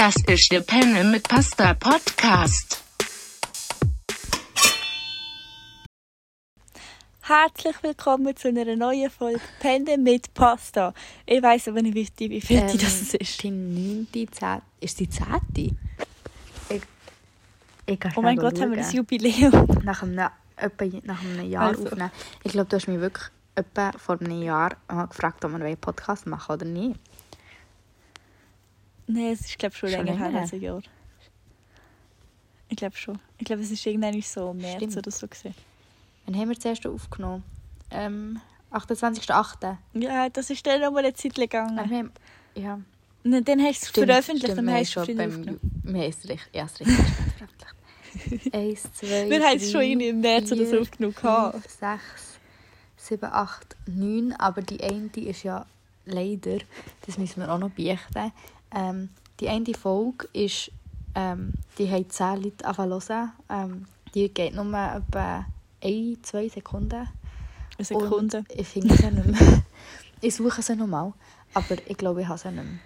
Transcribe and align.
Das 0.00 0.14
ist 0.28 0.52
der 0.52 0.60
Penne 0.60 1.02
mit 1.02 1.28
Pasta 1.28 1.74
Podcast. 1.74 2.84
Herzlich 7.22 7.82
willkommen 7.82 8.36
zu 8.36 8.46
einer 8.46 8.76
neuen 8.76 9.10
Folge 9.10 9.40
Penne 9.58 9.98
mit 9.98 10.32
Pasta. 10.34 10.94
Ich 11.26 11.42
weiß 11.42 11.66
aber 11.66 11.82
nicht, 11.82 11.96
wie, 11.96 12.30
wie 12.30 12.40
viel 12.40 12.58
Ähm, 12.58 12.78
das 12.78 13.12
ist. 13.12 13.42
Die 13.42 13.50
neunte, 13.50 14.30
zehnte. 14.30 14.62
Ist 14.78 15.00
die 15.00 15.10
zehnte? 15.10 15.74
Ich, 16.68 16.82
ich 17.86 17.98
Oh 18.14 18.22
mein 18.22 18.36
Gott, 18.36 18.60
haben 18.60 18.70
wir 18.70 18.76
das 18.76 18.92
schauen. 18.92 18.98
Jubiläum. 18.98 19.66
Nach 19.82 20.04
einem, 20.04 20.28
etwa 20.58 20.84
nach 21.02 21.20
einem 21.24 21.50
Jahr 21.50 21.70
Also. 21.70 21.86
aufnehmen. 21.86 22.12
Ich 22.44 22.52
glaube, 22.52 22.68
du 22.70 22.76
hast 22.76 22.86
mich 22.86 23.00
wirklich 23.00 23.32
etwa 23.56 23.90
vor 23.98 24.20
einem 24.20 24.42
Jahr 24.42 24.76
mal 24.86 25.06
gefragt, 25.06 25.44
ob 25.44 25.50
wir 25.50 25.60
einen 25.60 25.76
Podcast 25.76 26.24
machen 26.28 26.52
oder 26.52 26.66
nicht. 26.66 27.00
Nein, 29.08 29.32
es 29.32 29.40
ist 29.40 29.58
glaube 29.58 29.74
schon 29.74 29.88
Schon 29.90 30.04
länger 30.06 30.18
her 30.18 30.26
länger? 30.28 30.40
als 30.42 30.52
ein 30.52 30.60
Jahr. 30.60 30.80
Ich 32.68 32.76
glaube 32.76 32.96
schon. 32.96 33.18
Ich 33.38 33.46
glaube, 33.46 33.62
es 33.62 33.70
ist 33.70 33.84
irgendwann 33.86 34.20
so 34.20 34.50
im 34.50 34.58
März 34.58 34.76
Stimmt. 34.76 34.96
oder 34.98 35.10
so 35.10 35.26
gewesen. 35.26 35.54
Wann 36.26 36.36
haben 36.36 36.48
wir 36.50 36.60
zuerst 36.60 36.86
aufgenommen? 36.86 37.42
Ähm, 37.90 38.40
28.08. 38.70 39.78
Ja, 39.94 40.28
das 40.28 40.50
ist 40.50 40.66
dann 40.66 40.80
nochmal 40.82 41.04
eine 41.04 41.14
Zeit 41.14 41.34
gegangen. 41.34 41.78
haben- 41.78 42.12
Ja, 42.54 42.78
Und 43.24 43.48
dann 43.48 43.60
hast 43.62 43.96
du 43.96 44.02
es 44.02 44.06
veröffentlicht 44.06 44.52
stimmt, 44.52 44.68
dann 44.68 44.74
hast 44.74 44.94
du 44.96 45.04
schon 45.04 45.10
es 45.10 45.16
beim 45.16 45.58
Wir 45.84 46.00
haben 46.02 46.10
es 46.10 46.28
richtig, 46.28 46.40
ja, 46.52 46.64
es 46.66 46.80
richtig 46.80 46.96
veröffentlicht. 46.96 48.54
Eins, 48.54 48.82
zwei, 48.94 49.30
Wir 49.30 49.42
haben 49.42 49.56
es 49.56 49.70
schon 49.72 49.80
irgendwie 49.82 50.08
im 50.08 50.20
März 50.20 50.52
oder 50.52 50.66
so 50.66 50.80
aufgenommen. 50.80 51.14
fünf, 51.14 51.68
sechs, 51.70 52.38
sieben, 52.96 53.24
acht, 53.32 53.76
neun. 53.86 54.32
Aber 54.34 54.60
die 54.60 54.82
eine 54.82 55.08
ist 55.14 55.42
ja 55.44 55.64
leider, 56.04 56.58
das 57.06 57.16
müssen 57.16 57.40
wir 57.40 57.50
auch 57.50 57.58
noch 57.58 57.70
beichten. 57.70 58.32
Ähm, 58.74 59.10
die 59.40 59.48
eine 59.48 59.74
Folge 59.74 60.28
ist, 60.32 60.70
ähm, 61.14 61.52
die 61.78 61.90
haben 61.90 62.08
zehn 62.10 62.42
Leute 62.42 62.64
angefangen. 62.64 63.32
Ähm, 63.48 63.86
die 64.14 64.28
geht 64.28 64.54
nur 64.54 64.66
etwa 64.66 65.46
ein, 65.82 66.18
zwei 66.22 66.48
Sekunden. 66.48 67.08
Eine 67.76 67.84
Sekunde. 67.84 68.38
Und 68.38 68.50
ich 68.54 68.66
finde 68.66 68.96
sie 68.96 69.10
nicht 69.10 69.26
mehr. 69.26 69.62
ich 70.20 70.34
suche 70.34 70.62
sie 70.62 70.76
nochmal, 70.76 71.12
aber 71.54 71.76
ich 71.86 71.96
glaube, 71.96 72.22
ich 72.22 72.28
habe 72.28 72.38
sie 72.38 72.50
nicht 72.50 72.64
mehr. 72.64 72.78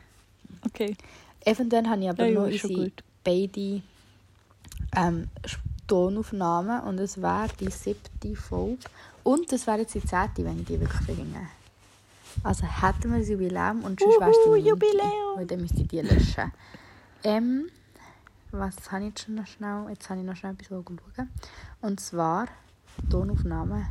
Okay. 0.67 0.97
Eventuell 1.45 1.87
habe 1.87 2.03
ich 2.03 2.11
aber 2.11 2.27
Ja, 2.27 2.45
ja, 2.45 2.47
ist 2.47 2.61
schon 2.61 2.71
unsere 2.77 2.93
beide 3.25 3.83
ähm, 4.97 5.29
Tonaufnahmen 5.87 6.81
und 6.83 6.99
es 6.99 7.21
wäre 7.21 7.49
die 7.59 7.71
siebte 7.71 8.37
Folge. 8.37 8.79
Und 9.25 9.51
das 9.53 9.67
wäre 9.67 9.81
jetzt 9.81 9.95
die 9.95 10.05
zehnte, 10.05 10.45
wenn 10.45 10.61
ich 10.61 10.67
die 10.67 10.81
wirklich 10.81 11.07
bringe. 11.07 11.49
Also 12.43 12.65
hätten 12.67 13.13
wir 13.13 13.19
das 13.21 13.29
Jubiläum 13.29 13.83
und 13.85 14.01
die 14.01 14.05
Uhu, 14.05 14.19
neunte, 14.21 14.69
Jubiläum. 14.69 15.37
Weil 15.37 15.47
dann 15.47 15.61
müsste 15.61 15.83
ich 15.83 15.89
die 15.89 16.01
löschen. 16.01 16.53
ähm, 17.25 17.67
was 18.51 18.75
habe 18.93 19.03
ich 19.05 19.09
jetzt 19.11 19.25
schon 19.25 19.35
noch 19.37 19.47
schnell? 19.47 19.87
Jetzt 19.89 20.09
habe 20.11 20.21
ich 20.21 20.27
noch 20.27 20.37
schnell 20.37 20.53
etwas 20.53 20.69
schauen. 20.69 21.01
Und 21.81 22.01
zwar 22.01 22.47
Tonaufnahmen. 23.11 23.87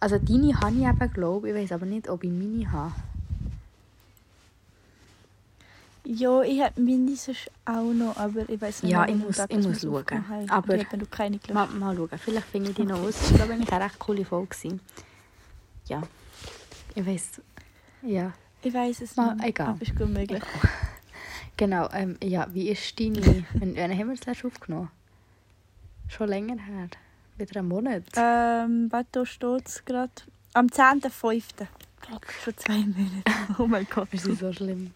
Also 0.00 0.18
deine 0.18 0.60
habe 0.60 0.76
ich 0.76 0.82
eben, 0.84 1.12
glaube 1.12 1.48
ich. 1.50 1.54
Ich 1.56 1.62
weiß 1.62 1.72
aber 1.72 1.86
nicht, 1.86 2.08
ob 2.08 2.22
ich 2.24 2.30
meine 2.30 2.70
habe. 2.70 2.92
Ja, 6.04 6.40
ich 6.42 6.62
habe 6.62 6.80
mindestens 6.80 7.36
auch 7.66 7.92
noch, 7.92 8.16
aber 8.16 8.48
ich 8.48 8.60
weiß 8.60 8.82
nicht, 8.82 8.92
Ja, 8.92 9.06
ich 9.06 9.14
muss- 9.16 9.36
Tag 9.36 9.52
ich 9.52 9.66
muss 9.66 9.80
schauen. 9.82 10.04
Aber- 10.48 10.74
ich 10.76 10.86
habe 10.86 10.96
noch 10.98 11.10
keine 11.10 11.38
gelöscht. 11.38 11.52
Mal, 11.54 11.66
mal 11.66 11.94
schauen. 11.96 12.18
Vielleicht 12.18 12.46
finde 12.46 12.70
ich 12.70 12.76
die 12.76 12.84
noch 12.84 13.00
aus. 13.00 13.18
Das 13.18 13.30
war, 13.38 13.46
glaube 13.46 13.62
ich, 13.62 13.72
eine 13.72 13.84
recht 13.84 13.98
coole 13.98 14.24
Folge. 14.24 14.78
Ja. 15.86 16.02
Ich 16.98 17.06
weiß. 17.06 17.40
Ja. 18.02 18.32
Ich 18.60 18.74
weiß 18.74 19.02
es 19.02 19.14
Mal, 19.14 19.36
nicht. 19.36 19.46
egal. 19.46 19.68
Aber 19.68 19.82
ist 19.82 19.94
gut 19.94 20.08
möglich. 20.08 20.42
Genau. 21.56 21.88
Ähm, 21.92 22.16
ja, 22.22 22.48
wie 22.52 22.70
ist 22.70 22.98
deine. 22.98 23.44
Wann, 23.54 23.76
haben 23.76 24.08
wir 24.08 24.16
das 24.16 24.26
letzte 24.26 24.48
aufgenommen? 24.48 24.90
Schon 26.08 26.28
länger 26.28 26.56
her. 26.60 26.88
Wieder 27.36 27.60
einen 27.60 27.68
Monat. 27.68 28.02
Ähm, 28.16 28.90
warte, 28.90 29.26
steht 29.26 29.68
es 29.68 29.84
gerade. 29.84 30.10
Am 30.54 30.66
10.05. 30.66 31.42
Gerade 32.00 32.20
schon 32.42 32.56
zwei 32.56 32.78
Monate. 32.78 33.22
Oh 33.58 33.66
mein 33.68 33.86
Gott. 33.88 34.10
Wir 34.10 34.18
sind 34.18 34.40
so 34.40 34.52
schlimm. 34.52 34.92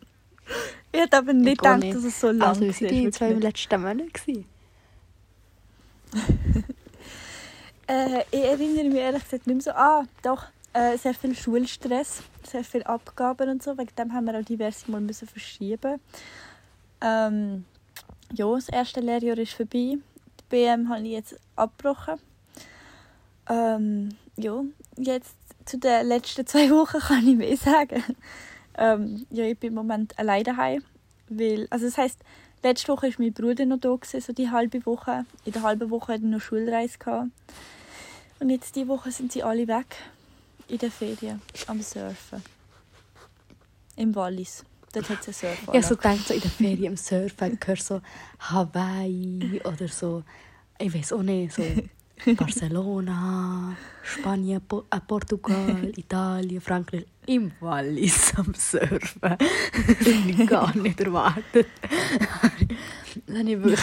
Ich 0.91 1.01
hätte 1.01 1.19
aber 1.19 1.33
nicht 1.33 1.53
Ich 1.53 1.59
gedacht, 1.59 1.81
nicht. 1.81 1.95
dass 1.95 2.03
es 2.05 2.21
so 2.21 2.31
lang 2.33 2.49
Also, 2.49 2.63
wir 2.63 2.71
ist. 2.71 2.79
sind 2.79 2.91
die 2.91 3.11
zwei 3.13 3.29
wirklich. 3.29 3.69
letzten. 3.71 4.13
Gewesen. 4.13 4.45
Äh, 7.89 8.23
ich 8.31 8.45
erinnere 8.45 8.85
mich 8.85 8.95
ehrlich 8.95 9.25
gesagt 9.25 9.47
nicht 9.49 9.57
mehr 9.57 9.61
so. 9.63 9.73
Ah, 9.73 10.05
doch. 10.23 10.47
Äh, 10.75 10.97
sehr 10.97 11.13
viel 11.13 11.35
Schulstress, 11.35 12.23
sehr 12.45 12.65
viel 12.65 12.83
Abgaben 12.85 13.51
und 13.51 13.63
so. 13.63 13.77
Wegen 13.77 13.95
dem 13.95 14.13
haben 14.13 14.27
wir 14.27 14.39
auch 14.39 14.45
diverse 14.45 14.91
Mal 14.91 15.03
müssen 15.03 15.29
verschieben. 15.29 16.01
Ähm, 17.03 17.67
ja, 18.33 18.51
das 18.55 18.71
erste 18.71 19.01
Lehrjahr 19.01 19.37
ist 19.37 19.53
vorbei. 19.53 19.99
Die 19.99 20.45
BM 20.49 20.89
habe 20.89 21.03
ich 21.03 21.13
jetzt 21.13 21.39
abgebrochen. 21.57 22.19
Ähm, 23.51 24.11
ja, 24.37 24.63
jetzt 24.97 25.37
zu 25.67 25.79
den 25.79 26.07
letzten 26.07 26.47
zwei 26.47 26.71
Wochen 26.71 26.99
kann 27.07 27.29
ich 27.29 27.37
mehr 27.37 27.57
sagen. 27.57 28.03
Ähm, 28.79 29.27
ja, 29.29 29.45
ich 29.45 29.59
bin 29.59 29.69
im 29.69 29.75
Moment 29.75 30.19
alleine 30.19 30.45
daheim, 30.45 30.83
weil, 31.29 31.67
also 31.69 31.85
das 31.85 31.99
heisst, 31.99 32.21
letzte 32.63 32.89
Woche 32.89 33.09
war 33.09 33.15
mein 33.19 33.35
Bruder 33.35 33.67
noch 33.67 33.79
da, 33.79 33.95
gewesen, 33.95 34.23
so 34.23 34.33
die 34.33 34.51
halbe 34.51 34.87
Woche. 34.87 35.27
In 35.45 35.53
der 35.53 35.63
halben 35.63 35.91
Woche 35.91 36.15
hatte 36.15 36.25
er 36.25 36.29
noch 36.29 36.41
Schulreise. 36.41 36.97
Gehabt. 36.97 37.29
Und 38.41 38.49
jetzt 38.49 38.75
diese 38.75 38.89
Woche 38.89 39.11
sind 39.11 39.33
sie 39.33 39.43
alle 39.43 39.69
weg. 39.69 39.97
In 40.69 40.79
den 40.79 40.91
Ferien. 40.91 41.43
Am 41.67 41.81
Surfen. 41.83 42.43
Im 43.97 44.15
Wallis. 44.15 44.65
Dort 44.93 45.09
hat 45.09 45.27
es 45.27 45.43
eine 45.43 45.55
Surfanlage. 45.55 45.79
Ich 45.79 45.87
so 45.87 45.97
gedacht, 45.97 46.29
so 46.29 46.35
in 46.35 46.41
der 46.41 46.51
Ferien 46.51 46.85
im 46.85 46.97
Surfen 46.97 47.59
gehört 47.59 47.83
so 47.83 48.01
Hawaii 48.41 49.61
oder 49.65 49.89
so, 49.89 50.23
ich 50.79 50.95
weiß 50.95 51.15
auch 51.15 51.23
nicht, 51.23 51.55
so 51.55 51.63
Barcelona, 52.37 53.75
Spanien, 54.03 54.61
po 54.61 54.85
äh, 54.91 55.01
Portugal, 55.01 55.93
Italien, 55.97 56.61
Frankreich, 56.61 57.07
im 57.27 57.53
Wallis 57.61 58.35
am 58.37 58.53
Surfen. 58.55 59.11
Das 59.21 59.39
habe 59.39 60.31
ich 60.31 60.47
gar 60.47 60.77
nicht 60.77 61.01
erwartet. 61.01 61.69
Das 63.27 63.37
habe 63.39 63.51
ich 63.51 63.63
wirklich, 63.63 63.81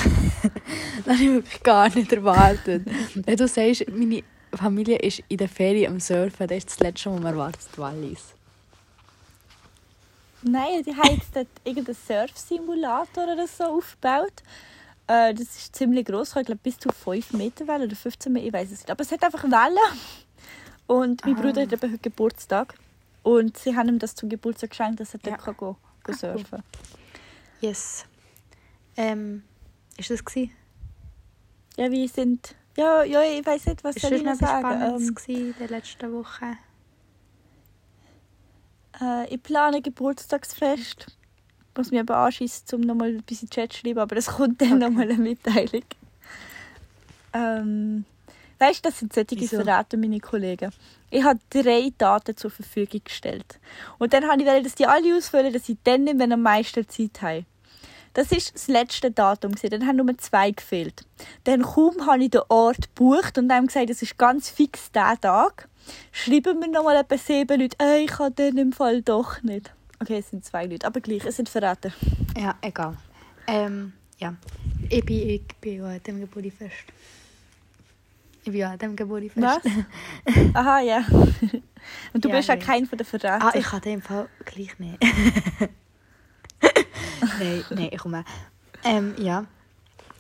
das 1.06 1.14
habe 1.14 1.24
ich 1.24 1.32
wirklich 1.32 1.64
gar 1.64 1.96
nicht 1.96 2.14
erwartet. 2.14 2.88
Wenn 3.16 3.36
du 3.36 3.48
sagst, 3.48 3.86
meine 3.90 4.24
Familie 4.54 4.98
ist 4.98 5.22
in 5.30 5.38
der 5.38 5.50
Ferien 5.50 5.94
am 5.94 6.00
Surfen, 6.00 6.48
das 6.48 6.58
ist 6.58 6.70
das 6.72 6.80
Letzte, 6.80 7.12
was 7.12 7.20
man 7.22 7.34
erwartet, 7.34 7.78
Wallis. 7.78 8.34
Nein, 10.42 10.84
die 10.84 10.96
haben 10.96 11.16
jetzt 11.16 11.36
dort 11.36 11.48
irgendeinen 11.66 11.96
Surf-Simulator 12.08 13.26
oder 13.34 13.48
so 13.48 13.66
aufgebaut. 13.66 14.32
Äh, 15.08 15.34
das 15.34 15.48
ist 15.58 15.76
ziemlich 15.76 16.06
groß, 16.06 16.36
ich 16.38 16.46
glaube 16.46 16.62
bis 16.64 16.78
zu 16.78 16.90
5 16.90 17.34
Meter 17.34 17.68
Wellen 17.68 17.84
oder 17.88 17.96
15 17.96 18.32
Meter, 18.32 18.48
ich 18.48 18.54
weiß 18.54 18.72
es 18.72 18.80
nicht. 18.80 18.92
Aber 18.92 19.02
es 19.02 19.12
hat 19.12 19.24
einfach 19.24 19.44
Wellen. 19.44 20.00
Und 20.88 21.26
mein 21.26 21.36
Ah. 21.38 21.42
Bruder 21.42 21.62
hat 21.64 21.74
eben 21.74 21.81
heute 21.92 21.98
Geburtstag. 22.00 22.74
Und 23.22 23.58
sie 23.58 23.76
haben 23.76 23.90
ihm 23.90 24.00
das 24.00 24.16
zum 24.16 24.30
Geburtstag 24.30 24.70
geschenkt, 24.70 25.00
dass 25.02 25.14
er 25.14 25.20
Ja. 25.26 25.31
dort 25.38 25.58
kann 25.58 25.58
gehen 25.58 25.76
Ah, 26.08 26.14
surfen 26.14 26.64
Yes. 27.60 28.06
Ähm, 28.96 29.44
ist 29.98 30.10
das 30.10 30.24
gewesen? 30.24 30.52
Ja, 31.76 31.92
wir 31.92 32.08
sind... 32.08 32.56
Ja, 32.78 33.03
ja 33.03 33.22
ich 33.24 33.46
weiß 33.46 33.66
nicht, 33.68 33.84
was 33.84 34.00
soll 34.00 34.12
das 34.12 34.19
ich 34.19 34.24
noch 34.24 34.35
sagen. 34.35 34.59
Spannendes 34.59 35.07
Ähm, 35.07 35.16
gewesen 35.16 35.50
in 35.50 35.56
der 35.56 35.68
letzten 35.69 36.12
Woche? 36.13 36.57
Äh, 39.02 39.34
ich 39.34 39.41
plane 39.41 39.78
ein 39.78 39.84
Geburtstagsfest. 39.84 41.07
Ich 41.72 41.78
muss 41.78 41.91
mich 41.91 42.00
aber 42.00 42.18
anschießen, 42.18 42.66
um 42.74 42.81
nochmal 42.81 43.09
ein 43.09 43.24
bisschen 43.24 43.50
Chat 43.50 43.74
zu 43.74 43.80
schreiben, 43.80 44.00
aber 44.00 44.18
es 44.18 44.28
kommt 44.28 44.62
dann 44.62 44.78
Okay. 44.78 44.80
nochmal 44.80 45.09
eine 45.12 45.18
Mitteilung. 45.22 45.84
Ähm, 47.34 48.06
weißt 48.59 48.86
du, 48.86 48.90
das 48.90 49.00
sind 49.00 49.13
solche 49.13 49.36
Wieso? 49.36 49.57
verraten 49.63 50.00
meine 50.00 50.19
Kollegen. 50.19 50.72
Ich 51.09 51.24
habe 51.24 51.40
drei 51.50 51.91
Daten 51.97 52.36
zur 52.36 52.51
Verfügung 52.51 53.01
gestellt. 53.03 53.59
Und 54.00 54.13
dann 54.13 54.28
habe 54.28 54.41
ich 54.41 54.63
dass 54.63 54.75
die 54.75 54.86
alle 54.88 55.16
ausfüllen, 55.16 55.54
dass 55.54 55.69
ich 55.69 55.77
dann 55.83 56.04
nicht 56.04 56.18
mehr 56.18 56.31
am 56.31 56.42
meisten 56.42 56.88
Zeit 56.88 57.22
habe. 57.22 57.45
Das 58.19 58.31
war 58.31 58.38
das 58.51 58.68
letzte 58.68 59.12
Datum. 59.12 59.54
Dann 59.56 59.88
haben 59.88 59.95
nur 59.95 60.18
zwei 60.18 60.51
gefehlt. 60.51 61.06
Dann 61.45 61.62
kaum 61.62 62.06
habe 62.06 62.21
ich 62.21 62.31
den 62.31 62.42
Ort 62.50 62.94
gebucht 62.94 63.38
und 63.38 63.50
haben 63.50 63.68
gesagt, 63.68 63.89
es 63.89 64.01
ist 64.01 64.18
ganz 64.18 64.50
fix 64.50 64.92
der 64.92 65.18
Tag. 65.21 65.69
Schreiben 66.12 66.60
mir 66.60 66.68
nochmal 66.68 66.98
etwa 66.98 67.18
sieben 67.18 67.62
Leute, 67.62 67.77
«Ey, 67.80 68.04
ich 68.04 68.12
kann 68.12 68.36
den 68.36 68.57
im 68.57 68.74
Fall 68.74 69.01
doch 69.01 69.42
nicht. 69.42 69.71
Okay, 70.01 70.18
es 70.18 70.31
sind 70.31 70.44
zwei 70.44 70.66
Leute, 70.66 70.86
aber 70.86 71.00
gleich, 71.00 71.24
es 71.25 71.38
sind 71.38 71.48
verraten. 71.48 71.94
Ja, 72.38 72.56
egal. 72.62 72.98
Ähm, 73.48 73.94
ja. 74.18 74.36
Ich 74.89 75.06
bin, 75.06 75.30
ich 75.30 75.48
bin 75.62 75.77
ja 75.77 75.86
an 75.86 76.04
dem 76.06 76.19
Geburtstagsfest. 76.19 76.74
Ich 78.44 78.51
bin 78.51 78.56
ja 78.56 78.72
an 78.72 78.80
dem 78.80 78.98
Geburtstagsfest. 78.98 79.75
Was? 80.25 80.36
Aha, 80.56 80.81
ja. 80.81 81.06
Und 82.13 82.25
du 82.25 82.27
Ja, 82.27 82.36
bist 82.36 82.50
ja 82.50 82.57
kein 82.57 82.86
von 82.86 82.98
den 82.98 83.06
Verrätern. 83.06 83.42
Ah, 83.42 83.51
ich 83.56 83.63
kann 83.63 83.80
den 83.80 83.94
im 83.94 84.01
Fall 84.01 84.27
gleich 84.44 84.77
nicht. 84.77 84.98
Nein, 87.39 87.63
nein, 87.69 87.89
ich 87.92 88.00
komme. 88.00 88.24
Ähm, 88.83 89.16
ja. 89.18 89.45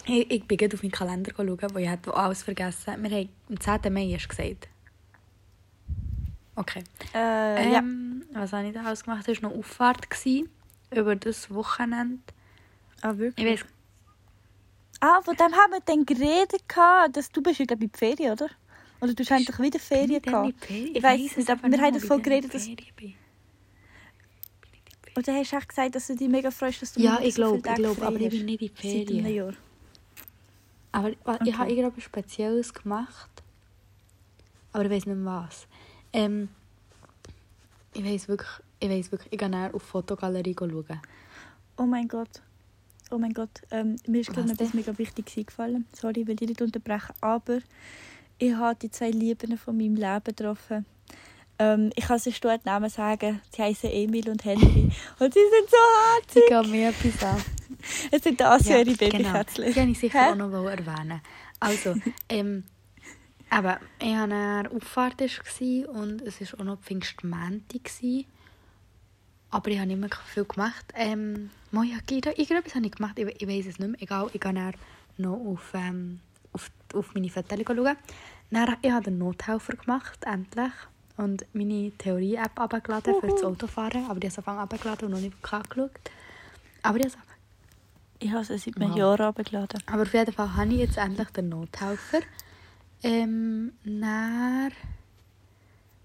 Ich, 0.05 0.29
ich 0.31 0.43
bin 0.45 0.57
gerade 0.57 0.75
auf 0.75 0.83
meinen 0.83 0.91
Kalender 0.91 1.31
schauen, 1.35 1.57
wo 1.73 1.77
ich 1.77 1.87
hatte 1.89 2.13
alles 2.13 2.43
vergessen 2.43 3.03
Wir 3.03 3.11
haben 3.17 3.29
am 3.49 3.59
10. 3.59 3.93
Mai 3.93 4.05
du 4.05 4.27
gesagt. 4.27 4.67
Okay. 6.55 6.83
äh, 7.13 7.71
ja. 7.71 7.79
Ähm, 7.79 8.23
Was 8.33 8.51
habe 8.53 8.67
ich 8.67 8.73
da 8.73 8.83
alles 8.83 9.03
gemacht? 9.03 9.27
Es 9.27 9.41
war 9.41 9.49
noch 9.49 9.57
Auffahrt 9.57 10.09
gewesen, 10.09 10.49
über 10.91 11.15
das 11.15 11.49
Wochenende. 11.53 12.19
Ah, 13.01 13.15
wirklich? 13.17 13.45
Ich 13.45 13.59
weiß, 13.61 13.65
Ah, 15.01 15.21
von 15.21 15.33
dem 15.37 15.53
haben 15.53 15.71
wir 15.71 15.79
dann 15.85 16.05
geredet, 16.05 16.63
dass 17.13 17.31
du 17.31 17.41
bist 17.41 17.59
ja, 17.59 17.63
ich, 17.65 17.71
in 17.71 17.79
die 17.79 17.97
Ferien, 17.97 18.33
oder? 18.33 18.49
Oder 18.99 19.13
du 19.13 19.23
hast 19.23 19.31
eigentlich 19.31 19.57
wieder 19.59 19.79
Ferien 19.79 20.15
ich 20.15 20.21
gehabt. 20.23 20.53
Ich 20.69 21.01
weiss 21.01 21.21
weiss 21.21 21.37
nicht, 21.37 21.49
aber 21.49 21.71
wir 21.71 21.79
haben 21.81 21.93
davon 21.93 22.17
ich 22.17 22.23
geredet, 22.23 22.53
dass- 22.53 22.67
bin. 22.67 23.13
Und 25.15 25.27
dann 25.27 25.35
hast 25.35 25.51
du 25.51 25.57
echt 25.57 25.69
gesagt, 25.69 25.95
dass 25.95 26.07
du 26.07 26.15
dich 26.15 26.29
mega 26.29 26.51
freust, 26.51 26.81
dass 26.81 26.93
du 26.93 27.01
Ja, 27.01 27.19
ich 27.21 27.33
so 27.35 27.41
glaube, 27.41 27.57
ich 27.57 27.63
Tage 27.63 27.81
glaube, 27.81 28.05
aber 28.05 28.19
ich 28.19 28.29
bin 28.29 28.45
nicht 28.45 28.61
in 28.61 28.67
die 28.69 29.05
Ferien. 29.05 29.55
Aber 30.91 31.09
wa- 31.23 31.35
ich 31.35 31.41
Okay. 31.41 31.53
habe 31.53 31.69
irgendetwas 31.71 32.03
Spezielles 32.03 32.73
gemacht. 32.73 33.29
Aber 34.71 34.85
ich 34.85 34.91
weiß 34.91 35.05
nicht 35.07 35.17
was. 35.25 35.67
Ähm, 36.13 36.49
ich 37.93 38.03
weiß 38.05 38.27
wirklich, 38.27 38.49
ich 38.79 38.89
weiß 38.89 39.11
wirklich, 39.11 39.33
ich 39.33 39.39
gehe 39.39 39.49
näher 39.49 39.73
auf 39.73 39.83
die 39.83 39.89
Fotogalerie 39.89 40.55
schauen. 40.57 41.01
Oh 41.77 41.83
mein 41.85 42.07
Gott. 42.07 42.41
Oh 43.11 43.17
mein 43.17 43.33
Gott. 43.33 43.49
Ähm, 43.71 43.95
mir 44.07 44.21
ist 44.21 44.31
gerade 44.31 44.51
etwas 44.51 44.73
mega 44.73 44.95
Wichtiges 44.97 45.37
eingefallen. 45.37 45.85
Sorry, 45.93 46.21
ich 46.21 46.27
will 46.27 46.35
dich 46.35 46.49
nicht 46.49 46.61
unterbrechen. 46.61 47.13
Aber 47.21 47.59
ich 48.37 48.53
habe 48.53 48.77
die 48.79 48.91
zwei 48.91 49.09
Lieben 49.09 49.57
von 49.57 49.75
meinem 49.75 49.95
Leben 49.95 50.23
getroffen. 50.23 50.85
Ähm, 51.59 51.91
ich 51.95 52.05
kann 52.05 52.17
es 52.17 52.23
sonst 52.23 52.43
dort 52.43 52.65
Namen 52.65 52.89
sagen. 52.89 53.41
Sie 53.55 53.61
heißen 53.61 53.89
Emil 53.91 54.29
und 54.29 54.43
Henry. 54.45 54.91
Und 55.19 55.33
sie 55.33 55.39
sind 55.39 55.69
so 55.69 55.77
herzig. 56.15 56.43
Ich 56.43 56.47
gehe 56.49 56.63
mir 56.67 56.89
etwas 56.89 57.23
an. 57.23 57.41
Es 58.11 58.23
sind 58.23 58.41
das 58.41 58.67
ja, 58.67 58.77
ihre 58.79 58.93
genau. 58.95 59.31
Babykätzchen. 59.31 59.73
Die 59.73 59.79
habe 59.79 59.91
ich 59.91 59.99
sicher 59.99 60.25
Hä? 60.25 60.31
auch 60.31 60.35
noch 60.35 60.51
erwähnen 60.65 61.21
Also, 61.61 61.95
ähm, 62.27 62.63
aber 63.49 63.79
ich 64.01 64.13
hatte 64.15 64.33
eine 64.33 64.69
Auffahrt 64.75 65.21
und 65.21 66.21
es 66.23 66.41
war 66.41 66.59
auch 66.59 66.63
noch 66.65 66.79
Pfingstmänti. 66.81 67.79
gewesen. 67.79 68.25
Aber 69.51 69.69
ich 69.71 69.77
habe 69.77 69.87
nicht 69.87 69.99
mehr 69.99 70.09
viel 70.33 70.43
gemacht. 70.45 70.85
Ähm, 70.93 71.51
mal, 71.71 71.85
ja, 71.85 71.97
irgend- 72.09 72.37
irgendetwas 72.37 72.75
habe 72.75 72.85
ich 72.85 72.91
gemacht, 72.91 73.17
ich, 73.17 73.27
ich 73.41 73.47
weiß 73.47 73.65
es 73.67 73.79
nicht 73.79 73.91
mehr. 73.91 74.01
Egal, 74.01 74.29
ich 74.33 74.41
gehe 74.41 74.53
dann 74.53 74.73
noch 75.17 75.33
auf, 75.37 75.71
ähm, 75.73 76.19
auf, 76.53 76.69
auf 76.93 77.13
meine 77.13 77.29
Fotos 77.29 77.57
schauen. 77.65 77.95
Dann, 78.51 78.75
ich 78.81 78.91
habe 78.91 79.03
den 79.05 79.17
Nothelfer 79.19 79.73
gemacht, 79.77 80.19
endlich. 80.25 80.73
Und 81.19 81.45
meine 81.53 81.91
Theorie-App 81.97 82.57
abgeladen 82.57 83.13
für 83.19 83.27
das 83.27 83.43
Autofahren. 83.43 84.05
Aber 84.09 84.19
die 84.21 84.27
habe 84.27 84.31
es 84.31 84.37
Anfang 84.37 84.57
abgeladen 84.57 85.05
und 85.07 85.11
noch 85.11 85.19
nicht 85.19 85.35
angeschaut. 85.53 85.91
Aber 86.81 86.97
ich 86.97 87.03
habe 87.05 87.13
es 87.13 87.17
Ich 88.19 88.31
habe 88.31 88.43
sie 88.45 88.57
seit 88.57 88.77
einem 88.77 88.91
Wow. 88.91 88.97
Jahr 88.97 89.19
runtergeladen. 89.21 89.83
aber 89.85 90.01
auf 90.03 90.13
jeden 90.13 90.31
Fall 90.33 90.55
habe 90.55 90.71
ich 90.73 90.79
jetzt 90.79 90.97
endlich 90.97 91.29
den 91.31 91.49
Nothelfer. 91.49 92.19
Ähm, 93.03 93.73
dann, 93.83 94.71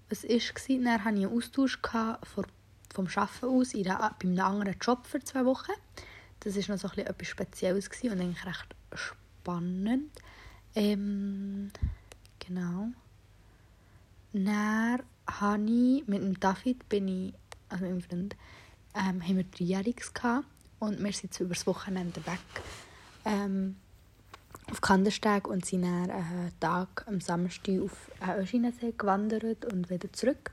was 0.09 0.23
war 0.23 0.29
es? 0.31 0.53
Dann 0.67 0.87
hatte 1.05 1.15
ich 1.17 1.25
einen 1.25 1.37
Austausch 1.37 1.79
vor, 1.81 2.45
vom 2.93 3.07
Arbeiten 3.15 3.45
aus 3.45 3.73
in 3.73 3.87
einer, 3.89 4.15
bei 4.21 4.27
einem 4.27 4.39
anderen 4.39 4.75
Job 4.81 5.05
für 5.05 5.19
zwei 5.21 5.45
Wochen. 5.45 5.71
Das 6.41 6.55
war 6.55 6.75
noch 6.75 6.81
so 6.81 6.87
ein 6.89 6.95
bisschen 6.95 7.07
etwas 7.07 7.27
Spezielles 7.29 7.89
gewesen 7.89 8.11
und 8.13 8.21
eigentlich 8.21 8.45
recht 8.45 8.75
spannend. 8.93 10.11
Ähm, 10.75 11.71
genau. 12.45 12.89
Dann 14.35 15.01
habe 15.27 15.63
ich 15.63 16.05
mit 16.07 16.21
dem 16.21 16.37
David, 16.37 16.89
bin 16.89 17.07
ich, 17.07 17.33
also 17.69 17.85
meinem 17.85 18.01
Freund, 18.01 18.35
ähm, 18.93 19.21
haben 19.21 19.37
wir 19.37 19.45
Dreijähriges 19.45 20.13
gehabt 20.13 20.45
und 20.79 21.01
wir 21.01 21.13
sind 21.13 21.39
über 21.39 21.53
das 21.53 21.65
Wochenende 21.65 22.25
weg 22.25 22.39
ähm, 23.23 23.77
auf 24.69 24.81
Kandersteg 24.81 25.47
und 25.47 25.65
sind 25.65 25.83
dann 25.83 26.09
einen 26.11 26.59
Tag 26.59 27.05
am 27.07 27.21
Samstag 27.21 27.79
auf 27.81 28.11
einen 28.19 28.43
Öschinensee 28.43 28.93
gewandert 28.97 29.63
und 29.71 29.89
wieder 29.89 30.11
zurück. 30.11 30.51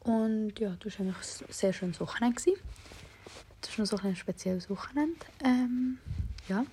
Und 0.00 0.58
ja, 0.58 0.74
das 0.80 0.98
war 0.98 1.06
eigentlich 1.06 1.18
ein 1.18 1.52
sehr 1.52 1.72
schönes 1.74 2.00
Wochenende. 2.00 2.40
Das 3.60 3.78
war 3.78 3.84
noch 3.84 3.90
so 3.90 4.08
ein 4.08 4.16
spezielles 4.16 4.70
Wochenende. 4.70 5.26
Ähm, 5.44 5.98
ja. 6.48 6.64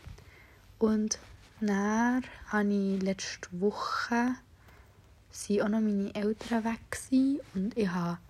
Und 0.80 1.20
dann 1.60 2.24
habe 2.48 2.74
ich 2.74 3.02
letzte 3.02 3.50
Woche 3.60 4.36
sind 5.33 5.62
auch 5.62 5.69
noch 5.69 5.81
meine 5.81 6.13
Eltern 6.13 6.63
weg 6.63 6.80
gewesen 6.91 7.39
und 7.56 7.77
ich 7.77 7.89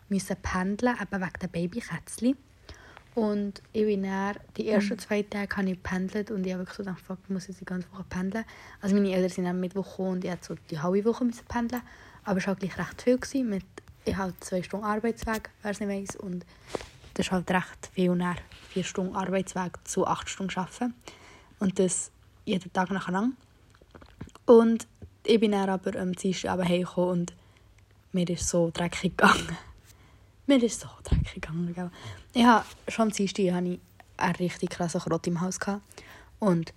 musste 0.10 0.36
pendeln, 0.36 0.96
eben 1.00 1.22
wegen 1.22 1.40
der 1.42 1.48
Babykätzchen. 1.48 2.38
Und 3.16 3.62
ich 3.74 3.86
bin 3.86 4.04
dann, 4.04 4.38
die 4.58 4.70
ersten 4.70 4.98
zwei 4.98 5.22
Tage 5.22 5.56
habe 5.56 5.70
ich 5.70 5.84
gependelt 5.84 6.32
und 6.32 6.48
ich 6.48 6.54
habe 6.54 6.62
wirklich 6.62 6.78
so 6.78 6.84
gedacht, 6.84 7.02
fuck, 7.02 7.20
ich 7.24 7.30
muss 7.30 7.48
jetzt 7.48 7.62
die 7.62 7.66
ganze 7.66 7.92
Woche 7.92 8.06
pendeln. 8.10 8.44
Also 8.82 8.96
meine 8.96 9.12
Eltern 9.12 9.30
sind 9.30 9.46
am 9.46 9.60
Mittwoch 9.60 9.88
gekommen 9.88 10.14
und 10.14 10.24
ich 10.24 10.32
musste 10.32 10.56
so 10.56 10.56
die 10.72 10.80
halbe 10.80 11.06
Woche 11.06 11.26
müssen 11.26 11.46
pendeln. 11.46 11.84
Aber 12.24 12.40
es 12.40 12.48
war 12.48 12.56
halt 12.56 12.64
recht 12.64 13.02
viel. 13.02 13.18
Gewesen, 13.20 13.50
mit, 13.50 13.66
ich 14.06 14.16
habe 14.16 14.34
zwei 14.40 14.64
Stunden 14.64 14.86
Arbeitsweg, 14.86 15.52
wer 15.62 15.72
es 15.72 15.80
nicht 15.80 15.90
weiss. 15.90 16.16
Und 16.16 16.44
das 17.14 17.28
ist 17.28 17.32
halt 17.32 17.52
recht 17.52 17.90
viel, 17.94 18.16
nach 18.16 18.38
vier 18.70 18.84
Stunden 18.84 19.16
Arbeitsweg 19.16 19.78
zu 19.84 20.08
acht 20.08 20.28
Stunden 20.28 20.58
arbeiten. 20.58 20.96
Und 21.60 21.78
das 21.78 22.10
jeden 22.46 22.74
Tag 22.74 22.90
nacheinander. 22.90 23.36
Und 24.46 24.88
ich 25.26 25.40
bin 25.40 25.52
dann 25.52 25.70
aber 25.70 26.00
am 26.00 26.14
Dienstag 26.14 26.52
aber 26.52 26.66
heimgekommen 26.66 27.12
und 27.12 27.34
mir 28.12 28.30
ist 28.30 28.48
so 28.48 28.70
dreckig 28.74 29.18
gegangen. 29.18 29.58
Mir 30.46 30.62
ist 30.62 30.82
so 30.82 30.90
dreckig 31.06 31.36
gegangen. 31.36 31.74
Gell? 31.74 31.90
Ich 32.34 32.44
habe, 32.44 32.66
schon 32.90 33.04
am 33.04 33.12
Dienstag 33.12 33.54
hatte 33.54 33.68
ich 33.68 33.80
einen 34.18 34.36
richtig 34.36 34.72
krassen 34.72 35.00
Krott 35.00 35.26
im 35.26 35.40
Haus. 35.40 35.60
Gehabt. 35.60 35.82
Und 36.40 36.74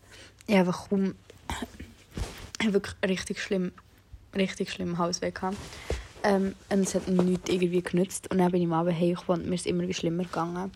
ich 0.47 0.57
habe 0.57 0.71
kaum... 0.71 1.15
Wirklich 2.63 2.95
richtig 3.07 3.43
schlimm, 3.43 3.73
richtig 4.35 4.71
schlimm 4.71 4.97
Hausweg 4.97 5.35
gehabt. 5.35 5.59
Ähm, 6.23 6.55
und 6.71 6.81
es 6.81 6.95
hat 6.95 7.07
nichts 7.07 7.51
irgendwie 7.51 7.83
genützt. 7.83 8.31
Und 8.31 8.39
dann 8.39 8.51
bin 8.51 8.63
ich 8.63 8.67
am 8.67 8.73
Abend 8.73 8.99
heimgekommen 8.99 9.43
und 9.43 9.49
mir 9.49 9.57
ist 9.57 9.67
immer 9.67 9.87
wie 9.87 9.95
schlimmer 9.95 10.23
gegangen. 10.23 10.73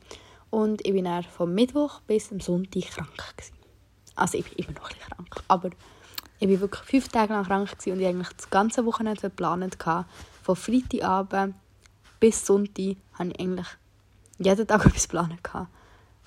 Und 0.50 0.84
ich 0.84 0.92
bin 0.92 1.04
dann 1.04 1.22
vom 1.22 1.54
Mittwoch 1.54 2.00
bis 2.00 2.30
am 2.32 2.40
Sonntag 2.40 2.82
krank. 2.90 3.16
Gewesen. 3.36 3.54
Also 4.14 4.36
ich 4.36 4.44
bin 4.44 4.64
immer 4.66 4.78
noch 4.78 4.90
ein 4.90 4.96
bisschen 4.96 5.16
krank. 5.16 5.42
Aber 5.48 5.70
ich 6.40 6.48
war 6.48 6.60
wirklich 6.60 6.82
fünf 6.84 7.08
Tage 7.08 7.34
lang 7.34 7.44
krank 7.44 7.70
und 7.86 8.00
ich 8.00 8.06
eigentlich 8.06 8.30
das 8.30 8.48
ganze 8.48 8.86
Wochenende 8.86 9.20
geplant. 9.20 9.76
Von 10.42 10.56
Freitagabend 10.56 11.54
bis 12.18 12.46
Sonntag 12.46 12.96
hatte 13.12 13.30
ich 13.30 13.40
eigentlich 13.40 13.66
jeden 14.38 14.66
Tag 14.66 14.86
etwas 14.86 15.02
geplant. 15.02 15.38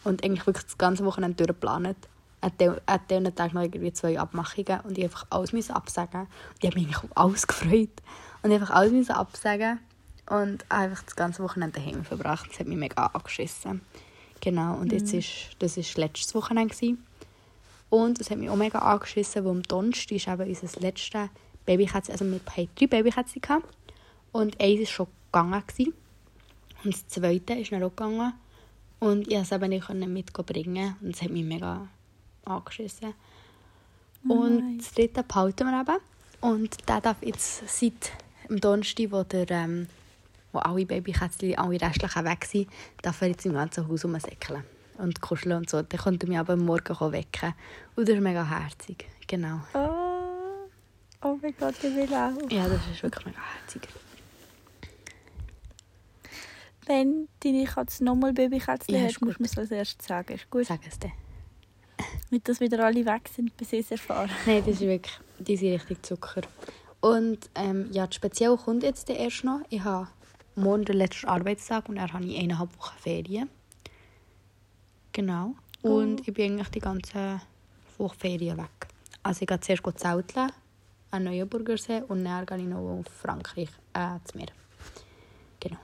Und 0.03 0.23
eigentlich 0.23 0.45
wirklich 0.45 0.65
das 0.65 0.77
ganze 0.77 1.03
Wochenende 1.03 1.35
durchgeplant. 1.35 1.97
An 2.41 2.51
diesen 3.09 3.35
Tag 3.35 3.53
noch 3.53 3.61
irgendwie 3.61 3.91
zwei 3.93 4.19
Abmachungen 4.19 4.81
und 4.81 4.97
ich 4.97 5.03
einfach 5.05 5.25
alles 5.31 5.51
müssen 5.51 5.71
absagen. 5.71 6.21
Und 6.21 6.27
ich 6.59 6.69
habe 6.69 6.79
mich 6.79 6.85
eigentlich 6.87 7.03
auf 7.03 7.17
alles 7.17 7.47
gefreut. 7.47 8.01
Und 8.43 8.51
ich 8.51 8.61
einfach 8.61 8.75
alles 8.75 8.91
müssen 8.91 9.13
absagen 9.13 9.79
und 10.29 10.69
einfach 10.69 11.01
das 11.03 11.15
ganze 11.15 11.41
Wochenende 11.41 11.79
daheim 11.79 12.03
verbracht. 12.03 12.49
Das 12.51 12.59
hat 12.59 12.67
mich 12.67 12.77
mega 12.77 13.07
angeschissen. 13.07 13.81
Genau, 14.41 14.75
und 14.75 14.91
jetzt 14.91 15.13
ist, 15.13 15.55
das 15.59 15.77
war 15.77 16.03
letztes 16.03 16.35
Wochenende. 16.35 16.75
Gewesen. 16.75 17.03
Und 17.93 18.19
es 18.19 18.31
hat 18.31 18.39
mich 18.39 18.49
auch 18.49 18.55
mega 18.55 18.79
angeschissen, 18.79 19.45
weil 19.45 19.51
am 19.51 19.61
Donnerstag 19.61 20.15
ist 20.15 20.27
eben 20.27 20.49
unser 20.49 20.79
letztes 20.79 21.29
Babykätzchen, 21.63 22.11
also 22.11 22.25
wir 22.25 22.39
hatten 22.39 22.69
drei 22.75 22.87
Babykätzchen. 22.87 23.39
gehabt. 23.39 23.67
Und 24.31 24.59
eins 24.59 24.79
war 24.79 24.85
schon 24.87 25.07
gegangen. 25.31 25.63
Gewesen. 25.67 25.93
Und 26.83 26.95
das 26.95 27.07
zweite 27.07 27.53
ist 27.53 27.71
dann 27.71 27.83
auch 27.83 27.89
gegangen. 27.89 28.33
Und 28.99 29.27
ich 29.27 29.35
konnte 29.35 29.41
es 29.43 29.51
eben 29.51 29.69
nicht 29.69 30.09
mitbringen. 30.09 30.95
Und 31.01 31.13
es 31.13 31.21
hat 31.21 31.29
mich 31.29 31.43
mega 31.43 31.87
angeschissen. 32.45 33.13
Und 34.27 34.79
das 34.79 34.91
dritte 34.91 35.21
behalten 35.21 35.67
wir 35.67 35.81
eben. 35.81 36.01
Und 36.41 36.89
der 36.89 36.99
darf 36.99 37.21
jetzt 37.21 37.61
seit 37.67 38.11
dem 38.49 38.59
Donnerstag, 38.59 39.11
wo, 39.11 39.21
der, 39.21 39.51
ähm, 39.51 39.85
wo 40.51 40.57
alle 40.57 40.87
Babykätzchen, 40.87 41.59
alle 41.59 41.79
restlichen 41.79 42.25
weg 42.25 42.43
sind, 42.45 42.69
darf 43.03 43.21
er 43.21 43.27
jetzt 43.27 43.45
im 43.45 43.53
ganzen 43.53 43.87
Haus 43.87 44.03
rumsäckeln 44.03 44.63
und 44.97 45.21
kuscheln 45.21 45.57
und 45.57 45.69
so. 45.69 45.81
Dann 45.81 45.99
konnte 45.99 46.27
mich 46.27 46.37
aber 46.37 46.53
am 46.53 46.65
Morgen 46.65 47.11
wecken. 47.11 47.53
Und 47.95 48.07
das 48.07 48.15
ist 48.15 48.21
mega 48.21 48.47
herzig. 48.47 49.07
Genau. 49.27 49.59
Oh, 49.73 50.69
oh 51.23 51.37
mein 51.41 51.55
Gott, 51.59 51.75
ich 51.81 51.95
will 51.95 52.13
auch. 52.13 52.51
Ja, 52.51 52.67
das 52.67 52.81
ist 52.91 53.03
wirklich 53.03 53.25
mega 53.25 53.39
herzig. 53.59 53.87
Wenn 56.85 57.29
deine 57.39 57.63
Katze 57.63 58.03
nochmal 58.03 58.33
Babykätzchen 58.33 58.95
Ja, 58.95 59.01
hat, 59.01 59.21
musst 59.21 59.39
du 59.39 59.45
das 59.45 59.57
als 59.57 59.71
erstes 59.71 60.05
sagen. 60.05 60.33
Ist 60.33 60.49
gut. 60.49 60.65
Sag 60.65 60.81
es 60.87 60.99
dir. 60.99 61.11
Nicht, 62.29 62.49
dass 62.49 62.59
wieder 62.59 62.83
alle 62.85 63.05
weg 63.05 63.29
sind, 63.33 63.55
bis 63.55 63.73
ich 63.73 63.81
es 63.81 63.91
erfahre. 63.91 64.29
Nein, 64.45 64.63
das 64.65 64.75
ist 64.75 64.81
wirklich, 64.81 65.19
die 65.39 65.55
sind 65.55 65.73
richtig 65.73 66.05
Zucker. 66.05 66.41
Und 66.99 67.49
ähm, 67.55 67.87
ja, 67.91 68.07
das 68.07 68.15
Spezielle 68.15 68.57
kommt 68.57 68.83
jetzt 68.83 69.07
dann 69.09 69.17
erst 69.17 69.43
noch. 69.43 69.61
Ich 69.69 69.83
habe 69.83 70.07
morgen 70.55 70.85
den 70.85 70.97
letzten 70.97 71.27
Arbeitstag 71.27 71.87
und 71.89 71.95
dann 71.95 72.11
habe 72.11 72.25
ich 72.25 72.37
eineinhalb 72.37 72.77
Wochen 72.77 72.97
Ferien. 72.97 73.49
Genau. 75.13 75.55
Und 75.83 76.27
ich 76.27 76.33
bin 76.33 76.53
eigentlich 76.53 76.69
die 76.69 76.79
ganze 76.79 77.41
Woche 77.97 78.15
Ferien 78.15 78.57
weg. 78.57 78.87
Also 79.21 79.41
ich 79.41 79.47
gehe 79.47 79.59
zuerst 79.59 79.83
zelteln 79.99 80.51
an 81.11 81.23
Neuenburgersee 81.23 82.01
und 82.07 82.25
dann 82.25 82.45
gehe 82.45 82.57
ich 82.57 82.63
noch 82.65 82.79
auf 82.79 83.05
Frankreich, 83.05 83.69
äh, 83.93 84.17
zu 84.23 84.37
Meer. 84.37 84.47
Genau. 85.59 85.77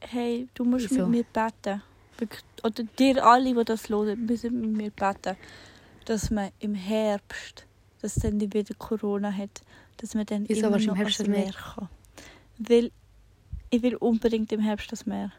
Hey, 0.00 0.48
du 0.54 0.64
musst 0.64 0.90
Wieso? 0.90 1.06
mit 1.06 1.10
mir 1.10 1.24
beten. 1.24 1.82
Oder 2.64 2.82
dir 2.98 3.24
alle, 3.24 3.54
die 3.54 3.64
das 3.64 3.88
hören, 3.88 4.26
müssen 4.26 4.60
mit 4.60 4.70
mir 4.70 4.90
beten, 4.90 5.36
dass 6.06 6.30
man 6.30 6.50
im 6.58 6.74
Herbst, 6.74 7.66
dass 8.02 8.16
dann 8.16 8.40
wieder 8.40 8.74
Corona 8.76 9.32
hat, 9.32 9.62
dass 9.98 10.14
man 10.14 10.26
dann 10.26 10.48
Wieso 10.48 10.66
immer 10.66 10.78
noch 10.78 10.88
im 10.88 10.94
Herbst 10.96 11.20
ans? 11.20 11.36
Meer 11.36 11.52
kann. 11.52 11.88
Weil 12.58 12.90
ich 13.70 13.82
will 13.82 13.96
unbedingt 13.96 14.52
im 14.52 14.60
Herbst 14.60 14.90
das 14.92 15.06
Meer. 15.06 15.32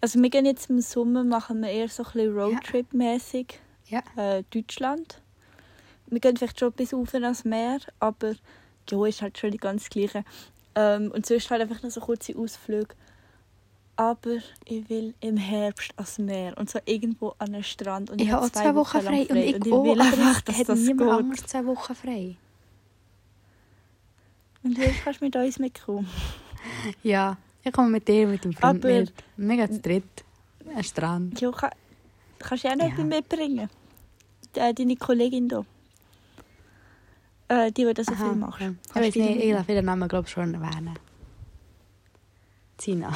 Also 0.00 0.20
wir 0.20 0.30
gehen 0.30 0.44
jetzt 0.46 0.68
im 0.70 0.80
Sommer, 0.80 1.24
machen 1.24 1.60
wir 1.62 1.70
eher 1.70 1.88
so 1.88 2.02
ein 2.04 2.10
bisschen 2.12 2.36
Roadtrip-mäßig 2.36 3.54
Ja. 3.86 4.02
äh, 4.16 4.42
Deutschland. 4.50 5.20
Wir 6.06 6.20
gehen 6.20 6.36
vielleicht 6.36 6.58
schon 6.58 6.72
bis 6.72 6.92
auf 6.94 7.14
ans 7.14 7.44
Meer, 7.44 7.78
aber 8.00 8.34
ja, 8.90 9.06
ist 9.06 9.22
halt 9.22 9.38
schon 9.38 9.50
die 9.50 9.58
ganz 9.58 9.88
gleiche. 9.88 10.24
Ähm, 10.74 11.10
und 11.12 11.26
sonst 11.26 11.50
halt 11.50 11.62
einfach 11.62 11.82
noch 11.82 11.90
so 11.90 12.00
kurze 12.00 12.36
Ausflüge. 12.36 12.94
Aber 13.96 14.36
ich 14.64 14.88
will 14.88 15.14
im 15.20 15.36
Herbst 15.36 15.92
ans 15.96 16.18
Meer 16.18 16.56
und 16.56 16.70
so 16.70 16.78
irgendwo 16.86 17.34
an 17.38 17.52
den 17.52 17.64
Strand. 17.64 18.10
Und 18.10 18.20
Ich 18.20 18.30
habe 18.30 18.44
auch 18.46 18.50
zwei 18.50 18.74
Wochen 18.74 19.00
frei. 19.00 19.26
Und 19.28 19.36
ich, 19.36 19.54
und 19.54 19.66
ich 19.66 19.72
auch, 19.72 19.84
will 19.84 20.00
einfach, 20.00 20.40
dass 20.42 20.58
hat 20.58 20.68
das 20.68 20.78
niemand 20.80 21.10
geht. 21.10 21.18
anders 21.18 21.46
zwei 21.46 21.66
Wochen 21.66 21.94
frei. 21.94 22.36
Und 24.62 24.76
du 24.78 24.82
kannst 25.04 25.20
mit 25.20 25.36
uns 25.36 25.58
mitkommen. 25.58 26.08
Ja, 27.02 27.36
ich 27.64 27.72
komme 27.72 27.90
mit 27.90 28.08
dir, 28.08 28.26
mit 28.26 28.44
dem 28.44 28.52
Freund 28.52 28.84
Aber- 28.84 28.94
mit. 29.00 29.12
Gehen 29.58 29.72
zu 29.72 29.80
dritt. 29.80 30.24
Ein 30.74 30.84
Strand. 30.84 31.40
Ja, 31.40 31.50
kann, 31.50 31.70
kannst 32.38 32.64
du 32.64 32.68
auch 32.68 32.76
noch 32.76 32.84
Ja. 32.86 32.92
etwas 32.92 33.04
mitbringen? 33.06 33.70
Äh, 34.54 34.74
deine 34.74 34.96
Kollegin 34.96 35.48
hier. 35.48 35.64
Äh, 37.48 37.72
die, 37.72 37.84
die 37.86 37.94
das 37.94 38.06
so 38.06 38.12
Aha, 38.12 38.28
viel 38.28 38.36
macht. 38.36 38.60
Ich 38.60 38.94
weiß 38.94 39.14
nicht, 39.14 39.40
ich 39.44 39.52
darf 39.52 39.68
ihren 39.68 39.84
Namen 39.86 40.08
glaube 40.08 40.26
ich 40.26 40.32
schon 40.32 40.52
erwähnen. 40.54 40.98
Zina. 42.76 43.12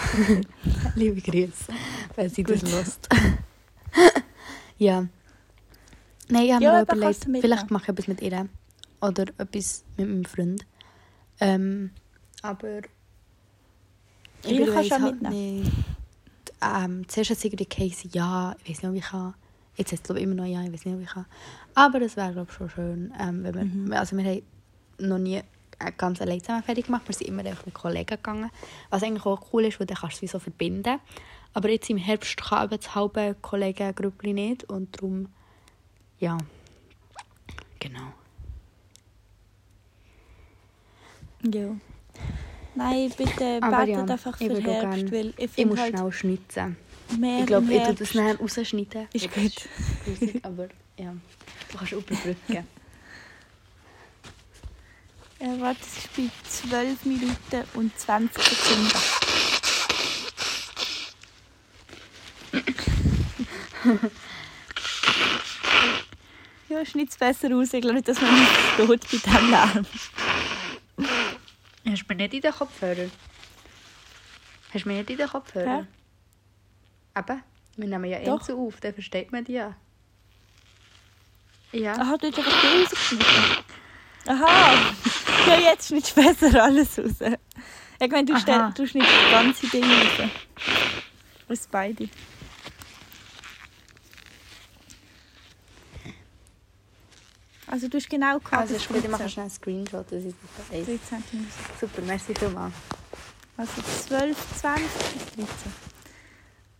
Liebe 0.97 1.21
Grüße, 1.21 1.73
wenn 2.17 2.29
sie 2.31 2.43
das 2.43 2.61
Gut. 2.63 2.71
lust. 2.73 3.09
ja. 4.79 5.07
Nein, 6.29 6.45
ich 6.45 6.53
habe 6.53 6.65
Ja, 6.65 6.73
mir 6.77 6.83
überlegt, 6.83 7.27
vielleicht 7.41 7.71
mache 7.71 7.83
ich 7.85 7.89
etwas 7.91 8.09
mit 8.09 8.23
ihr. 8.23 8.49
Oder 9.01 9.25
etwas 9.39 9.85
mit 9.97 10.09
meinem 10.09 10.25
Freund. 10.25 10.67
Ähm, 11.41 11.91
aber... 12.43 12.83
Ihr 14.45 14.67
kannst 14.73 14.91
weiss 14.91 14.99
auch 14.99 15.03
halt 15.05 15.23
mitnehmen. 15.23 15.61
nicht. 15.63 15.73
Ähm, 16.63 17.09
zuerst 17.09 17.31
hat 17.31 17.39
es 17.39 17.45
irgendwie 17.45 17.67
geheißen, 17.67 18.11
ja, 18.13 18.55
ich 18.65 18.71
weiß 18.71 18.83
nicht, 18.83 18.91
ob 18.91 18.97
ich 18.97 19.05
kann. 19.05 19.35
Jetzt 19.77 19.93
heißt 19.93 20.03
es 20.03 20.07
glaube 20.07 20.21
ich 20.21 20.25
immer 20.25 20.35
noch 20.35 20.45
ja, 20.45 20.63
ich 20.63 20.73
weiß 20.73 20.85
nicht, 20.85 20.95
ob 20.95 21.01
ich 21.03 21.09
kann. 21.09 21.27
Aber 21.75 21.99
das 22.01 22.17
wäre 22.17 22.33
glaube 22.33 22.49
ich 22.51 22.57
schon 22.57 22.71
schön. 22.71 23.13
Ähm, 23.21 23.43
wenn 23.45 23.55
wir, 23.55 23.65
Mhm. 23.65 23.93
Also 23.93 24.17
wir 24.17 24.25
haben 24.25 24.43
noch 24.99 25.19
nie 25.19 25.37
äh, 25.79 25.93
ganz 25.97 26.21
allein 26.21 26.41
zusammen 26.41 26.63
fertig 26.63 26.87
gemacht. 26.87 27.03
Wir 27.07 27.15
sind 27.15 27.29
immer 27.29 27.45
einfach 27.45 27.67
mit 27.67 27.75
Kollegen 27.75 28.07
gegangen. 28.07 28.51
Was 28.91 29.03
eigentlich 29.03 29.25
auch 29.27 29.41
cool 29.53 29.65
ist, 29.65 29.81
weil 29.81 29.87
dann 29.87 29.97
kannst 29.97 30.21
du 30.21 30.27
es 30.27 30.33
so 30.33 30.39
verbinden. 30.39 30.99
Aber 31.55 31.69
jetzt 31.69 31.91
im 31.91 31.97
Herbst 31.99 32.37
kann 32.37 32.65
eben 32.65 32.77
das 32.81 32.95
halbe 32.95 33.37
Kollegengrüppli 33.41 34.33
nicht. 34.33 34.65
Und 34.65 34.97
darum, 34.97 35.29
ja, 36.19 36.39
genau. 37.81 38.13
Ja. 41.53 41.75
Nein, 42.75 43.13
bitte 43.17 43.59
Aber 43.61 43.85
betet 43.85 43.97
ja, 43.97 44.05
einfach 44.15 44.41
ich 44.41 44.47
für 44.47 44.53
auch 44.59 44.63
Herbst, 44.63 45.07
gerne- 45.07 45.13
weil 45.13 45.35
ich 45.37 45.51
Ich 45.57 45.67
muss 45.67 45.79
halt 45.79 45.99
schnell 45.99 46.13
schnitzen. 46.13 46.77
mehr 47.19 47.41
Ich 47.41 47.47
glaube, 47.47 47.73
ich 47.73 47.83
tue 47.83 47.95
das 47.95 48.15
nachher 48.15 48.39
rausschneiden. 48.39 49.09
Ist 49.13 49.27
Das 49.27 49.33
gut. 49.35 49.53
grusig, 50.05 50.41
aber 50.45 50.69
ja, 50.99 51.15
du 51.71 51.79
kannst 51.79 51.93
überbrücken. 51.93 52.67
Äh, 55.39 55.61
warte, 55.61 55.81
es 55.83 55.99
ist 55.99 56.17
bei 56.17 56.31
12 56.49 57.05
Minuten 57.05 57.65
und 57.75 57.99
20 57.99 58.43
Sekunden. 58.43 58.93
ja, 66.69 66.85
schneid 66.87 67.09
es 67.11 67.17
besser 67.17 67.55
aus. 67.55 67.73
Ich 67.73 67.81
glaube 67.81 67.97
nicht, 67.97 68.09
dass 68.09 68.21
man 68.21 68.33
nicht 68.35 68.51
steht 68.75 68.89
bei 68.89 68.97
diesem 68.97 69.51
Lärm. 69.51 69.87
Hast 71.85 72.03
du 72.03 72.15
mir 72.15 72.23
nicht 72.23 72.35
in 72.35 72.41
den 72.41 72.53
Kopfhörer? 72.53 73.11
Hast 74.73 74.85
du 74.85 74.89
mir 74.89 74.99
nicht 74.99 75.11
in 75.11 75.17
den 75.17 75.29
Kopfhörer? 75.29 75.87
Eben, 77.17 77.43
wir 77.77 77.89
nehmen 77.89 78.05
ja 78.05 78.19
Doch. 78.21 78.41
Enzo 78.41 78.67
auf, 78.67 78.81
dann 78.81 78.95
versteht 78.95 79.33
man 79.33 79.45
die 79.45 79.55
ja. 79.55 79.75
Ja. 81.73 81.93
Aha, 81.95 82.17
du 82.19 82.29
hast 82.29 82.39
einfach 82.39 82.61
die 82.61 82.83
rausgeschnitten. 82.83 83.65
Aha! 84.27 84.95
Ja, 85.47 85.59
jetzt 85.59 85.89
schneidest 85.89 86.17
du 86.17 86.23
besser 86.23 86.63
alles 86.63 86.99
raus. 86.99 87.33
Ich 87.99 88.11
meine, 88.11 88.25
du, 88.25 88.39
stell, 88.39 88.73
du 88.75 88.87
schneidest 88.87 89.13
das 89.13 89.31
ganze 89.31 89.67
Ding 89.69 89.85
raus. 89.85 90.31
Aus 91.49 91.69
beide. 91.71 92.09
Also 97.73 97.89
du 97.89 97.97
hast 97.97 98.11
genau 98.11 98.39
gehabt. 98.39 98.53
Also 98.53 98.75
ist 98.75 98.87
gut, 98.87 98.99
ich 98.99 99.09
mache 99.09 99.23
13. 99.23 99.31
schnell 99.31 99.45
einen 99.45 99.51
Screenshot, 99.51 100.05
das 100.11 100.25
weiss. 100.25 100.35
13 100.69 101.25
Minuten. 101.33 101.53
Super, 101.81 102.03
merci 102.03 102.35
vielmals. 102.35 102.75
Also 103.57 103.73
12, 103.81 104.37
20 104.61 104.85
bis 104.85 105.47
13. 105.47 105.49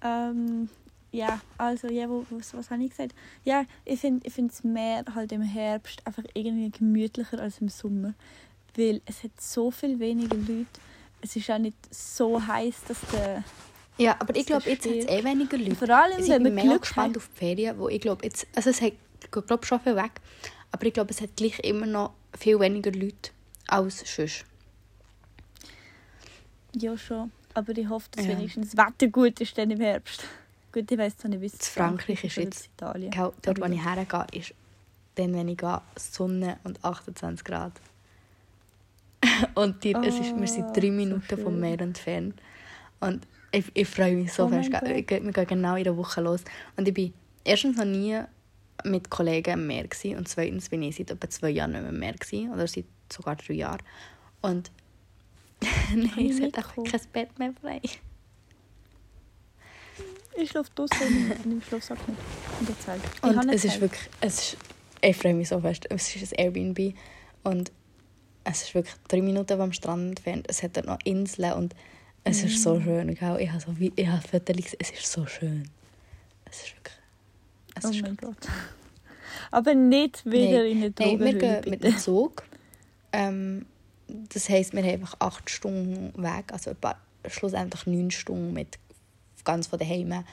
Ähm, 0.03 0.69
ja, 1.11 1.41
also 1.57 1.89
ja, 1.89 2.11
wo, 2.11 2.27
was, 2.29 2.53
was 2.53 2.71
habe 2.71 2.85
ich 2.85 2.91
gesagt? 2.91 3.15
Ja, 3.43 3.65
ich 3.87 4.01
finde 4.01 4.27
ich 4.27 4.35
das 4.35 4.65
Meer 4.65 5.03
halt 5.15 5.33
im 5.33 5.41
Herbst 5.41 6.07
einfach 6.07 6.25
irgendwie 6.35 6.71
gemütlicher 6.71 7.41
als 7.41 7.63
im 7.63 7.71
Sommer. 7.71 8.13
Weil 8.77 9.01
es 9.07 9.25
hat 9.25 9.41
so 9.41 9.71
viel 9.71 9.99
weniger 9.99 10.37
Leute. 10.37 10.67
Es 11.23 11.35
ist 11.35 11.51
auch 11.51 11.57
nicht 11.57 11.77
so 11.91 12.47
heiß, 12.47 12.77
dass 12.89 12.99
der... 13.15 13.45
Ja, 13.97 14.17
aber 14.19 14.37
ich 14.37 14.45
glaube, 14.45 14.69
jetzt 14.69 14.85
hat 14.85 14.93
es 14.93 15.07
eh 15.07 15.25
weniger 15.25 15.57
Leute. 15.57 15.75
Vor 15.75 15.89
allem, 15.89 16.21
ich 16.21 16.29
wenn 16.29 16.43
bin 16.43 16.55
mega 16.55 16.69
Glück 16.69 16.83
gespannt 16.83 17.17
hat. 17.17 17.23
auf 17.23 17.31
die 17.33 17.39
Ferien, 17.39 17.79
wo 17.79 17.89
ich 17.89 18.01
glaube, 18.03 18.27
jetzt, 18.27 18.47
also 18.55 18.69
es 18.69 18.83
hat, 18.83 18.93
glaube 19.31 19.65
schon 19.65 19.81
viel 19.81 19.97
weg, 19.97 20.21
aber 20.73 20.87
ich 20.87 20.93
glaube, 20.95 21.11
es 21.11 21.21
hat 21.21 21.37
gleich 21.37 21.59
immer 21.61 21.87
noch 21.87 22.13
viel 22.37 22.59
weniger 22.59 22.91
Leute 22.91 23.31
als 23.69 23.99
sonst. 24.05 24.45
Ja, 26.75 26.97
schon. 26.97 27.31
Aber 27.55 27.77
ich 27.77 27.89
hoffe, 27.89 28.09
dass 28.13 28.25
Ja. 28.25 28.33
wenigstens 28.33 28.71
das 28.71 28.87
Wetter 28.87 29.09
gut 29.09 29.41
ist 29.41 29.57
dann 29.59 29.71
im 29.71 29.81
Herbst. 29.81 30.25
Gut, 30.73 30.91
ich 30.91 30.99
weiss 30.99 31.17
zwar 31.19 31.31
nicht, 31.31 31.43
wie 31.43 31.47
es 31.47 31.69
Frankreich 31.69 32.25
ist 32.25 32.37
jetzt- 32.37 32.67
Italien. 32.77 33.11
Gell, 33.11 33.31
dort, 33.43 33.61
wo 33.61 33.65
ich 33.67 33.85
hergehe, 33.85 34.27
ist 34.33 34.55
dann, 35.17 35.35
wenn 35.35 35.49
ich 35.49 35.59
gehe, 35.59 35.81
Sonne 35.97 36.59
und 36.65 36.83
28 36.83 37.45
Grad. 37.45 37.73
und 39.55 39.85
die, 39.85 39.95
es 39.95 40.19
ist, 40.19 40.35
wir 40.37 40.49
sind 40.49 40.65
Oh, 40.69 40.73
drei 40.73 40.87
so 40.87 40.93
Minuten 40.93 41.37
vom 41.39 41.53
schön. 41.53 41.61
Meer 41.61 41.81
entfernt. 41.83 42.41
Und 43.01 43.27
ich, 43.53 43.67
ich 43.75 43.87
freue 43.87 44.17
mich 44.17 44.33
so 44.33 44.47
Oh 44.47 44.49
fest. 44.49 44.71
Wir 44.73 45.03
gehen 45.03 45.31
genau 45.33 45.77
in 45.77 45.85
der 45.85 45.97
Woche 45.97 46.23
los. 46.23 46.41
Und 46.77 46.89
ich 46.89 46.95
bin 46.95 47.13
erstens 47.45 47.77
noch 47.77 47.85
nie 47.85 48.19
mit 48.85 49.11
Kollegen 49.11 49.53
im 49.55 49.67
Meer 49.67 49.87
gewesen, 49.89 50.17
und 50.17 50.29
zweitens 50.29 50.69
bin 50.69 50.83
ich 50.83 50.97
seit 50.97 51.11
etwa 51.11 51.29
zwei 51.31 51.51
Jahren 51.51 51.73
nicht 51.73 51.81
mehr 51.83 51.91
im 51.91 51.99
Meer 51.99 52.13
gewesen, 52.15 52.51
oder 52.53 52.67
seit 52.67 52.85
sogar 53.13 53.37
drei 53.37 53.55
Jahren. 53.55 53.83
Und 54.41 54.71
nein, 55.95 56.29
es 56.31 56.41
hat 56.41 56.57
mitkommen? 56.57 56.87
kein 56.91 57.01
Bett 57.13 57.39
mehr 57.39 57.53
frei. 57.61 57.81
Ich 60.37 60.51
schlafe 60.51 60.71
draußen 60.75 60.97
und 61.45 61.59
ich 61.59 61.67
Schlafsack 61.67 62.09
nicht. 62.09 62.19
In 62.61 62.67
der 62.67 62.81
Zeit. 62.81 63.01
Ich 63.05 63.23
Und 63.23 63.49
es 63.51 63.65
ist 63.65 63.73
Zeit. 63.73 63.81
wirklich, 63.83 64.09
es 64.23 64.39
ist, 64.39 64.57
ich 65.03 65.17
freue 65.17 65.35
mich 65.35 65.49
so 65.49 65.61
fest. 65.61 65.87
Es 65.91 66.17
ist 66.17 66.33
ein 66.33 66.39
Airbnb 66.47 66.95
und 67.45 67.71
es 68.45 68.63
ist 68.63 68.75
wirklich 68.75 68.95
drei 69.09 69.21
Minuten 69.21 69.57
vom 69.59 69.73
Strand 69.73 70.09
entfernt. 70.09 70.47
Es 70.49 70.63
hat 70.63 70.77
dort 70.77 70.87
noch 70.87 70.99
Inseln 71.05 71.53
und 71.53 71.75
es 72.25 72.43
ist 72.45 72.55
Mm. 72.61 72.63
so 72.63 72.81
schön. 72.81 73.15
Gell? 73.15 73.37
Ich 73.41 73.51
habe 73.51 73.61
so 73.61 73.75
ich 73.79 74.07
habe 74.09 74.27
Fotos 74.27 74.57
gesehen. 74.57 74.77
Es 74.81 74.91
ist 74.91 75.13
so 75.13 75.27
schön. 75.27 75.69
Es 76.47 76.63
ist 76.65 76.75
wirklich, 76.77 76.97
es 77.75 77.85
Oh 77.85 77.93
mein 78.03 78.17
Gott. 78.17 78.37
Aber 79.51 79.75
nicht 79.75 80.25
wieder 80.25 80.65
in 80.65 80.79
eine 80.79 80.93
Nein, 80.99 81.21
wir 81.21 81.33
Drogenhöhle, 81.33 81.61
gehen 81.61 81.71
mit 81.71 81.85
dem 81.85 81.99
Zug. 81.99 82.45
Ähm, 83.13 83.67
das 84.07 84.49
heisst, 84.49 84.73
wir 84.73 84.83
haben 84.83 84.91
einfach 84.91 85.17
acht 85.21 85.51
Stunden 85.51 86.13
Weg, 86.23 86.53
also 86.53 86.71
etwa, 86.71 86.97
schlussendlich 87.27 87.87
neun 87.87 88.11
Stunden 88.11 88.53
mit 88.53 88.79
ganz 89.45 89.67
von 89.67 89.79
daheim 89.79 90.25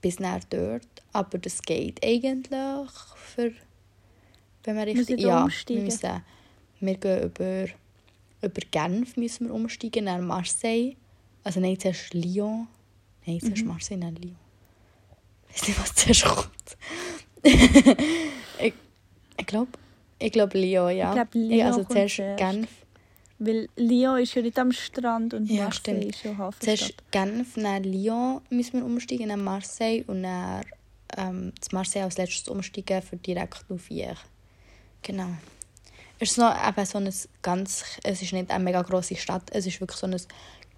bis 0.00 0.18
nach 0.18 0.42
dort. 0.44 0.86
Aber 1.12 1.38
das 1.38 1.62
geht 1.62 2.04
eigentlich 2.04 2.90
für, 3.16 3.52
wenn 4.64 4.76
wir 4.76 4.86
richtig... 4.86 5.20
Ja, 5.20 5.44
umsteigen? 5.44 5.82
wir 5.82 5.84
müssen, 5.84 6.22
wir 6.80 6.96
gehen 6.96 7.22
über, 7.24 7.66
über 8.42 8.60
Genf 8.70 9.16
müssen 9.16 9.48
wir 9.48 9.54
umsteigen, 9.54 10.04
nach 10.04 10.20
Marseille. 10.20 10.94
Also 11.44 11.60
nein, 11.60 11.78
zuerst 11.78 12.14
Lyon. 12.14 12.68
Nein, 13.26 13.40
zuerst 13.40 13.62
Mhm. 13.62 13.68
Marseille, 13.68 13.98
dann 13.98 14.16
Lyon. 14.16 14.36
Ich 15.54 15.62
weiß 15.78 16.06
nicht, 16.06 16.24
was 16.24 16.34
kommt. 16.34 16.50
ich 17.42 18.74
ich 19.40 19.46
glaube, 19.46 19.70
ich 20.18 20.32
glaube 20.32 20.58
Lyon, 20.58 20.96
ja. 20.96 21.10
Ich 21.10 21.14
glaub, 21.14 21.34
Lyon 21.34 21.62
also 21.62 21.78
kommt 21.78 21.92
zuerst 21.92 22.16
zuerst. 22.16 22.38
Genf. 22.38 22.68
Weil 23.38 23.68
Lyon 23.76 24.18
ist 24.18 24.34
ja 24.34 24.42
nicht 24.42 24.58
am 24.58 24.72
Strand 24.72 25.32
und 25.32 25.48
Ja, 25.48 25.64
Marseille 25.64 25.96
stimmt. 25.96 26.04
ist 26.04 26.24
ja 26.24 26.36
Hafenstadt. 26.36 26.78
Zuerst 26.78 27.10
Genf, 27.12 27.54
dann 27.54 27.84
Lyon 27.84 28.40
müssen 28.50 28.80
wir 28.80 28.84
umsteigen, 28.84 29.28
dann 29.28 29.44
Marseille 29.44 30.02
und 30.06 30.24
dann 30.24 30.64
ähm, 31.16 31.52
zu 31.60 31.74
Marseille 31.74 32.02
als 32.04 32.18
letztes 32.18 32.48
umsteigen 32.48 33.00
für 33.00 33.16
direkt 33.16 33.64
auf 33.70 33.82
Vier. 33.82 34.16
Genau. 35.02 35.28
Es 36.18 36.32
ist 36.32 36.38
noch 36.38 36.52
eben 36.66 36.84
so 36.84 36.98
ein 36.98 37.08
ganz, 37.42 37.84
es 38.02 38.22
ist 38.22 38.32
nicht 38.32 38.50
eine 38.50 38.64
mega 38.64 38.82
grosse 38.82 39.14
Stadt, 39.14 39.44
es 39.52 39.66
ist 39.66 39.80
wirklich 39.80 40.00
so 40.00 40.08
ein 40.08 40.16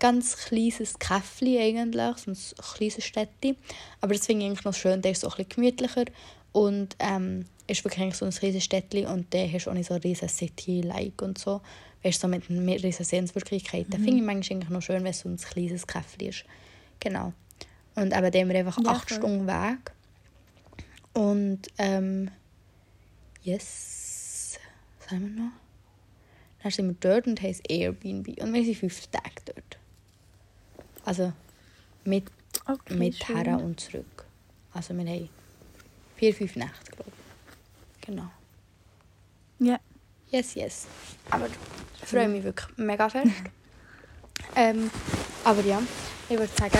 ganz 0.00 0.37
kleines 0.37 0.99
Käffli 0.99 1.59
eigentlich, 1.61 2.19
so 2.19 2.30
ein 2.33 2.37
kleines 2.76 3.04
Städtchen. 3.04 3.57
Aber 4.00 4.14
das 4.14 4.26
finde 4.26 4.45
ich 4.45 4.50
eigentlich 4.50 4.64
noch 4.64 4.75
schön, 4.75 5.00
der 5.02 5.12
ist 5.12 5.21
so 5.21 5.28
ein 5.28 5.37
bisschen 5.37 5.49
gemütlicher 5.50 6.07
und 6.52 6.97
ähm, 6.99 7.45
ist 7.69 7.85
wirklich 7.85 8.14
so 8.16 8.25
ein 8.25 8.33
kleines 8.33 8.64
Städtchen 8.64 9.07
und 9.07 9.33
der 9.33 9.50
hast 9.52 9.69
auch 9.69 9.75
nicht 9.75 9.87
so 9.87 9.95
ein 9.95 10.00
riesen 10.00 10.28
City-like 10.28 11.23
und 11.23 11.38
so. 11.38 11.61
Weißt 12.02 12.23
du, 12.23 12.26
so 12.26 12.28
mit 12.28 12.49
mit 12.50 12.83
riesen 12.83 13.04
Sehenswürdigkeiten. 13.04 13.92
Finde 13.92 14.16
ich 14.16 14.23
manchmal 14.23 14.57
eigentlich 14.57 14.71
noch 14.71 14.83
schön, 14.83 15.04
wenn 15.04 15.11
es 15.11 15.21
so 15.21 15.28
ein 15.28 15.37
kleines 15.37 15.87
Käffli 15.87 16.28
ist. 16.28 16.45
Genau. 16.99 17.33
Und 17.95 18.16
eben, 18.16 18.33
da 18.33 18.38
haben 18.38 18.49
wir 18.49 18.59
einfach 18.59 18.78
Ja, 18.83 18.90
acht 18.90 19.09
voll. 19.11 19.19
Stunden 19.19 19.47
Weg. 19.47 19.92
Und, 21.12 21.69
ähm, 21.78 22.30
yes, 23.42 24.59
was 24.99 25.11
haben 25.11 25.37
wir 25.37 25.42
noch? 25.45 25.52
Dann 26.62 26.73
sind 26.73 26.88
wir 26.88 26.97
dort 27.00 27.26
und 27.26 27.42
haben 27.42 27.57
Airbnb. 27.69 28.40
Und 28.42 28.54
wir 28.54 28.64
sind 28.64 28.76
fünf 28.76 29.07
Tage 29.09 29.42
dort. 29.45 29.80
Also, 31.11 31.33
mit, 32.05 32.26
Okay, 32.67 32.95
mit 32.95 33.17
schön. 33.17 33.37
her 33.37 33.59
und 33.59 33.81
zurück. 33.81 34.25
Also, 34.73 34.97
wir 34.97 35.05
haben 35.05 35.29
vier, 36.14 36.33
fünf 36.33 36.55
Nächte, 36.55 36.93
glaube 36.93 37.11
ich. 37.11 38.07
Genau. 38.07 38.31
Ja. 39.59 39.81
Yes, 40.31 40.55
yes. 40.55 40.87
Aber 41.29 41.49
ich 41.49 42.09
freue 42.09 42.29
mich 42.29 42.45
wirklich 42.45 42.76
mega 42.76 43.09
fest. 43.09 43.26
ähm, 44.55 44.88
aber 45.43 45.62
ja, 45.64 45.83
ich 46.29 46.38
würde 46.38 46.52
sagen, 46.57 46.79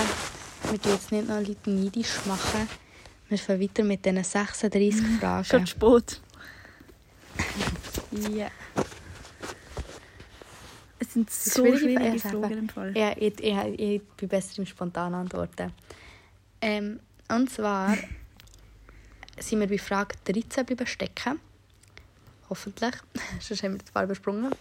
wir 0.71 0.81
tun 0.81 0.93
jetzt 0.93 1.11
nicht 1.11 1.27
noch 1.27 1.41
Leute 1.41 1.69
neidisch 1.69 2.25
machen. 2.27 2.69
Wir 3.29 3.37
fahren 3.37 3.61
weiter 3.61 3.83
mit 3.83 4.07
diesen 4.07 4.23
36 4.23 5.01
Schon 5.19 5.43
Fragen. 5.45 5.67
spät. 5.67 6.21
ja. 8.33 8.49
Es 11.11 11.15
sind 11.15 11.29
so 11.29 11.67
schwierige 11.67 11.79
schwierige 11.79 12.19
Fragen. 12.21 12.59
Im 12.59 12.69
Fall. 12.69 12.97
Ja, 12.97 13.11
ich, 13.17 13.41
ich, 13.41 13.81
ich 13.81 14.03
bin 14.17 14.29
besser 14.29 14.59
im 14.59 14.67
spontanen 14.67 15.15
Antworten. 15.21 15.73
Ähm, 16.61 17.01
und 17.29 17.51
zwar 17.51 17.97
sind 19.37 19.59
wir 19.59 19.67
bei 19.67 19.79
Frage 19.79 20.15
13 20.25 20.65
bleiben 20.65 20.87
stecken. 20.87 21.41
Hoffentlich. 22.49 22.95
Sonst 23.41 23.65
haben 23.65 23.73
wir 23.73 23.79
das 23.79 23.91
paar 23.91 24.05
übersprungen. 24.05 24.55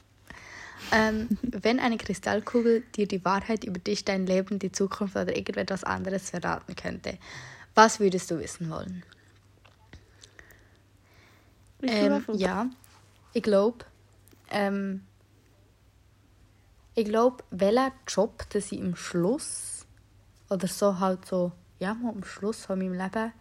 Ähm, 0.91 1.37
wenn 1.43 1.79
eine 1.79 1.97
Kristallkugel 1.97 2.81
dir 2.95 3.07
die 3.07 3.23
Wahrheit 3.23 3.63
über 3.63 3.77
dich, 3.77 4.03
dein 4.03 4.25
Leben, 4.25 4.57
die 4.57 4.71
Zukunft 4.71 5.15
oder 5.15 5.35
irgendetwas 5.35 5.83
anderes 5.83 6.31
verraten 6.31 6.75
könnte, 6.75 7.19
was 7.75 7.99
würdest 7.99 8.31
du 8.31 8.39
wissen 8.39 8.71
wollen? 8.71 9.03
Du 11.79 11.87
Ähm, 11.87 12.25
ja, 12.33 12.67
ich 13.33 13.43
glaube, 13.43 13.85
ähm, 14.49 15.03
ich 16.99 17.05
glaube, 17.05 17.43
welcher 17.49 17.93
Job, 18.07 18.45
dass 18.49 18.73
ich 18.73 18.81
am 18.81 18.95
Schluss 18.95 19.85
oder 20.49 20.67
so 20.67 20.99
halt 20.99 21.25
so, 21.25 21.53
ja, 21.79 21.91
am 21.91 22.23
Schluss 22.25 22.65
von 22.65 22.77
meinem 22.77 22.91
Leben 22.91 23.31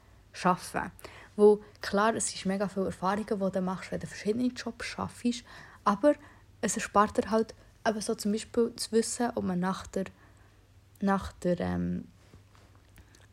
arbeite. 0.45 0.93
Wo, 1.35 1.61
klar, 1.81 2.15
es 2.15 2.33
ist 2.33 2.47
mega 2.47 2.69
viel 2.69 2.85
Erfahrungen, 2.85 3.27
die 3.27 3.53
du 3.53 3.61
machst, 3.61 3.91
wenn 3.91 3.99
du 3.99 4.07
verschiedene 4.07 4.49
Jobs 4.49 4.87
schaffst, 4.87 5.43
aber 5.85 6.15
es 6.61 6.77
erspart 6.77 7.17
dir 7.17 7.31
halt 7.31 7.55
eben 7.87 8.01
so 8.01 8.15
zum 8.15 8.31
Beispiel 8.33 8.75
zu 8.77 8.93
wissen, 8.93 9.31
ob 9.35 9.43
man 9.43 9.59
nach 9.59 9.89
der, 9.89 10.05
nach 11.01 11.33
der, 11.33 11.59
ähm, 11.59 12.07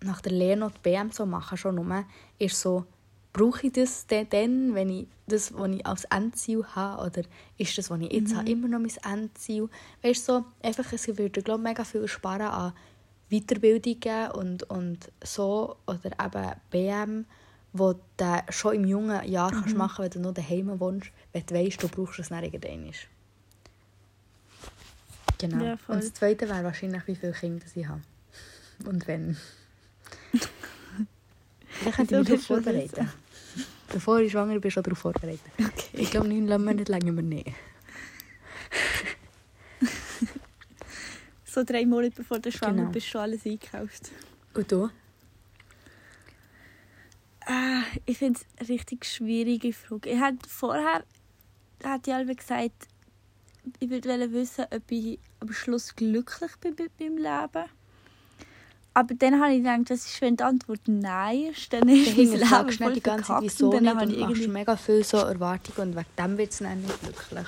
nach 0.01 0.21
der 0.21 0.31
Lehre 0.31 0.57
noch 0.57 0.71
die 0.71 0.79
BM 0.79 1.11
so 1.11 1.27
machen 1.27 1.57
schon 1.57 1.75
nur, 1.75 2.05
ist 2.39 2.59
so, 2.59 2.85
brauche 3.35 3.67
ich 3.67 3.73
das 3.73 4.07
denn, 4.07 4.27
dann, 4.29 4.75
wenn 4.75 4.89
ich 4.89 5.07
das, 5.27 5.53
was 5.53 5.69
ich 5.69 5.85
als 5.85 6.05
Endziel 6.05 6.63
habe, 6.73 7.05
oder 7.05 7.27
ist 7.57 7.77
das, 7.77 7.89
was 7.89 7.99
ich 7.99 8.13
jetzt 8.13 8.33
habe, 8.33 8.49
immer 8.49 8.69
noch 8.69 8.79
mein 8.79 9.13
Endziel? 9.13 9.67
Weißt 10.01 10.29
du, 10.29 10.33
so, 10.33 10.45
einfach, 10.63 10.93
es 10.93 11.05
würde, 11.09 11.41
glaube 11.41 11.61
ich, 11.61 11.67
mega 11.67 11.83
viel 11.83 12.07
sparen 12.07 12.47
an 12.47 12.73
Weiterbildungen 13.29 14.31
und, 14.31 14.63
und 14.69 15.11
so, 15.21 15.75
oder 15.85 16.11
eben 16.23 16.51
BM, 16.69 17.25
wo 17.73 17.93
du 18.15 18.43
schon 18.51 18.75
im 18.75 18.85
jungen 18.85 19.27
Jahr 19.29 19.51
kannst 19.51 19.75
machen 19.75 20.03
wenn 20.03 20.11
du 20.11 20.19
noch 20.21 20.33
daheim 20.33 20.79
wohnst, 20.79 21.11
wenn 21.33 21.45
du 21.45 21.55
weißt, 21.55 21.83
du 21.83 21.89
brauchst 21.89 22.19
es 22.19 22.29
dann 22.29 22.41
irgendwann. 22.45 22.93
Genau. 25.39 25.61
Ja, 25.61 25.77
und 25.89 25.97
das 26.01 26.13
Zweite 26.13 26.47
wäre 26.47 26.63
wahrscheinlich, 26.63 27.05
wie 27.07 27.15
viele 27.15 27.33
Kinder 27.33 27.65
ich 27.75 27.85
habe. 27.85 28.01
Und 28.85 29.05
wenn. 29.07 29.35
Vielleicht 31.67 31.97
könnte 31.97 32.21
ich 32.21 32.29
mich 32.29 32.47
vorbereiten. 32.47 33.09
Bevor 33.91 34.19
ich 34.19 34.31
schwanger 34.31 34.59
bin, 34.59 34.71
schon 34.71 34.83
darauf 34.83 34.99
vorbereitet. 34.99 35.39
Ich 35.93 36.11
glaube, 36.11 36.27
neun 36.27 36.45
Monate 36.63 36.91
länger 36.91 37.13
wir 37.15 37.23
nicht. 37.23 37.47
So 41.45 41.63
drei 41.63 41.85
Monate 41.85 42.11
bevor 42.17 42.39
du 42.39 42.51
schwanger 42.51 42.81
Genau. 42.81 42.91
bist, 42.91 43.07
schon 43.07 43.21
alles 43.21 43.45
eingekauft. 43.45 44.11
Und 44.53 44.69
du? 44.69 44.89
Ah, 47.45 47.83
ich 48.05 48.17
finde 48.17 48.41
es 48.41 48.45
eine 48.59 48.67
richtig 48.69 49.05
schwierige 49.05 49.71
Frage. 49.71 50.09
Ich 50.09 50.19
hatte 50.19 50.49
vorher 50.49 51.05
hat 51.83 52.07
ich 52.07 52.13
alle 52.13 52.35
gesagt, 52.35 52.87
ich 53.79 53.89
würde 53.89 54.09
wissen, 54.33 54.65
ob 54.69 54.91
ich 54.91 55.17
am 55.39 55.53
Schluss 55.53 55.95
glücklich 55.95 56.51
bin 56.59 56.75
mit 56.77 56.99
meinem 56.99 57.17
Leben. 57.17 57.69
Aber 58.97 59.13
dann 59.13 59.41
habe 59.41 59.51
ich 59.51 59.57
gedacht, 59.57 59.89
was 59.89 60.05
ist, 60.05 60.21
wenn 60.21 60.37
die 60.37 60.43
Antwort 60.43 60.79
Nein 60.87 61.47
ist, 61.51 61.73
dann 61.73 61.89
ist 61.89 62.07
Dahinter 62.07 62.37
Leben 62.37 62.47
voll 62.47 62.87
nicht 62.87 62.95
die 62.95 63.01
ganze 63.01 63.23
Zeit, 63.25 63.41
wieso 63.43 63.69
Und 63.69 63.73
dann 63.73 63.83
nicht 63.83 63.93
habe 63.93 64.05
und 64.05 64.11
ich 64.13 64.19
irgendwie... 64.19 64.47
mega 64.47 64.77
viel 64.77 65.03
so 65.03 65.17
Erwartungen 65.17 65.89
und 65.89 65.95
wegen 65.97 66.07
dem 66.17 66.37
wird 66.37 66.51
es 66.51 66.59
dann 66.59 66.81
nicht 66.81 67.01
glücklich. 67.01 67.47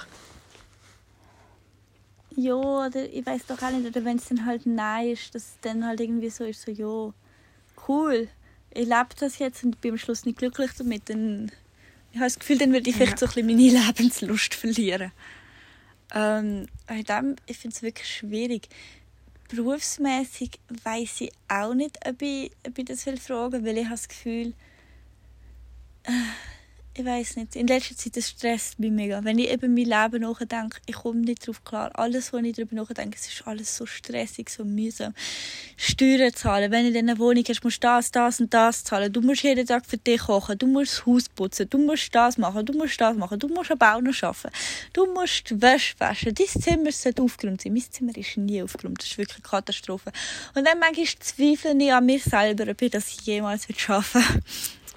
Ja, 2.36 2.54
oder 2.54 3.12
ich 3.12 3.26
weiß 3.26 3.46
doch 3.48 3.62
auch 3.62 3.72
nicht, 3.72 3.88
oder 3.88 4.04
wenn 4.04 4.18
es 4.18 4.28
dann 4.28 4.46
halt 4.46 4.66
Nein 4.66 5.12
ist, 5.12 5.34
dass 5.34 5.44
es 5.44 5.58
dann 5.62 5.86
halt 5.86 6.02
irgendwie 6.02 6.30
so 6.30 6.44
ist, 6.44 6.64
so, 6.64 6.72
ja, 6.72 7.14
cool, 7.88 8.28
ich 8.72 8.86
lebe 8.86 9.08
das 9.18 9.40
jetzt 9.40 9.64
und 9.64 9.80
bin 9.80 9.92
am 9.92 9.98
Schluss 9.98 10.26
nicht 10.26 10.40
glücklich 10.40 10.72
damit, 10.78 11.10
dann 11.10 11.50
ich 12.12 12.18
habe 12.18 12.26
das 12.26 12.40
Gefühl, 12.40 12.58
dann 12.58 12.74
würde 12.74 12.90
ich 12.90 12.96
vielleicht 12.98 13.20
so 13.20 13.26
ein 13.26 13.46
bisschen 13.46 13.48
meine 13.48 13.86
Lebenslust 13.88 14.54
verlieren. 14.54 15.14
Ähm, 16.14 16.68
ich 16.90 17.58
finde 17.58 17.76
es 17.76 17.82
wirklich 17.82 18.08
schwierig. 18.08 18.68
Berufsmäßig 19.48 20.60
weiß 20.84 21.22
ich 21.22 21.32
auch 21.48 21.74
nicht, 21.74 21.98
ob 22.08 22.22
ich, 22.22 22.52
ob 22.68 22.78
ich 22.78 22.86
das 22.86 23.06
will 23.06 23.18
fragen, 23.18 23.66
weil 23.66 23.78
ich 23.78 23.86
habe 23.86 23.96
das 23.96 24.08
Gefühl, 24.08 24.54
äh, 26.04 26.12
ich 27.00 27.06
weiß 27.06 27.36
nicht. 27.36 27.56
In 27.56 27.68
letzter 27.68 27.96
Zeit 27.96 28.18
das 28.18 28.30
stresst 28.30 28.80
mich 28.80 28.92
mega. 28.92 29.24
Wenn 29.24 29.38
ich 29.38 29.50
eben 29.50 29.74
mein 29.74 29.86
Leben 29.86 30.22
nachdenke, 30.22 30.80
ich 30.86 30.96
komme 30.96 31.20
nicht 31.20 31.44
darauf 31.44 31.64
klar. 31.64 31.92
Alles, 31.94 32.34
was 32.34 32.42
ich 32.44 32.56
darüber 32.56 32.76
nachdenke, 32.76 33.18
ist 33.18 33.44
alles 33.46 33.76
so 33.76 33.86
stressig, 33.86 34.50
so 34.50 34.66
mühsam. 34.66 35.14
Steuern 35.76 36.34
zahlen. 36.34 36.72
Wenn 36.72 36.92
du 36.92 36.98
in 36.98 37.10
einer 37.10 37.20
Wohnung 37.20 37.44
hast, 37.48 37.64
musst 37.64 37.84
du 37.84 37.88
das, 37.88 38.10
das 38.12 38.40
und 38.42 38.54
das 38.54 38.84
zahlen. 38.84 39.14
Du 39.14 39.22
musst 39.22 39.44
jeden 39.44 39.66
Tag 39.66 39.86
für 39.86 39.98
dich 39.98 40.22
kochen. 40.22 40.58
Du 40.58 40.66
musst 40.66 40.94
das 40.94 41.06
Haus 41.06 41.30
putzen. 41.30 41.70
Du 41.70 41.78
musst 41.78 42.14
das 42.16 42.38
machen. 42.38 42.66
Du 42.66 42.74
musst 42.74 43.00
das 43.00 43.16
machen. 43.16 43.38
Du 43.38 43.48
musst 43.48 43.72
aber 43.72 43.96
auch 43.96 44.02
noch 44.02 44.24
arbeiten. 44.24 44.50
Du 44.94 45.06
musst 45.14 45.62
Wäsche 45.62 45.94
waschen. 46.00 46.34
Dein 46.34 46.48
Zimmer 46.48 46.92
sollte 46.92 47.22
aufgeräumt 47.22 47.62
sein. 47.62 47.74
Mein 47.74 47.84
Zimmer 47.92 48.18
ist 48.18 48.38
nie 48.38 48.64
aufgeräumt. 48.64 49.02
Das 49.02 49.12
ist 49.12 49.18
wirklich 49.18 49.38
eine 49.38 49.50
Katastrophe. 49.50 50.12
Und 50.56 50.66
dann 50.66 50.80
manchmal 50.80 51.06
zweifle 51.20 51.78
ich 51.78 51.94
an 51.94 52.06
mir 52.06 52.20
selber, 52.20 52.72
ob 52.72 52.82
ich 52.82 52.92
das 52.92 53.24
jemals 53.26 53.68
schaffen 53.78 54.24
will. 54.24 54.42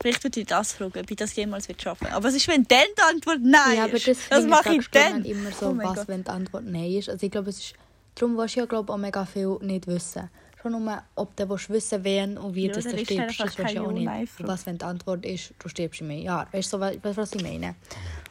Vielleicht 0.00 0.24
würde 0.24 0.40
ich 0.40 0.46
das 0.46 0.72
fragen, 0.72 0.98
ob 0.98 1.10
ich 1.10 1.16
das 1.16 1.34
jemals 1.36 1.68
schaffen 1.82 2.06
will. 2.06 2.14
Aber 2.14 2.24
was 2.24 2.34
ist, 2.34 2.48
wenn 2.48 2.64
dann 2.64 2.86
die 2.96 3.02
Antwort 3.02 3.40
Nein 3.42 3.76
ja, 3.76 3.84
aber 3.84 3.94
ist? 3.94 4.08
das 4.30 4.46
mache 4.46 4.74
ich 4.74 4.88
dann? 4.88 5.24
immer 5.24 5.50
so, 5.52 5.68
Oh 5.70 5.76
was, 5.76 5.94
Gott. 5.94 6.08
wenn 6.08 6.24
die 6.24 6.30
Antwort 6.30 6.64
Nein 6.64 6.92
ist. 6.92 7.10
Also 7.10 7.26
ich 7.26 7.30
glaube, 7.30 7.50
es 7.50 7.58
ist, 7.58 7.74
darum 8.14 8.36
willst 8.38 8.56
du 8.56 8.60
ja 8.60 8.66
glaube 8.66 8.90
ich, 8.90 8.94
auch 8.94 8.98
mega 8.98 9.26
viel 9.26 9.58
nicht 9.60 9.86
wissen. 9.86 10.30
Schon 10.62 10.72
nur, 10.72 11.02
ob 11.16 11.36
du 11.36 11.48
willst 11.48 11.68
wissen 11.70 12.02
wen 12.04 12.38
und 12.38 12.54
wie 12.54 12.66
Ja, 12.66 12.72
das 12.72 12.84
du 12.84 12.90
ist 12.96 13.04
stirbst, 13.04 13.40
das 13.40 13.58
weißt 13.58 13.70
du 13.70 13.74
ja 13.74 13.82
auch 13.82 13.92
nicht. 13.92 14.30
Was, 14.40 14.64
wenn 14.66 14.78
die 14.78 14.84
Antwort 14.84 15.24
ist, 15.26 15.52
du 15.58 15.68
stirbst 15.68 16.00
in 16.00 16.10
einem 16.10 16.22
Jahr. 16.22 16.48
Weißt 16.52 16.72
du, 16.72 16.78
so, 16.78 16.80
was, 17.02 17.16
was 17.16 17.34
ich 17.34 17.42
meine? 17.42 17.74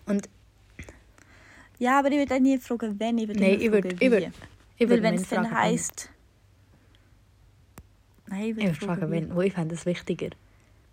Und 0.06 0.28
Ja, 1.78 2.00
aber 2.00 2.10
ich 2.12 2.18
würde 2.18 2.36
auch 2.36 2.40
nie 2.40 2.58
fragen, 2.58 3.00
wenn. 3.00 3.18
Ich 3.20 3.28
würde 3.28 3.40
Nein, 3.40 3.62
ich 3.62 3.72
würde 3.72 3.90
ich 3.90 4.00
wie. 4.00 4.12
würd, 4.12 4.32
ich 4.78 4.90
Weil 4.90 5.04
wenn 5.04 5.16
es 5.16 5.30
dann 5.30 5.52
heisst... 5.52 6.10
Nein, 8.28 8.42
ich 8.42 8.56
würde 8.56 8.68
würde 8.70 8.86
fragen, 8.86 9.12
wenn. 9.12 9.36
Wo 9.36 9.42
ich 9.42 9.54
fände 9.54 9.76
das 9.76 9.86
wichtiger. 9.86 10.30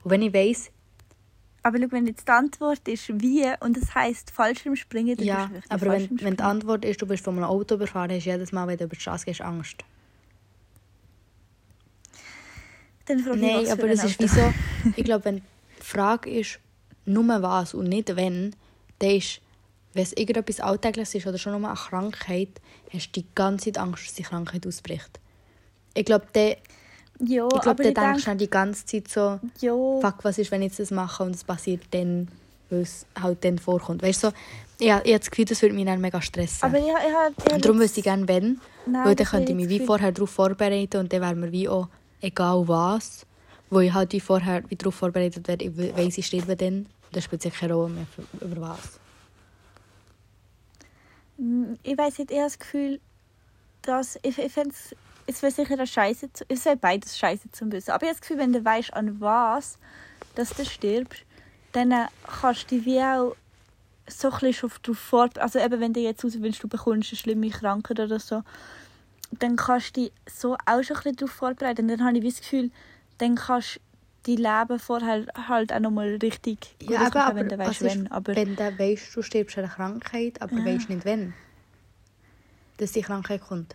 Und 0.06 0.12
wenn 0.12 0.22
ich 0.22 0.32
weiss, 0.32 0.70
Aber 1.64 1.78
schau, 1.80 1.90
wenn 1.90 2.06
jetzt 2.06 2.28
die 2.28 2.30
Antwort 2.30 2.86
ist 2.86 3.08
«wie» 3.20 3.44
und 3.58 3.76
es 3.76 3.92
heisst 3.92 4.30
«Fallschirmspringen», 4.30 5.16
dann 5.16 5.26
ja, 5.26 5.46
bist 5.52 5.66
du 5.66 5.74
aber 5.74 5.86
wenn, 5.90 6.20
wenn 6.20 6.36
die. 6.36 6.42
Antwort 6.44 6.84
ist, 6.84 7.02
du 7.02 7.06
bist 7.08 7.24
von 7.24 7.34
einem 7.34 7.42
Auto 7.42 7.74
überfahren, 7.74 8.12
hast 8.12 8.24
du 8.24 8.30
jedes 8.30 8.52
Mal, 8.52 8.68
wenn 8.68 8.78
du 8.78 8.84
über 8.84 8.94
die 8.94 9.00
Straße 9.00 9.24
gehst, 9.24 9.40
Angst. 9.40 9.78
Dann 13.06 13.18
frage 13.18 13.36
ich, 13.36 13.42
Nein, 13.42 13.62
was 13.64 13.70
aber 13.70 13.88
das 13.88 14.04
ist 14.04 14.20
wie 14.20 14.28
so, 14.28 14.54
ich 14.96 15.04
glaube, 15.04 15.24
wenn 15.24 15.36
die 15.38 15.42
Frage 15.80 16.30
ist, 16.30 16.60
nur 17.04 17.42
was 17.42 17.74
und 17.74 17.88
nicht 17.88 18.14
wenn, 18.14 18.54
dann 19.00 19.10
ist, 19.10 19.40
wenn 19.92 20.04
es 20.04 20.12
irgendetwas 20.12 20.60
Alltägliches 20.60 21.16
ist 21.16 21.26
oder 21.26 21.38
schon 21.38 21.60
nur 21.60 21.68
eine 21.68 21.76
Krankheit, 21.76 22.60
hast 22.92 23.08
du 23.08 23.22
die 23.22 23.26
ganze 23.34 23.72
Zeit 23.72 23.78
Angst, 23.78 24.06
dass 24.06 24.14
die 24.14 24.22
Krankheit 24.22 24.64
ausbricht. 24.68 25.18
Ich 25.94 26.04
glaube, 26.04 26.28
dann, 26.32 26.54
Ja, 27.20 27.46
ich 27.46 27.54
aber 27.54 27.62
glaub, 27.62 27.80
ich 27.80 27.94
dann 27.94 27.94
denkst 27.94 28.24
du 28.24 28.24
denke, 28.24 28.24
dann 28.24 28.38
die 28.38 28.50
ganze 28.50 28.84
Zeit 28.86 29.08
so, 29.08 29.40
ja, 29.60 29.72
fuck, 30.00 30.24
was 30.24 30.38
ist, 30.38 30.50
wenn 30.50 30.62
ich 30.62 30.68
jetzt 30.68 30.80
das 30.80 30.90
mache 30.90 31.22
und 31.22 31.34
es 31.34 31.44
passiert 31.44 31.82
dann, 31.92 32.28
weil 32.68 32.80
es 32.82 33.06
halt 33.20 33.44
dann 33.44 33.58
vorkommt. 33.58 34.02
Weißt 34.02 34.22
du, 34.24 34.28
so, 34.28 34.34
ich, 34.78 34.86
ich 34.86 34.92
habe 34.92 35.18
das 35.18 35.30
Gefühl, 35.30 35.44
das 35.46 35.62
würde 35.62 35.74
mich 35.74 35.86
dann 35.86 36.00
mega 36.00 36.20
stressen. 36.20 36.68
aber 36.68 36.78
ich, 36.78 36.84
ich, 36.84 36.92
ich, 36.92 37.46
ich 37.46 37.54
und 37.54 37.64
darum 37.64 37.78
wüsste 37.80 38.00
ich 38.00 38.04
gerne, 38.04 38.28
wenn. 38.28 38.60
Nein, 38.86 39.04
weil 39.04 39.14
dann 39.14 39.26
könnte 39.26 39.52
ich 39.52 39.56
mich 39.56 39.70
ich 39.70 39.80
wie 39.80 39.86
vorher 39.86 40.12
darauf 40.12 40.30
vorbereiten 40.30 40.98
und 40.98 41.12
dann 41.12 41.20
wäre 41.22 41.34
mir 41.34 41.52
wie 41.52 41.68
auch 41.68 41.88
egal 42.20 42.68
was. 42.68 43.26
Wo 43.68 43.80
ich 43.80 43.92
halt 43.92 44.12
wie 44.12 44.20
vorher 44.20 44.62
wie 44.68 44.76
darauf 44.76 44.94
vorbereitet 44.94 45.48
werde, 45.48 45.64
ich 45.64 45.76
we- 45.76 45.96
weiss, 45.96 46.18
ich 46.18 46.26
sterbe 46.26 46.54
dann. 46.54 46.86
Dann 47.12 47.22
spielt 47.22 47.44
es 47.44 47.52
ja 47.52 47.58
keine 47.58 47.74
Rolle 47.74 47.94
mehr, 47.94 48.06
über 48.40 48.60
was. 48.60 49.00
Mm, 51.38 51.74
ich 51.82 51.98
weiß 51.98 52.18
nicht, 52.18 52.30
ich 52.30 52.36
habe 52.36 52.46
das 52.46 52.58
Gefühl, 52.58 53.00
dass 53.82 54.16
ich, 54.22 54.38
ich 54.38 54.56
es 54.56 54.94
es 55.26 55.42
wäre 55.42 55.52
sicher 55.52 55.74
eine 55.74 55.86
Scheiße, 55.86 56.32
zu, 56.32 56.44
es 56.48 56.64
wäre 56.64 56.76
beides 56.76 57.18
Scheiße 57.18 57.50
zum 57.52 57.72
Wissen. 57.72 57.90
Aber 57.90 58.02
ich 58.04 58.08
habe 58.08 58.18
das 58.18 58.20
Gefühl, 58.20 58.38
wenn 58.38 58.52
du 58.52 58.64
weißt, 58.64 58.92
an 58.94 59.20
was 59.20 59.78
dass 60.34 60.50
du 60.50 60.64
stirbst, 60.64 61.22
dann 61.72 61.90
äh, 61.90 62.06
kannst 62.40 62.70
du 62.70 62.76
dich 62.76 62.84
wie 62.84 63.00
auch 63.00 63.34
so 64.06 64.28
ein 64.28 64.32
bisschen 64.38 64.52
schon 64.52 64.70
darauf 64.82 64.98
vorbereiten. 64.98 65.40
Also 65.40 65.58
eben, 65.58 65.80
wenn 65.80 65.92
du 65.92 66.00
jetzt 66.00 66.24
rauswillst, 66.24 66.62
du 66.62 66.68
bekommst 66.68 67.10
eine 67.10 67.18
schlimme 67.18 67.48
Krankheit 67.50 67.98
oder 67.98 68.20
so, 68.20 68.42
dann 69.38 69.56
kannst 69.56 69.96
du 69.96 70.02
dich 70.02 70.12
so 70.30 70.54
auch 70.66 70.82
schon 70.82 70.96
ein 70.96 71.02
bisschen 71.02 71.16
darauf 71.16 71.32
vorbereiten. 71.32 71.82
Und 71.82 71.88
dann 71.88 72.04
habe 72.06 72.18
ich 72.18 72.24
das 72.24 72.40
Gefühl, 72.42 72.70
dann 73.18 73.34
kannst 73.36 73.80
du 74.24 74.36
dein 74.36 74.36
Leben 74.68 74.78
vorher 74.78 75.26
halt 75.48 75.72
auch 75.72 75.80
nochmal 75.80 76.16
richtig 76.16 76.76
gut 76.78 76.90
Ja, 76.90 76.98
aber, 76.98 77.06
ausmachen, 77.06 77.36
wenn 77.36 77.46
aber 77.46 77.56
du 77.56 77.58
weißt, 77.58 77.82
ist, 77.82 77.96
wenn. 77.96 78.12
Aber 78.12 78.36
wenn 78.36 78.56
du 78.56 78.78
weißt, 78.78 79.16
du 79.16 79.22
stirbst 79.22 79.56
an 79.58 79.64
einer 79.64 79.72
Krankheit, 79.72 80.42
aber 80.42 80.56
Ja. 80.58 80.64
weißt 80.64 80.88
nicht 80.88 81.04
wann, 81.04 81.32
dass 82.76 82.92
die 82.92 83.02
Krankheit 83.02 83.40
kommt, 83.40 83.74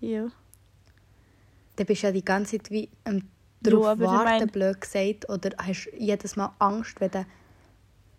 ja. 0.00 0.28
dann 1.76 1.86
bist 1.86 2.02
du 2.02 2.06
ja 2.06 2.12
die 2.12 2.24
ganze 2.24 2.58
Zeit 2.58 2.70
wie 2.70 2.88
am 3.04 3.16
Ja, 3.16 3.22
darauf 3.60 3.94
ich 3.94 4.00
warten, 4.04 4.24
mein- 4.24 4.48
blöd 4.48 4.80
gesagt, 4.80 5.28
oder 5.28 5.50
hast 5.58 5.90
jedes 5.96 6.36
Mal 6.36 6.52
Angst, 6.58 7.00
wenn 7.00 7.10
du... 7.10 7.26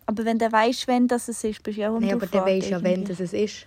aber 0.05 0.25
wenn 0.25 0.39
du 0.39 0.51
weißt, 0.51 0.87
wenn 0.87 1.07
das 1.07 1.27
es 1.27 1.43
ist, 1.43 1.63
bist 1.63 1.77
du 1.77 1.81
ja 1.81 1.89
auch 1.89 1.99
Nein, 1.99 2.13
aber 2.13 2.27
dann 2.27 2.45
du 2.45 2.65
ja, 2.67 2.83
wenn 2.83 3.05
das 3.05 3.19
es 3.19 3.33
ist. 3.33 3.65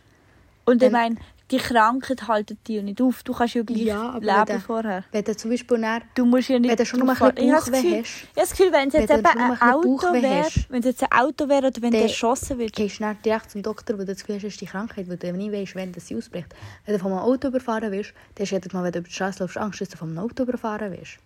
Und 0.65 0.83
ich 0.83 0.91
meine, 0.91 1.17
die 1.53 1.59
Krankheit 1.59 2.27
haltet 2.27 2.67
dich 2.67 2.77
ja 2.77 2.83
nicht 2.83 3.01
auf. 3.01 3.23
Du 3.23 3.33
kannst 3.33 3.55
ja 3.55 3.63
gleich 3.63 3.79
Ja, 3.83 4.15
leben 4.15 4.27
wenn 4.27 4.47
der- 4.47 4.61
vorher. 4.61 5.05
Wenn 5.13 5.23
du 5.25 5.37
zum 5.37 5.51
Beispiel 5.53 5.79
dann, 5.81 6.03
Du 6.15 6.25
musst 6.25 6.49
ja 6.49 6.59
nicht 6.59 6.71
wenn 6.71 6.77
du 6.77 6.85
schon 6.87 7.07
mal 7.07 7.13
ein 7.13 7.35
bisschen 7.35 7.53
Bauchweh 7.53 8.01
hast, 8.01 8.07
Ich 8.23 8.23
habe 8.23 8.33
das 8.35 8.51
Gefühl, 8.51 8.73
wenn 8.73 8.89
es 8.89 8.95
jetzt 8.95 9.09
Wenn 9.11 9.19
eben 9.21 9.27
ein 9.29 9.61
Auto 9.63 10.13
wäre, 10.13 10.47
wenn 10.71 10.83
jetzt 10.83 11.03
ein 11.03 11.13
Auto 11.13 11.49
wäre 11.49 11.67
oder 11.69 11.83
wenn 11.83 11.91
du 11.93 11.99
dann 11.99 12.09
erschossen 12.09 12.59
wird. 12.59 12.73
gehst 12.75 13.01
du 13.01 13.15
direkt 13.25 13.51
zum 13.51 13.63
Doktor, 13.63 13.99
weil 13.99 14.07
du 14.07 14.13
das 14.15 14.23
Gefühl 14.23 14.37
hast, 14.37 14.45
ist 14.45 14.61
die 14.61 14.67
Krankheit, 14.67 15.09
weil 15.09 15.17
du 15.19 15.33
nicht 15.33 15.53
weißt, 15.77 15.97
das 15.97 16.09
sie 16.09 16.17
ausbricht. 16.17 16.49
Wenn 16.87 16.95
du 16.95 16.99
von 17.01 17.13
einem 17.13 17.21
Auto 17.21 17.49
überfahren 17.49 17.93
wirst, 17.93 18.15
dann 18.35 18.43
hast 18.45 18.51
du 18.51 18.57
jedes 18.57 18.73
Mal, 18.73 18.83
wenn 18.85 18.93
du 18.93 18.99
über 19.01 19.09
die 19.09 19.15
Straße 19.15 19.43
läufst, 19.45 19.59
Angst, 19.59 19.81
dass 19.81 19.89
du 19.91 19.97
von 19.99 20.09
einem 20.09 20.19
Auto 20.19 20.43
überfahren 20.43 20.91
wirst. 20.93 21.19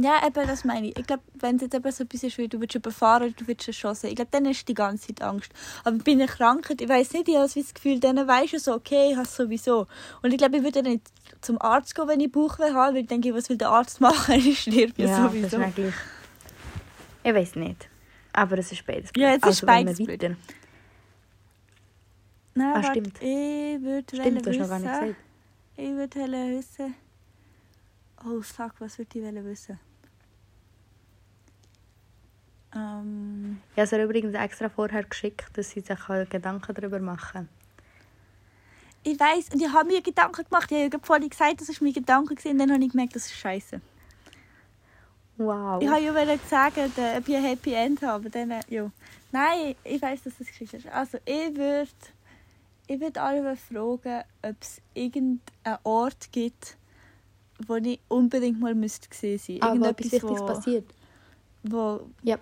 Ja, 0.00 0.24
eben, 0.24 0.46
das 0.46 0.64
meine 0.64 0.88
ich. 0.88 0.96
Ich 0.96 1.06
glaube, 1.08 1.24
wenn 1.34 1.56
es 1.56 1.62
jetzt 1.62 1.74
eben 1.74 1.90
so 1.90 2.04
etwas 2.04 2.22
ist, 2.22 2.38
wie 2.38 2.46
du 2.46 2.60
willst 2.60 2.76
überfahren 2.76 3.34
du 3.36 3.46
willst 3.48 3.66
erschossen, 3.66 4.06
ich 4.06 4.14
glaube, 4.14 4.30
dann 4.30 4.46
ist 4.46 4.68
die 4.68 4.74
ganze 4.74 5.08
Zeit 5.08 5.22
Angst. 5.22 5.50
Aber 5.82 5.98
bei 5.98 6.12
einer 6.12 6.28
Krankheit, 6.28 6.80
ich 6.80 6.88
weiß 6.88 7.14
nicht, 7.14 7.26
ich 7.28 7.34
habe 7.36 7.50
das 7.52 7.74
Gefühl, 7.74 7.98
dann 7.98 8.16
weisst 8.28 8.52
du 8.52 8.58
so, 8.60 8.74
okay, 8.74 9.10
ich 9.10 9.16
habe 9.16 9.26
es 9.26 9.34
sowieso. 9.34 9.88
Und 10.22 10.30
ich 10.30 10.38
glaube, 10.38 10.58
ich 10.58 10.62
würde 10.62 10.82
dann 10.82 10.92
nicht 10.92 11.06
zum 11.40 11.60
Arzt 11.60 11.96
gehen, 11.96 12.06
wenn 12.06 12.20
ich 12.20 12.30
Bauchweh 12.30 12.72
habe, 12.72 12.94
weil 12.94 13.02
ich 13.02 13.08
denke, 13.08 13.34
was 13.34 13.48
will 13.48 13.56
der 13.58 13.70
Arzt 13.70 14.00
machen? 14.00 14.34
Ich 14.38 14.60
stirb 14.60 14.96
ja, 14.98 15.06
das 15.06 15.34
ist 15.34 15.50
sowieso. 15.50 15.56
eigentlich... 15.56 15.94
Ich 17.24 17.34
weiß 17.34 17.56
nicht. 17.56 17.88
Aber 18.32 18.56
es 18.58 18.70
ist 18.70 18.86
beides. 18.86 19.10
Ja, 19.16 19.30
es 19.30 19.36
ist 19.38 19.44
also, 19.44 19.62
wir 19.62 19.66
beides 19.66 19.98
weiter- 20.00 20.36
Nein, 22.54 22.76
Ah, 22.76 22.82
stimmt. 22.84 23.20
ich 23.20 23.82
würde 23.82 24.16
Stimmt, 24.16 24.46
du 24.46 24.50
hast 24.50 24.58
noch 24.60 24.68
gar 24.68 24.78
nicht 24.78 24.92
gesagt. 24.92 25.16
Ich 25.76 25.90
würde 25.90 26.20
wissen... 26.56 26.94
Oh, 28.24 28.40
fuck, 28.42 28.74
was 28.78 28.98
würde 28.98 29.18
ich 29.18 29.44
wissen? 29.44 29.78
Ich 33.78 33.80
habe 33.80 33.86
es 33.86 33.92
ihr 33.92 34.04
übrigens 34.06 34.34
extra 34.34 34.68
vorher 34.68 35.04
geschickt, 35.04 35.56
dass 35.56 35.70
sie 35.70 35.78
sich 35.78 36.08
halt 36.08 36.30
Gedanken 36.30 36.74
darüber 36.74 36.98
machen. 36.98 37.48
Ich 39.04 39.20
weiß 39.20 39.50
und 39.52 39.62
ich 39.62 39.72
habe 39.72 39.86
mir 39.86 40.02
Gedanken 40.02 40.44
gemacht. 40.44 40.68
Ich 40.72 40.82
habe 40.82 40.96
ja 40.96 40.98
vorhin 41.00 41.30
gesagt, 41.30 41.60
das 41.60 41.68
ist 41.68 41.80
mein 41.80 41.92
Gedanke 41.92 42.34
und 42.34 42.58
dann 42.58 42.72
habe 42.72 42.82
ich 42.82 42.90
gemerkt, 42.90 43.14
das 43.14 43.26
ist 43.26 43.36
scheiße. 43.36 43.80
Wow. 45.36 45.80
Ich 45.80 45.88
habe 45.88 46.00
ja 46.02 46.38
sagen, 46.48 46.92
dass 46.96 47.18
ob 47.18 47.28
ich 47.28 47.36
ein 47.36 47.44
Happy 47.44 47.72
End 47.72 48.02
habe, 48.02 48.14
aber 48.14 48.30
dann, 48.30 48.60
ja. 48.68 48.90
Nein, 49.30 49.76
ich 49.84 50.02
weiß, 50.02 50.24
dass 50.24 50.38
das 50.38 50.48
Geschichte 50.48 50.78
ist. 50.78 50.88
Also 50.88 51.18
ich 51.24 51.54
würde, 51.54 51.88
ich 52.88 52.98
würde 52.98 53.22
alle 53.22 53.56
fragen, 53.56 54.24
ob 54.42 54.56
es 54.60 54.82
irgendeinen 54.92 55.78
Ort 55.84 56.32
gibt, 56.32 56.76
wo 57.64 57.76
ich 57.76 58.00
unbedingt 58.08 58.58
mal 58.58 58.74
müsste 58.74 59.08
gesehen 59.08 59.38
sein. 59.38 59.62
Aber 59.62 59.90
etwas 59.90 60.12
Irgendetwas, 60.12 60.12
Wichtiges 60.12 60.40
wo, 60.40 60.46
passiert. 60.46 60.94
wo 61.62 62.00
Ja. 62.24 62.38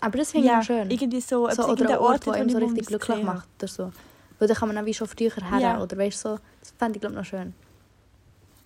Aber 0.00 0.18
das 0.18 0.30
finde 0.32 0.46
ich 0.46 0.52
ja, 0.52 0.58
auch 0.60 0.62
schön. 0.64 0.90
irgendwie 0.90 1.20
so, 1.20 1.48
so, 1.50 1.66
oder 1.66 1.88
ein 1.90 1.98
Ort, 1.98 2.26
der 2.26 2.32
einem 2.34 2.48
so 2.50 2.58
ich 2.58 2.64
richtig 2.64 2.86
glücklich 2.86 3.22
macht. 3.22 3.48
Oder 3.58 3.68
so. 3.68 3.92
Weil 4.38 4.48
da 4.48 4.54
kann 4.54 4.68
man 4.68 4.78
auch 4.78 4.84
wie 4.86 4.94
schon 4.94 5.06
früher 5.08 5.30
her. 5.50 5.58
Ja. 5.60 5.82
Oder 5.82 5.98
weißt 5.98 6.18
so, 6.18 6.38
das 6.60 6.72
fände 6.78 6.96
ich 6.96 7.00
glaube 7.00 7.14
noch 7.16 7.24
schön. 7.24 7.52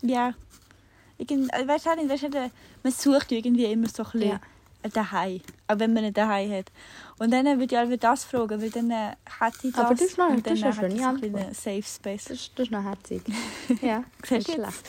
Ja. 0.02 0.32
Irgend, 1.18 1.52
äh, 1.52 1.66
weißt 1.66 1.86
du, 1.86 1.94
nicht, 1.96 2.08
weißt 2.08 2.22
du, 2.34 2.50
man 2.82 2.92
sucht 2.92 3.32
irgendwie 3.32 3.64
immer 3.64 3.88
so 3.88 4.02
ein 4.04 4.10
bisschen 4.12 4.28
Ja. 4.30 4.40
Daheim, 4.92 5.40
auch 5.68 5.78
wenn 5.78 5.92
man 5.94 6.04
ein 6.04 6.12
Daheim 6.12 6.52
hat. 6.52 6.70
Und 7.18 7.30
dann 7.32 7.46
würde 7.58 7.64
ich 7.64 7.78
auch 7.78 7.98
das 7.98 8.24
fragen, 8.24 8.60
weil 8.60 8.70
dann 8.70 8.90
äh, 8.90 9.12
hätte 9.40 9.68
ich 9.68 9.72
das 9.74 9.84
Aber 9.84 9.94
das 9.94 10.02
ist 10.02 10.18
noch- 10.18 10.28
und 10.28 10.46
das 10.46 10.52
ist 10.54 10.62
dann 10.64 10.96
ich 10.96 11.02
ein 11.34 11.54
Safe 11.54 11.82
Space. 11.82 12.24
Das, 12.24 12.36
ist- 12.38 12.52
das 12.56 12.66
ist 12.66 12.70
noch 12.70 12.82
herzig. 12.84 13.22
ja, 13.82 13.98
nicht 13.98 14.30
du 14.30 14.34
jetzt? 14.34 14.52
schlecht. 14.52 14.82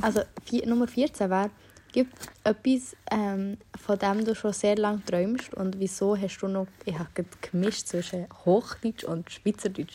Also 0.00 0.22
vier, 0.44 0.66
Nummer 0.66 0.88
14 0.88 1.30
wäre, 1.30 1.50
gibt 1.94 2.28
etwas, 2.42 2.96
ähm, 3.12 3.56
von 3.80 3.98
dem 4.00 4.24
du 4.24 4.34
schon 4.34 4.52
sehr 4.52 4.74
lange 4.74 5.04
träumst 5.04 5.54
und 5.54 5.78
wieso 5.78 6.18
hast 6.18 6.38
du 6.38 6.48
noch, 6.48 6.66
ich 6.84 6.98
habe 6.98 7.24
gemischt 7.40 7.86
zwischen 7.86 8.26
Hochdeutsch 8.44 9.04
und 9.04 9.30
Schweizerdeutsch. 9.30 9.94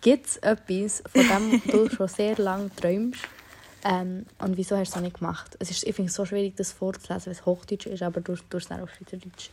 Gibt 0.00 0.26
es 0.26 0.36
etwas, 0.38 1.02
von 1.06 1.28
dem 1.28 1.62
du 1.70 1.90
schon 1.90 2.08
sehr 2.08 2.36
lange 2.38 2.74
träumst 2.74 3.20
ähm, 3.84 4.24
und 4.38 4.56
wieso 4.56 4.74
hast 4.78 4.88
du 4.88 4.92
es 4.92 4.96
noch 4.96 5.02
nicht 5.02 5.18
gemacht? 5.18 5.54
Es 5.58 5.70
ist, 5.70 5.84
ich 5.84 5.94
finde 5.94 6.08
es 6.08 6.14
so 6.14 6.24
schwierig, 6.24 6.56
das 6.56 6.72
vorzulesen, 6.72 7.26
weil 7.26 7.32
es 7.32 7.44
Hochdeutsch 7.44 7.86
ist, 7.86 8.02
aber 8.02 8.22
du 8.22 8.34
tust 8.36 8.54
es 8.54 8.68
dann 8.68 8.80
auf 8.80 8.90
Schweizerdeutsch. 8.94 9.50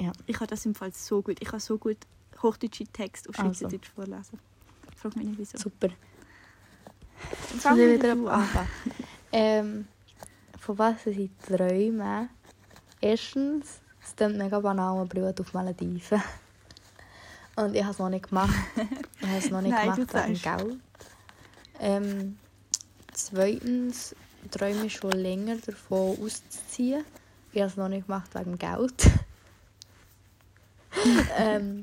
Ja. 0.00 0.12
Ich 0.26 0.36
kann 0.36 0.48
das 0.48 0.64
im 0.64 0.74
Fall 0.74 0.92
so 0.94 1.20
gut. 1.20 1.36
Ich 1.40 1.48
kann 1.48 1.60
so 1.60 1.76
gut 1.76 1.98
hochdeutsche 2.42 2.86
Texte 2.86 3.28
auf 3.28 3.38
Also. 3.38 3.50
Schweizerdeutsch 3.52 3.90
vorlesen. 3.94 4.38
Frag 4.96 5.14
mich 5.16 5.26
nicht 5.26 5.38
wieso. 5.38 5.58
Super. 5.58 5.88
Jetzt 7.52 7.62
Soll 7.62 7.78
ich 7.80 7.98
wieder 7.98 8.12
anfangen? 8.12 8.68
ähm, 9.32 9.88
von 10.66 10.78
was 10.78 11.06
ich 11.06 11.30
träume? 11.46 12.28
Erstens, 13.00 13.80
es 14.02 14.16
klingt 14.16 14.36
mega 14.36 14.58
banal, 14.58 14.98
aber 14.98 15.16
ich 15.16 15.22
will 15.22 15.34
auf 15.38 15.52
Malediven. 15.54 16.20
Und 17.54 17.76
ich 17.76 17.82
habe 17.82 17.92
es 17.92 17.98
noch 18.00 18.08
nicht 18.08 18.28
gemacht. 18.28 18.52
Ich 19.20 19.28
habe 19.28 19.38
es 19.38 19.50
noch 19.50 19.60
nicht 19.60 19.72
Nein, 19.72 19.94
gemacht 19.94 20.14
wegen. 20.14 20.42
Geld. 20.42 20.80
Ähm, 21.80 22.38
zweitens 23.12 24.14
träume 24.50 24.86
ich 24.86 24.94
schon 24.94 25.12
länger 25.12 25.56
davon 25.56 26.18
auszuziehen. 26.22 27.04
Ich 27.52 27.60
habe 27.60 27.70
es 27.70 27.76
noch 27.76 27.88
nicht 27.88 28.06
gemacht 28.06 28.34
wegen 28.34 28.58
Geld. 28.58 29.10
ähm, 31.38 31.82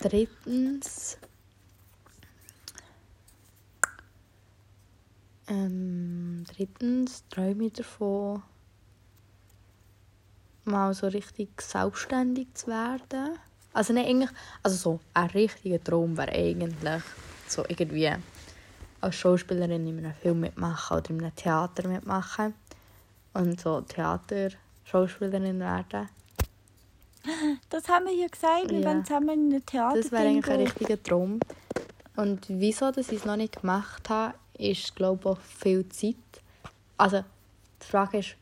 drittens 0.00 1.18
Ähm, 5.48 6.44
drittens 6.54 7.24
träume 7.28 7.64
ich 7.64 7.72
davon, 7.72 8.42
mal 10.64 10.94
so 10.94 11.08
richtig 11.08 11.60
selbstständig 11.60 12.48
zu 12.54 12.68
werden. 12.68 13.38
Also 13.72 13.92
nicht 13.92 14.06
eigentlich, 14.08 14.30
also 14.62 14.76
so 14.76 15.00
ein 15.14 15.26
richtiger 15.30 15.82
Traum 15.82 16.16
wäre 16.16 16.32
eigentlich 16.32 17.02
so 17.48 17.64
irgendwie 17.68 18.12
als 19.00 19.14
Schauspielerin 19.16 19.86
in 19.86 19.98
einem 19.98 20.14
Film 20.14 20.40
mitmachen 20.40 20.98
oder 20.98 21.10
in 21.10 21.20
einem 21.20 21.34
Theater 21.34 21.88
mitmachen 21.88 22.54
und 23.34 23.60
so 23.60 23.80
Theater-Schauspielerin 23.80 25.58
werden. 25.58 26.08
Das 27.70 27.88
haben 27.88 28.06
wir 28.06 28.14
ja 28.14 28.26
gesagt, 28.26 28.70
wir 28.70 28.80
Ja. 28.80 28.86
wollen 28.88 29.04
zusammen 29.04 29.50
in 29.50 29.56
ein 29.56 29.66
Theater 29.66 30.00
Das 30.00 30.12
wäre 30.12 30.28
eigentlich 30.28 30.48
ein 30.48 30.60
richtiger 30.60 31.02
Traum. 31.02 31.40
Und 32.16 32.44
wieso 32.48 32.90
dass 32.90 33.08
ich 33.08 33.20
es 33.20 33.24
noch 33.24 33.36
nicht 33.36 33.60
gemacht 33.60 34.08
habe, 34.10 34.34
ist, 34.58 34.94
glaube 34.96 35.20
ich, 35.20 35.26
auch 35.26 35.40
viel 35.40 35.88
Zeit. 35.88 36.16
Also, 36.96 37.24
die 37.82 37.86
Frage 37.86 38.18
ist, 38.18 38.36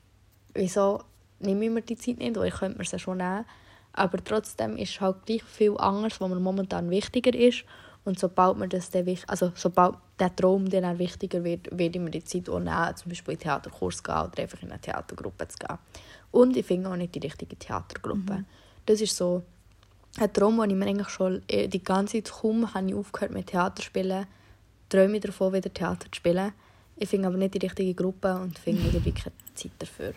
wieso 0.55 1.03
nehme 1.39 1.65
ich 1.65 1.71
mir 1.71 1.83
die 1.83 1.97
Zeit 1.97 2.19
nicht? 2.19 2.37
Oder 2.37 2.47
ich 2.47 2.55
könnte 2.55 2.79
mir 2.79 2.85
sie 2.85 2.99
schon 2.99 3.19
nehmen. 3.19 3.45
Aber 3.93 4.23
trotzdem 4.23 4.77
ist 4.77 5.01
halt 5.01 5.27
gleich 5.27 5.43
viel 5.43 5.77
anderes, 5.79 6.21
was 6.21 6.29
mir 6.29 6.41
momentan 6.41 6.91
wichtiger 6.91 7.35
ist. 7.35 7.65
Und 8.05 8.19
sobald 8.19 8.57
mir 8.57 8.69
das 8.69 8.91
dann 8.91 9.07
also 9.27 9.53
sobald 9.55 9.97
der 10.19 10.35
Traum 10.35 10.69
dann 10.71 10.85
auch 10.85 10.99
wichtiger 10.99 11.45
wird, 11.45 11.67
werde 11.71 11.99
ich 11.99 12.05
mir 12.05 12.11
die 12.11 12.25
Zeit 12.25 12.49
auch 12.49 12.59
nehmen, 12.59 12.97
zum 12.97 13.11
Beispiel 13.11 13.35
in 13.35 13.41
einen 13.41 13.43
Theaterkurs 13.43 14.03
gehen 14.03 14.15
oder 14.15 14.43
einfach 14.43 14.63
in 14.63 14.71
eine 14.71 14.81
Theatergruppe 14.81 15.49
zu 15.49 15.59
gehen. 15.59 15.79
Und 16.31 16.57
ich 16.57 16.65
finde 16.65 16.91
auch 16.91 16.97
nicht 16.97 17.15
die 17.15 17.19
richtige 17.19 17.57
Theatergruppe. 17.57 18.45
Das 18.87 19.01
ist 19.01 19.17
so 19.17 19.43
ein 20.19 20.33
Traum, 20.33 20.61
den 20.61 20.71
ich 20.71 20.77
mir 20.77 20.87
eigentlich 20.87 21.09
schon 21.09 21.43
äh, 21.49 21.69
die 21.69 21.83
ganze 21.83 22.23
Zeit 22.23 22.33
kaum 22.33 22.73
habe 22.73 22.89
ich 22.89 22.95
aufgehört 22.95 23.33
mit 23.33 23.49
Theater 23.49 23.77
zu 23.77 23.83
spielen, 23.83 24.27
träume 24.91 25.17
ich 25.17 25.23
davon, 25.23 25.55
wieder 25.55 25.73
Theater 25.73 26.05
zu 26.13 26.17
spielen. 26.17 26.53
Ich 26.97 27.09
finde 27.09 27.29
aber 27.29 27.39
nicht 27.39 27.55
die 27.55 27.59
richtige 27.67 27.95
Gruppe 27.95 28.35
und 28.35 28.59
finde 28.59 28.83
irgendwie 28.87 29.13
keine 29.13 29.33
Zeit 29.55 29.71
dafür. 29.79 30.13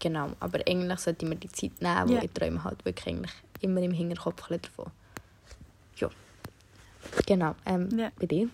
Genau, 0.00 0.30
aber 0.40 0.58
eigentlich 0.66 0.98
sollte 0.98 1.24
ich 1.24 1.28
mir 1.30 1.36
die 1.36 1.48
Zeit 1.52 1.80
nehmen, 1.80 2.08
weil 2.08 2.16
Ja. 2.16 2.22
ich 2.24 2.30
träume 2.32 2.64
halt 2.64 2.84
wirklich 2.84 3.06
eigentlich 3.14 3.32
immer 3.60 3.80
im 3.80 3.92
Hinterkopf 3.92 4.48
davon. 4.48 4.90
Ja. 5.96 6.10
Genau, 7.26 7.54
ähm, 7.64 7.88
Ja. 7.96 8.10
bei 8.18 8.26
dir? 8.26 8.48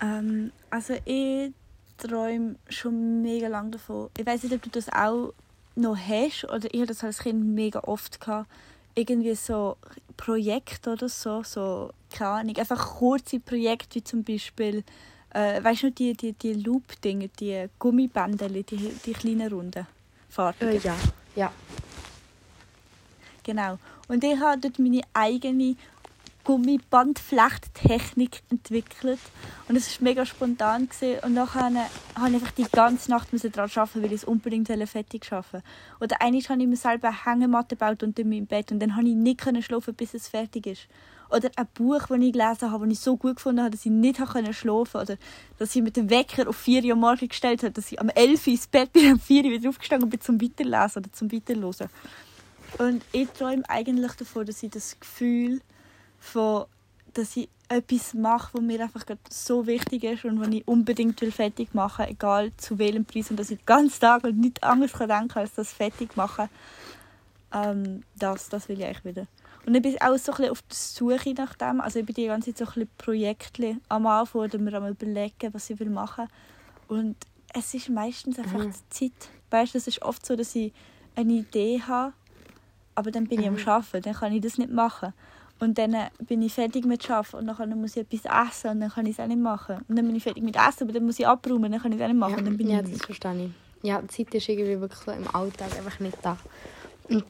Ähm, 0.00 0.52
also 0.70 0.94
ich 1.04 1.52
träume 1.98 2.56
schon 2.68 3.22
mega 3.22 3.48
lange 3.48 3.72
davon. 3.72 4.08
Ich 4.18 4.26
weiß 4.26 4.44
nicht, 4.44 4.54
ob 4.54 4.62
du 4.62 4.70
das 4.70 4.88
auch 4.88 5.32
noch 5.76 5.96
hast 5.96 6.44
oder 6.44 6.72
ich 6.72 6.80
hatte 6.80 6.86
das 6.88 7.04
als 7.04 7.18
Kind 7.18 7.44
mega 7.54 7.80
oft 7.80 8.20
gehabt. 8.20 8.50
Irgendwie 8.94 9.34
so 9.34 9.76
Projekte 10.16 10.92
oder 10.92 11.08
so, 11.08 11.42
so, 11.42 11.90
keine 12.10 12.30
Ahnung, 12.30 12.56
einfach 12.56 12.98
kurze 12.98 13.40
Projekte, 13.40 13.96
wie 13.96 14.04
zum 14.04 14.22
Beispiel, 14.24 14.84
äh, 15.30 15.62
weißt 15.62 15.82
du 15.82 15.86
noch, 15.88 15.94
die, 15.94 16.14
die, 16.14 16.32
die 16.32 16.54
Loop-Dinge, 16.54 17.28
die 17.40 17.66
Gummibänder, 17.78 18.48
die, 18.48 18.62
die 18.62 19.12
kleinen 19.12 19.52
runden 19.52 19.86
Farben. 20.28 20.68
Äh, 20.68 20.78
ja, 20.78 20.96
ja. 21.34 21.52
Genau. 23.42 23.78
Und 24.08 24.22
ich 24.22 24.38
habe 24.38 24.60
dort 24.60 24.78
meine 24.78 25.02
eigene 25.12 25.76
Gummibandflechttechnik 26.44 28.42
entwickelt. 28.50 29.20
Und 29.68 29.76
es 29.76 30.00
war 30.00 30.04
mega 30.04 30.26
spontan. 30.26 30.88
Gewesen. 30.88 31.24
Und 31.24 31.34
nachher 31.34 31.64
habe 31.64 32.28
ich 32.28 32.34
einfach 32.34 32.50
die 32.52 32.66
ganze 32.70 33.10
Nacht 33.10 33.28
daran 33.32 33.70
arbeiten, 33.74 34.02
weil 34.02 34.12
ich 34.12 34.22
es 34.22 34.24
unbedingt 34.24 34.68
fertig 34.88 35.24
schaffen 35.24 35.62
Oder 36.00 36.20
einmal 36.20 36.42
habe 36.42 36.62
ich 36.62 36.68
mir 36.68 36.76
selber 36.76 37.08
eine 37.08 37.24
Hängematte 37.24 37.76
gebaut 37.76 38.02
unter 38.02 38.24
meinem 38.24 38.46
Bett 38.46 38.72
und 38.72 38.80
dann 38.80 38.94
konnte 38.94 39.10
ich 39.10 39.16
nicht 39.16 39.64
schlafen, 39.64 39.94
bis 39.94 40.14
es 40.14 40.28
fertig 40.28 40.66
ist. 40.66 40.88
Oder 41.30 41.50
ein 41.56 41.66
Buch, 41.72 42.06
das 42.08 42.18
ich 42.18 42.32
gelesen 42.32 42.70
habe, 42.70 42.84
das 42.84 42.92
ich 42.92 43.00
so 43.00 43.16
gut 43.16 43.36
gefunden 43.36 43.62
habe, 43.62 43.70
dass 43.70 43.86
ich 43.86 43.90
nicht 43.90 44.16
schlafen 44.16 44.64
konnte. 44.64 44.98
Oder 44.98 45.16
dass 45.58 45.74
ich 45.74 45.82
mit 45.82 45.96
dem 45.96 46.10
Wecker 46.10 46.48
auf 46.48 46.56
4 46.56 46.84
Uhr 46.84 46.96
morgens 46.96 47.30
gestellt 47.30 47.62
habe, 47.62 47.72
dass 47.72 47.90
ich 47.90 47.98
am 47.98 48.10
11 48.10 48.46
Uhr 48.46 48.52
ins 48.52 48.66
Bett 48.66 48.92
bin, 48.92 49.12
am 49.12 49.18
4 49.18 49.44
Uhr 49.44 49.50
wieder 49.50 49.68
aufgestanden 49.70 50.10
bin 50.10 50.20
zum 50.20 50.40
Weiterlesen 50.40 51.02
oder 51.02 51.12
zum 51.12 51.32
Weiterhören. 51.32 51.88
Und 52.78 53.02
ich 53.12 53.28
träume 53.30 53.62
eigentlich 53.68 54.12
davon, 54.12 54.46
dass 54.46 54.62
ich 54.62 54.70
das 54.70 54.98
Gefühl 55.00 55.60
von, 56.22 56.66
dass 57.14 57.36
ich 57.36 57.48
etwas 57.68 58.14
mache, 58.14 58.54
was 58.54 58.62
mir 58.62 58.82
einfach 58.82 59.04
so 59.28 59.66
wichtig 59.66 60.04
ist 60.04 60.24
und 60.24 60.40
was 60.40 60.48
ich 60.48 60.66
unbedingt 60.68 61.20
will 61.20 61.32
fertig 61.32 61.74
machen 61.74 62.04
will, 62.04 62.12
egal 62.12 62.52
zu 62.56 62.78
welchem 62.78 63.04
Preis. 63.04 63.30
Und 63.30 63.38
dass 63.38 63.50
ich 63.50 63.58
den 63.58 63.66
ganzen 63.66 64.00
Tag 64.00 64.24
und 64.24 64.38
nichts 64.38 64.62
anderes 64.62 64.92
kann 64.92 65.08
denken 65.08 65.38
als 65.38 65.54
das 65.54 65.72
fertig 65.72 66.16
machen. 66.16 66.48
Ähm, 67.52 68.02
das, 68.16 68.48
das 68.48 68.68
will 68.68 68.78
ich 68.78 68.86
eigentlich 68.86 69.04
wieder. 69.04 69.26
Und 69.64 69.74
ich 69.74 69.82
bin 69.82 70.00
auch 70.00 70.16
so 70.16 70.32
ein 70.32 70.36
bisschen 70.36 70.50
auf 70.50 70.62
der 70.62 70.76
Suche 70.76 71.34
nach 71.34 71.54
dem. 71.54 71.80
Also 71.80 72.00
ich 72.00 72.06
bin 72.06 72.14
die 72.14 72.26
ganze 72.26 72.54
Zeit 72.54 72.58
so 72.58 72.64
ein 72.64 72.86
bisschen 72.86 72.90
Projekte 72.98 73.76
am 73.88 74.06
Anfang 74.06 74.42
oder 74.42 74.58
mir 74.58 74.74
am 74.74 74.88
überlegen, 74.88 75.52
was 75.52 75.70
ich 75.70 75.78
will 75.78 75.90
machen 75.90 76.28
Und 76.88 77.16
es 77.54 77.74
ist 77.74 77.88
meistens 77.88 78.38
einfach 78.38 78.58
mhm. 78.58 78.72
die 78.72 79.10
Zeit. 79.10 79.28
Weißt 79.50 79.74
du, 79.74 79.78
es 79.78 79.86
ist 79.86 80.02
oft 80.02 80.24
so, 80.24 80.36
dass 80.36 80.54
ich 80.54 80.72
eine 81.14 81.32
Idee 81.32 81.80
habe, 81.86 82.12
aber 82.94 83.10
dann 83.10 83.26
bin 83.26 83.40
ich 83.40 83.48
am 83.48 83.54
mhm. 83.54 83.68
Arbeiten, 83.68 84.02
dann 84.02 84.14
kann 84.14 84.32
ich 84.32 84.40
das 84.40 84.58
nicht 84.58 84.72
machen. 84.72 85.12
Und 85.62 85.78
dann 85.78 85.94
bin 86.18 86.42
ich 86.42 86.54
fertig 86.54 86.84
mit 86.86 87.08
Arbeiten 87.08 87.48
und 87.48 87.56
dann 87.56 87.80
muss 87.80 87.96
ich 87.96 88.02
etwas 88.02 88.48
essen 88.48 88.70
und 88.70 88.80
dann 88.80 88.90
kann 88.90 89.06
ich 89.06 89.12
es 89.12 89.20
auch 89.20 89.28
nicht 89.28 89.40
machen. 89.40 89.76
Und 89.86 89.94
dann 89.94 90.04
bin 90.04 90.16
ich 90.16 90.24
fertig 90.24 90.42
mit 90.42 90.56
Essen, 90.56 90.82
aber 90.82 90.92
dann 90.92 91.06
muss 91.06 91.20
ich 91.20 91.26
abräumen, 91.28 91.70
dann 91.70 91.80
kann 91.80 91.92
ich 91.92 91.98
es 91.98 92.02
auch 92.02 92.08
nicht 92.08 92.18
machen. 92.18 92.32
Ja, 92.32 92.38
und 92.38 92.46
dann 92.46 92.56
bin 92.56 92.68
ja 92.68 92.80
ich 92.80 92.90
das 92.90 93.02
verstehe 93.02 93.44
ich. 93.44 93.88
Ja, 93.88 94.02
die 94.02 94.08
Zeit 94.08 94.34
ist 94.34 94.48
irgendwie 94.48 94.80
wirklich 94.80 94.98
so 94.98 95.12
im 95.12 95.32
Alltag 95.32 95.70
einfach 95.78 96.00
nicht 96.00 96.18
da. 96.20 96.36
Und, 97.08 97.24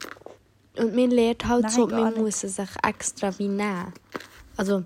und 0.79 0.95
man 0.95 1.11
lernt 1.11 1.47
halt 1.47 1.61
Nein, 1.61 1.71
so, 1.71 1.85
man 1.85 2.05
nicht. 2.05 2.17
muss 2.17 2.43
es 2.43 2.55
sich 2.55 2.69
extra 2.81 3.37
wie 3.37 3.49
nehmen. 3.49 3.93
Also, 4.57 4.83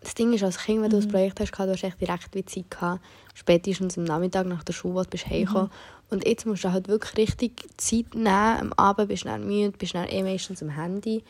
das 0.00 0.14
Ding 0.14 0.32
ist, 0.32 0.42
als 0.42 0.58
Kind, 0.58 0.82
wenn 0.82 0.90
du 0.90 0.96
mhm. 0.96 1.02
das 1.02 1.12
Projekt 1.12 1.38
hast, 1.38 1.52
du 1.52 1.58
hast 1.58 1.84
echt 1.84 2.00
direkt 2.00 2.34
wie 2.34 2.44
Zeit 2.44 2.72
gehabt. 2.72 3.04
Spätestens 3.34 3.96
am 3.96 4.02
Nachmittag 4.02 4.48
nach 4.48 4.64
der 4.64 4.72
Schule, 4.72 5.04
bist 5.08 5.26
du 5.26 5.30
heimgekommen. 5.30 5.68
Mhm. 5.68 6.10
Und 6.10 6.26
jetzt 6.26 6.44
musst 6.44 6.64
du 6.64 6.72
halt 6.72 6.88
wirklich 6.88 7.16
richtig 7.18 7.68
Zeit 7.76 8.16
nehmen. 8.16 8.26
Am 8.26 8.72
Abend 8.72 9.10
bist 9.10 9.26
du 9.26 9.28
dann 9.28 9.46
müde, 9.46 9.78
bist 9.78 9.94
dann 9.94 10.08
eh 10.08 10.24
meistens 10.24 10.60
am 10.60 10.70
Handy. 10.70 11.22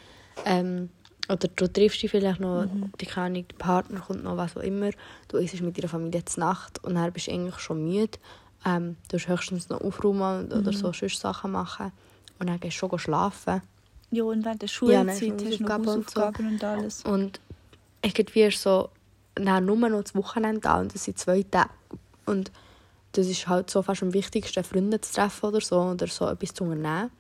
Ähm, 0.47 0.89
oder 1.29 1.49
du 1.49 1.71
triffst 1.71 2.03
dich 2.03 2.11
vielleicht 2.11 2.41
noch, 2.41 2.65
mhm. 2.65 2.93
die 3.01 3.07
keine 3.07 3.43
der 3.43 3.57
Partner 3.57 4.01
kommt 4.01 4.25
noch, 4.25 4.37
was 4.37 4.57
auch 4.57 4.63
immer. 4.63 4.91
Du 5.29 5.37
isst 5.37 5.61
mit 5.61 5.77
deiner 5.77 5.89
Familie 5.89 6.25
zur 6.25 6.45
Nacht 6.45 6.83
und 6.85 6.95
dann 6.95 7.13
bist 7.13 7.27
du 7.27 7.33
eigentlich 7.33 7.59
schon 7.59 7.85
müde. 7.85 8.19
Ähm, 8.65 8.97
du 9.09 9.17
musst 9.17 9.29
höchstens 9.29 9.69
noch 9.69 9.81
aufräumen 9.81 10.47
oder 10.47 10.73
mhm. 10.73 10.73
so 10.73 10.93
sonst 10.93 11.21
Sachen 11.21 11.53
machen. 11.53 11.93
Und 12.39 12.49
dann 12.49 12.59
gehst 12.61 12.81
du 12.81 12.89
schon 12.89 12.99
schlafen. 12.99 13.63
Ja, 14.11 14.25
und 14.25 14.45
während 14.45 14.63
der 14.63 14.69
Schulzeit 14.69 15.07
ja, 15.07 15.13
hast 15.13 15.59
du 15.59 15.63
noch 15.63 15.71
Hausaufgaben 15.71 16.49
und, 16.49 16.61
so. 16.61 16.67
und 16.67 16.79
alles. 16.79 17.03
Und 17.05 17.41
irgendwie 18.03 18.43
ist 18.45 18.63
so, 18.63 18.89
dann 19.35 19.67
nur 19.67 19.77
noch 19.77 20.03
das 20.03 20.15
Wochenende 20.15 20.61
da 20.61 20.81
und 20.81 20.95
das 20.95 21.05
sind 21.05 21.19
zwei 21.19 21.43
Tage. 21.43 21.71
Und 22.25 22.51
das 23.13 23.27
ist 23.27 23.49
halt 23.49 23.71
so 23.71 23.83
fast 23.83 24.03
am 24.03 24.13
wichtigsten, 24.13 24.65
Freunde 24.65 25.01
zu 25.01 25.15
treffen 25.15 25.47
oder 25.47 25.61
so, 25.61 25.81
oder 25.81 26.07
so 26.07 26.29
etwas 26.29 26.55
zu 26.55 26.65
unternehmen. 26.65 27.11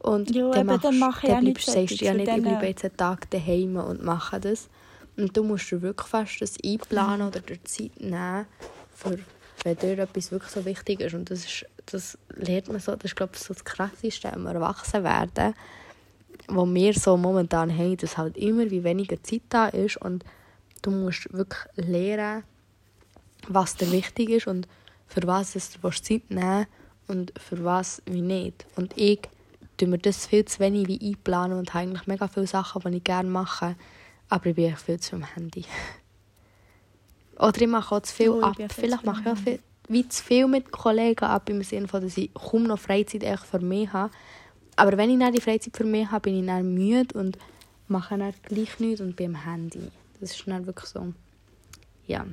Und 0.00 0.34
ja, 0.34 0.50
dann, 0.50 0.66
machst, 0.66 0.84
dann, 0.84 0.98
mach 0.98 1.20
dann 1.22 1.44
bleibst, 1.44 1.70
sagst 1.70 2.00
du 2.00 2.04
ja 2.04 2.14
nicht, 2.14 2.28
ich 2.28 2.42
bleibe 2.42 2.66
jetzt 2.66 2.84
einen 2.84 2.96
Tag 2.96 3.30
daheim 3.30 3.76
und 3.76 4.02
mache 4.02 4.40
das. 4.40 4.68
Und 5.16 5.36
du 5.36 5.42
musst 5.42 5.70
dir 5.70 5.82
wirklich 5.82 6.08
fast 6.08 6.40
das 6.40 6.56
einplanen 6.64 7.26
oder 7.26 7.40
dir 7.40 7.62
Zeit 7.64 8.00
nehmen, 8.00 8.46
für, 8.94 9.18
wenn 9.64 9.76
dir 9.76 9.98
etwas 9.98 10.30
wirklich 10.30 10.52
so 10.52 10.64
wichtig 10.64 11.00
ist. 11.00 11.14
Und 11.14 11.30
das, 11.30 11.44
ist, 11.44 11.66
das 11.86 12.18
lernt 12.36 12.68
man 12.68 12.78
so, 12.78 12.94
das 12.94 13.06
ist 13.06 13.16
glaube 13.16 13.32
ich 13.34 13.40
so 13.40 13.52
das 13.52 13.64
Krasseste 13.64 14.32
am 14.32 14.46
Erwachsenwerden, 14.46 15.54
wo 16.46 16.64
wir 16.72 16.94
so 16.94 17.16
momentan 17.16 17.76
haben, 17.76 17.96
dass 17.96 18.16
halt 18.16 18.36
immer 18.36 18.70
wie 18.70 18.84
weniger 18.84 19.20
Zeit 19.22 19.42
da 19.48 19.66
ist 19.66 19.96
und 19.96 20.24
du 20.82 20.92
musst 20.92 21.32
wirklich 21.32 21.60
lernen, 21.74 22.44
was 23.48 23.74
dir 23.74 23.90
wichtig 23.90 24.30
ist 24.30 24.46
und 24.46 24.68
für 25.08 25.26
was 25.26 25.52
du 25.52 25.90
Zeit 25.90 26.30
nehmen 26.30 26.66
und 27.08 27.32
für 27.38 27.64
was 27.64 28.02
wie 28.06 28.22
nicht. 28.22 28.66
Und 28.76 28.96
ich 28.96 29.20
tue 29.78 29.88
mir 29.88 29.98
das 29.98 30.26
viel 30.26 30.44
zu 30.44 30.60
wenig 30.60 30.88
wie 30.88 31.08
einplanen 31.08 31.58
und 31.58 31.72
habe 31.72 31.84
eigentlich 31.84 32.06
mega 32.06 32.28
viele 32.28 32.46
Sachen, 32.46 32.82
die 32.90 32.98
ich 32.98 33.04
gerne 33.04 33.28
mache, 33.28 33.76
aber 34.28 34.46
ich 34.46 34.56
bin 34.56 34.76
viel 34.76 35.00
zu 35.00 35.16
am 35.16 35.22
Handy. 35.22 35.64
Oder 37.38 37.60
ich 37.60 37.68
mache 37.68 37.94
auch 37.94 38.02
zu 38.02 38.14
viel 38.14 38.30
oh, 38.30 38.40
ab. 38.42 38.56
Vielleicht 38.68 39.04
mache 39.04 39.22
ich 39.22 39.28
auch 39.28 39.36
viel, 39.36 39.60
wie 39.88 40.08
zu 40.08 40.22
viel 40.22 40.48
mit 40.48 40.72
Kollegen 40.72 41.24
ab, 41.24 41.48
im 41.48 41.62
Sinne 41.62 41.86
von, 41.86 42.02
dass 42.02 42.16
ich 42.16 42.34
kaum 42.34 42.64
noch 42.64 42.80
Freizeit 42.80 43.24
für 43.38 43.60
mich 43.60 43.92
habe. 43.92 44.12
Aber 44.76 44.96
wenn 44.96 45.10
ich 45.10 45.18
dann 45.18 45.32
die 45.32 45.40
Freizeit 45.40 45.76
für 45.76 45.84
mich 45.84 46.10
habe, 46.10 46.22
bin 46.22 46.40
ich 46.40 46.46
dann 46.46 46.74
müde 46.74 47.16
und 47.16 47.38
mache 47.86 48.18
dann 48.18 48.34
gleich 48.42 48.78
nichts 48.80 49.00
und 49.00 49.16
bin 49.16 49.36
am 49.36 49.44
Handy. 49.44 49.90
Das 50.20 50.32
ist 50.32 50.46
dann 50.46 50.66
wirklich 50.66 50.90
so, 50.90 51.12
ja. 52.06 52.26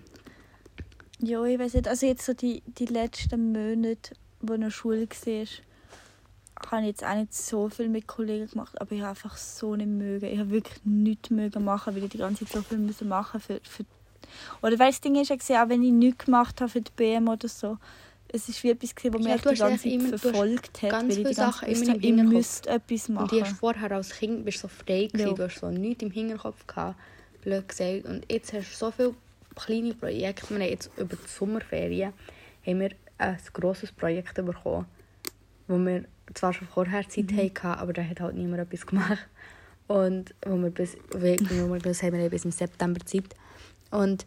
Ja, 1.20 1.44
ich 1.46 1.60
weiß 1.60 1.76
nicht, 1.76 1.88
also 1.88 2.06
jetzt 2.08 2.26
so 2.26 2.34
die, 2.34 2.62
die 2.66 2.88
letzten 2.88 3.52
Monate, 3.52 4.16
wo 4.42 4.54
in 4.54 4.62
der 4.62 4.72
Schule 4.72 5.08
war, 5.08 5.48
habe 6.72 6.82
ich 6.82 6.88
jetzt 6.88 7.04
auch 7.04 7.16
nicht 7.16 7.34
so 7.34 7.70
viel 7.70 7.90
mit 7.90 8.08
Kollegen 8.08 8.48
gemacht, 8.50 8.80
aber 8.80 8.92
ich 8.92 9.02
habe 9.02 9.12
einfach 9.12 9.38
so 9.38 9.76
nicht 9.76 9.88
mögen. 9.88 10.26
Ich 10.26 10.40
habe 10.40 10.50
wirklich 10.50 10.84
nichts 10.84 11.30
mögen 11.30 11.64
machen, 11.64 11.96
weil 11.96 12.04
ich 12.04 12.10
die 12.10 12.18
ganze 12.18 12.46
Zeit 12.46 12.54
so 12.54 12.62
viel 12.62 12.78
müssen 12.78 13.08
machen 13.08 13.40
für, 13.40 13.60
für 13.64 13.86
oder 14.62 14.80
weil 14.80 14.90
das 14.90 15.02
Ding 15.02 15.16
ist 15.16 15.30
ja 15.30 15.64
auch 15.64 15.70
wenn 15.70 15.84
ich 15.84 15.92
nichts 15.92 16.26
gemacht 16.26 16.60
habe 16.60 16.70
für 16.70 16.82
die 16.82 16.92
BM 16.96 17.28
oder 17.28 17.48
so, 17.48 17.78
es 18.28 18.50
ist 18.50 18.64
wie 18.64 18.72
etwas 18.72 18.94
was 18.96 19.04
mich 19.04 19.28
ja, 19.28 19.38
die 19.38 19.58
ganze 19.58 19.84
Zeit 19.84 19.92
immer, 19.92 20.18
verfolgt 20.18 20.82
hat, 20.82 20.90
ganz 20.90 21.04
weil 21.04 21.22
ich 21.22 21.28
die 21.28 21.36
ganze 21.36 21.66
immer 21.66 22.04
im 22.04 22.18
ich 22.18 22.24
müsste 22.24 22.70
etwas 22.70 23.10
machen. 23.10 23.24
Und 23.24 23.32
die 23.32 23.44
hast 23.44 23.58
vorher 23.58 23.92
als 23.92 24.10
Kind 24.10 24.44
bist 24.44 24.60
so 24.60 24.68
frei 24.68 25.08
gewesen, 25.08 25.28
ja. 25.28 25.34
du 25.34 25.44
hast 25.44 25.60
so 25.60 25.70
nichts 25.70 26.04
im 26.04 26.12
Hinterkopf 26.12 26.66
gehabt, 26.68 27.00
blöd 27.44 27.68
gesagt. 27.68 28.06
Und 28.06 28.26
jetzt 28.32 28.52
hast 28.52 28.72
du 28.72 28.76
so 28.76 28.92
viele 28.92 29.16
kleine 29.56 29.94
Projekte. 29.94 30.50
Wir 30.50 30.64
haben 30.64 30.70
jetzt 30.70 30.90
über 30.98 31.16
die 31.16 31.28
Sommerferien 31.28 32.14
haben 32.66 32.80
wir 32.80 32.92
ein 33.18 33.38
grosses 33.54 33.92
Projekt 33.92 34.36
bekommen, 34.36 34.86
wo 35.68 35.78
wir 35.78 36.06
zwar 36.34 36.54
schon 36.54 36.68
vorher 36.68 37.08
Zeit 37.08 37.32
mhm. 37.32 37.38
hatten, 37.38 37.68
aber 37.80 37.94
da 37.94 38.04
hat 38.04 38.20
halt 38.20 38.36
niemand 38.36 38.62
etwas 38.62 38.86
gemacht. 38.86 39.28
Und 39.88 40.34
wo 40.46 40.56
wir 40.58 40.72
bis, 40.72 40.98
wie, 41.16 41.38
wir 41.40 41.80
bis, 41.80 42.02
haben 42.02 42.18
wir 42.18 42.30
bis 42.30 42.46
im 42.46 42.52
September 42.52 43.06
Zeit. 43.06 43.36
Und 43.92 44.26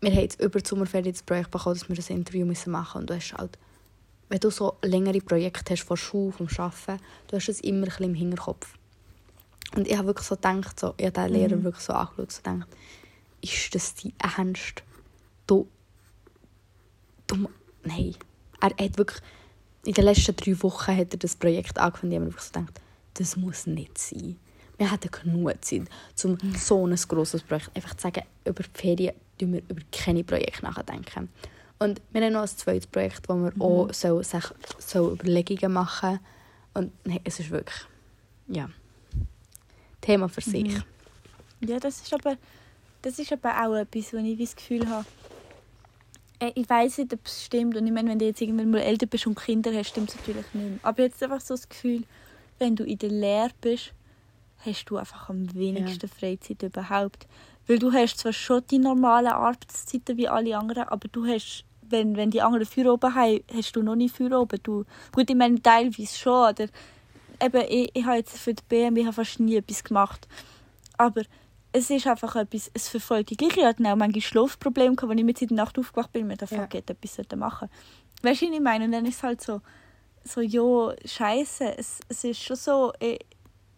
wir 0.00 0.10
haben 0.10 0.20
jetzt 0.20 0.40
über 0.40 0.58
die 0.58 0.68
Sommerferien 0.68 1.12
das 1.12 1.22
Projekt 1.22 1.50
bekommen, 1.50 1.78
dass 1.78 1.88
wir 1.88 1.96
ein 1.96 2.16
Interview 2.18 2.46
müssen 2.46 2.70
machen 2.70 3.00
müssen. 3.00 3.00
Und 3.00 3.10
du 3.10 3.14
hast 3.14 3.34
halt, 3.34 3.58
wenn 4.28 4.40
du 4.40 4.50
so 4.50 4.76
längere 4.82 5.20
Projekte 5.20 5.72
hast 5.72 5.82
von 5.82 5.96
Schule, 5.96 6.32
vom 6.32 6.48
Arbeiten, 6.56 7.02
du 7.28 7.36
hast 7.36 7.48
es 7.48 7.60
immer 7.60 7.84
ein 7.84 7.84
bisschen 7.84 8.04
im 8.06 8.14
Hinterkopf. 8.14 8.74
Und 9.74 9.86
ich 9.86 9.96
habe 9.96 10.06
wirklich 10.06 10.26
so 10.26 10.36
gedacht, 10.36 10.80
so, 10.80 10.94
ich 10.96 11.06
habe 11.06 11.12
den 11.12 11.32
Lehrer 11.32 11.56
mhm. 11.56 11.64
wirklich 11.64 11.84
so 11.84 11.92
angeschaut, 11.92 12.32
so 12.32 12.42
gedacht, 12.42 12.68
ist 13.42 13.74
das 13.74 13.94
dein 13.94 14.12
Ernst? 14.18 14.82
Du, 15.46 15.68
du, 17.26 17.48
nein. 17.84 18.14
Er 18.60 18.70
hat 18.70 18.98
wirklich, 18.98 19.20
in 19.86 19.94
den 19.94 20.04
letzten 20.04 20.34
drei 20.34 20.62
Wochen 20.62 20.96
hat 20.96 21.12
er 21.12 21.18
das 21.18 21.36
Projekt 21.36 21.78
angefangen 21.78 22.12
ich 22.12 22.18
habe 22.18 22.26
wirklich 22.26 22.44
so 22.44 22.52
gedacht, 22.60 22.80
das 23.14 23.36
muss 23.36 23.66
nicht 23.66 23.96
sein. 23.98 24.36
Wir 24.78 24.90
hatten 24.90 25.10
genug 25.10 25.64
Zeit, 25.64 25.88
um 26.24 26.36
so 26.54 26.86
ein 26.86 26.96
grosses 26.96 27.42
Projekt 27.42 27.70
einfach 27.74 27.94
zu 27.94 28.02
sagen, 28.02 28.22
über 28.44 28.62
die 28.62 28.70
Ferien 28.78 29.14
tun 29.38 29.54
wir 29.54 29.62
über 29.68 29.80
keine 29.92 30.24
Projekte 30.24 30.64
nachdenken. 30.64 31.28
Und 31.78 32.00
wir 32.10 32.22
haben 32.22 32.32
noch 32.32 32.42
ein 32.42 32.48
zweites 32.48 32.86
Projekt, 32.86 33.28
wo 33.28 33.34
wir 33.34 33.52
mhm. 33.54 33.62
auch 33.62 33.92
so, 33.92 34.22
so 34.78 35.12
Überlegungen 35.12 35.72
machen 35.72 36.20
Und 36.74 36.92
nee, 37.06 37.20
es 37.24 37.38
ist 37.40 37.50
wirklich, 37.50 37.86
ja, 38.48 38.68
Thema 40.00 40.28
für 40.28 40.40
sich. 40.40 40.64
Mhm. 40.64 41.68
Ja, 41.68 41.78
das 41.78 42.02
ist 42.02 42.12
aber, 42.12 42.36
das 43.02 43.18
ist 43.18 43.32
aber 43.32 43.64
auch 43.64 43.76
etwas, 43.76 44.12
wo 44.12 44.18
ich 44.18 44.38
das 44.38 44.56
Gefühl 44.56 44.88
habe, 44.88 45.06
ich 46.54 46.68
weiß 46.68 46.98
nicht, 46.98 47.12
ob 47.12 47.20
es 47.24 47.44
stimmt. 47.44 47.76
Und 47.76 47.86
ich 47.86 47.92
meine, 47.92 48.10
wenn 48.10 48.18
du 48.18 48.26
jetzt 48.26 48.40
irgendwann 48.40 48.70
mal 48.70 48.80
älter 48.80 49.06
bist 49.06 49.26
und 49.26 49.38
Kinder 49.38 49.72
hast, 49.72 49.88
stimmt 49.88 50.10
es 50.10 50.16
natürlich 50.16 50.44
nicht 50.52 50.70
mehr. 50.70 50.78
Aber 50.82 51.02
jetzt 51.02 51.22
einfach 51.22 51.40
so 51.40 51.54
das 51.54 51.68
Gefühl, 51.68 52.04
wenn 52.58 52.76
du 52.76 52.84
in 52.84 52.98
der 52.98 53.10
Lehre 53.10 53.50
bist, 53.60 53.92
hast 54.64 54.84
du 54.86 54.96
einfach 54.96 55.28
am 55.28 55.54
wenigsten 55.54 56.06
ja. 56.06 56.12
Freizeit 56.18 56.62
überhaupt. 56.62 57.26
Weil 57.66 57.78
du 57.78 57.92
hast 57.92 58.18
zwar 58.18 58.32
schon 58.32 58.62
die 58.70 58.78
normalen 58.78 59.32
Arbeitszeiten 59.32 60.16
wie 60.16 60.28
alle 60.28 60.56
anderen, 60.56 60.84
aber 60.84 61.08
du 61.08 61.26
hast, 61.26 61.64
wenn, 61.82 62.16
wenn 62.16 62.30
die 62.30 62.42
anderen 62.42 62.66
Führer 62.66 62.92
oben 62.92 63.14
haben, 63.14 63.40
hast 63.52 63.74
du 63.74 63.82
noch 63.82 63.96
nicht 63.96 64.14
Führer 64.14 64.40
oben. 64.40 64.60
Du, 64.62 64.84
gut, 65.12 65.28
ich 65.28 65.36
meine 65.36 65.60
teilweise 65.60 66.16
schon, 66.16 66.50
oder 66.50 66.68
eben, 67.42 67.64
ich, 67.68 67.90
ich 67.94 68.04
habe 68.04 68.16
jetzt 68.16 68.38
für 68.38 68.54
die 68.54 68.62
BMW 68.68 69.04
habe 69.04 69.14
fast 69.14 69.40
nie 69.40 69.56
etwas 69.56 69.82
gemacht. 69.82 70.28
Aber 70.96 71.22
es 71.76 71.90
ist 71.90 72.06
einfach 72.06 72.36
etwas, 72.36 72.70
es 72.72 72.88
verfolgt 72.88 73.30
die 73.30 73.36
gleiche. 73.36 73.60
Ich 73.60 73.66
hatte 73.66 73.82
auch 73.84 73.96
manchmal 73.96 74.20
Schlafprobleme, 74.22 74.96
gehabt, 74.96 75.10
als 75.10 75.18
ich 75.18 75.24
mit 75.26 75.42
in 75.42 75.48
der 75.48 75.56
Nacht 75.58 75.78
aufgewacht 75.78 76.12
bin 76.12 76.26
mir 76.26 76.36
dachte, 76.36 76.54
Ja. 76.54 76.62
hätte 76.62 76.94
etwas 76.94 77.18
machen 77.38 77.68
Weißt 78.22 78.40
du, 78.42 78.46
was 78.46 78.54
ich 78.54 78.60
meine? 78.60 78.84
Und 78.86 78.92
dann 78.92 79.04
ist 79.04 79.16
es 79.16 79.22
halt 79.22 79.42
so, 79.42 79.60
so 80.24 80.40
ja, 80.40 80.94
scheiße, 81.04 81.76
es, 81.76 82.00
es 82.08 82.24
ist 82.24 82.42
schon 82.42 82.56
so, 82.56 82.92
ich, 82.98 83.18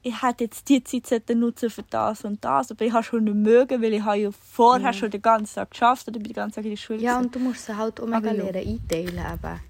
ich 0.02 0.22
hätte 0.22 0.44
jetzt 0.44 0.68
die 0.68 0.80
Zeit 0.82 1.28
nutzen 1.30 1.70
für 1.70 1.82
das 1.90 2.24
und 2.24 2.42
das, 2.44 2.70
aber 2.70 2.84
ich 2.84 2.92
habe 2.92 3.02
schon 3.02 3.24
nicht 3.24 3.34
mögen, 3.34 3.82
weil 3.82 3.92
ich 3.94 4.02
habe 4.02 4.16
ja 4.18 4.30
vorher 4.30 4.86
Ja. 4.86 4.92
schon 4.92 5.10
den 5.10 5.20
ganzen 5.20 5.56
Tag 5.56 5.72
geschafft 5.72 6.06
oder 6.08 6.18
bin 6.18 6.28
den 6.28 6.34
ganzen 6.34 6.54
Tag 6.54 6.64
in 6.64 6.70
der 6.70 6.76
Schule. 6.76 7.00
Ja, 7.00 7.18
und 7.18 7.34
du 7.34 7.40
musst 7.40 7.66
sie 7.66 7.76
halt 7.76 8.00
auch 8.00 8.06
mega 8.06 8.30
lernen 8.30 8.54
einteilen. 8.54 9.18
Eben. 9.18 9.60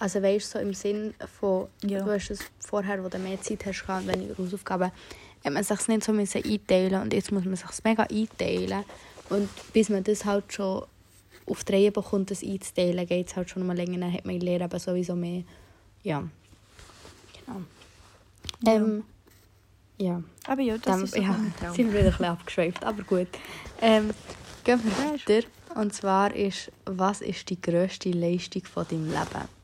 Also 0.00 0.22
weißt 0.22 0.54
du, 0.54 0.58
so 0.58 0.64
im 0.64 0.74
Sinn 0.74 1.14
von, 1.40 1.66
Ja. 1.82 2.04
du 2.04 2.12
hast 2.12 2.30
es 2.30 2.38
vorher, 2.60 3.02
wo 3.02 3.08
du 3.08 3.18
mehr 3.18 3.40
Zeit 3.40 3.64
hast, 3.66 3.84
gehabt, 3.84 4.06
weniger 4.06 4.36
Hausaufgaben, 4.38 4.92
hat 5.44 5.52
man 5.52 5.62
sich 5.62 5.88
nicht 5.88 6.04
so 6.04 6.12
müssen 6.12 6.42
einteilen 6.44 7.02
und 7.02 7.12
jetzt 7.12 7.32
muss 7.32 7.44
man 7.44 7.56
sich 7.56 7.68
mega 7.84 8.04
einteilen. 8.04 8.84
Und 9.30 9.48
bis 9.72 9.88
man 9.88 10.04
das 10.04 10.24
halt 10.24 10.52
schon 10.52 10.84
auf 11.46 11.64
die 11.64 11.72
Reihe 11.72 11.92
bekommt, 11.92 12.30
das 12.30 12.42
einzuteilen, 12.42 13.06
geht 13.06 13.28
es 13.28 13.36
halt 13.36 13.50
schon 13.50 13.66
mal 13.66 13.76
länger, 13.76 13.98
dann 13.98 14.12
hat 14.12 14.24
man 14.24 14.40
lernen 14.40 14.64
aber 14.64 14.78
sowieso 14.78 15.14
mehr. 15.14 15.42
Ja. 16.02 16.24
Genau. 17.32 17.60
Ja. 18.64 18.74
Ähm, 18.74 19.04
ja. 19.98 20.22
aber 20.46 20.62
ja, 20.62 20.74
das 20.74 20.82
Dann, 20.82 21.04
ist 21.04 21.14
so 21.14 21.20
ja, 21.20 21.38
Traum. 21.58 21.74
sind 21.74 21.92
wir 21.92 22.00
wieder 22.00 22.06
ein 22.06 22.10
bisschen 22.10 22.24
abgeschweift, 22.26 22.84
aber 22.84 23.02
gut. 23.02 23.28
Ähm, 23.80 24.10
gehen 24.64 24.80
wir 24.84 25.12
weiter. 25.12 25.46
Und 25.74 25.94
zwar 25.94 26.34
ist, 26.34 26.72
was 26.84 27.20
ist 27.20 27.50
die 27.50 27.60
grösste 27.60 28.10
Leistung 28.10 28.64
von 28.64 28.86
deinem 28.88 29.08
Leben? 29.08 29.57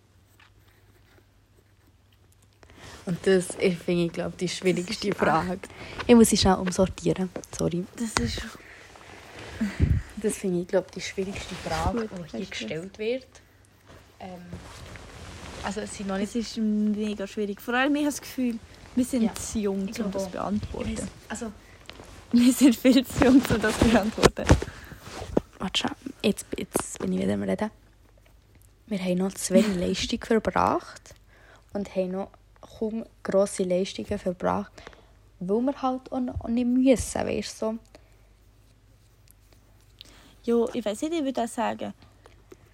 Und 3.06 3.18
das 3.26 3.50
ist, 3.56 3.82
finde 3.82 4.06
ich, 4.06 4.12
glaube 4.12 4.34
die 4.38 4.48
schwierigste 4.48 5.12
Frage. 5.12 5.58
Ich 6.06 6.14
muss 6.14 6.30
sie 6.30 6.36
schnell 6.36 6.54
umsortieren. 6.54 7.28
Sorry. 7.56 7.84
Das 7.96 8.12
ist 8.24 8.40
Das 10.22 10.36
finde 10.36 10.62
ich, 10.62 10.68
glaube 10.68 10.86
die 10.94 11.00
schwierigste 11.00 11.54
Frage, 11.54 12.06
Gut, 12.08 12.32
die 12.32 12.36
hier 12.38 12.46
gestellt 12.46 12.98
wird. 12.98 13.26
Ähm, 14.20 14.40
also 15.62 15.80
es 15.80 15.94
sind 15.96 16.08
noch 16.08 16.16
nicht... 16.16 16.28
Es 16.34 16.36
ist 16.36 16.56
mega 16.56 17.26
schwierig. 17.26 17.60
Vor 17.60 17.74
allem, 17.74 17.94
ich 17.94 18.02
habe 18.02 18.10
das 18.10 18.20
Gefühl, 18.20 18.58
wir 18.94 19.04
sind 19.04 19.22
Ja. 19.22 19.34
zu 19.34 19.58
jung, 19.58 19.80
um 19.82 20.10
das 20.10 20.24
zu 20.24 20.30
beantworten. 20.30 21.08
Also, 21.28 21.52
Wir 22.32 22.52
sind 22.52 22.74
viel 22.76 23.04
zu 23.06 23.24
jung, 23.24 23.42
um 23.50 23.60
das 23.60 23.78
zu 23.78 23.84
beantworten. 23.86 24.44
warte. 25.58 25.88
Jetzt, 26.22 26.46
jetzt 26.56 26.98
bin 26.98 27.12
ich 27.12 27.20
wieder 27.20 27.34
am 27.34 27.42
Reden. 27.42 27.70
Wir 28.86 28.98
haben 28.98 29.18
noch 29.18 29.32
zu 29.34 29.52
wenig 29.54 29.76
Leistung 29.76 30.20
verbracht 30.24 31.14
und 31.74 31.94
haben 31.94 32.12
noch 32.12 32.30
kaum 32.78 33.04
grosse 33.22 33.62
Leistungen 33.64 34.18
verbracht, 34.18 34.72
weil 35.40 35.60
wir 35.62 35.82
halt 35.82 36.10
auch 36.12 36.48
nicht 36.48 36.66
müssen, 36.66 37.26
weißt 37.26 37.62
du, 37.62 37.66
so. 37.66 37.78
Ja, 40.44 40.66
ich 40.74 40.84
weiß 40.84 41.02
nicht, 41.02 41.14
ich 41.14 41.24
würde 41.24 41.42
auch 41.44 41.48
sagen, 41.48 41.94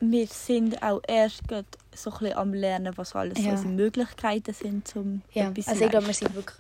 wir 0.01 0.27
sind 0.27 0.83
auch 0.83 1.01
erst 1.07 1.47
gerade 1.47 1.67
so 1.95 2.11
ein 2.21 2.33
am 2.33 2.53
Lernen, 2.55 2.97
was 2.97 3.15
alles 3.15 3.39
Ja. 3.39 3.51
unsere 3.53 3.69
Möglichkeiten 3.69 4.53
sind, 4.53 4.95
um 4.97 5.23
Ja, 5.33 5.51
etwas 5.51 5.69
also 5.69 5.85
ich 5.85 5.91
glaube, 5.91 6.07
wir 6.07 6.15
sind 6.15 6.35
wirklich 6.35 6.57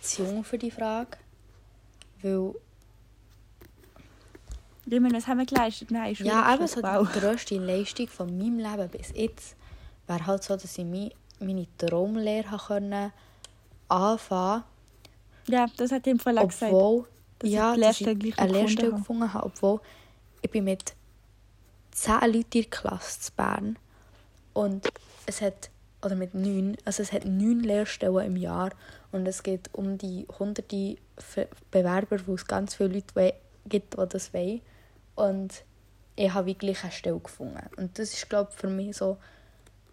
zu 0.00 0.22
jung 0.22 0.44
für 0.44 0.56
die 0.56 0.70
Frage, 0.70 1.18
weil, 2.22 2.54
Ich 4.86 4.98
meine, 5.00 5.14
was 5.16 5.26
haben 5.26 5.38
wir 5.38 5.46
geleistet? 5.46 5.90
Nein, 5.90 6.16
ja, 6.18 6.52
eben 6.54 6.66
so 6.66 6.80
wow. 6.82 7.06
die 7.12 7.18
grösste 7.20 7.58
Leistung 7.58 8.08
von 8.08 8.36
meinem 8.36 8.58
Leben 8.58 8.88
bis 8.88 9.12
jetzt 9.14 9.54
wäre 10.06 10.26
halt 10.26 10.42
so, 10.42 10.54
dass 10.56 10.78
ich 10.78 10.84
mi- 10.84 11.12
meine 11.40 11.66
Traumlehre 11.78 12.58
können 12.58 13.12
anfangen. 13.88 14.64
Ja, 15.48 15.66
das 15.76 15.92
hat 15.92 16.06
ihm 16.06 16.18
voll 16.18 16.38
auch 16.38 16.48
gesagt. 16.48 16.72
obwohl 16.72 17.06
dass 17.40 17.50
ja, 17.50 17.74
ich 17.74 17.80
dass 17.80 18.00
ich 18.00 18.38
eine 18.38 18.52
Lehrstelle 18.52 18.92
habe. 18.92 18.98
gefunden 19.00 19.32
habe, 19.32 19.46
obwohl 19.46 19.80
ich 20.42 20.50
bin 20.50 20.64
mit 20.64 20.94
zehn 21.90 22.20
Leuten 22.20 22.38
in 22.38 22.62
der 22.62 22.64
Klasse 22.64 23.20
zu 23.20 23.32
Bern. 23.32 23.78
Und 24.52 24.88
es 25.26 25.40
hat 25.40 25.70
oder 26.02 26.14
mit 26.14 26.34
neun, 26.34 26.76
also 26.84 27.02
es 27.02 27.12
hat 27.12 27.24
neun 27.24 27.60
Lehrstellen 27.60 28.26
im 28.26 28.36
Jahr. 28.36 28.70
Und 29.12 29.26
es 29.26 29.42
geht 29.42 29.70
um 29.72 29.98
die 29.98 30.26
hunderte 30.38 30.96
Bewerber, 31.70 32.18
wo 32.26 32.34
es 32.34 32.46
ganz 32.46 32.74
viele 32.74 32.94
Leute 32.94 33.34
gibt, 33.66 33.98
die 33.98 34.08
das 34.08 34.32
wollen. 34.32 34.60
Und 35.14 35.64
ich 36.16 36.32
habe 36.32 36.46
wirklich 36.46 36.82
eine 36.82 36.92
Stelle 36.92 37.18
gefunden. 37.18 37.60
Und 37.76 37.98
das 37.98 38.14
ist 38.14 38.28
glaube 38.28 38.50
ich 38.52 38.58
für 38.58 38.68
mich 38.68 38.96
so 38.96 39.18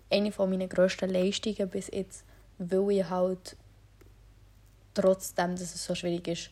eine 0.09 0.31
von 0.31 0.49
meiner 0.49 0.67
grössten 0.67 1.09
Leistungen 1.09 1.69
bis 1.69 1.89
jetzt, 1.91 2.23
weil 2.57 2.91
ich 2.91 3.09
halt 3.09 3.55
trotzdem, 4.93 5.51
dass 5.51 5.61
es 5.75 5.85
so 5.85 5.95
schwierig 5.95 6.27
ist, 6.27 6.49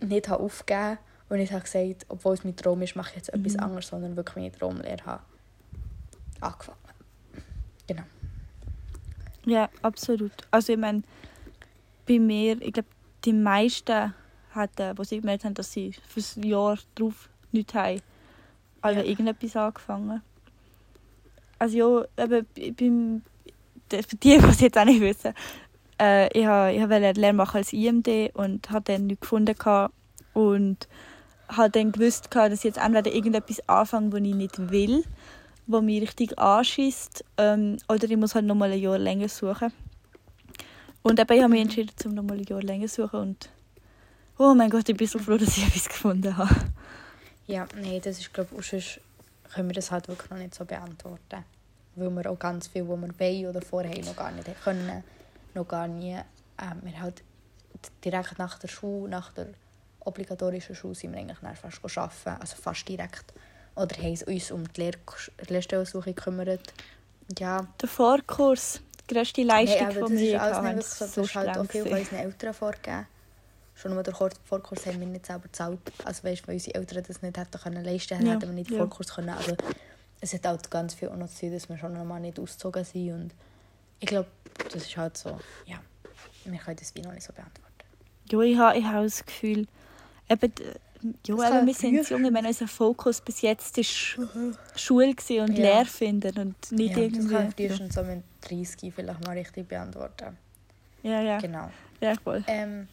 nicht 0.00 0.28
habe 0.28 0.42
aufgegeben 0.42 0.98
und 1.28 1.38
nicht 1.38 1.52
habe 1.52 1.62
gesagt, 1.62 2.06
obwohl 2.08 2.34
es 2.34 2.44
mein 2.44 2.56
Traum 2.56 2.82
ist, 2.82 2.96
mache 2.96 3.10
ich 3.10 3.16
jetzt 3.16 3.32
etwas 3.34 3.54
Mhm. 3.54 3.60
anderes, 3.60 3.88
sondern 3.88 4.16
wirklich 4.16 4.36
meine 4.36 4.52
Traumlehre 4.52 5.04
habe 5.04 5.22
angefangen. 6.40 6.78
Genau. 7.86 8.02
Ja, 9.44 9.68
absolut. 9.82 10.32
Also 10.50 10.72
ich 10.72 10.78
meine, 10.78 11.02
bei 12.06 12.18
mir, 12.18 12.60
ich 12.60 12.72
glaube, 12.72 12.88
die 13.24 13.32
meisten 13.32 14.14
hatten, 14.50 14.96
was 14.98 15.08
sie 15.08 15.20
gemerkt 15.20 15.44
haben, 15.44 15.54
dass 15.54 15.72
sie 15.72 15.92
fürs 16.08 16.36
Jahr 16.36 16.78
drauf 16.94 17.28
nichts 17.52 17.74
haben, 17.74 18.00
alle 18.80 19.02
Ja. 19.02 19.04
irgendetwas 19.04 19.56
angefangen. 19.56 20.22
Also 21.58 22.06
ja, 22.16 22.24
eben, 22.24 22.46
ich 22.54 22.74
bin, 22.74 23.22
für 23.90 24.16
die, 24.16 24.38
die 24.38 24.44
es 24.44 24.60
jetzt 24.60 24.78
auch 24.78 24.84
nicht 24.84 25.00
wissen, 25.00 25.34
äh, 26.00 26.28
ich 26.38 26.46
habe 26.46 26.72
ich 26.72 26.80
wollte 26.80 26.94
eine 26.94 27.12
Lehre 27.12 27.32
machen 27.32 27.58
als 27.58 27.72
IMD 27.72 28.34
und 28.34 28.70
habe 28.70 28.92
dann 28.92 29.06
nichts 29.06 29.22
gefunden 29.22 29.54
und 30.34 30.88
habe 31.48 31.70
dann 31.70 31.92
gewusst, 31.92 32.30
gehabt, 32.30 32.52
dass 32.52 32.60
ich 32.60 32.64
jetzt 32.64 32.78
entweder 32.78 33.12
irgendetwas 33.12 33.66
anfange, 33.68 34.12
was 34.12 34.20
ich 34.20 34.34
nicht 34.34 34.70
will, 34.70 35.04
wo 35.66 35.80
mich 35.80 36.02
richtig 36.02 36.38
anschießt, 36.38 37.24
ähm, 37.38 37.78
oder 37.88 38.04
ich 38.04 38.16
muss 38.16 38.34
halt 38.34 38.44
nochmal 38.44 38.72
ein 38.72 38.80
Jahr 38.80 38.98
länger 38.98 39.28
suchen. 39.28 39.72
Und 41.02 41.20
eben, 41.20 41.32
ich 41.32 41.42
habe 41.42 41.52
mich 41.52 41.62
entschieden, 41.62 41.92
zum 41.96 42.14
nochmal 42.14 42.38
ein 42.38 42.44
Jahr 42.44 42.62
länger 42.62 42.88
zu 42.88 43.02
suchen 43.02 43.20
und 43.20 43.48
oh 44.38 44.54
mein 44.54 44.70
Gott, 44.70 44.88
ich 44.88 44.96
bin 44.96 45.06
so 45.06 45.18
froh, 45.18 45.36
dass 45.36 45.56
ich 45.56 45.66
etwas 45.66 45.88
gefunden 45.88 46.36
habe. 46.36 46.54
Ja, 47.46 47.66
nein, 47.80 48.00
das 48.02 48.18
ist, 48.18 48.34
glaube 48.34 48.50
ich, 48.58 48.66
sonst 48.66 49.00
können 49.52 49.68
wir 49.68 49.74
das 49.74 49.90
halt 49.90 50.08
wirklich 50.08 50.30
noch 50.30 50.38
nicht 50.38 50.54
so 50.54 50.64
beantworten. 50.64 51.44
Weil 51.94 52.10
wir 52.10 52.30
auch 52.30 52.38
ganz 52.38 52.68
viel, 52.68 52.86
was 52.88 53.00
wir 53.00 53.18
wollen 53.18 53.46
oder 53.46 53.62
vorher 53.62 54.04
noch 54.04 54.16
gar 54.16 54.30
nicht 54.32 54.48
können, 54.62 55.02
noch 55.54 55.66
gar 55.66 55.88
nie, 55.88 56.16
ähm, 56.60 56.80
wir 56.82 57.00
halt 57.00 57.22
direkt 58.04 58.38
nach 58.38 58.58
der 58.58 58.68
Schule, 58.68 59.08
nach 59.10 59.32
der 59.32 59.48
obligatorischen 60.00 60.74
Schule 60.74 60.94
sind 60.94 61.12
wir 61.12 61.20
eigentlich 61.20 61.38
fast 61.58 61.98
arbeiten, 61.98 62.40
also 62.40 62.56
fast 62.56 62.88
direkt. 62.88 63.32
Oder 63.74 63.96
haben 63.96 64.18
uns 64.26 64.50
um 64.50 64.72
die 64.72 64.80
Lehr 64.80 64.94
Lehrstellensuche 65.48 66.14
gekümmert. 66.14 66.72
Ja, 67.38 67.66
Der 67.80 67.88
Vorkurs, 67.88 68.80
die 69.08 69.14
grösste 69.14 69.42
Leistung 69.42 69.78
Nein, 69.88 69.90
aber 69.90 70.00
von 70.06 70.12
das 70.12 70.20
mir. 70.20 70.36
ist 70.36 70.40
alles 70.40 70.76
nicht 70.76 70.88
so. 70.88 71.04
Das 71.04 71.16
ist 71.18 71.34
halt 71.34 71.58
auch 71.58 71.66
viel 71.66 71.82
von 71.86 71.98
unseren 71.98 72.18
Eltern 72.18 72.54
vorgegeben. 72.54 73.06
Schon 73.76 73.92
nur 73.94 74.02
den 74.02 74.14
Vorkurs 74.14 74.86
haben 74.86 74.98
wir 75.00 75.06
nicht 75.06 75.26
selber 75.26 75.44
gezahlt. 75.44 75.78
Also 76.04 76.24
weißt, 76.24 76.48
weil 76.48 76.54
unsere 76.54 76.74
Eltern 76.76 77.04
das 77.06 77.20
nicht 77.22 77.36
hätten 77.36 77.60
können 77.60 77.84
leisten 77.84 78.16
können, 78.16 78.26
Ja, 78.26 78.32
hätten 78.34 78.48
wir 78.48 78.54
nicht 78.54 78.70
den 78.70 78.76
ja. 78.78 78.82
Vorkurs 78.82 79.14
können. 79.14 79.28
Also 79.30 79.54
es 80.20 80.32
hat 80.32 80.46
auch 80.46 80.70
ganz 80.70 80.94
viel 80.94 81.08
auch 81.08 81.16
noch 81.16 81.28
zu 81.28 81.40
tun, 81.40 81.52
dass 81.52 81.68
wir 81.68 81.76
schon 81.78 81.92
noch 81.92 82.04
mal 82.04 82.18
nicht 82.18 82.40
ausgezogen 82.40 82.84
sind. 82.84 83.12
Und 83.12 83.34
ich 84.00 84.06
glaube, 84.06 84.28
das 84.72 84.82
ist 84.82 84.96
halt 84.96 85.16
so, 85.16 85.38
ja, 85.66 85.76
wir 86.44 86.58
können 86.58 86.76
das 86.76 86.94
wie 86.94 87.02
noch 87.02 87.12
nicht 87.12 87.24
so 87.26 87.32
beantworten. 87.32 87.66
Ja, 88.30 88.40
ich 88.40 88.56
habe, 88.58 88.78
ich 88.78 88.84
habe 88.84 89.04
das 89.04 89.24
Gefühl, 89.24 89.66
eben, 90.28 90.52
ja, 91.26 91.36
Das 91.36 91.50
eben, 91.50 91.66
wir 91.66 91.74
sind 91.74 92.06
früher 92.06 92.16
jung, 92.18 92.24
ich 92.24 92.32
meine, 92.32 92.48
unser 92.48 92.66
Fokus 92.68 93.20
bis 93.20 93.42
jetzt 93.42 93.76
war 93.76 93.84
Sch 93.84 94.18
Schule 94.74 95.08
und 95.10 95.28
Ja. 95.28 95.44
Lehre 95.64 95.84
finden 95.84 96.38
und 96.38 96.72
nicht 96.72 96.96
ja, 96.96 97.02
irgendwie... 97.02 97.22
Das 97.22 97.30
kann 97.30 97.48
ich 97.54 97.58
ja. 97.60 97.68
frühestens 97.68 97.94
so 97.94 98.02
mit 98.02 98.22
30 98.40 98.94
vielleicht 98.94 99.24
mal 99.26 99.36
richtig 99.36 99.68
beantworten. 99.68 100.36
ja, 101.02 101.20
ja, 101.20 101.38
Genau. 101.38 101.70
ja, 102.00 102.14
voll. 102.24 102.42
Ähm, 102.46 102.88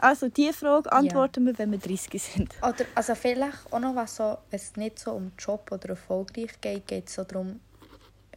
Also, 0.00 0.28
diese 0.28 0.52
Frage 0.52 0.92
antworten 0.92 1.44
wir, 1.46 1.58
wenn 1.58 1.72
wir 1.72 1.78
30 1.78 2.22
sind. 2.22 2.54
Oder 2.62 2.84
also 2.94 3.14
vielleicht 3.14 3.72
auch 3.72 3.80
noch 3.80 3.96
was 3.96 4.16
so, 4.16 4.38
wenn 4.50 4.60
es 4.60 4.76
nicht 4.76 4.98
so 4.98 5.12
um 5.12 5.32
Job 5.38 5.70
oder 5.72 5.90
erfolgreich 5.90 6.60
geht, 6.60 6.86
geht 6.86 7.08
es 7.08 7.14
so 7.14 7.24
darum, 7.24 7.58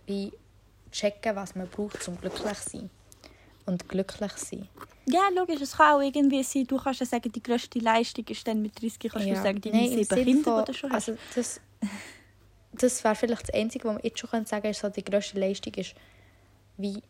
wie 0.07 0.31
checken, 0.91 1.35
was 1.35 1.55
man 1.55 1.67
braucht, 1.67 2.07
um 2.07 2.17
glücklich 2.19 2.57
zu 2.59 2.69
sein. 2.77 2.89
Und 3.67 3.87
glücklich 3.87 4.33
zu 4.35 4.45
sein. 4.45 4.69
Ja, 5.05 5.29
logisch, 5.35 5.61
es 5.61 5.77
kann 5.77 5.95
auch 5.95 6.01
irgendwie 6.01 6.43
sein, 6.43 6.65
du 6.67 6.77
kannst 6.77 6.99
ja 6.99 7.05
sagen, 7.05 7.31
die 7.31 7.41
grösste 7.43 7.79
Leistung 7.79 8.25
ist 8.27 8.47
dann 8.47 8.61
mit 8.61 8.79
30, 8.81 9.11
kannst 9.11 9.27
du 9.29 9.35
sagen, 9.35 9.61
deine 9.61 9.77
Nein, 9.77 9.89
sieben 10.03 10.23
Kinder, 10.25 10.43
von- 10.55 10.65
die 10.65 10.71
du 10.71 10.77
schon 10.77 10.91
hast. 10.91 11.09
Also 11.09 11.19
das, 11.35 11.61
das 12.73 13.03
wäre 13.03 13.15
vielleicht 13.15 13.43
das 13.49 13.53
Einzige, 13.55 13.85
was 13.87 13.93
man 13.95 14.03
jetzt 14.03 14.19
schon 14.19 14.29
sagen 14.29 14.47
könnte, 14.49 14.67
ist 14.69 14.79
so, 14.81 14.89
die 14.89 15.03
grösste 15.03 15.39
Leistung 15.39 15.73
ist, 15.75 15.95
wie 16.77 17.01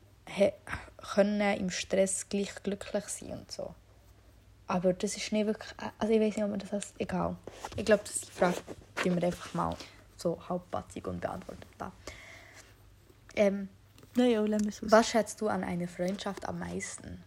können 1.14 1.58
im 1.58 1.70
Stress 1.70 2.28
gleich 2.30 2.54
glücklich 2.64 3.06
sein 3.06 3.32
und 3.32 3.52
so. 3.52 3.74
Aber 4.72 4.94
das 4.94 5.18
ist 5.18 5.32
nicht 5.32 5.46
wirklich, 5.46 5.70
also 6.00 6.14
ich 6.14 6.20
weiß 6.20 6.36
nicht, 6.36 6.44
ob 6.44 6.52
man 6.52 6.60
das 6.60 6.72
als, 6.74 6.94
egal. 6.98 7.36
Ich 7.76 7.86
glaube, 7.86 8.04
das 8.04 8.16
ist 8.16 8.28
die 8.30 8.32
Frage, 8.32 8.58
die 9.04 9.14
wir 9.14 9.24
einfach 9.24 9.54
mal 9.54 9.76
so 10.16 10.38
halbpatzig 10.48 11.06
und 11.08 11.20
beantwortet 11.20 11.68
haben. 11.80 11.92
Ähm, 13.36 13.70
Naja, 14.16 14.44
es 14.44 14.84
aus. 14.84 14.92
Was 14.92 15.10
schätzt 15.10 15.42
du 15.42 15.48
an 15.48 15.64
einer 15.64 15.88
Freundschaft 15.88 16.48
am 16.48 16.60
meisten? 16.60 17.24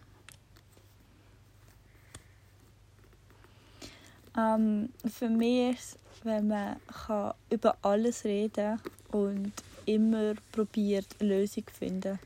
Ähm, 4.37 4.89
für 5.07 5.29
mich 5.29 5.75
ist 5.75 5.79
es, 5.79 5.97
wenn 6.23 6.47
man 6.47 6.77
kann 6.87 7.33
über 7.49 7.77
alles 7.81 8.23
reden 8.23 8.81
und 9.11 9.53
immer 9.85 10.33
probiert, 10.51 11.07
eine 11.19 11.29
Lösung 11.29 11.65
zu 11.67 11.73
finden. 11.73 12.19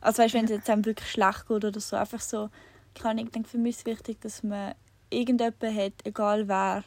Also 0.00 0.22
weißt, 0.22 0.34
wenn 0.34 0.44
es 0.44 0.50
jetzt 0.50 0.68
einem 0.68 0.84
wirklich 0.84 1.10
schlecht 1.10 1.46
geht 1.48 1.64
oder 1.64 1.80
so, 1.80 1.96
einfach 1.96 2.20
so, 2.20 2.50
kann 2.94 3.18
ich 3.18 3.28
denke, 3.30 3.48
für 3.48 3.58
mich 3.58 3.76
ist 3.76 3.80
es 3.80 3.86
wichtig, 3.86 4.20
dass 4.20 4.42
man 4.42 4.74
irgendjemanden 5.10 5.74
hat, 5.76 5.92
egal 6.04 6.48
wer, 6.48 6.84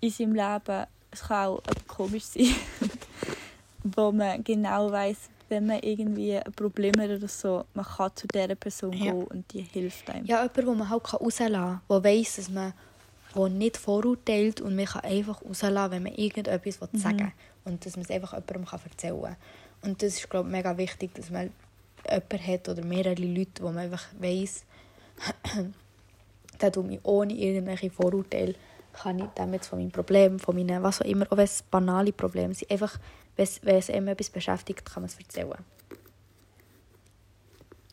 in 0.00 0.10
seinem 0.10 0.34
Leben, 0.34 0.86
es 1.10 1.20
kann 1.22 1.48
auch 1.48 1.62
komisch 1.86 2.24
sein, 2.24 2.54
wo 3.84 4.12
man 4.12 4.42
genau 4.44 4.90
weiß, 4.90 5.30
wenn 5.48 5.66
man 5.66 5.78
irgendwie 5.80 6.36
ein 6.36 6.52
Problem 6.52 6.92
hat 7.00 7.10
oder 7.10 7.28
so, 7.28 7.64
man 7.74 7.84
kann 7.84 8.14
zu 8.14 8.26
dieser 8.28 8.54
Person 8.54 8.92
Ja. 8.92 9.12
gehen 9.12 9.24
und 9.24 9.52
die 9.52 9.62
hilft 9.62 10.08
einem. 10.10 10.26
Ja, 10.26 10.42
jemand, 10.42 10.66
wo 10.66 10.74
man 10.74 10.88
halt 10.90 11.12
rauslassen 11.14 11.52
kann, 11.54 11.80
der 11.88 12.04
weiss, 12.04 12.36
dass 12.36 12.50
man 12.50 12.72
wo 13.34 13.46
nicht 13.46 13.76
vorurteilt 13.76 14.60
und 14.60 14.74
man 14.74 14.86
kann 14.86 15.02
einfach 15.02 15.42
rauslassen, 15.42 15.90
wenn 15.92 16.02
man 16.02 16.14
irgendetwas 16.14 16.80
Mhm. 16.92 16.98
sagen 16.98 17.18
will. 17.18 17.32
Und 17.72 17.84
dass 17.84 17.96
man 17.96 18.04
es 18.04 18.10
einfach 18.10 18.32
jemandem 18.32 18.64
erzählen 18.90 19.22
kann. 19.22 19.36
Und 19.82 20.02
das 20.02 20.14
ist, 20.16 20.30
glaube 20.30 20.48
ich, 20.48 20.52
mega 20.52 20.76
wichtig, 20.76 21.14
dass 21.14 21.30
man 21.30 21.50
jemanden 22.10 22.46
hat 22.46 22.68
oder 22.68 22.84
mehrere 22.84 23.14
Leute, 23.22 23.62
wo 23.62 23.66
man 23.66 23.78
einfach 23.78 24.06
weiss, 24.18 24.64
der 26.60 26.72
tut 26.72 26.86
mich 26.86 27.00
ohne 27.04 27.34
irgendwelche 27.34 27.90
Vorurteile, 27.90 28.54
kann 28.92 29.18
ich 29.18 29.28
jetzt 29.52 29.68
von 29.68 29.78
meinem 29.78 29.92
Problem, 29.92 30.38
von 30.38 30.56
meinen, 30.56 30.82
was 30.82 31.00
auch 31.00 31.04
immer, 31.04 31.26
auch 31.30 31.36
wenn 31.36 31.44
es 31.44 31.62
banale 31.62 32.12
Probleme 32.12 32.54
sind, 32.54 32.70
einfach, 32.70 32.98
wenn 33.36 33.44
es, 33.44 33.60
wenn 33.64 33.76
es 33.76 33.90
einem 33.90 34.08
etwas 34.08 34.30
beschäftigt, 34.30 34.84
kann 34.84 35.02
man 35.02 35.10
es 35.10 35.18
erzählen. 35.18 35.64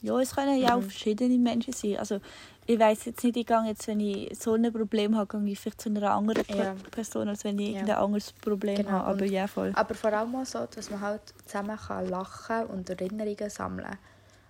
Ja, 0.02 0.20
es 0.20 0.36
können 0.36 0.60
ja 0.60 0.76
auch 0.76 0.82
Mhm. 0.82 0.90
verschiedene 0.90 1.38
Menschen 1.38 1.74
sein. 1.74 1.98
Also 1.98 2.20
ich 2.68 2.80
weiß 2.80 3.06
jetzt 3.06 3.24
nicht, 3.24 3.38
ich 3.38 3.46
gehe 3.46 3.64
jetzt, 3.66 3.88
wenn 3.88 4.00
ich 4.00 4.38
so 4.40 4.54
ein 4.54 4.72
Problem 4.72 5.16
habe, 5.16 5.40
gehe 5.40 5.52
ich 5.52 5.60
vielleicht 5.60 5.82
zu 5.82 5.90
einer 5.90 6.12
anderen 6.12 6.44
Ja. 6.48 6.76
Person, 6.92 7.28
als 7.28 7.44
wenn 7.44 7.58
ich 7.60 7.70
Ja. 7.70 7.74
irgendein 7.82 7.98
anderes 7.98 8.32
Problem 8.34 8.78
Genau, 8.78 8.92
habe. 8.92 9.08
Aber 9.10 9.26
ja, 9.26 9.48
voll. 9.48 9.72
Aber 9.76 9.96
vor 9.96 10.14
allem 10.14 10.36
auch 10.36 10.46
so, 10.46 10.66
dass 10.68 10.90
man 10.92 11.02
halt 11.02 11.22
zusammen 11.46 11.78
kann 11.78 12.08
lachen 12.08 12.66
und 12.68 12.90
Erinnerungen 12.90 13.50
sammeln 13.50 13.98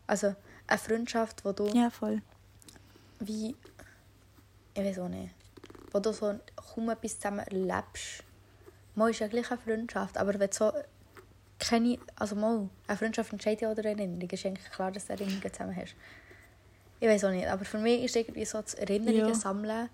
Also 0.07 0.35
eine 0.67 0.77
Freundschaft, 0.77 1.45
wo 1.45 1.51
du 1.53 1.67
Ja, 1.67 1.89
voll. 1.89 2.21
Wie... 3.19 3.55
Ich 4.73 4.83
weiß 4.83 4.99
auch 4.99 5.09
nicht. 5.09 5.33
Wo 5.91 5.99
du 5.99 6.11
so 6.11 6.39
kaum 6.55 6.89
etwas 6.89 7.15
zusammen 7.15 7.39
erlebst. 7.39 8.23
Mal 8.95 9.11
ist 9.11 9.19
ja 9.19 9.27
gleich 9.27 9.49
eine 9.51 9.59
Freundschaft, 9.59 10.17
aber 10.17 10.33
wenn 10.39 10.49
du 10.49 10.55
so 10.55 10.71
keine... 11.59 11.97
Also 12.15 12.35
mal, 12.35 12.69
eine 12.87 12.97
Freundschaft 12.97 13.31
entscheidet 13.31 13.61
ja 13.61 13.71
auch 13.71 13.75
der 13.75 13.85
Erinnerung. 13.85 14.21
ist 14.21 14.45
eigentlich 14.45 14.69
klar, 14.71 14.91
dass 14.91 15.07
du 15.07 15.13
Erinnerungen 15.13 15.53
zusammen 15.53 15.75
hast. 15.75 15.95
Ich 16.99 17.07
weiß 17.07 17.25
auch 17.25 17.31
nicht, 17.31 17.47
aber 17.47 17.65
für 17.65 17.77
mich 17.77 18.03
ist 18.03 18.15
irgendwie 18.15 18.45
so 18.45 18.61
das 18.61 18.73
Erinnerungen 18.73 19.29
Ja. 19.29 19.35
sammeln 19.35 19.89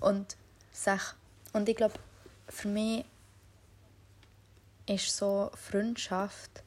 und 0.00 0.36
sich... 0.72 1.02
Und 1.52 1.68
ich 1.68 1.76
glaube, 1.76 1.94
für 2.48 2.68
mich 2.68 3.04
ist 4.86 5.16
so 5.16 5.50
Freundschaft 5.54 6.62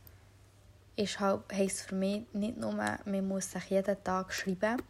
ist 0.95 1.19
halt, 1.19 1.41
heisst 1.51 1.81
für 1.81 1.95
mich 1.95 2.23
nicht 2.33 2.57
nur, 2.57 2.73
man 2.73 3.27
muss 3.27 3.51
sich 3.51 3.69
jeden 3.69 4.03
Tag 4.03 4.33
schreiben, 4.33 4.81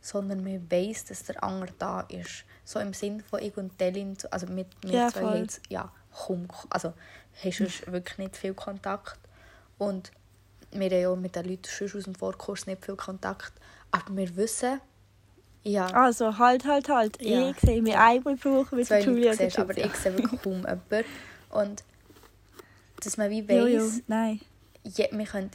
sondern 0.00 0.42
man 0.42 0.70
weiß, 0.70 1.06
dass 1.06 1.24
der 1.24 1.42
andere 1.42 1.72
da 1.78 2.00
ist. 2.02 2.44
So 2.64 2.78
im 2.78 2.92
Sinn 2.92 3.20
von 3.22 3.40
ich 3.42 3.56
und 3.56 3.78
Delin, 3.80 4.16
also 4.30 4.46
mit 4.46 4.66
mir 4.84 4.92
Ja, 4.92 5.08
zwei 5.08 5.38
jetzt, 5.38 5.60
ja, 5.68 5.92
kaum, 6.14 6.48
also 6.70 6.92
hast 7.44 7.60
du 7.60 7.92
wirklich 7.92 8.18
nicht 8.18 8.36
viel 8.36 8.54
Kontakt. 8.54 9.18
Und 9.78 10.10
wir 10.72 10.90
haben 10.90 11.00
ja 11.00 11.14
mit 11.16 11.36
den 11.36 11.46
Leuten 11.46 11.68
sonst 11.68 11.96
aus 11.96 12.04
dem 12.04 12.14
Vorkurs 12.14 12.66
nicht 12.66 12.84
viel 12.84 12.96
Kontakt. 12.96 13.52
Aber 13.90 14.16
wir 14.16 14.36
wissen, 14.36 14.80
ja, 15.62 15.86
Also 15.88 16.38
halt, 16.38 16.64
halt, 16.64 16.88
halt. 16.88 17.20
Ja. 17.22 17.50
Ich 17.50 17.58
sehe 17.60 17.82
mich 17.82 17.94
einmal 17.96 18.36
pro 18.36 18.50
Woche 18.64 18.76
Julia. 18.76 18.98
Leute 18.98 19.10
oder 19.10 19.34
siehst, 19.34 19.58
aber 19.58 19.76
ich 19.76 19.94
sehe 19.94 20.16
wirklich 20.16 20.40
kaum 20.42 20.52
jemanden. 20.56 21.04
Und 21.50 21.84
dass 23.02 23.16
man 23.16 23.30
wie 23.30 23.40
Jo, 23.40 23.66
jo, 23.66 23.80
weiss, 23.84 24.02
nein. 24.06 24.40
ja, 24.84 25.06
wir 25.10 25.26
können 25.26 25.50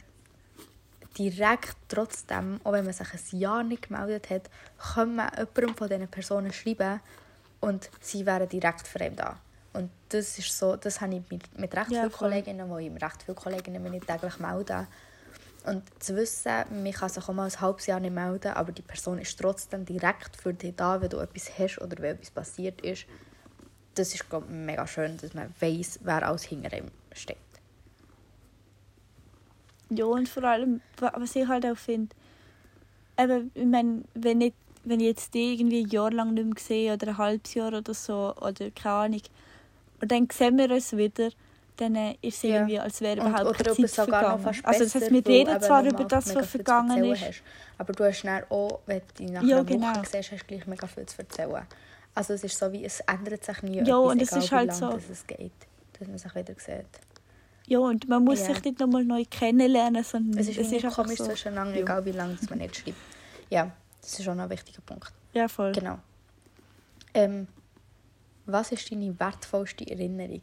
direkt 1.16 1.76
trotzdem, 1.88 2.60
auch 2.64 2.72
wenn 2.72 2.84
man 2.84 2.94
sich 2.94 3.08
ein 3.12 3.38
Jahr 3.38 3.62
nicht 3.62 3.88
gemeldet 3.88 4.30
hat, 4.30 4.50
können 4.94 5.16
wir 5.16 5.30
jemandem 5.36 5.74
von 5.74 5.88
diesen 5.88 6.08
Personen 6.08 6.52
schreiben 6.52 7.00
und 7.60 7.90
sie 8.00 8.26
wären 8.26 8.48
direkt 8.48 8.86
für 8.86 9.04
ihn 9.04 9.16
da. 9.16 9.38
Und 9.72 9.90
das 10.08 10.38
ist 10.38 10.56
so, 10.56 10.76
das 10.76 11.00
habe 11.00 11.16
ich 11.16 11.30
mit, 11.30 11.58
mit 11.58 11.74
recht 11.74 11.90
Ja, 11.90 12.00
vielen 12.00 12.10
voll. 12.10 12.30
Kolleginnen, 12.30 12.68
wo 12.70 12.78
ich 12.78 12.90
mit 12.90 13.02
recht 13.02 13.22
vielen 13.22 13.36
Kolleginnen 13.36 13.82
mich 13.82 13.92
nicht 13.92 14.06
täglich 14.06 14.38
melden. 14.38 14.86
Und 15.64 15.82
zu 16.02 16.14
wissen, 16.16 16.64
man 16.70 16.92
kann 16.92 17.08
sich 17.08 17.28
auch 17.28 17.32
mal 17.32 17.50
ein 17.50 17.60
halbes 17.60 17.86
Jahr 17.86 18.00
nicht 18.00 18.14
melden, 18.14 18.52
aber 18.52 18.72
die 18.72 18.82
Person 18.82 19.18
ist 19.18 19.38
trotzdem 19.38 19.84
direkt 19.84 20.36
für 20.36 20.54
dich 20.54 20.76
da, 20.76 21.00
wenn 21.00 21.10
du 21.10 21.18
etwas 21.18 21.58
hast 21.58 21.78
oder 21.78 22.00
wenn 22.00 22.14
etwas 22.14 22.30
passiert 22.30 22.80
ist. 22.82 23.06
Das 23.94 24.14
ist, 24.14 24.28
glaube 24.30 24.46
ich, 24.46 24.52
mega 24.52 24.86
schön, 24.86 25.16
dass 25.16 25.34
man 25.34 25.52
weiss, 25.60 25.98
wer 26.02 26.26
alles 26.26 26.44
hinter 26.44 26.76
ihm 26.76 26.90
steht. 27.12 27.38
Ja, 29.90 30.04
und 30.06 30.28
vor 30.28 30.44
allem, 30.44 30.80
wa- 30.98 31.12
was 31.16 31.36
ich 31.36 31.46
halt 31.46 31.64
auch 31.66 31.76
finde, 31.76 32.14
eben, 33.18 33.50
ich 33.54 33.64
meine, 33.64 34.02
wenn, 34.14 34.40
ich, 34.40 34.54
wenn 34.84 35.00
ich 35.00 35.06
jetzt 35.06 35.34
die 35.34 35.54
irgendwie 35.54 35.82
ein 35.84 35.88
Jahr 35.88 36.10
lang 36.12 36.34
nicht 36.34 36.44
mehr 36.46 36.54
sehe 36.58 36.92
oder 36.94 37.08
ein 37.08 37.18
halbes 37.18 37.54
Jahr 37.54 37.72
oder 37.72 37.94
so, 37.94 38.34
oder 38.40 38.70
keine 38.70 38.94
Ahnung, 38.94 39.22
und 40.00 40.10
dann 40.12 40.28
sehen 40.32 40.58
wir 40.58 40.70
uns 40.70 40.96
wieder, 40.96 41.30
dann 41.78 41.94
äh, 41.94 42.12
ist 42.22 42.38
es 42.38 42.42
Ja. 42.42 42.56
irgendwie, 42.56 42.78
als 42.80 43.00
wäre 43.00 43.20
Und, 43.20 43.28
überhaupt 43.28 43.60
oder 43.60 43.74
keine 43.74 43.86
Zeit 43.86 43.90
vergangen. 43.90 44.42
fast 44.42 44.64
Also 44.64 44.84
das 44.84 44.94
heißt, 44.94 45.08
besser, 45.10 45.14
wir 45.14 45.26
reden 45.26 45.60
zwar 45.60 45.84
über 45.84 46.04
das, 46.04 46.34
was 46.34 46.48
vergangen 46.48 47.04
ist. 47.04 47.22
Hast. 47.22 47.42
Aber 47.78 47.92
du 47.92 48.04
hast 48.04 48.22
dann 48.24 48.44
auch, 48.50 48.80
wenn 48.86 49.00
du 49.00 49.14
dich 49.24 49.30
nach 49.30 49.42
Ja, 49.42 49.58
einer 49.60 49.68
Woche 49.68 49.76
genau. 49.78 50.02
siehst, 50.04 50.32
hast 50.32 50.42
du 50.42 50.46
gleich 50.46 50.66
mega 50.66 50.86
viel 50.86 51.06
zu 51.06 51.18
erzählen. 51.18 51.66
Also 52.14 52.32
es 52.32 52.44
ist 52.44 52.58
so 52.58 52.72
wie, 52.72 52.84
es 52.84 53.00
ändert 53.00 53.44
sich 53.44 53.62
nie 53.62 53.76
Ja, 53.78 53.98
etwas, 53.98 54.12
und 54.12 54.22
es 54.22 54.32
ist 54.32 54.52
halt 54.52 54.72
so- 54.72 54.98
es 55.12 55.26
geht, 55.26 55.52
dass 55.98 56.08
man 56.08 56.16
sich 56.18 56.34
wieder 56.34 56.54
sieht. 56.58 56.86
Ja, 57.66 57.78
und 57.80 58.08
man 58.08 58.22
muss 58.24 58.40
Ja. 58.40 58.46
sich 58.54 58.62
nicht 58.64 58.78
nochmal 58.80 59.04
neu 59.04 59.24
kennenlernen, 59.30 60.04
sondern 60.04 60.38
Es 60.38 60.48
ist, 60.48 60.58
es 60.58 60.70
ist 60.72 60.84
einfach 60.84 60.96
komisch 61.02 61.18
so. 61.18 61.24
zwischeneinander, 61.26 61.74
Ja. 61.76 61.80
egal 61.82 62.04
wie 62.04 62.12
lange 62.12 62.34
das 62.34 62.48
man 62.48 62.58
nicht 62.60 62.76
schreibt. 62.76 62.96
Ja, 63.50 63.72
das 64.00 64.12
ist 64.18 64.24
schon 64.24 64.38
ein 64.38 64.48
wichtiger 64.50 64.80
Punkt. 64.82 65.12
Ja, 65.32 65.48
voll. 65.48 65.72
Genau. 65.72 65.98
Ähm, 67.14 67.48
was 68.46 68.70
ist 68.72 68.90
deine 68.90 69.18
wertvollste 69.18 69.88
Erinnerung? 69.90 70.42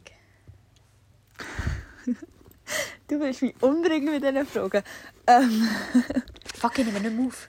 Du 3.06 3.20
willst 3.20 3.42
mich 3.42 3.54
umbringen 3.62 4.10
mit 4.14 4.22
diesen 4.24 4.46
Fragen. 4.46 4.82
Ähm, 5.26 5.68
Fuck, 6.54 6.78
ich 6.78 6.86
nehme 6.86 7.00
nicht 7.00 7.12
mehr 7.14 7.26
auf. 7.26 7.48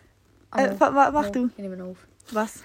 äh, 0.54 0.78
wa- 0.78 0.94
wa- 0.94 1.12
mach 1.12 1.24
Mal, 1.24 1.32
du. 1.32 1.48
Ich 1.48 1.58
nehme 1.58 1.78
noch 1.78 1.88
auf. 1.92 2.08
Was? 2.32 2.60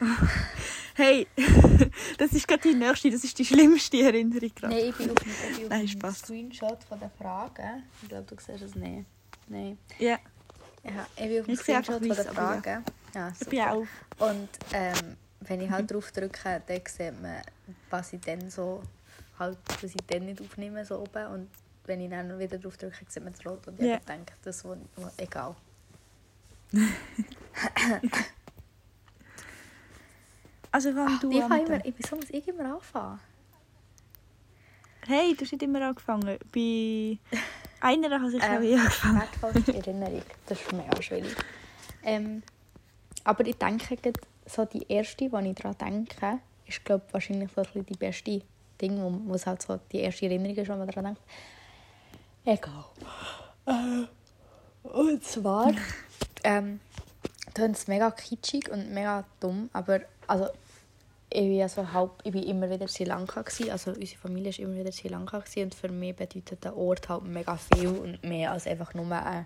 Hey, 0.98 1.28
das 2.18 2.32
ist 2.32 2.48
gerade 2.48 2.60
die 2.62 2.74
nächste, 2.74 3.08
das 3.08 3.22
ist 3.22 3.38
die 3.38 3.44
schlimmste 3.44 4.02
Erinnerung 4.02 4.52
gerade. 4.52 4.74
Nein, 4.74 4.86
ich 4.88 4.96
bin 4.96 5.10
auf, 5.12 5.16
ich 5.24 5.56
bin 5.56 5.64
auf 5.66 5.70
Nein, 5.70 5.86
Spaß. 5.88 6.18
Screenshot 6.18 6.82
von 6.82 6.98
den 6.98 7.10
Fragen. 7.12 7.84
Ich 8.02 8.08
glaube, 8.08 8.24
du 8.24 8.34
siehst 8.44 8.62
es 8.64 8.74
nicht. 8.74 9.06
Nein. 9.46 9.78
Ja, 10.00 10.18
Ja, 10.82 11.06
ich 11.16 11.22
bin 11.28 11.38
auf 11.40 11.46
dem 11.46 11.54
Ich 11.54 11.60
Screenshot 11.60 11.94
von 12.00 12.10
weiss, 12.10 12.26
aber 12.26 12.62
ja. 12.66 12.82
Ja, 13.14 13.32
ich 13.40 13.46
bin 13.48 13.60
auch. 13.60 13.86
Und 14.18 14.48
ähm, 14.72 15.16
wenn 15.42 15.60
ich 15.60 15.70
halt 15.70 15.88
drauf 15.88 16.10
drücke, 16.10 16.62
dann 16.66 16.80
sieht 16.88 17.22
man, 17.22 17.42
was 17.90 18.12
ich 18.12 18.20
dann 18.22 18.50
so, 18.50 18.82
halt, 19.38 19.58
was 19.80 19.94
ich 19.94 20.00
dann 20.08 20.26
nicht 20.26 20.40
aufnehme, 20.40 20.84
so 20.84 20.98
oben. 20.98 21.26
Und 21.28 21.48
wenn 21.86 22.00
ich 22.00 22.10
dann 22.10 22.36
wieder 22.40 22.58
drauf 22.58 22.76
drücke, 22.76 22.96
sieht 23.08 23.22
man 23.22 23.32
es 23.32 23.46
rot. 23.46 23.68
Und 23.68 23.78
ich 23.78 23.86
Ja. 23.86 23.98
denke, 23.98 24.32
das 24.42 24.56
ist 24.64 24.66
egal. 25.16 25.54
Also 30.70 30.92
fang 30.92 31.08
Ach, 31.10 31.20
du 31.20 31.30
ich, 31.30 31.42
an. 31.42 31.48
fange 31.48 31.64
immer, 31.64 31.84
ich 31.84 31.94
wieso 31.96 32.16
muss 32.16 32.30
ich 32.30 32.46
immer 32.48 32.74
anfangen? 32.74 33.20
Hey, 35.06 35.34
du 35.34 35.42
hast 35.42 35.52
nicht 35.52 35.62
immer 35.62 35.80
angefangen. 35.86 36.38
Bei 36.52 37.18
einer 37.80 38.20
habe 38.20 38.36
ich 38.36 38.42
Ähm, 38.42 38.50
auch 38.50 38.62
ähm, 38.62 38.80
angefangen. 38.80 39.20
Wertvollste 39.20 39.74
Erinnerung, 39.74 40.22
das 40.46 40.60
ist 40.60 40.72
mega 40.72 41.02
schwierig. 41.02 41.36
Ähm, 42.02 42.42
aber 43.24 43.46
ich 43.46 43.56
denke, 43.56 43.96
so 44.46 44.64
die 44.66 44.84
erste, 44.88 45.28
die 45.28 45.48
ich 45.48 45.54
daran 45.54 45.78
denke, 45.78 46.40
ist 46.66 46.84
glaube 46.84 47.04
wahrscheinlich 47.12 47.50
so 47.54 47.62
die 47.82 47.96
beste 47.96 48.42
Ding, 48.80 49.00
wo, 49.00 49.30
wo 49.30 49.34
es 49.34 49.46
halt 49.46 49.62
so 49.62 49.78
die 49.90 50.00
erste 50.00 50.26
Erinnerung 50.26 50.56
ist, 50.56 50.68
wenn 50.68 50.78
man 50.78 50.86
daran 50.88 51.04
denkt. 51.04 51.22
Egal. 52.44 52.84
Äh, 53.66 54.88
und 54.88 55.24
zwar, 55.24 55.72
ähm, 56.44 56.80
es 57.54 57.88
mega 57.88 58.10
kitschig 58.10 58.70
und 58.70 58.90
mega 58.90 59.24
dumm, 59.40 59.68
aber 59.72 60.00
also 60.28 60.48
ich 61.30 61.40
bin 61.40 61.56
ja 61.56 61.68
so 61.68 61.92
halb, 61.92 62.12
ich 62.24 62.32
bin 62.32 62.42
immer 62.44 62.70
wieder 62.70 62.82
in 62.82 62.88
Sri 62.88 63.04
Lanka 63.04 63.42
gewesen, 63.42 63.70
also 63.70 63.90
unsere 63.90 64.20
Familie 64.20 64.50
ist 64.50 64.58
immer 64.60 64.74
wieder 64.74 64.86
in 64.86 64.92
Sri 64.92 65.08
Lanka 65.08 65.38
gewesen 65.40 65.64
und 65.64 65.74
für 65.74 65.88
mich 65.88 66.16
bedeutet 66.16 66.64
der 66.64 66.76
Ort 66.76 67.08
halt 67.08 67.24
mega 67.24 67.56
viel 67.56 67.88
und 67.88 68.22
mehr 68.24 68.52
als 68.52 68.66
einfach 68.66 68.94
nur 68.94 69.10
ein 69.10 69.44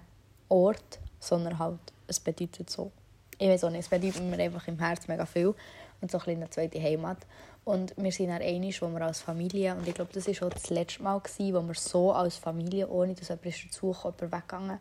Ort, 0.48 1.00
sondern 1.18 1.58
halt, 1.58 1.80
es 2.06 2.20
bedeutet 2.20 2.70
so, 2.70 2.92
ich 3.38 3.48
weiß 3.48 3.64
auch 3.64 3.70
nicht, 3.70 3.80
es 3.80 3.88
bedeutet 3.88 4.22
mir 4.22 4.38
einfach 4.38 4.68
im 4.68 4.78
Herzen 4.78 5.10
mega 5.10 5.26
viel 5.26 5.54
und 6.00 6.10
so 6.10 6.18
ein 6.18 6.24
bisschen 6.24 6.42
eine 6.42 6.50
zweite 6.50 6.80
Heimat. 6.80 7.18
Und 7.64 7.94
wir 7.96 8.10
sind 8.10 8.28
dann 8.28 8.42
einmal, 8.42 8.72
wo 8.80 8.88
wir 8.88 9.02
als 9.02 9.20
Familie, 9.20 9.74
und 9.74 9.86
ich 9.86 9.94
glaube, 9.94 10.12
das 10.12 10.26
war 10.26 10.48
auch 10.48 10.52
das 10.52 10.70
letzte 10.70 11.02
Mal, 11.02 11.18
gewesen, 11.20 11.54
wo 11.54 11.62
wir 11.62 11.74
so 11.74 12.12
als 12.12 12.36
Familie, 12.36 12.88
ohne 12.88 13.14
dass 13.14 13.28
jemand 13.28 13.46
dazugekommen, 13.46 14.16
jemand 14.20 14.32
weggegangen 14.32 14.78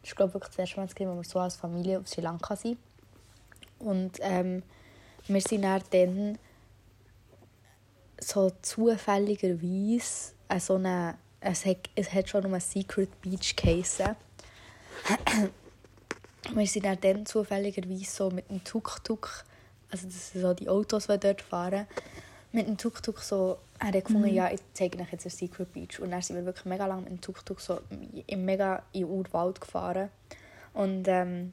Das 0.00 0.10
ist, 0.10 0.16
glaube 0.16 0.38
ich, 0.38 0.44
das 0.44 0.58
erste 0.58 0.80
Mal, 0.80 1.12
wo 1.12 1.16
wir 1.16 1.24
so 1.24 1.38
als 1.40 1.56
Familie 1.56 1.98
auf 1.98 2.08
Sri 2.08 2.20
Lanka 2.20 2.54
sind. 2.54 2.78
Und 3.80 4.18
ähm, 4.20 4.62
wir 5.26 5.40
sind 5.40 5.62
dann, 5.62 6.38
so 8.20 8.50
zufälligerweise 8.62 10.32
an 10.48 10.60
so 10.60 10.74
eine, 10.76 11.18
es 11.40 11.66
hat, 11.66 11.90
es 11.94 12.12
hat 12.12 12.28
schon 12.28 12.44
um 12.46 12.52
einen 12.52 12.60
Secret 12.60 13.20
Beach 13.20 13.54
geheissen. 13.56 14.16
wir 16.54 16.66
sind 16.66 16.86
dann, 17.02 17.26
zufälligerweise 17.26 18.04
so 18.04 18.30
mit 18.30 18.48
dem 18.50 18.62
Tuk-Tuk, 18.64 19.44
also 19.90 20.06
das 20.06 20.32
sind 20.32 20.42
so 20.42 20.54
die 20.54 20.68
Autos, 20.68 21.06
die 21.06 21.18
dort 21.18 21.42
fahren, 21.42 21.86
mit 22.52 22.66
dem 22.66 22.78
Tuk-Tuk 22.78 23.18
so, 23.20 23.58
er 23.78 23.88
hat 23.88 24.04
gefunden, 24.04 24.28
Mhm. 24.28 24.34
ja, 24.34 24.50
ich 24.50 24.60
zeige 24.72 24.98
euch 25.00 25.10
jetzt 25.10 25.26
ein 25.26 25.30
Secret 25.30 25.72
Beach. 25.72 25.98
Und 26.00 26.12
dann 26.12 26.22
sind 26.22 26.36
wir 26.36 26.44
wirklich 26.44 26.66
mega 26.66 26.86
lange 26.86 27.02
mit 27.02 27.10
dem 27.10 27.20
Tuk-Tuk 27.20 27.60
so 27.60 27.80
im 28.26 28.44
mega 28.44 28.82
in 28.92 29.02
den 29.02 29.10
Urwald 29.10 29.60
gefahren. 29.60 30.08
Und 30.72 31.08
ähm, 31.08 31.52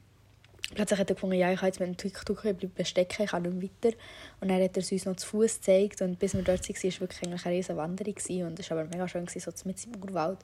plötzlich 0.74 0.98
hat 0.98 1.10
er 1.10 1.14
gefunden, 1.14 1.36
ja, 1.36 1.52
ich 1.52 1.60
kann 1.60 1.68
jetzt 1.68 1.80
mit 1.80 2.02
dem 2.02 2.10
bisschen 2.10 2.72
bestecken, 2.74 3.24
ich 3.24 3.30
kann 3.30 3.42
nicht 3.42 3.72
weiter. 3.84 3.96
Und 4.40 4.48
dann 4.48 4.62
hat 4.62 4.76
er 4.76 4.82
es 4.82 4.92
uns 4.92 5.04
noch 5.04 5.16
zu 5.16 5.26
Fuß 5.26 5.56
gezeigt 5.56 6.02
und 6.02 6.18
bis 6.18 6.34
wir 6.34 6.42
dort 6.42 6.68
waren, 6.68 6.76
war 6.76 6.88
es 6.88 7.00
wirklich 7.00 7.22
eigentlich 7.22 7.46
eine 7.46 7.56
riesige 7.56 7.76
Wanderung 7.76 8.46
und 8.46 8.58
es 8.58 8.70
war 8.70 8.78
aber 8.78 8.88
mega 8.88 9.08
schön, 9.08 9.26
so 9.28 9.50
mit 9.64 9.84
im 9.86 10.02
Urwald. 10.02 10.38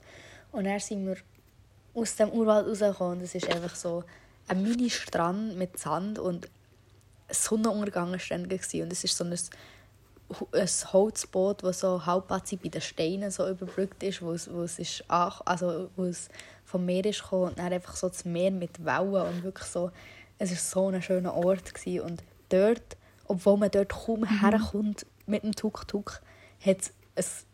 Und 0.53 0.65
dann 0.65 0.81
sind 0.81 1.07
wir 1.07 1.17
aus 1.95 2.17
dem 2.17 2.31
Urwald 2.31 2.67
rausgekommen 2.67 3.19
und 3.19 3.25
es 3.25 3.35
ist 3.35 3.49
einfach 3.49 3.75
so 3.75 4.05
ein 4.49 4.63
Mini-Strand 4.63 5.57
mit 5.57 5.79
Sand 5.79 6.19
und 6.19 6.49
Sonnenuntergang 7.31 8.13
war 8.13 8.19
dann 8.29 8.45
und 8.45 8.93
es 8.93 9.05
ist 9.05 9.17
so 9.17 9.25
ein, 9.25 9.33
ein 10.53 10.69
Holzboot, 10.93 11.63
das 11.63 11.81
so 11.81 12.05
halbpatzig 12.05 12.61
bei 12.63 12.69
den 12.69 12.81
Steinen 12.81 13.31
so 13.31 13.49
überbrückt 13.49 14.03
ist, 14.03 14.23
wo 14.23 14.33
es, 14.33 14.51
wo 14.53 14.63
es, 14.63 14.79
ist, 14.79 15.05
also, 15.09 15.91
wo 15.97 16.05
es 16.05 16.29
vom 16.65 16.85
Meer 16.85 17.05
ist 17.07 17.23
gekommen 17.23 17.51
und 17.51 17.59
dann 17.59 17.73
einfach 17.73 17.97
so 17.97 18.09
das 18.09 18.25
Meer 18.25 18.51
mit 18.51 18.85
Wellen 18.85 19.27
und 19.27 19.43
wirklich 19.43 19.67
so, 19.67 19.91
es 20.39 20.51
war 20.51 20.57
so 20.59 20.89
ein 20.89 21.03
schöner 21.03 21.35
Ort 21.35 21.75
gewesen. 21.75 22.01
und 22.01 22.23
dort, 22.49 22.97
obwohl 23.27 23.57
man 23.57 23.71
dort 23.71 23.91
kaum 23.91 24.25
herkommt 24.25 25.07
mit 25.27 25.43
dem 25.43 25.55
Tuk-Tuk, 25.55 26.21
hat 26.65 26.91
es 27.15 27.45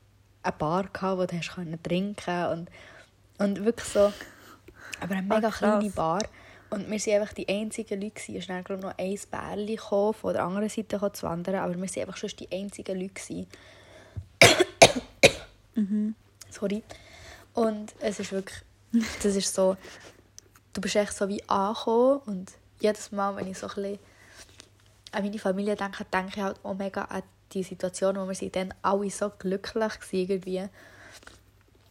eine 0.43 0.53
Bar 0.53 0.89
gehabt, 0.93 1.19
wo 1.19 1.27
du 1.27 1.37
hast 1.37 1.55
können 1.55 1.83
trinken 1.83 2.47
und, 2.47 2.71
und 3.39 3.65
wirklich 3.65 3.89
so, 3.89 4.13
aber 5.01 5.15
eine 5.15 5.23
mega 5.23 5.51
krass. 5.51 5.59
kleine 5.59 5.91
Bar. 5.91 6.23
Und 6.71 6.91
wir 6.91 6.99
waren 6.99 7.21
einfach 7.21 7.35
die 7.35 7.49
einzigen 7.49 8.01
Leute. 8.01 8.21
gewesen. 8.21 8.37
Es 8.37 8.65
gerade 8.65 8.81
noch 8.81 8.99
ein 8.99 9.19
Bärli 9.31 9.77
von 9.79 10.33
der 10.33 10.43
anderen 10.43 10.69
Seite 10.69 11.13
zu 11.13 11.27
wandern, 11.27 11.57
aber 11.57 11.75
wir 11.75 11.83
waren 11.83 12.01
einfach 12.01 12.17
schon 12.17 12.31
die 12.39 12.51
einzigen 12.51 13.01
Leute. 13.01 13.15
gewesen. 13.15 13.47
Sorry. 16.51 16.83
Und 17.53 17.95
es 18.01 18.19
ist 18.19 18.33
wirklich, 18.33 18.61
das 19.23 19.37
ist 19.37 19.55
so, 19.55 19.77
du 20.73 20.81
bist 20.81 20.97
echt 20.97 21.13
so 21.13 21.29
wie 21.29 21.49
angekommen 21.49 22.21
und 22.27 22.53
jedes 22.81 23.13
Mal, 23.13 23.37
wenn 23.37 23.47
ich 23.47 23.59
so 23.59 23.67
ein 23.69 23.75
bisschen 23.75 23.99
an 25.13 25.25
meine 25.25 25.39
Familie 25.39 25.77
denke, 25.77 26.05
denke 26.05 26.33
ich 26.37 26.43
halt 26.43 26.59
auch 26.63 26.75
mega 26.75 27.03
an 27.03 27.23
die 27.53 27.63
Situation, 27.63 28.17
wo 28.17 28.27
wir 28.27 28.35
sind 28.35 28.57
dann 28.57 28.75
alle 28.83 29.11
so 29.11 29.31
glücklich 29.31 29.75
waren 29.75 29.91
irgendwie. 30.11 30.69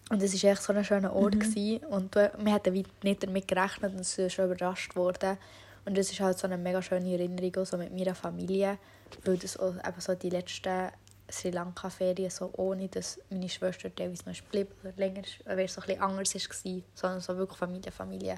Und 0.10 0.22
es 0.22 0.44
war 0.44 0.52
echt 0.52 0.62
so 0.62 0.74
ein 0.74 0.84
schöner 0.84 1.14
Ort. 1.16 1.40
gewesen. 1.40 1.86
Und 1.86 2.16
wir 2.16 2.54
hatten 2.54 2.86
nicht 3.04 3.24
damit 3.24 3.48
gerechnet 3.48 3.94
und 3.96 4.06
sind 4.06 4.32
schon 4.32 4.52
überrascht 4.52 4.96
worden. 4.96 5.38
Und 5.86 5.98
es 5.98 6.12
ist 6.12 6.20
halt 6.20 6.38
so 6.38 6.48
eine 6.48 6.58
mega 6.58 6.82
schöne 6.82 7.12
Erinnerung 7.12 7.56
auch 7.58 7.66
so 7.66 7.78
mit 7.78 7.94
meiner 7.94 8.16
Familie, 8.16 8.78
weil 9.26 9.38
das 9.38 9.58
auch 9.58 9.76
eben 9.76 10.00
so 10.00 10.16
die 10.16 10.30
letzten 10.30 10.90
Sri 11.30 11.50
Lanka-Ferien 11.50 12.30
so 12.30 12.52
ohne, 12.58 12.88
dass 12.90 13.20
meine 13.30 13.50
Schwester 13.50 13.94
teilweise 13.94 14.30
noch 14.30 14.42
blieb 14.52 14.70
oder 14.82 14.94
länger, 14.98 15.24
weil 15.46 15.60
es 15.66 15.74
so 15.74 15.82
ein 15.82 15.88
bisschen 15.88 16.02
anders 16.02 16.36
war, 16.36 16.82
sondern 16.94 17.22
so 17.22 17.38
wirklich 17.38 17.58
Familie, 17.58 17.92
Familie. 17.92 18.36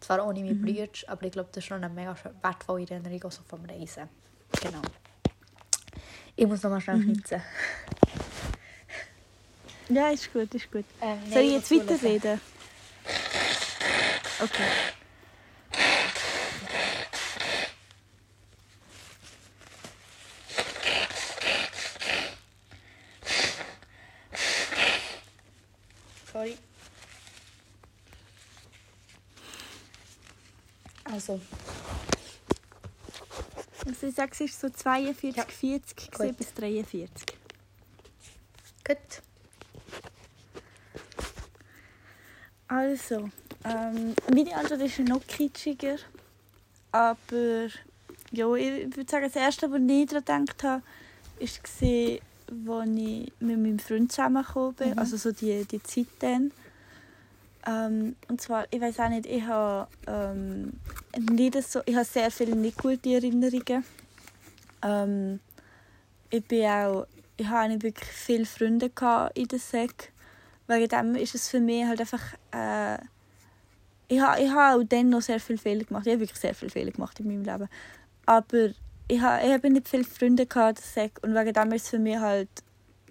Zwar 0.00 0.26
ohne 0.26 0.40
meine 0.40 0.54
Brüder, 0.54 0.88
aber 1.08 1.26
ich 1.26 1.32
glaube, 1.32 1.50
das 1.52 1.62
ist 1.62 1.70
noch 1.70 1.76
eine 1.76 1.88
mega 1.88 2.16
wertvolle 2.42 2.86
Erinnerung 2.88 3.22
auch 3.24 3.32
so 3.32 3.42
vom 3.46 3.64
Reisen. 3.66 4.08
Genau. 4.62 4.80
Ich 6.36 6.46
muss 6.46 6.62
noch 6.62 6.70
mal 6.70 6.80
schnell 6.80 7.00
knitzen. 7.02 7.42
Ja, 9.90 10.08
ist 10.10 10.32
gut, 10.32 10.54
ist 10.54 10.70
gut. 10.70 10.84
Ähm, 11.02 11.18
Soll 11.30 11.42
ich 11.42 11.52
jetzt 11.52 11.70
weiterreden? 11.70 12.40
Okay. 14.40 14.64
Sorry. 26.32 26.56
Also, 31.30 31.40
Also 33.86 34.06
ich 34.08 34.14
sage, 34.14 34.30
es 34.32 34.40
ist 34.40 34.60
so 34.60 34.68
42, 34.68 35.36
Ja. 35.36 35.44
40 35.44 36.10
gewesen 36.10 36.28
Gut. 36.28 36.36
bis 36.38 36.54
43. 36.54 37.26
gut. 38.84 39.22
Also, 42.68 43.28
ähm, 43.64 44.14
meine 44.32 44.54
Antwort 44.56 44.80
ist 44.82 44.98
noch 45.00 45.26
kitschiger. 45.26 45.96
Aber 46.92 47.68
ja, 48.32 48.54
ich 48.54 48.96
würde 48.96 49.10
sagen, 49.10 49.24
das 49.26 49.36
Erste, 49.36 49.70
was 49.70 49.80
ich 49.80 50.06
daran 50.06 50.46
gedacht 50.46 50.62
habe, 50.62 50.82
war, 51.42 51.42
als 51.42 51.60
ich 51.82 53.32
mit 53.40 53.58
meinem 53.58 53.78
Freund 53.78 54.12
zusammengekommen 54.12 54.74
bin. 54.74 54.90
Mhm. 54.90 54.98
Also 54.98 55.16
so 55.16 55.32
die, 55.32 55.64
die 55.64 55.82
Zeit 55.82 56.06
dann. 56.20 56.52
Ähm, 57.66 58.16
und 58.28 58.40
zwar, 58.40 58.66
ich 58.70 58.80
weiß 58.80 59.00
auch 59.00 59.08
nicht, 59.08 59.26
ich 59.26 59.44
habe 59.44 59.88
ähm, 60.06 60.72
so, 61.60 61.80
ich 61.84 61.96
sehr 62.08 62.30
viele 62.30 62.56
nicht 62.56 62.78
gute 62.78 63.10
Erinnerungen. 63.10 63.84
Ähm, 64.82 65.40
ich 66.30 66.44
bin 66.44 66.64
auch, 66.64 67.06
ich 67.36 67.46
habe 67.46 67.68
nicht 67.68 67.82
wirklich 67.82 68.10
viele 68.10 68.46
Freunde 68.46 68.90
in 69.34 69.48
der 69.48 69.58
Sek. 69.58 70.12
Wegen 70.68 70.88
dem 70.88 71.14
ist 71.16 71.34
es 71.34 71.48
für 71.48 71.60
mich 71.60 71.84
halt 71.84 72.00
einfach, 72.00 72.22
äh, 72.52 72.98
ich 74.08 74.20
habe, 74.20 74.42
ich 74.42 74.50
habe 74.50 74.80
auch 74.80 74.84
dann 74.84 75.10
noch 75.10 75.20
sehr 75.20 75.40
viele 75.40 75.58
Fehler 75.58 75.84
gemacht. 75.84 76.06
Ich 76.06 76.12
habe 76.12 76.20
wirklich 76.20 76.40
sehr 76.40 76.54
viele 76.54 76.70
Fehler 76.70 76.90
gemacht 76.92 77.20
in 77.20 77.26
meinem 77.26 77.44
Leben. 77.44 77.68
Aber 78.26 78.70
ich 79.08 79.20
habe, 79.20 79.44
ich 79.44 79.52
habe 79.52 79.70
nicht 79.70 79.88
viele 79.88 80.04
Freunde 80.04 80.44
in 80.44 80.48
der 80.48 80.74
Sek 80.76 81.18
und 81.22 81.34
wegen 81.34 81.52
dem 81.52 81.72
ist 81.72 81.84
es 81.84 81.90
für 81.90 81.98
mich 81.98 82.18
halt 82.18 82.48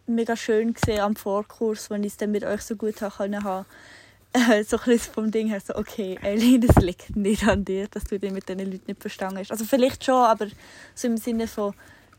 mega 0.08 0.36
schön 0.36 0.74
gesehen 0.74 1.02
am 1.02 1.16
Vorkurs, 1.16 1.90
wenn 1.90 2.04
ich 2.04 2.14
es 2.14 2.18
dann 2.18 2.32
mit 2.32 2.44
euch 2.44 2.62
so 2.62 2.76
gut 2.76 3.02
haben 3.02 3.44
haben. 3.44 3.66
Äh, 4.34 4.64
so 4.68 4.78
ein 4.78 4.84
bisschen 4.86 5.14
vom 5.14 5.32
Ding 5.32 5.48
her 5.48 5.60
so, 5.60 5.76
okay, 5.76 6.18
Eileen, 6.22 6.62
das 6.62 6.76
liegt 6.78 7.16
nicht 7.16 7.48
an 7.48 7.66
dir, 7.66 7.88
dass 7.88 8.04
du 8.06 8.20
dich 8.20 8.32
mit 8.32 8.48
diesen 8.48 8.72
Leuten 8.72 8.84
nicht 8.88 9.02
verstanden 9.02 9.40
hast. 9.40 9.52
Also 9.52 9.66
vielleicht 9.66 10.04
schon, 10.04 10.16
aber 10.24 10.48
so 10.96 11.08
im 11.08 11.18
Sinne 11.18 11.48
von, 11.48 11.74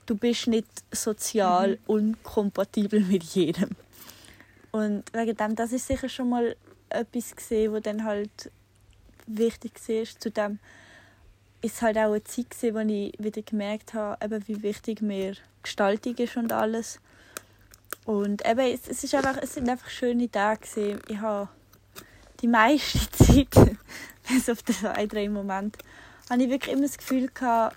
du 0.07 0.17
bist 0.17 0.47
nicht 0.47 0.67
sozial 0.91 1.79
unkompatibel 1.87 3.01
mit 3.01 3.23
jedem. 3.23 3.71
Und 4.73 5.05
wegen 5.13 5.37
dem, 5.37 5.55
das 5.57 5.73
ist 5.73 5.87
sicher 5.87 6.09
schon 6.09 6.31
mal 6.31 6.57
etwas 6.89 7.35
gesehen, 7.35 7.73
wo 7.73 7.81
dann 7.81 8.05
halt 8.05 8.51
wichtig 9.27 9.73
war. 9.89 10.05
Zudem 10.19 10.59
ist 11.63 11.77
es 11.77 11.83
halt 11.83 11.99
auch 11.99 12.13
eine 12.13 12.25
Zeit 12.25 12.51
gewesen, 12.51 12.75
wo 12.75 12.93
ich 12.93 13.15
wieder 13.19 13.43
gemerkt 13.43 13.95
habe, 13.95 14.25
eben, 14.25 14.49
wie 14.49 14.63
wichtig 14.63 15.03
mir 15.03 15.35
Gestaltung 15.63 16.17
ist 16.17 16.37
und 16.37 16.53
alles. 16.53 17.01
Und 18.05 18.47
eben, 18.47 18.61
es, 18.61 18.89
es, 18.89 19.05
ist 19.05 19.15
einfach, 19.15 19.37
es 19.41 19.55
sind 19.55 19.69
einfach 19.69 19.91
schöne 19.91 20.31
Tage 20.31 20.61
gewesen. 20.61 21.01
Ich 21.09 21.19
habe 21.19 21.49
die 22.41 22.47
meiste 22.49 23.11
Zeit, 23.12 23.55
bis 24.28 24.49
auf 24.49 24.64
zwei, 24.64 25.07
drei 25.07 25.28
Momente, 25.28 25.78
habe 26.28 26.43
ich 26.43 26.51
wirklich 26.51 26.72
immer 26.74 26.86
das 26.86 26.99
Gefühl 26.99 27.28
gehabt, 27.28 27.76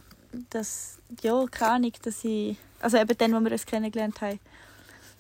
dass, 0.50 0.98
ja, 1.22 1.46
keine 1.50 1.72
Ahnung, 1.72 1.92
dass 2.02 2.24
ich, 2.24 2.58
also 2.80 2.98
eben 2.98 3.18
dann, 3.18 3.34
wo 3.34 3.40
wir 3.40 3.52
uns 3.52 3.66
kennengelernt 3.66 4.22
haben, 4.22 4.40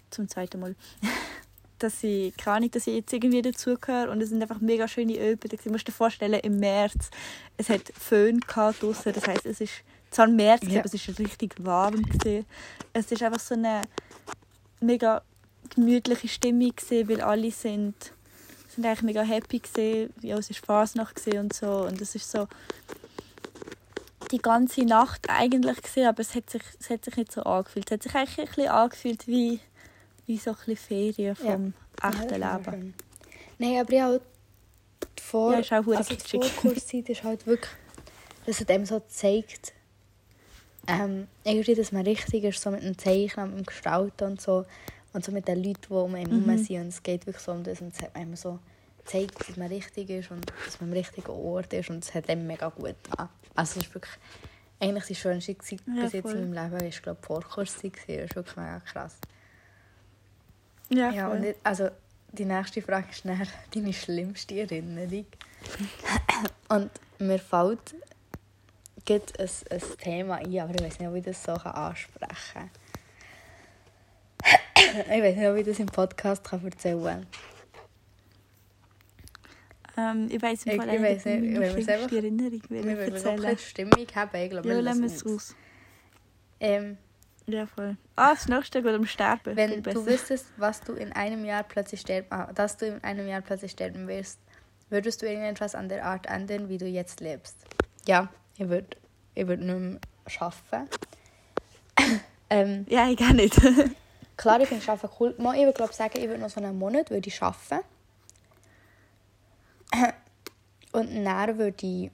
zum 0.09 0.27
zweiten 0.27 0.59
Mal, 0.59 0.75
dass 1.79 2.03
ich, 2.03 2.35
keine 2.37 2.57
Ahnung, 2.57 2.71
dass 2.71 2.87
ich 2.87 2.95
jetzt 2.95 3.13
irgendwie 3.13 3.41
dazugehöre 3.41 4.09
und 4.11 4.21
es 4.21 4.29
sind 4.29 4.41
einfach 4.41 4.59
mega 4.61 4.87
schöne 4.87 5.17
Öben. 5.17 5.49
Du 5.63 5.69
musst 5.71 5.87
dir 5.87 5.91
vorstellen, 5.91 6.39
im 6.39 6.59
März, 6.59 7.09
es 7.57 7.69
hat 7.69 7.81
Föhn 7.99 8.39
gehabt 8.39 8.81
draussen, 8.81 9.13
das 9.13 9.27
heisst, 9.27 9.45
es 9.45 9.61
ist 9.61 9.73
zwar 10.09 10.27
im 10.27 10.35
März, 10.35 10.61
Ja. 10.67 10.79
aber 10.79 10.85
es 10.85 10.93
ist 10.93 11.19
richtig 11.19 11.55
warm 11.59 12.01
gewesen. 12.03 12.45
Es 12.93 13.11
ist 13.11 13.21
einfach 13.23 13.39
so 13.39 13.55
eine 13.55 13.81
mega 14.79 15.21
gemütliche 15.75 16.27
Stimmung 16.27 16.73
gewesen, 16.75 17.09
weil 17.09 17.21
alle 17.21 17.51
sind, 17.51 17.95
sind 18.75 18.85
eigentlich 18.85 19.01
mega 19.03 19.21
happy 19.21 19.59
gewesen. 19.59 20.13
Ja, 20.21 20.37
es 20.37 20.49
ist 20.49 20.65
Fasnacht 20.65 21.25
und 21.27 21.53
so 21.53 21.85
und 21.85 22.01
es 22.01 22.15
ist 22.15 22.29
so 22.29 22.47
die 24.31 24.39
ganze 24.41 24.81
Nacht 24.81 25.29
eigentlich 25.29 25.81
gesehen, 25.81 26.07
aber 26.07 26.21
es 26.21 26.33
hat 26.33 26.49
sich, 26.49 26.63
es 26.79 26.89
hat 26.89 27.05
sich 27.05 27.15
nicht 27.17 27.31
so 27.31 27.41
angefühlt. 27.43 27.85
Es 27.91 27.93
hat 27.93 28.03
sich 28.03 28.15
eigentlich 28.15 28.39
ein 28.39 28.45
bisschen 28.47 28.67
angefühlt 28.69 29.27
wie, 29.27 29.59
wie 30.25 30.37
so 30.37 30.51
ein 30.51 30.55
bisschen 30.65 30.77
Ferien 30.77 31.35
vom 31.35 31.73
echten 32.01 32.41
Ja, 32.41 32.57
Leben. 32.57 32.93
Nein, 33.59 33.79
aber 33.79 33.93
ja, 33.93 34.17
die 35.17 35.21
Vor 35.21 35.53
Ja, 35.53 35.59
ist 35.59 35.71
auch 35.71 35.85
also 35.87 36.15
die. 36.15 36.39
Vorkurszeit 36.39 37.09
ist 37.09 37.23
halt 37.23 37.45
wirklich, 37.45 37.71
dass 38.45 38.59
es 38.59 38.65
dem 38.65 38.85
so 38.85 39.01
zeigt, 39.07 39.73
ähm, 40.87 41.27
irgendwie, 41.43 41.75
dass 41.75 41.91
man 41.91 42.03
richtig 42.05 42.43
ist, 42.43 42.61
so 42.61 42.71
mit 42.71 42.83
dem 42.83 42.97
Zeichnen, 42.97 43.49
mit 43.51 43.59
dem 43.59 43.65
Gestalten 43.65 44.23
und 44.25 44.41
so. 44.41 44.65
Und 45.13 45.23
so 45.23 45.31
mit 45.31 45.47
den 45.47 45.63
Leuten, 45.63 45.81
die 45.87 45.93
um 45.93 46.15
einen 46.15 46.25
herum 46.29 46.45
Mhm. 46.47 46.57
sind. 46.63 46.81
Und 46.81 46.87
es 46.87 47.03
geht 47.03 47.25
wirklich 47.27 47.43
so 47.43 47.51
um 47.51 47.63
das. 47.63 47.81
Und 47.81 47.93
es 47.95 48.01
hat 48.01 48.17
immer 48.17 48.35
so 48.35 48.59
gezeigt, 49.05 49.47
dass 49.47 49.57
man 49.57 49.67
richtig 49.67 50.09
ist 50.09 50.31
und 50.31 50.51
dass 50.65 50.81
man 50.81 50.89
am 50.89 50.97
richtigen 50.97 51.29
Ort 51.31 51.71
ist. 51.73 51.89
Und 51.89 52.03
es 52.03 52.13
hat 52.13 52.29
einem 52.29 52.47
mega 52.47 52.69
gut 52.69 52.95
getan. 53.03 53.29
Also 53.55 53.79
es 53.79 53.85
ist 53.85 53.93
wirklich 53.93 54.13
eigentlich 54.79 55.05
die 55.05 55.15
schönste 55.15 55.57
Zeit 55.59 55.79
Ja, 55.85 56.03
bis 56.03 56.13
jetzt 56.13 56.23
voll. 56.23 56.33
in 56.39 56.51
meinem 56.53 56.71
Leben. 56.71 56.85
Ich 56.87 57.01
glaube, 57.01 57.19
Vorkurszeit 57.21 57.95
war. 58.07 58.15
Wirklich 58.35 58.55
mega 58.55 58.79
krass. 58.79 59.17
Ja, 60.89 61.11
Ja, 61.11 61.27
voll. 61.27 61.37
und 61.37 61.43
jetzt, 61.43 61.59
also 61.63 61.89
die 62.31 62.45
nächste 62.45 62.81
Frage 62.81 63.07
ist 63.11 63.23
dann 63.25 63.47
deine 63.73 63.93
schlimmste 63.93 64.59
Erinnerung. 64.59 65.25
und 66.69 66.89
mir 67.19 67.39
fällt 67.39 67.95
gibt 69.05 69.39
ein, 69.39 69.49
ein 69.69 69.81
Thema 69.99 70.35
ein, 70.35 70.59
aber 70.59 70.73
ich 70.75 70.81
weiß 70.81 70.99
nicht, 70.99 71.07
ob 71.09 71.15
ich 71.15 71.23
das 71.23 71.43
so 71.43 71.51
ansprechen 71.51 72.19
kann. 72.53 72.69
Ich 74.45 75.23
weiß 75.23 75.35
nicht, 75.35 75.47
ob 75.47 75.55
ich 75.57 75.65
das 75.65 75.79
im 75.79 75.85
Podcast 75.87 76.43
kann 76.43 76.63
erzählen 76.65 77.03
kann. 77.03 77.27
ähm, 79.97 80.27
ich 80.29 80.35
Ich- 80.35 80.41
im 80.43 80.79
Fall 80.79 80.89
ich 80.89 80.95
eigentlich 80.95 81.01
weiss 81.17 81.25
nicht, 81.25 81.59
wir's 81.59 81.71
schlimmste 81.71 81.93
einfach- 81.93 82.11
Erinnerung 82.11 82.61
will 82.69 82.83
Wir 82.83 82.91
ich 83.07 83.13
erzählen. 83.13 83.35
bisschen 83.35 83.57
Stimmung 83.59 84.07
haben. 84.15 84.29
Ich 84.41 84.49
glaube, 84.49 84.67
Ja, 84.69 84.75
wir 84.75 84.81
lassen 84.81 85.01
wir 85.01 85.07
es 85.07 85.25
aus. 85.25 85.55
Ähm, 86.59 86.97
Ja, 87.45 87.67
voll. 87.67 87.97
Ah, 88.15 88.33
das 88.33 88.47
nächste 88.47 88.81
geht 88.81 88.95
um 88.95 89.05
Sterben. 89.05 89.55
Wenn 89.57 89.83
du 89.83 90.05
wüsstest, 90.05 90.45
was 90.55 90.79
du 90.79 90.93
in 90.93 91.11
einem 91.11 91.43
Jahr 91.43 91.63
plötzlich 91.63 91.99
sterben, 91.99 92.27
ah, 92.29 92.51
dass 92.53 92.77
du 92.77 92.85
in 92.87 93.03
einem 93.03 93.27
Jahr 93.27 93.41
plötzlich 93.41 93.71
sterben 93.71 94.07
wirst, 94.07 94.39
würdest 94.89 95.21
du 95.21 95.25
irgendetwas 95.27 95.75
an 95.75 95.89
der 95.89 96.05
Art 96.05 96.25
ändern, 96.27 96.69
wie 96.69 96.77
du 96.77 96.85
jetzt 96.85 97.19
lebst? 97.19 97.57
Ja, 98.07 98.29
ich 98.57 98.69
würde 98.69 98.95
ich 99.35 99.45
würd 99.45 99.59
nicht 99.59 99.77
mehr 99.77 99.99
arbeiten. 100.39 100.89
ähm, 102.49 102.85
Ja, 102.87 103.09
ich 103.09 103.17
gar 103.17 103.33
nicht. 103.33 103.55
klar, 104.37 104.59
ich 104.61 104.67
finde 104.67 104.83
Arbeiten 104.89 105.09
cool. 105.19 105.35
Mal, 105.37 105.55
Ich 105.55 105.65
würde 105.65 105.93
sagen, 105.93 106.17
ich 106.17 106.27
würde 106.27 106.41
noch 106.41 106.49
so 106.49 106.61
einen 106.61 106.77
Monat 106.77 107.09
würde 107.09 107.27
ich 107.27 107.35
arbeiten. 107.35 107.81
Und 110.91 111.23
dann 111.23 111.57
würde 111.57 111.85
ich 111.85 112.11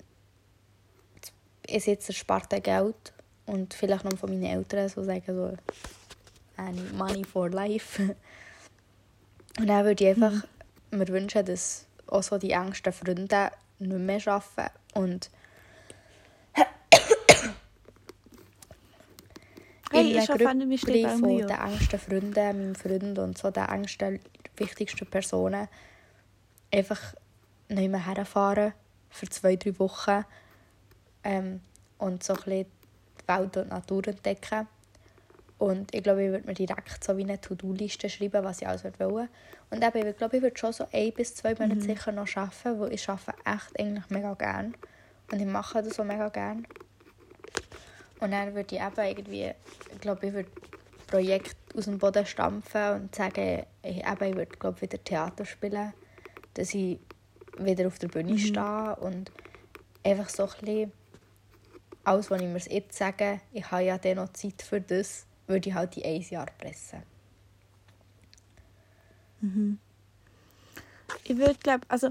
ich 1.69 1.85
jetzt 1.85 2.13
sparte 2.13 2.61
Geld 2.61 3.13
und 3.45 3.73
vielleicht 3.73 4.03
noch 4.03 4.17
von 4.17 4.29
meinen 4.29 4.43
Eltern 4.43 4.89
so 4.89 5.03
sagen, 5.03 5.23
so 5.27 5.53
Money 6.97 7.23
for 7.23 7.49
life. 7.49 8.01
Und 9.59 9.67
dann 9.67 9.85
würde 9.85 10.03
ich 10.03 10.09
einfach 10.09 10.47
mir 10.91 11.07
wünschen, 11.07 11.45
dass 11.45 11.85
auch 12.07 12.23
so 12.23 12.37
die 12.37 12.51
engsten 12.51 12.93
Freunde 12.93 13.51
nicht 13.79 13.99
mehr 13.99 14.27
arbeiten 14.27 14.73
und 14.93 15.29
Hey, 19.91 20.11
in 20.11 20.19
ich 20.19 20.27
Gruppe 20.27 20.43
bei 20.45 21.09
von 21.17 21.37
den 21.37 21.49
engsten 21.49 21.99
Freunden, 21.99 22.33
meinem 22.33 22.75
Freund 22.75 23.17
und 23.17 23.37
so 23.37 23.49
den 23.49 23.65
engsten, 23.65 24.19
wichtigsten 24.55 25.07
Personen 25.07 25.67
einfach 26.71 27.15
nicht 27.69 27.89
mehr 27.89 28.05
herfahren 28.05 28.73
für 29.09 29.27
zwei, 29.29 29.55
drei 29.55 29.77
Wochen 29.79 30.25
ähm, 31.23 31.61
und 31.97 32.23
so 32.23 32.33
ein 32.33 32.39
bisschen 32.43 32.65
die 33.21 33.27
Welt 33.27 33.57
und 33.57 33.65
die 33.65 33.69
Natur 33.69 34.07
entdecken. 34.07 34.67
Und 35.57 35.93
ich 35.93 36.03
glaube, 36.03 36.23
ich 36.23 36.31
würde 36.31 36.47
mir 36.47 36.53
direkt 36.53 37.03
so 37.03 37.17
wie 37.17 37.23
eine 37.23 37.41
To-Do-Liste 37.41 38.09
schreiben, 38.09 38.43
was 38.43 38.61
ich 38.61 38.67
alles 38.67 38.83
würde 38.83 38.99
wollen. 38.99 39.27
Und 39.69 39.83
eben, 39.83 40.07
ich 40.07 40.17
glaube, 40.17 40.37
ich 40.37 40.43
würde 40.43 40.57
schon 40.57 40.71
so 40.71 40.85
ein 40.91 41.11
bis 41.13 41.35
zwei 41.35 41.53
Monate 41.53 41.81
sicher 41.81 42.11
noch 42.13 42.33
arbeiten, 42.35 42.79
weil 42.79 42.93
ich 42.93 43.09
arbeite 43.09 43.37
echt 43.45 43.79
eigentlich 43.79 44.09
mega 44.09 44.33
gerne. 44.35 44.71
Und 45.31 45.39
ich 45.39 45.45
mache 45.45 45.83
das 45.83 45.95
so 45.95 46.03
mega 46.03 46.29
gerne. 46.29 46.63
Und 48.19 48.31
dann 48.31 48.53
würde 48.53 48.75
ich 48.75 48.81
eben 48.81 49.17
irgendwie, 49.17 49.51
ich 49.91 49.99
glaube, 49.99 50.27
ich 50.27 50.33
würde 50.33 50.49
Projekt 51.07 51.55
aus 51.75 51.85
dem 51.85 51.97
Boden 51.97 52.25
stampfen 52.25 52.93
und 52.93 53.15
sagen, 53.15 53.65
ich, 53.83 53.97
eben, 53.97 54.23
ich 54.23 54.35
würde 54.35 54.57
glaube 54.57 54.81
wieder 54.81 55.03
Theater 55.03 55.45
spielen, 55.45 55.93
dass 56.53 56.73
ich 56.73 56.99
wieder 57.57 57.87
auf 57.87 57.99
der 57.99 58.09
Bühne 58.09 58.37
stehe 58.37 58.95
und 58.97 59.31
einfach 60.03 60.29
so 60.29 60.43
ein 60.43 60.49
bisschen 60.59 60.91
alles, 62.03 62.31
was 62.31 62.41
ich 62.41 62.47
mir 62.47 62.75
jetzt 62.75 62.97
sage, 62.97 63.41
ich 63.51 63.69
habe 63.71 63.83
ja 63.83 63.97
dann 63.97 64.17
noch 64.17 64.33
Zeit 64.33 64.61
für 64.61 64.81
das, 64.81 65.25
würde 65.47 65.69
ich 65.69 65.75
halt 65.75 65.97
in 65.97 66.03
ein 66.03 66.21
Jahr 66.21 66.47
pressen. 66.57 67.03
Ich 71.23 71.37
würde 71.37 71.55
glaube, 71.55 71.85
also 71.87 72.09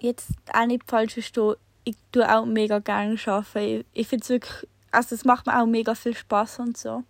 jetzt 0.00 0.30
auch 0.52 0.66
nicht 0.66 0.88
falsch 0.88 1.14
verstehen, 1.14 1.56
ich 1.88 1.96
tue 2.12 2.28
auch 2.34 2.44
mega 2.44 2.78
gerne 2.78 3.16
arbeiten. 3.26 3.80
Ich, 3.92 4.00
ich 4.00 4.08
finde 4.08 4.22
es 4.24 4.28
wirklich, 4.28 4.68
also 4.90 5.14
es 5.14 5.24
macht 5.24 5.46
mir 5.46 5.60
auch 5.60 5.66
mega 5.66 5.94
viel 5.94 6.16
Spaß 6.16 6.58
und 6.60 6.76
so. 6.76 7.02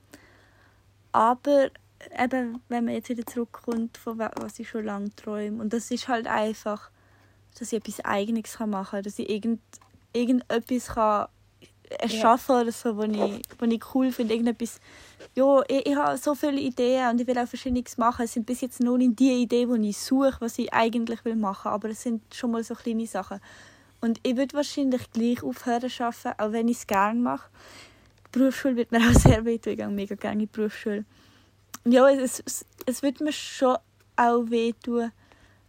Aber 1.12 1.70
eben, 2.22 2.60
wenn 2.68 2.84
man 2.84 2.94
jetzt 2.94 3.08
wieder 3.08 3.26
zurückkommt, 3.26 3.96
von 3.96 4.18
wa- 4.18 4.30
was 4.40 4.58
ich 4.58 4.68
schon 4.68 4.84
lange 4.84 5.14
träume, 5.16 5.60
und 5.60 5.72
das 5.72 5.90
ist 5.90 6.08
halt 6.08 6.26
einfach, 6.26 6.90
dass 7.58 7.72
ich 7.72 7.78
etwas 7.78 8.04
Eigenes 8.04 8.58
machen 8.60 8.90
kann, 8.90 9.02
dass 9.02 9.18
ich 9.18 9.28
irgend, 9.28 9.60
irgendetwas 10.12 10.86
kann 10.94 11.28
erschaffen 11.98 12.54
oder 12.56 12.70
so, 12.72 12.96
was 12.98 13.08
ich, 13.08 13.42
was 13.58 13.70
ich 13.70 13.94
cool 13.94 14.12
finde, 14.12 14.34
irgendetwas, 14.34 14.78
ja, 15.34 15.62
ich, 15.68 15.86
ich 15.86 15.96
habe 15.96 16.18
so 16.18 16.34
viele 16.34 16.60
Ideen 16.60 17.08
und 17.10 17.20
ich 17.20 17.26
will 17.26 17.38
auch 17.38 17.48
Verschiedenes 17.48 17.96
machen. 17.96 18.26
Es 18.26 18.34
sind 18.34 18.44
bis 18.44 18.60
jetzt 18.60 18.80
noch 18.80 18.98
nicht 18.98 19.18
die 19.18 19.42
Ideen, 19.42 19.82
die 19.82 19.88
ich 19.90 19.98
suche, 19.98 20.36
was 20.40 20.58
ich 20.58 20.72
eigentlich 20.72 21.24
will 21.24 21.36
machen, 21.36 21.68
aber 21.68 21.88
es 21.88 22.02
sind 22.02 22.22
schon 22.34 22.50
mal 22.50 22.62
so 22.62 22.74
kleine 22.74 23.06
Sachen. 23.06 23.40
Und 24.00 24.20
ich 24.22 24.36
würde 24.36 24.56
wahrscheinlich 24.56 25.10
gleich 25.10 25.42
aufhören 25.42 25.90
zu 25.90 26.04
arbeiten, 26.04 26.40
auch 26.40 26.52
wenn 26.52 26.68
ich 26.68 26.78
es 26.78 26.86
gerne 26.86 27.20
mache. 27.20 27.48
Die 28.26 28.38
Berufsschule 28.38 28.76
wird 28.76 28.92
mir 28.92 28.98
auch 29.08 29.14
sehr 29.14 29.44
wehtun, 29.44 29.72
ich 29.72 29.78
gehe 29.78 29.88
mega 29.88 30.14
gerne 30.14 30.34
in 30.34 30.38
die 30.40 30.46
Berufsschule. 30.46 31.04
Ja, 31.84 32.08
es, 32.08 32.42
es, 32.44 32.64
es 32.86 33.02
wird 33.02 33.20
mir 33.20 33.32
schon 33.32 33.76
auch 34.16 34.50
wehtun, 34.50 35.12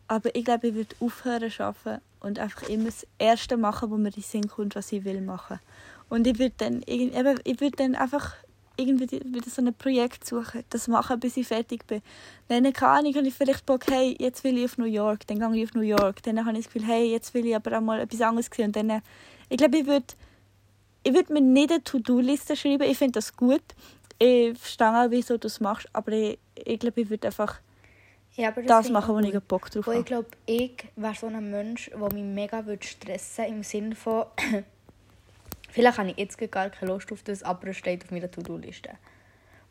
aber 0.08 0.36
ich 0.36 0.46
glaube, 0.46 0.68
ich 0.68 0.76
würde 0.76 0.96
aufhören 1.00 1.50
zu 1.50 1.64
arbeiten 1.64 2.02
und 2.20 2.40
einfach 2.40 2.68
immer 2.70 2.86
das 2.86 3.08
Erste 3.18 3.58
machen, 3.58 3.90
wo 3.90 3.98
mir 3.98 4.10
in 4.10 4.16
den 4.16 4.24
Sinn 4.24 4.48
kommt, 4.48 4.76
was 4.76 4.92
ich 4.92 5.04
will 5.06 5.22
machen. 5.22 5.60
Und 6.10 6.28
ich 6.28 6.40
würde 6.40 6.56
dann, 6.58 6.82
würde 6.82 7.72
dann 7.78 7.96
einfach 7.96 8.36
irgendwie 8.80 9.10
wieder 9.12 9.50
so 9.50 9.62
ein 9.62 9.74
Projekt 9.74 10.26
suchen, 10.26 10.64
das 10.70 10.88
machen, 10.88 11.20
bis 11.20 11.38
ich 11.38 11.48
fertig 11.48 11.86
bin. 11.88 12.02
Dann, 12.48 12.72
keine 12.74 12.92
Ahnung, 12.92 13.16
habe 13.16 13.28
ich 13.28 13.34
vielleicht 13.34 13.66
Bock, 13.66 13.86
hey, 13.90 14.16
jetzt 14.20 14.44
will 14.44 14.58
ich 14.58 14.66
auf 14.66 14.78
New 14.78 14.86
York, 14.86 15.28
dann 15.28 15.40
gehe 15.40 15.64
ich 15.64 15.70
auf 15.70 15.76
New 15.76 15.82
York. 15.82 16.24
Dann 16.24 16.46
habe 16.46 16.58
ich 16.58 16.66
das 16.66 16.74
Gefühl, 16.74 16.88
hey, 16.88 17.12
jetzt 17.12 17.34
will 17.34 17.46
ich 17.46 17.56
aber 17.56 17.78
auch 17.78 17.82
mal 17.82 18.00
etwas 18.00 18.22
anderes 18.22 18.50
sehen. 18.54 18.68
Und 18.68 18.76
dann, 18.76 18.90
äh, 18.90 19.02
ich 19.50 19.58
glaube, 19.58 19.78
ich 19.78 19.86
würde 19.86 20.06
ich 21.04 21.14
würde 21.14 21.32
mir 21.34 21.42
nicht 21.42 21.72
eine 21.72 21.84
To-Do-Liste 21.84 22.56
schreiben, 22.56 22.84
ich 22.84 22.98
finde 22.98 23.14
das 23.14 23.36
gut. 23.36 23.64
Ich 24.18 24.58
verstehe 24.58 24.90
auch, 24.90 25.10
wieso 25.12 25.36
du 25.36 25.40
das 25.42 25.60
machst, 25.62 25.88
aber 25.94 26.12
ich, 26.12 26.38
ich 26.56 26.80
glaube, 26.80 27.02
ich 27.02 27.10
würde 27.10 27.28
einfach 27.28 27.60
Ja, 28.36 28.52
das 28.52 28.88
finde 28.88 28.92
machen, 29.00 29.16
wo 29.16 29.20
ich 29.20 29.32
gerade 29.32 29.46
Bock 29.48 29.72
drauf 29.72 29.88
Weil 29.88 29.94
ich 29.94 30.00
habe. 30.00 30.06
glaube, 30.06 30.28
ich 30.46 30.74
wäre 30.98 31.16
so 31.16 31.28
ein 31.28 31.50
Mensch, 31.50 31.90
der 31.90 32.14
mich 32.14 32.24
mega 32.24 32.66
würde 32.66 32.86
stressen 32.86 33.46
im 33.46 33.64
Sinne 33.64 33.96
von, 33.96 34.26
vielleicht 35.72 35.98
habe 35.98 36.10
ich 36.12 36.18
jetzt 36.18 36.38
gar 36.52 36.70
keine 36.70 36.92
Lust 36.92 37.12
auf 37.12 37.24
das, 37.24 37.44
aber 37.44 37.68
es 37.68 37.78
steht 37.78 38.04
auf 38.04 38.12
meiner 38.12 38.30
To-Do-Liste. 38.30 38.92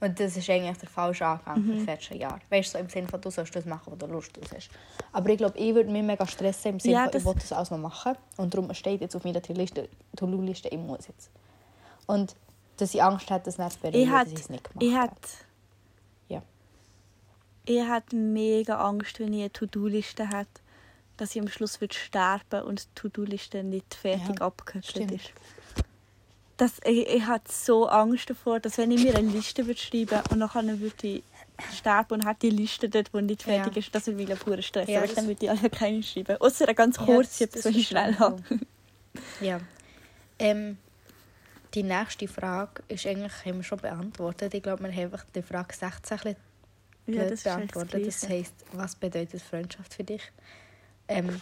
Und 0.00 0.20
das 0.20 0.36
ist 0.36 0.48
eigentlich 0.48 0.76
der 0.78 0.88
falsche 0.88 1.26
Angang 1.26 1.58
Mhm. 1.60 1.66
für 1.70 1.76
das 1.78 1.86
letzte 1.86 2.16
Jahr. 2.16 2.38
Weißt 2.50 2.68
du, 2.72 2.78
so 2.78 2.84
im 2.84 2.88
Sinne 2.88 3.08
von, 3.08 3.20
du 3.20 3.30
sollst 3.30 3.56
das 3.56 3.64
machen, 3.64 3.92
wo 3.92 3.96
du 3.96 4.06
Lust 4.06 4.36
drauf 4.36 4.48
hast. 4.54 4.70
Aber 5.12 5.28
ich 5.30 5.38
glaube, 5.38 5.58
ich 5.58 5.74
würde 5.74 5.90
mich 5.90 6.04
mega 6.04 6.24
stressen 6.24 6.74
im 6.74 6.80
Sinne 6.80 6.94
Ja, 6.94 7.08
von, 7.10 7.18
ich 7.20 7.24
will 7.26 7.34
das 7.34 7.52
alles 7.52 7.70
noch 7.72 7.78
machen. 7.78 8.14
Und 8.36 8.54
darum 8.54 8.72
steht 8.74 9.00
jetzt 9.00 9.16
auf 9.16 9.24
meiner 9.24 9.42
To-Do-Liste, 9.42 10.68
ich 10.68 10.78
muss 10.78 11.08
jetzt. 11.08 11.30
Und 12.06 12.36
dass 12.76 12.94
ich 12.94 13.02
Angst 13.02 13.28
hätte, 13.28 13.46
das 13.46 13.58
nicht 13.58 13.72
zu 13.72 13.80
bereuen, 13.80 14.08
dass 14.08 14.28
ich 14.28 14.38
es 14.38 14.48
nicht 14.50 14.64
gemacht 14.64 14.82
ich 14.84 14.94
habe. 14.94 15.12
Ja. 16.28 16.42
ich 17.64 17.82
hätte 17.88 18.14
mega 18.14 18.76
Angst, 18.78 19.18
wenn 19.18 19.32
ich 19.32 19.40
eine 19.40 19.52
To-Do-Liste 19.52 20.28
hätte, 20.30 20.60
dass 21.16 21.34
ich 21.34 21.42
am 21.42 21.48
Schluss 21.48 21.80
würde 21.80 21.96
sterben 21.96 22.62
und 22.62 22.84
die 22.84 22.94
To-Do-Liste 22.94 23.64
nicht 23.64 23.94
fertig 23.96 24.38
Ja, 24.38 24.52
stimmt. 24.82 25.10
ist. 25.10 25.32
Das, 26.58 26.72
ich, 26.84 27.08
ich 27.08 27.24
hatte 27.24 27.50
so 27.52 27.86
Angst 27.88 28.28
davor, 28.28 28.58
dass 28.60 28.76
wenn 28.78 28.90
ich 28.90 29.02
mir 29.02 29.14
eine 29.16 29.28
Liste 29.30 29.66
würde 29.66 29.78
schreiben 29.80 30.20
und 30.30 30.38
nachher 30.38 30.64
würde 30.80 31.06
ich 31.06 31.22
sterben 31.72 32.14
und 32.14 32.24
hat 32.24 32.42
die 32.42 32.50
Liste 32.50 32.88
dort, 32.88 33.10
die 33.14 33.22
nicht 33.22 33.44
fertig 33.44 33.74
Ja. 33.74 33.78
ist, 33.80 33.94
das 33.94 34.06
würde 34.08 34.24
mich 34.26 34.38
pure 34.40 34.60
Stress. 34.62 34.88
Ja, 34.88 35.02
aber 35.02 35.12
dann 35.14 35.26
würde 35.28 35.44
ich 35.46 35.50
alle 35.50 35.70
keine 35.70 36.02
schreiben. 36.02 36.36
Außer 36.40 36.64
eine 36.66 36.74
ganz 36.74 36.96
Ja, 36.96 37.04
kurze, 37.04 37.46
das- 37.46 37.62
das 37.62 37.72
so 37.72 37.80
schnell 37.80 38.18
habe. 38.18 38.42
Ja. 39.40 39.60
Ähm, 40.38 40.78
die 41.74 41.82
nächste 41.84 42.26
Frage 42.28 42.82
ist 42.88 43.06
eigentlich, 43.06 43.32
haben 43.44 43.56
wir 43.58 43.62
schon 43.64 43.78
beantwortet. 43.78 44.52
Ich 44.54 44.62
glaube, 44.62 44.82
wir 44.84 44.90
haben 44.92 44.98
einfach 44.98 45.24
die 45.34 45.42
Frage 45.42 45.74
16 45.74 46.18
ein 46.18 46.36
bisschen 47.06 47.20
Ja, 47.22 47.30
das 47.30 47.42
beantwortet. 47.44 48.06
Das 48.06 48.28
heisst, 48.28 48.54
was 48.72 48.94
bedeutet 48.96 49.42
Freundschaft 49.42 49.94
für 49.94 50.04
dich? 50.04 50.22
Ähm, 51.08 51.40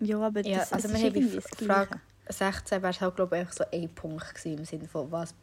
Ja, 0.00 0.18
aber 0.18 0.40
ja, 0.44 0.58
das, 0.58 0.72
also 0.72 0.88
es 0.88 0.94
wir 1.00 1.14
ist 1.14 1.34
haben 1.46 1.58
die. 1.60 1.64
Frage 1.66 2.00
16 2.28 2.82
wäre 2.82 3.00
halt, 3.00 3.16
glaube 3.16 3.36
ich, 3.36 3.40
einfach 3.40 3.52
so 3.54 3.64
ein 3.72 3.88
Punkt 3.94 4.34
gewesen, 4.34 4.58
im 4.58 4.64
Sinne 4.64 4.88
von, 4.88 5.10
was 5.12 5.34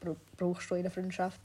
bra- 0.00 0.16
brauchst 0.36 0.70
du 0.70 0.74
in 0.76 0.82
der 0.82 0.90
Freundschaft? 0.90 1.40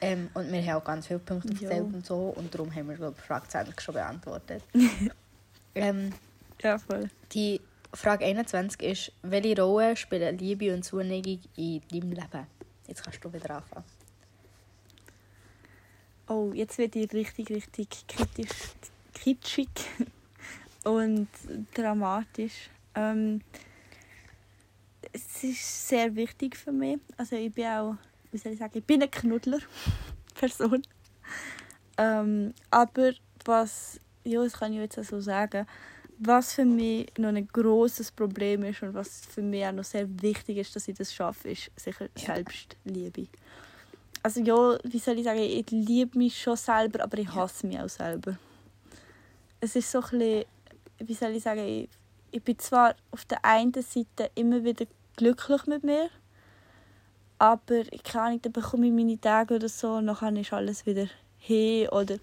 Ähm, 0.00 0.28
und 0.34 0.50
wir 0.52 0.62
haben 0.66 0.80
auch 0.80 0.84
ganz 0.84 1.06
viele 1.06 1.18
Punkte 1.18 1.52
erzählt 1.52 1.92
und 1.94 2.04
so. 2.04 2.28
Und 2.36 2.52
darum 2.54 2.74
haben 2.74 2.88
wir, 2.88 2.96
glaube 2.96 3.12
ich, 3.16 3.22
die 3.22 3.26
Frage 3.26 3.48
20 3.48 3.80
schon 3.80 3.94
beantwortet. 3.94 4.62
ähm, 5.74 6.12
Ja, 6.62 6.78
voll. 6.78 7.08
die 7.32 7.60
Frage 7.92 8.24
21 8.24 8.82
ist, 8.82 9.12
welche 9.22 9.60
Rolle 9.62 9.96
spielen 9.96 10.36
Liebe 10.38 10.74
und 10.74 10.82
Zuneigung 10.84 11.40
in 11.56 11.80
deinem 11.90 12.12
Leben? 12.12 12.46
Jetzt 12.86 13.02
kannst 13.04 13.24
du 13.24 13.32
wieder 13.32 13.56
anfangen. 13.56 13.84
Oh, 16.26 16.50
jetzt 16.54 16.78
wird 16.78 16.96
ich 16.96 17.12
richtig, 17.12 17.50
richtig 17.50 18.06
kritisch, 18.08 18.48
kitschig 19.12 19.68
und 20.84 21.28
dramatisch. 21.74 22.70
Ähm, 22.94 23.40
es 25.12 25.44
ist 25.44 25.88
sehr 25.88 26.14
wichtig 26.14 26.56
für 26.56 26.72
mich. 26.72 26.98
Also 27.16 27.36
ich 27.36 27.52
bin 27.52 27.66
auch, 27.66 27.96
wie 28.32 28.38
soll 28.38 28.52
ich 28.52 28.58
sagen, 28.58 28.78
ich 28.78 28.84
bin 28.84 29.02
eine 29.02 29.10
Knuddler-Person. 29.10 30.82
Ähm, 31.96 32.54
aber 32.70 33.12
was, 33.44 34.00
ja, 34.24 34.42
das 34.42 34.54
kann 34.54 34.72
ich 34.72 34.80
jetzt 34.80 34.98
auch 34.98 35.04
so 35.04 35.20
sagen, 35.20 35.66
was 36.18 36.54
für 36.54 36.64
mich 36.64 37.12
noch 37.18 37.28
ein 37.28 37.46
großes 37.46 38.12
Problem 38.12 38.64
ist 38.64 38.82
und 38.82 38.94
was 38.94 39.26
für 39.26 39.42
mich 39.42 39.64
auch 39.64 39.72
noch 39.72 39.84
sehr 39.84 40.08
wichtig 40.22 40.58
ist, 40.58 40.74
dass 40.74 40.88
ich 40.88 40.96
das 40.96 41.12
schaffe, 41.14 41.50
ist 41.50 41.70
sicher 41.76 42.08
Selbstliebe. 42.16 43.26
Also 44.22 44.40
ja, 44.40 44.78
wie 44.84 44.98
soll 44.98 45.18
ich 45.18 45.24
sagen, 45.24 45.40
ich 45.40 45.70
liebe 45.70 46.16
mich 46.18 46.40
schon 46.40 46.56
selber, 46.56 47.02
aber 47.02 47.18
ich 47.18 47.32
hasse 47.34 47.66
mich 47.66 47.78
auch 47.78 47.88
selber. 47.88 48.38
Es 49.60 49.76
ist 49.76 49.90
so 49.90 49.98
ein 49.98 50.10
bisschen, 50.10 50.44
wie 50.98 51.14
soll 51.14 51.30
ich 51.32 51.42
sagen, 51.42 51.88
ich, 52.34 52.42
bin 52.42 52.58
zwar 52.58 52.94
auf 53.10 53.24
der 53.24 53.44
einen 53.44 53.72
Seite 53.74 54.30
immer 54.34 54.64
wieder 54.64 54.86
glücklich 55.16 55.66
mit 55.66 55.84
mir, 55.84 56.10
aber 57.38 57.80
ich 57.92 58.02
kann 58.02 58.32
nicht, 58.32 58.44
dann 58.44 58.52
bekomme 58.52 58.86
ich 58.86 58.92
meine 58.92 59.20
Tage 59.20 59.54
oder 59.54 59.68
so 59.68 59.94
und 59.94 60.06
dann 60.06 60.36
ist 60.36 60.52
alles 60.52 60.86
wieder 60.86 61.06
hey 61.38 61.88
oder 61.90 62.16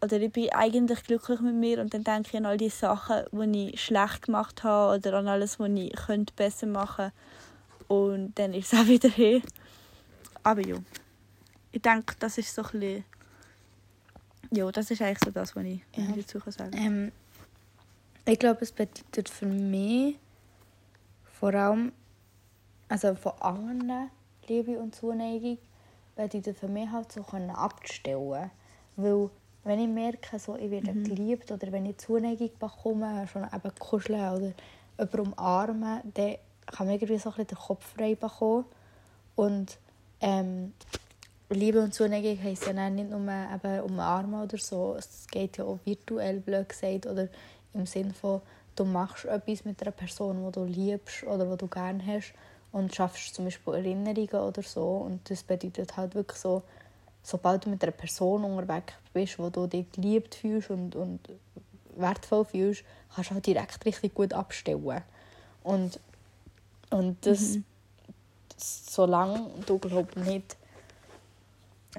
oder 0.00 0.20
ich 0.20 0.30
bin 0.30 0.50
eigentlich 0.52 1.02
glücklich 1.02 1.40
mit 1.40 1.54
mir 1.54 1.80
und 1.80 1.92
dann 1.92 2.04
denke 2.04 2.28
ich 2.28 2.36
an 2.36 2.46
all 2.46 2.56
die 2.56 2.68
Sachen, 2.68 3.24
die 3.32 3.70
ich 3.70 3.84
schlecht 3.84 4.26
gemacht 4.26 4.62
habe 4.62 4.96
oder 4.96 5.18
an 5.18 5.26
alles, 5.26 5.58
was 5.58 5.70
ich 5.70 5.92
könnte 5.92 6.32
besser 6.34 6.66
machen 6.66 7.10
und 7.88 8.38
dann 8.38 8.54
ist 8.54 8.72
es 8.72 8.78
auch 8.78 8.86
wieder 8.86 9.08
hey. 9.08 9.42
Aber 10.44 10.64
ja, 10.64 10.76
ich 11.72 11.82
denke, 11.82 12.14
das 12.20 12.38
ist 12.38 12.54
so 12.54 12.62
ein 12.62 12.70
bisschen, 12.70 13.04
ja, 14.52 14.70
das 14.70 14.90
ist 14.90 15.02
eigentlich 15.02 15.18
so 15.24 15.30
das, 15.30 15.56
was 15.56 15.64
ich 15.64 15.80
Ja. 15.96 16.04
dazu 16.14 16.38
kann 16.38 16.52
sagen 16.52 16.76
Ähm, 16.76 17.12
ich 18.28 18.38
glaube, 18.38 18.60
es 18.60 18.72
bedeutet 18.72 19.28
für 19.28 19.46
mich 19.46 20.16
vor 21.24 21.54
allem, 21.54 21.92
also 22.88 23.14
von 23.14 23.32
anderen 23.40 24.10
Liebe 24.46 24.78
und 24.78 24.94
Zuneigung, 24.94 25.58
bedeutet 26.14 26.58
für 26.58 26.68
mich 26.68 26.90
halt 26.90 27.10
so 27.10 27.22
können 27.22 27.50
abzustellen. 27.50 28.50
Weil 28.96 29.30
wenn 29.64 29.80
ich 29.80 29.88
merke, 29.88 30.38
so, 30.38 30.56
ich 30.56 30.70
werde 30.70 30.92
geliebt 30.92 31.50
oder 31.50 31.72
wenn 31.72 31.86
ich 31.86 31.98
Zuneigung 31.98 32.50
bekomme, 32.58 33.26
schon 33.28 33.44
eben 33.44 33.74
kuscheln 33.78 34.20
oder 34.20 34.52
jemanden 34.98 35.32
umarmen, 35.32 36.00
dann 36.12 36.36
kann 36.66 36.86
man 36.86 36.96
irgendwie 36.96 37.18
so 37.18 37.30
ein 37.30 37.36
bisschen 37.36 37.46
den 37.46 37.58
Kopf 37.58 37.94
frei 37.94 38.14
bekommen. 38.14 38.66
Und 39.36 39.78
ähm, 40.20 40.74
Liebe 41.50 41.80
und 41.80 41.94
Zuneigung 41.94 42.42
heisst 42.42 42.66
ja 42.66 42.90
nicht 42.90 43.08
nur 43.08 43.20
eben 43.20 43.80
umarmen 43.80 44.42
oder 44.42 44.58
so. 44.58 44.96
Es 44.98 45.26
geht 45.30 45.56
ja 45.56 45.64
auch 45.64 45.78
virtuell, 45.84 46.40
blöd 46.40 46.68
gesagt, 46.68 47.06
oder 47.06 47.28
im 47.78 47.86
Sinne 47.86 48.12
von, 48.14 48.40
du 48.76 48.84
machst 48.84 49.24
etwas 49.24 49.64
mit 49.64 49.80
einer 49.82 49.90
Person, 49.92 50.44
die 50.46 50.52
du 50.52 50.64
liebst 50.64 51.24
oder 51.24 51.46
die 51.46 51.56
du 51.56 51.66
gerne 51.66 52.04
hast 52.06 52.32
und 52.72 52.94
schaffst 52.94 53.34
zum 53.34 53.46
Beispiel 53.46 53.74
Erinnerungen 53.74 54.48
oder 54.48 54.62
so. 54.62 54.86
Und 54.86 55.28
das 55.30 55.42
bedeutet 55.42 55.96
halt 55.96 56.14
wirklich 56.14 56.38
so, 56.38 56.62
sobald 57.22 57.64
du 57.64 57.70
mit 57.70 57.82
einer 57.82 57.92
Person 57.92 58.44
unterwegs 58.44 58.92
bist, 59.12 59.38
wo 59.38 59.48
du 59.50 59.66
dich 59.66 59.90
geliebt 59.92 60.34
fühlst 60.34 60.70
und, 60.70 60.94
und 60.94 61.20
wertvoll 61.96 62.44
fühlst, 62.44 62.84
kannst 63.14 63.30
du 63.30 63.34
halt 63.34 63.46
direkt 63.46 63.84
richtig 63.84 64.14
gut 64.14 64.32
abstellen. 64.32 65.02
Und, 65.64 65.98
und 66.90 67.16
das, 67.26 67.58
solange 68.56 69.50
du 69.66 69.78
glaub 69.78 70.14
nicht 70.16 70.56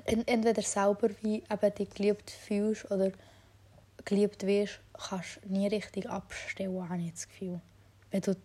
en- 0.06 0.28
entweder 0.28 0.62
selber 0.62 1.10
wie 1.22 1.44
eben 1.50 1.76
dich 1.76 1.90
geliebt 1.90 2.32
fühlst 2.32 2.90
oder 2.92 3.12
geliebt 4.06 4.46
wirst, 4.46 4.80
kannst 5.00 5.46
nie 5.46 5.68
richtig 5.68 6.10
abstellen, 6.10 6.90
habe 6.90 7.02
ich 7.02 7.12
das 7.14 7.28
Gefühl. 7.28 7.60
Wenn 8.12 8.22
du 8.22 8.36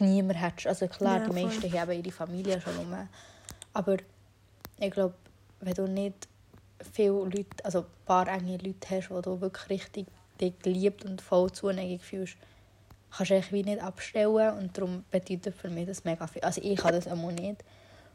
niemanden 0.00 0.38
hättest. 0.40 0.66
Also 0.66 0.88
klar, 0.88 1.18
Ja, 1.18 1.26
die 1.28 1.32
voll. 1.32 1.42
meisten 1.44 1.72
haben 1.72 1.92
ihre 1.92 2.10
Familie 2.12 2.60
schon 2.60 2.76
rum. 2.76 3.08
Aber 3.72 3.96
ich 4.78 4.90
glaube, 4.90 5.14
wenn 5.60 5.74
du 5.74 5.86
nicht 5.86 6.28
viele 6.92 7.10
Leute, 7.12 7.46
also 7.64 7.80
ein 7.80 7.86
paar 8.06 8.28
enge 8.28 8.56
Leute 8.58 8.90
hast, 8.90 9.10
wo 9.10 9.20
du 9.20 9.40
wirklich 9.40 9.68
richtig 9.70 10.06
dich 10.40 10.58
geliebt 10.60 11.04
und 11.04 11.20
voll 11.22 11.52
Zuneigung 11.52 12.00
fühlst, 12.00 12.36
kannst 13.16 13.30
du 13.30 13.52
wie 13.52 13.62
nicht 13.62 13.80
abstellen 13.80 14.58
und 14.58 14.76
darum 14.76 15.04
bedeutet 15.10 15.54
für 15.54 15.68
mich 15.68 15.86
das 15.86 16.04
mega 16.04 16.26
viel. 16.26 16.42
Also 16.42 16.60
ich 16.64 16.78
kann 16.78 16.92
das 16.94 17.06
einmal 17.06 17.32
nicht. 17.32 17.62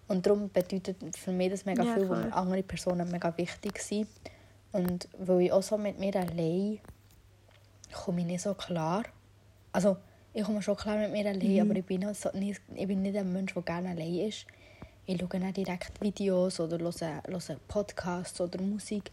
Und 0.07 0.25
darum 0.25 0.49
bedeutet 0.49 0.97
für 1.17 1.31
mich 1.31 1.51
das 1.51 1.65
mega 1.65 1.83
Ja, 1.83 1.93
viel, 1.93 2.09
weil 2.09 2.21
voll. 2.21 2.25
mir 2.29 2.35
andere 2.35 2.63
Personen 2.63 3.09
mega 3.11 3.35
wichtig 3.37 3.79
sind. 3.79 4.07
Und 4.71 5.07
weil 5.17 5.41
ich 5.41 5.51
auch 5.51 5.63
so 5.63 5.77
mit 5.77 5.99
mir 5.99 6.15
allein 6.15 6.79
komme 7.93 8.21
ich 8.21 8.27
nicht 8.27 8.41
so 8.41 8.53
klar. 8.53 9.03
Also 9.71 9.97
ich 10.33 10.43
komme 10.43 10.61
schon 10.61 10.75
klar 10.75 10.97
mit 10.97 11.11
mir 11.11 11.27
allein, 11.27 11.61
aber 11.61 11.75
ich 11.75 11.85
bin, 11.85 12.13
so, 12.13 12.29
nicht, 12.33 12.61
ich 12.75 12.87
bin 12.87 13.01
nicht 13.01 13.17
ein 13.17 13.31
Mensch, 13.31 13.53
der 13.53 13.63
gerne 13.63 13.89
allein 13.89 14.27
ist. 14.27 14.45
Ich 15.05 15.19
schaue 15.19 15.39
nicht 15.39 15.57
direkt 15.57 16.01
Videos 16.01 16.59
oder 16.59 16.77
höre, 16.79 17.23
höre 17.25 17.57
Podcasts 17.67 18.39
oder 18.41 18.61
Musik. 18.61 19.11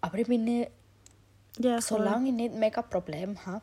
Aber 0.00 0.18
ich 0.18 0.26
bin 0.26 0.44
nicht 0.44 0.70
Ja. 1.58 1.80
Solange 1.80 2.28
ich 2.28 2.34
nicht 2.34 2.54
mega 2.54 2.82
Probleme 2.82 3.34
habe, 3.44 3.62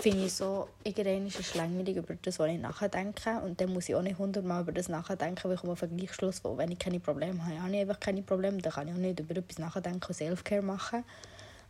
finde 0.00 0.26
ich 0.26 0.34
so, 0.34 0.68
irgendwann 0.84 1.26
ist 1.26 1.40
es 1.40 1.54
langweilig 1.54 1.96
über 1.96 2.14
das, 2.20 2.38
was 2.38 2.48
ich 2.48 2.60
nachdenke. 2.60 3.40
Und 3.40 3.60
dann 3.60 3.72
muss 3.72 3.88
ich 3.88 3.94
auch 3.94 4.02
nicht 4.02 4.18
hundertmal 4.18 4.62
über 4.62 4.72
das 4.72 4.88
nachdenken, 4.88 5.44
weil 5.44 5.54
ich 5.54 5.60
komme 5.60 5.72
auf 5.72 5.80
den 5.80 5.96
gleichen 5.96 6.14
Schluss, 6.14 6.44
wo 6.44 6.56
wenn 6.56 6.70
ich 6.70 6.78
keine 6.78 7.00
Probleme 7.00 7.44
habe, 7.44 7.62
habe 7.62 7.74
ich 7.74 7.80
einfach 7.80 8.00
keine 8.00 8.22
Probleme. 8.22 8.58
Dann 8.58 8.72
kann 8.72 8.88
ich 8.88 8.94
auch 8.94 8.98
nicht 8.98 9.20
über 9.20 9.36
etwas 9.36 9.58
nachdenken 9.58 10.04
und 10.06 10.14
Selfcare 10.14 10.62
machen. 10.62 11.04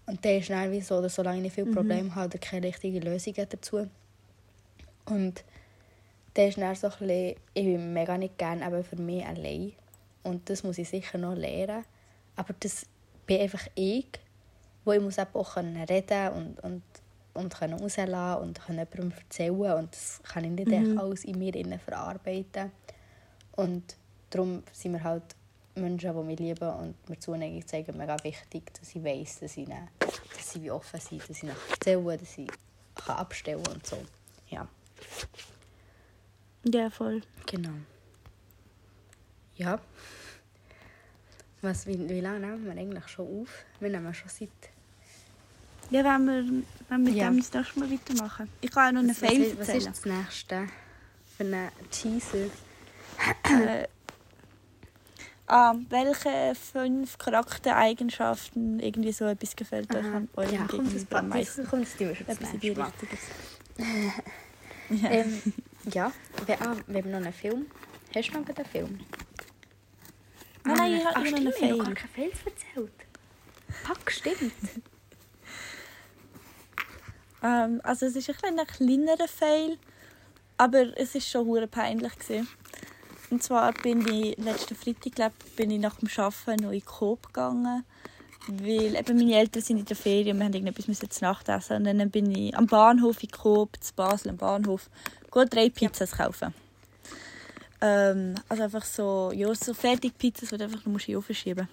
Und 0.09 0.25
dann 0.25 0.39
ist 0.39 0.49
dann 0.49 0.73
wie 0.73 0.81
so, 0.81 1.03
dass 1.03 1.17
solange 1.17 1.47
ich 1.47 1.53
viele 1.53 1.71
Probleme 1.71 2.15
habe, 2.15 2.29
oder 2.29 2.39
keine 2.39 2.67
richtigen 2.67 3.03
Lösungen 3.03 3.47
dazu. 3.47 3.87
Und 5.05 5.45
dann 6.33 6.49
ist 6.49 6.57
dann 6.57 6.75
so 6.75 6.87
ein 6.87 6.93
bisschen, 6.99 7.37
ich 7.53 7.65
bin 7.65 7.93
mega 7.93 8.17
nicht 8.17 8.39
gerne 8.39 8.67
eben 8.67 8.83
für 8.83 8.97
mich 8.97 9.25
allein. 9.27 9.73
Und 10.23 10.49
das 10.49 10.63
muss 10.63 10.79
ich 10.79 10.89
sicher 10.89 11.19
noch 11.19 11.35
lernen. 11.35 11.85
Aber 12.37 12.55
das 12.59 12.87
bin 13.27 13.41
einfach 13.41 13.67
ich, 13.75 14.07
wo 14.85 14.93
ich 14.93 15.01
muss 15.01 15.19
auch 15.19 15.55
können 15.55 15.77
reden 15.77 16.29
und, 16.31 16.61
und, 16.61 16.83
und 17.35 17.55
können 17.55 17.79
rauslassen 17.79 18.43
und 18.43 18.61
können 18.61 18.79
jemandem 18.79 19.13
erzählen. 19.19 19.73
Und 19.75 19.93
das 19.93 20.23
kann 20.23 20.45
ich 20.45 20.51
nicht 20.51 20.73
echt 20.73 20.99
alles 20.99 21.25
in 21.25 21.39
mir 21.39 21.55
innen 21.55 21.79
verarbeiten. 21.79 22.73
Und 23.57 23.97
darum 24.31 24.63
sind 24.73 24.93
wir 24.93 25.05
halt 25.05 25.37
Menschen, 25.75 26.17
die 26.17 26.23
mich 26.23 26.39
lieben 26.39 26.71
und 26.71 27.09
mir 27.09 27.19
Zuneigung 27.19 27.67
zeigen, 27.67 27.97
mega 27.97 28.17
wichtig, 28.23 28.73
dass 28.75 28.95
ich 28.95 29.05
weiss, 29.05 29.41
dass, 29.41 29.57
ich 29.57 29.69
ihnen, 29.69 29.89
dass 30.39 30.53
sie 30.53 30.63
wie 30.63 30.71
offen 30.71 31.01
sind, 31.01 31.29
dass 31.29 31.43
ich 31.43 31.49
erzählen 31.71 32.05
kann, 32.07 32.19
dass 32.19 32.39
ich 32.39 32.49
kann 32.95 33.17
abstellen 33.17 33.67
und 33.67 33.87
so. 33.87 34.03
Ja, 34.49 34.67
Ja, 36.65 36.91
voll. 36.91 37.23
genau. 37.47 37.75
Ja. 39.57 39.81
Was, 41.61 41.87
wie, 41.87 42.09
wie 42.09 42.21
lange 42.21 42.41
nehmen 42.41 42.65
wir 42.65 42.73
eigentlich 42.73 43.09
schon 43.09 43.43
auf? 43.43 43.49
Wir 43.81 43.91
nehmen 43.91 44.15
schon 44.15 44.29
seit... 44.29 44.49
Ja, 45.91 46.05
wenn 46.05 46.25
wir, 46.27 46.63
wenn 46.89 47.07
wir 47.07 47.13
Ja. 47.13 47.29
dem 47.31 47.39
das 47.39 47.53
nächste 47.53 47.81
Mal 47.81 47.91
weitermachen. 47.91 48.49
Ich 48.61 48.71
kann 48.71 48.97
auch 48.97 49.03
noch 49.03 49.09
was, 49.11 49.19
Fail 49.19 49.43
ist- 49.43 49.59
was 49.59 49.69
erzählen. 49.69 49.93
ist 49.93 50.05
das 50.05 50.05
nächste 50.05 50.69
für 51.37 51.45
einen 51.45 51.71
Teaser? 51.91 52.49
Äh, 55.49 55.53
ah, 55.53 55.75
welche 55.89 56.55
fünf 56.55 57.17
Charaktereigenschaften 57.17 58.81
irgendwie 58.81 59.13
so 59.13 59.25
etwas 59.25 59.57
gefällt 59.57 59.95
euch 59.95 60.05
an 60.05 60.29
eurem 60.37 60.55
ja, 60.55 60.67
Gegenüber 60.67 61.19
am 61.21 61.29
meisten? 61.31 61.67
komm, 61.67 61.81
das 61.81 61.95
Etwas 61.99 62.53
in 62.53 62.61
die. 62.61 62.69
Richtung. 62.69 63.09
ja. 64.91 65.11
Ähm, 65.11 65.43
ja, 65.93 66.13
wir, 66.45 66.61
ah, 66.61 66.77
wir 66.87 67.03
haben 67.03 67.11
noch 67.11 67.19
einen 67.19 67.33
Film. 67.33 67.67
Hast 68.15 68.29
du 68.29 68.39
noch 68.39 68.47
einen 68.47 68.67
Film? 68.67 69.01
Nein, 70.65 70.77
nein, 70.77 70.93
ich 70.97 71.05
habe 71.07 71.31
noch 71.31 71.37
einen 71.37 71.53
stimmt, 71.53 71.73
ich 71.73 71.81
habe 71.81 71.95
keinen 71.95 72.09
Fail 72.11 72.33
erzählt. 72.45 72.93
Fuck, 73.85 74.11
stimmt. 74.11 74.53
Ähm, 77.41 77.81
also 77.85 78.07
es 78.07 78.17
ist 78.17 78.31
ein, 78.43 78.59
ein 78.59 78.67
kleinerer 78.67 79.29
Fail, 79.29 79.79
aber 80.57 80.99
es 80.99 81.15
ist 81.15 81.29
schon 81.29 81.47
hure 81.47 81.69
peinlich 81.69 82.19
gewesen. 82.19 82.49
Und 83.31 83.43
zwar 83.43 83.73
bin 83.73 84.07
ich 84.09 84.37
letzten 84.39 84.75
Freitag 84.75 85.15
glaub, 85.15 85.33
bin 85.57 85.71
ich 85.71 85.81
nach 85.81 85.97
dem 85.97 86.09
Arbeiten 86.17 86.65
noch 86.65 86.73
in 86.73 86.85
Coop 86.85 87.27
gegangen, 87.27 87.85
weil 88.47 88.97
eben 88.97 89.19
meine 89.19 89.37
Eltern 89.37 89.63
sind 89.63 89.79
in 89.79 89.85
der 89.85 89.97
Ferien 89.97 90.37
und 90.37 90.39
wir 90.39 90.47
haben 90.47 90.55
irgendetwas 90.55 90.89
müssen 90.89 91.11
zu 91.11 91.25
Nacht 91.25 91.49
essen. 91.49 91.87
Und 91.87 91.99
dann 91.99 92.11
bin 92.11 92.31
ich 92.31 92.57
am 92.57 92.67
Bahnhof 92.67 93.23
in 93.23 93.31
Coop, 93.31 93.77
zu 93.81 93.93
Basel 93.95 94.31
am 94.31 94.39
Bahnhof, 94.39 94.89
gut 95.31 95.53
drei 95.53 95.69
Pizzas 95.69 96.13
kaufen. 96.13 96.55
Ähm, 97.81 98.35
also 98.49 98.63
einfach 98.63 98.85
so, 98.85 99.31
ja, 99.35 99.55
so 99.55 99.75
Fertigpizzas, 99.75 100.49
die 100.49 100.57
du 100.57 100.65
einfach 100.65 100.85
nur 100.85 100.99
in 100.99 101.07
den 101.07 101.17
Ofen 101.17 101.35
schieben 101.35 101.69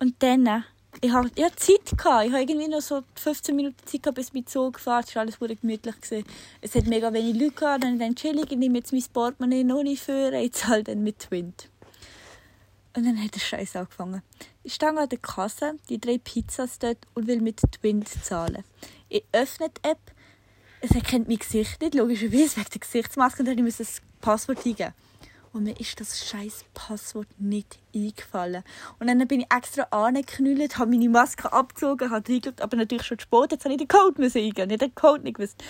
Und 0.00 0.22
dann 0.22 0.64
ich 1.00 1.12
habe 1.12 1.30
ja, 1.36 1.48
Zeit 1.56 1.96
gehabt. 1.96 2.26
Ich 2.26 2.32
habe 2.32 2.42
irgendwie 2.42 2.68
noch 2.68 2.80
so 2.80 3.02
15 3.16 3.54
Minuten 3.54 3.76
Zeit 3.84 4.02
gehabt, 4.02 4.16
bis 4.16 4.32
mein 4.32 4.46
Zug 4.46 4.78
fährt. 4.78 5.08
Es 5.08 5.14
war 5.14 5.22
alles 5.22 5.36
sehr 5.38 5.56
gemütlich. 5.56 6.00
Gewesen. 6.00 6.24
Es 6.60 6.74
hat 6.74 6.86
mega 6.86 7.12
wenig 7.12 7.40
Leute 7.40 7.54
gehabt. 7.54 7.84
Dann 7.84 7.94
ich 7.94 8.00
dann 8.00 8.14
chillig, 8.14 8.50
ich 8.50 8.58
nehme 8.58 8.78
jetzt 8.78 8.92
mein 8.92 9.04
Portemonnaie 9.12 9.64
noch 9.64 9.82
nicht 9.82 10.02
führen. 10.02 10.34
Ich 10.34 10.52
zahle 10.52 10.84
dann 10.84 11.02
mit 11.02 11.18
Twint. 11.18 11.68
Und 12.96 13.04
dann 13.04 13.22
hat 13.22 13.34
der 13.34 13.40
Scheiß 13.40 13.76
angefangen. 13.76 14.22
Ich 14.62 14.74
stehe 14.74 14.96
an 14.96 15.08
der 15.08 15.18
Kasse, 15.18 15.74
die 15.88 16.00
drei 16.00 16.18
Pizzas 16.18 16.78
dort 16.78 16.98
und 17.14 17.26
will 17.26 17.40
mit 17.40 17.60
Twint 17.72 18.08
zahlen. 18.08 18.62
Ich 19.08 19.24
öffne 19.32 19.68
die 19.68 19.88
App. 19.88 19.98
Es 20.80 20.92
erkennt 20.92 21.28
mein 21.28 21.38
Gesicht 21.38 21.80
nicht, 21.80 21.94
logischerweise 21.94 22.56
wegen 22.56 22.70
der 22.72 22.80
Gesichtsmaske. 22.80 23.42
Und 23.42 23.46
dann 23.46 23.64
musste 23.64 23.82
ich 23.82 23.88
das 23.88 24.02
Passwort 24.20 24.64
eingeben. 24.64 24.92
Und 25.54 25.62
mir 25.62 25.78
ist 25.78 26.00
das 26.00 26.26
scheiß 26.26 26.64
Passwort 26.74 27.28
nicht 27.38 27.78
eingefallen. 27.94 28.64
Und 28.98 29.06
dann 29.06 29.26
bin 29.28 29.40
ich 29.40 29.46
extra 29.54 29.84
angeknüllt, 29.84 30.78
habe 30.78 30.90
meine 30.90 31.08
Maske 31.08 31.52
abgezogen, 31.52 32.10
habe 32.10 32.28
reingeschaut, 32.28 32.60
aber 32.60 32.76
natürlich 32.76 33.04
schon 33.04 33.20
zu 33.20 33.22
spät. 33.22 33.52
Jetzt 33.52 33.64
habe 33.64 33.74
ich 33.74 33.78
den 33.78 33.86
Code 33.86 34.20
eingeben. 34.20 34.50
Ich 34.50 34.58
habe 34.58 34.78
den 34.78 34.94
Code 34.96 35.22
nicht 35.22 35.36
gewusst. 35.36 35.62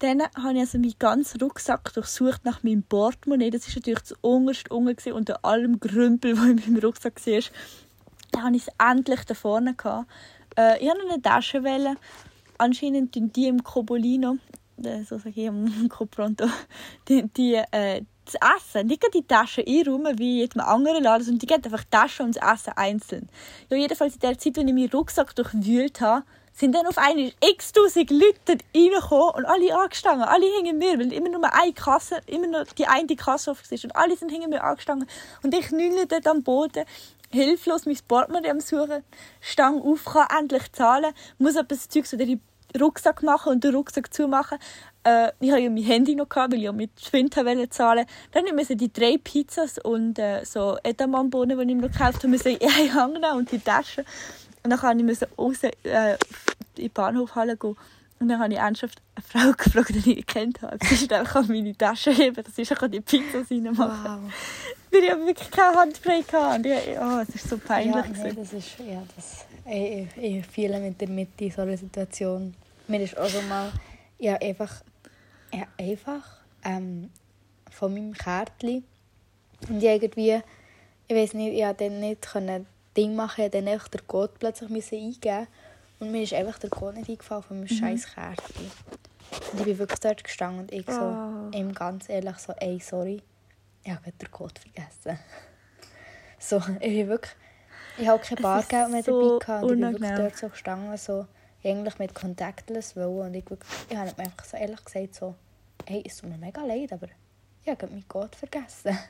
Dann 0.00 0.22
habe 0.22 0.52
ich 0.52 0.60
also 0.60 0.78
meinen 0.78 0.94
ganzen 0.98 1.40
Rucksack 1.40 1.90
durchsucht 1.94 2.44
nach 2.44 2.62
meinem 2.62 2.82
Portemonnaie. 2.82 3.50
Das 3.50 3.66
war 3.66 3.76
natürlich 3.76 4.00
das 4.00 4.14
unterste 4.20 4.74
unten 4.74 5.12
unter 5.12 5.42
allem 5.42 5.80
Grümpel, 5.80 6.34
der 6.36 6.44
in 6.44 6.56
meinem 6.56 6.76
Rucksack 6.76 7.26
war. 7.26 7.42
Dann 8.30 8.44
habe 8.44 8.56
ich 8.56 8.66
es 8.66 8.74
endlich 8.78 9.24
da 9.24 9.32
vorne. 9.32 9.74
Gehabt. 9.74 10.06
Äh, 10.54 10.84
ich 10.84 10.86
wollte 10.86 11.10
eine 11.10 11.22
Tasche. 11.22 11.64
Wählen. 11.64 11.96
Anscheinend 12.58 13.14
die 13.14 13.46
im 13.46 13.64
Cobolino, 13.64 14.36
äh, 14.82 15.02
so 15.04 15.16
sage 15.16 15.30
ich 15.30 15.46
im 15.46 15.88
Copronto, 15.88 16.46
die, 17.08 17.22
die 17.28 17.54
äh, 17.54 18.02
das 18.32 18.56
Essen, 18.56 18.86
nicht 18.86 19.04
die 19.14 19.26
Tasche 19.26 19.64
einräumen 19.66 20.18
wie 20.18 20.34
in 20.34 20.38
jedem 20.38 20.60
anderen 20.60 21.02
Laden, 21.02 21.24
sondern 21.24 21.38
die 21.40 21.46
geben 21.46 21.64
einfach 21.64 21.84
die 21.84 21.90
Tasche 21.90 22.22
und 22.22 22.36
das 22.36 22.54
Essen 22.54 22.72
einzeln. 22.76 23.28
Ja, 23.70 23.76
jedenfalls 23.76 24.14
in 24.14 24.20
der 24.20 24.38
Zeit, 24.38 24.58
als 24.58 24.66
ich 24.66 24.74
meinen 24.74 24.90
Rucksack 24.90 25.34
durchwühlt 25.34 26.00
habe, 26.00 26.24
sind 26.58 26.74
dann 26.74 26.86
auf 26.86 26.98
einmal 26.98 27.32
x 27.40 27.72
tausend 27.72 28.10
Leute 28.10 28.58
reingekommen 28.74 29.34
und 29.36 29.44
alle 29.44 29.74
angestanden. 29.76 30.26
Alle 30.26 30.46
hingen 30.56 30.78
mir, 30.78 30.98
weil 30.98 31.12
immer 31.12 31.28
nur 31.28 31.54
eine 31.54 31.72
Kasse, 31.72 32.20
immer 32.26 32.48
nur 32.48 32.64
die 32.76 32.86
eine 32.86 33.14
Kasse 33.14 33.52
offen 33.52 33.70
war. 33.70 33.84
Und 33.84 33.96
alle 33.96 34.16
sind 34.16 34.30
hinter 34.30 34.48
mir 34.48 34.64
angestanden. 34.64 35.08
Und 35.42 35.54
ich 35.54 35.66
knülle 35.68 36.06
dort 36.06 36.26
am 36.26 36.42
Boden, 36.42 36.84
hilflos 37.30 37.86
mein 37.86 37.98
Portemonnaie 38.08 38.50
am 38.50 38.60
Suchen, 38.60 39.04
Stange 39.40 39.82
auf, 39.82 40.04
kann 40.04 40.26
endlich 40.36 40.72
zahlen, 40.72 41.14
muss 41.38 41.54
das 41.54 41.88
Zeug 41.88 42.06
so 42.06 42.16
den 42.16 42.40
Rucksack 42.78 43.22
machen 43.22 43.52
und 43.52 43.64
den 43.64 43.74
Rucksack 43.74 44.12
zumachen. 44.12 44.58
Äh, 45.08 45.32
ich 45.40 45.50
hatte 45.50 45.62
ja 45.62 45.70
mein 45.70 45.82
Handy 45.82 46.14
noch, 46.14 46.28
gehabt, 46.28 46.52
weil 46.52 46.58
ich 46.58 46.64
ja 46.64 46.72
mit 46.72 46.90
Schwind 47.00 47.34
zahlen 47.34 48.06
Dann 48.32 48.44
musste 48.54 48.74
ich 48.74 48.78
die 48.78 48.92
drei 48.92 49.16
Pizzas 49.22 49.78
und 49.78 50.18
äh, 50.18 50.44
so 50.44 50.76
Edamame-Bohnen, 50.82 51.56
die 51.56 51.64
ich 51.64 51.76
mir 51.76 51.88
noch 51.88 51.92
gekauft 51.92 52.24
habe, 52.24 52.36
in 52.36 52.68
einen 52.68 52.94
Hang 52.94 53.12
nehmen 53.12 53.36
und 53.36 53.50
die 53.50 53.58
Tasche. 53.58 54.04
Und 54.62 54.70
dann 54.70 55.06
musste 55.06 55.28
ich 55.30 55.38
raus 55.38 55.62
äh, 55.62 56.12
in 56.12 56.16
die 56.76 56.88
Bahnhofhalle 56.88 57.56
gehen. 57.56 57.76
Und 58.20 58.28
dann 58.28 58.40
habe 58.40 58.52
ich 58.52 58.58
ernsthaft 58.58 59.00
eine 59.14 59.24
Frau 59.24 59.52
gefragt, 59.56 59.90
die 59.90 59.98
ich 59.98 60.06
nicht 60.06 60.26
kennt 60.28 60.60
habe. 60.62 60.76
Sie 60.82 60.94
ist 60.94 61.12
einfach 61.12 61.36
an 61.36 61.48
meine 61.48 61.76
Tasche 61.76 62.10
heben, 62.10 62.42
dass 62.42 62.58
ich 62.58 62.68
die 62.68 63.00
Pizzas 63.00 63.50
reinmachen 63.50 64.04
wow. 64.04 64.32
Weil 64.90 65.04
ich 65.04 65.26
wirklich 65.26 65.50
keine 65.50 65.76
Handbrake 65.76 66.32
hatte. 66.32 66.56
Und 66.56 66.66
ich, 66.66 66.98
oh, 67.00 67.18
es 67.20 67.34
ist 67.34 67.48
so 67.48 67.58
peinlich. 67.58 67.94
Ja, 67.94 68.24
nee, 68.24 68.32
das 68.32 68.52
ist, 68.52 68.78
ja, 68.78 69.02
das, 69.14 69.46
ich, 69.66 70.08
ich 70.16 70.46
fühle 70.46 70.80
mit 70.80 71.00
der 71.00 71.08
Mitte 71.08 71.44
in 71.44 71.50
so 71.50 71.62
einer 71.62 71.76
Situation. 71.76 72.54
Mir 72.88 73.02
ist 73.02 73.16
auch 73.16 73.28
so 73.28 73.40
mal, 73.42 73.70
ja, 74.18 74.34
einfach, 74.36 74.82
ja, 75.52 75.66
einfach 75.78 76.24
ähm, 76.64 77.10
von 77.70 77.94
meinem 77.94 78.14
Kärtchen 78.14 78.84
und 79.68 79.82
irgendwie, 79.82 80.40
ich 81.06 81.16
weiß 81.16 81.34
nicht, 81.34 81.54
ich 81.54 81.62
konnte 81.62 81.84
dann 81.88 82.00
nicht 82.00 82.22
können 82.22 82.66
Ding 82.96 83.14
machen, 83.14 83.44
ich 83.44 83.50
dann 83.50 83.68
einfach 83.68 83.88
den 83.88 84.06
Code 84.06 84.32
plötzlich 84.38 84.70
müssen 84.70 84.98
eingeben 84.98 85.46
und 86.00 86.12
mir 86.12 86.22
ist 86.22 86.34
einfach 86.34 86.58
der 86.58 86.70
Code 86.70 86.98
nicht 86.98 87.10
eingefallen 87.10 87.42
von 87.42 87.60
meinem 87.60 87.68
mhm. 87.70 87.76
scheiß 87.76 88.14
Kärtchen. 88.14 88.70
Und 89.52 89.60
ich 89.60 89.64
bin 89.66 89.78
wirklich 89.78 90.00
dort 90.00 90.24
gestanden 90.24 90.60
und 90.60 90.72
ich 90.72 90.86
so, 90.86 91.00
oh. 91.00 91.56
ihm 91.56 91.74
ganz 91.74 92.08
ehrlich 92.08 92.38
so, 92.38 92.52
ey, 92.54 92.78
sorry, 92.80 93.22
ich 93.84 93.90
habe 93.90 94.10
den 94.10 94.30
Code 94.30 94.54
vergessen. 94.60 95.18
so, 96.38 96.56
ich 96.80 96.96
bin 96.96 97.08
wirklich, 97.08 97.34
ich 97.98 98.08
habe 98.08 98.22
kein 98.22 98.38
Bargeld 98.42 98.90
mehr 98.90 99.02
so 99.02 99.38
dabei 99.38 99.44
gehabt 99.44 99.64
und 99.64 99.82
ich 99.82 99.92
bin 99.92 99.92
wirklich 99.92 100.16
dort 100.16 100.36
so 100.36 100.48
gestanden, 100.48 100.96
so, 100.96 101.26
eigentlich 101.64 101.98
mit 101.98 102.14
Contactless 102.14 102.96
wollen 102.96 103.28
und 103.28 103.34
ich, 103.34 103.48
wirklich, 103.48 103.70
ich 103.90 103.96
habe 103.96 104.12
mir 104.16 104.24
einfach 104.24 104.44
so 104.44 104.56
ehrlich 104.56 104.84
gesagt 104.84 105.14
so, 105.14 105.34
hey, 105.86 106.02
es 106.06 106.18
tut 106.18 106.30
mir 106.30 106.38
mega 106.38 106.62
leid, 106.64 106.92
aber 106.92 107.08
ich 107.64 107.68
habe 107.70 107.86
meinen 107.88 108.06
Code 108.08 108.36
vergessen. 108.36 108.96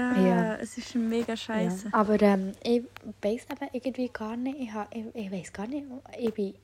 Ah, 0.00 0.20
ja. 0.20 0.54
es 0.54 0.78
ist 0.78 0.94
mega 0.94 1.36
scheiße. 1.36 1.88
Ja. 1.88 1.94
Aber 1.94 2.22
ähm, 2.22 2.52
ich 2.62 2.84
weiß 3.20 3.46
eben 3.50 3.68
irgendwie 3.72 4.08
gar 4.08 4.36
nicht, 4.36 4.60
ich, 4.60 4.72
hab, 4.72 4.94
ich, 4.94 5.06
ich 5.12 5.32
weiß 5.32 5.52
gar 5.52 5.66
nicht, 5.66 5.86
ich 6.16 6.32
bin, 6.32 6.54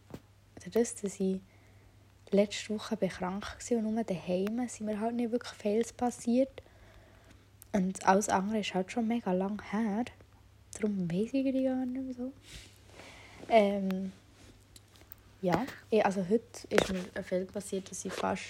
dadurch, 0.64 0.94
dass 1.02 1.18
ich 1.18 1.40
letzte 2.30 2.74
Woche 2.74 2.96
krank 2.96 3.44
war 3.44 3.78
und 3.78 3.94
nur 3.94 4.04
daheim 4.04 4.68
sind 4.68 4.86
mir 4.86 5.00
halt 5.00 5.16
nicht 5.16 5.32
wirklich 5.32 5.52
viel 5.54 5.84
passiert. 5.96 6.62
Und 7.72 8.06
alles 8.06 8.28
andere 8.28 8.60
ist 8.60 8.72
halt 8.72 8.92
schon 8.92 9.08
mega 9.08 9.32
lang 9.32 9.60
her. 9.70 10.04
Darum 10.74 11.10
weiß 11.10 11.34
ich 11.34 11.64
gar 11.64 11.84
nicht 11.86 12.04
mehr 12.04 12.14
so. 12.14 12.32
Ähm, 13.48 14.12
ja, 15.42 15.64
also 16.02 16.24
heute 16.28 16.66
ist 16.70 16.92
mir 16.92 17.22
viel 17.22 17.44
passiert, 17.44 17.90
dass 17.90 18.04
ich 18.04 18.12
fast, 18.12 18.42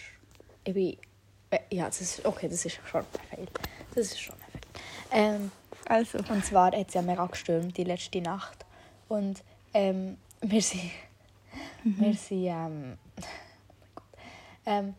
ich 0.64 0.74
bin, 0.74 0.96
äh, 1.50 1.58
ja, 1.70 1.86
das 1.86 2.00
ist, 2.00 2.24
okay, 2.24 2.48
das 2.48 2.64
ist 2.64 2.78
schon 2.86 3.00
ein 3.00 3.36
Fehl. 3.36 3.48
Das 3.94 4.06
ist 4.06 4.20
schon 4.20 4.36
ein 4.36 4.50
Fehl. 4.52 4.60
Ähm, 5.10 5.50
also. 5.86 6.18
Und 6.18 6.44
zwar 6.44 6.66
hat 6.66 6.88
es 6.88 6.94
ja 6.94 7.02
mega 7.02 7.26
gestürmt, 7.26 7.76
die 7.76 7.84
letzte 7.84 8.20
Nacht. 8.20 8.64
Und 9.08 9.42
ähm, 9.72 10.16
wir 10.40 10.62
sind, 10.62 10.90
mhm. 11.82 12.00
wir 12.00 12.14
sind, 12.14 12.46
ähm, 12.46 12.98
oh 13.16 13.22
mein 13.80 13.90
Gott, 13.94 14.04
ähm, 14.66 14.94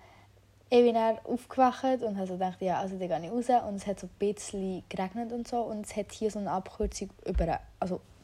ich 0.69 0.83
bin 0.83 0.95
dann 0.95 1.19
aufgewacht 1.19 2.01
und 2.01 2.17
habe 2.17 2.27
so 2.27 2.33
gedacht, 2.33 2.61
ja, 2.61 2.79
also 2.79 2.97
dann 2.97 3.07
gehe 3.07 3.25
ich 3.25 3.31
raus 3.31 3.63
und 3.67 3.75
es 3.75 3.87
hat 3.87 3.99
so 3.99 4.07
ein 4.07 4.19
bisschen 4.19 4.83
geregnet 4.89 5.31
und 5.31 5.47
so 5.47 5.61
und 5.61 5.85
es 5.85 5.95
hat 5.95 6.11
hier 6.11 6.31
so 6.31 6.39
eine 6.39 6.51
Abkürzung 6.51 7.09
über, 7.25 7.59
also 7.79 7.95
ein 7.95 8.14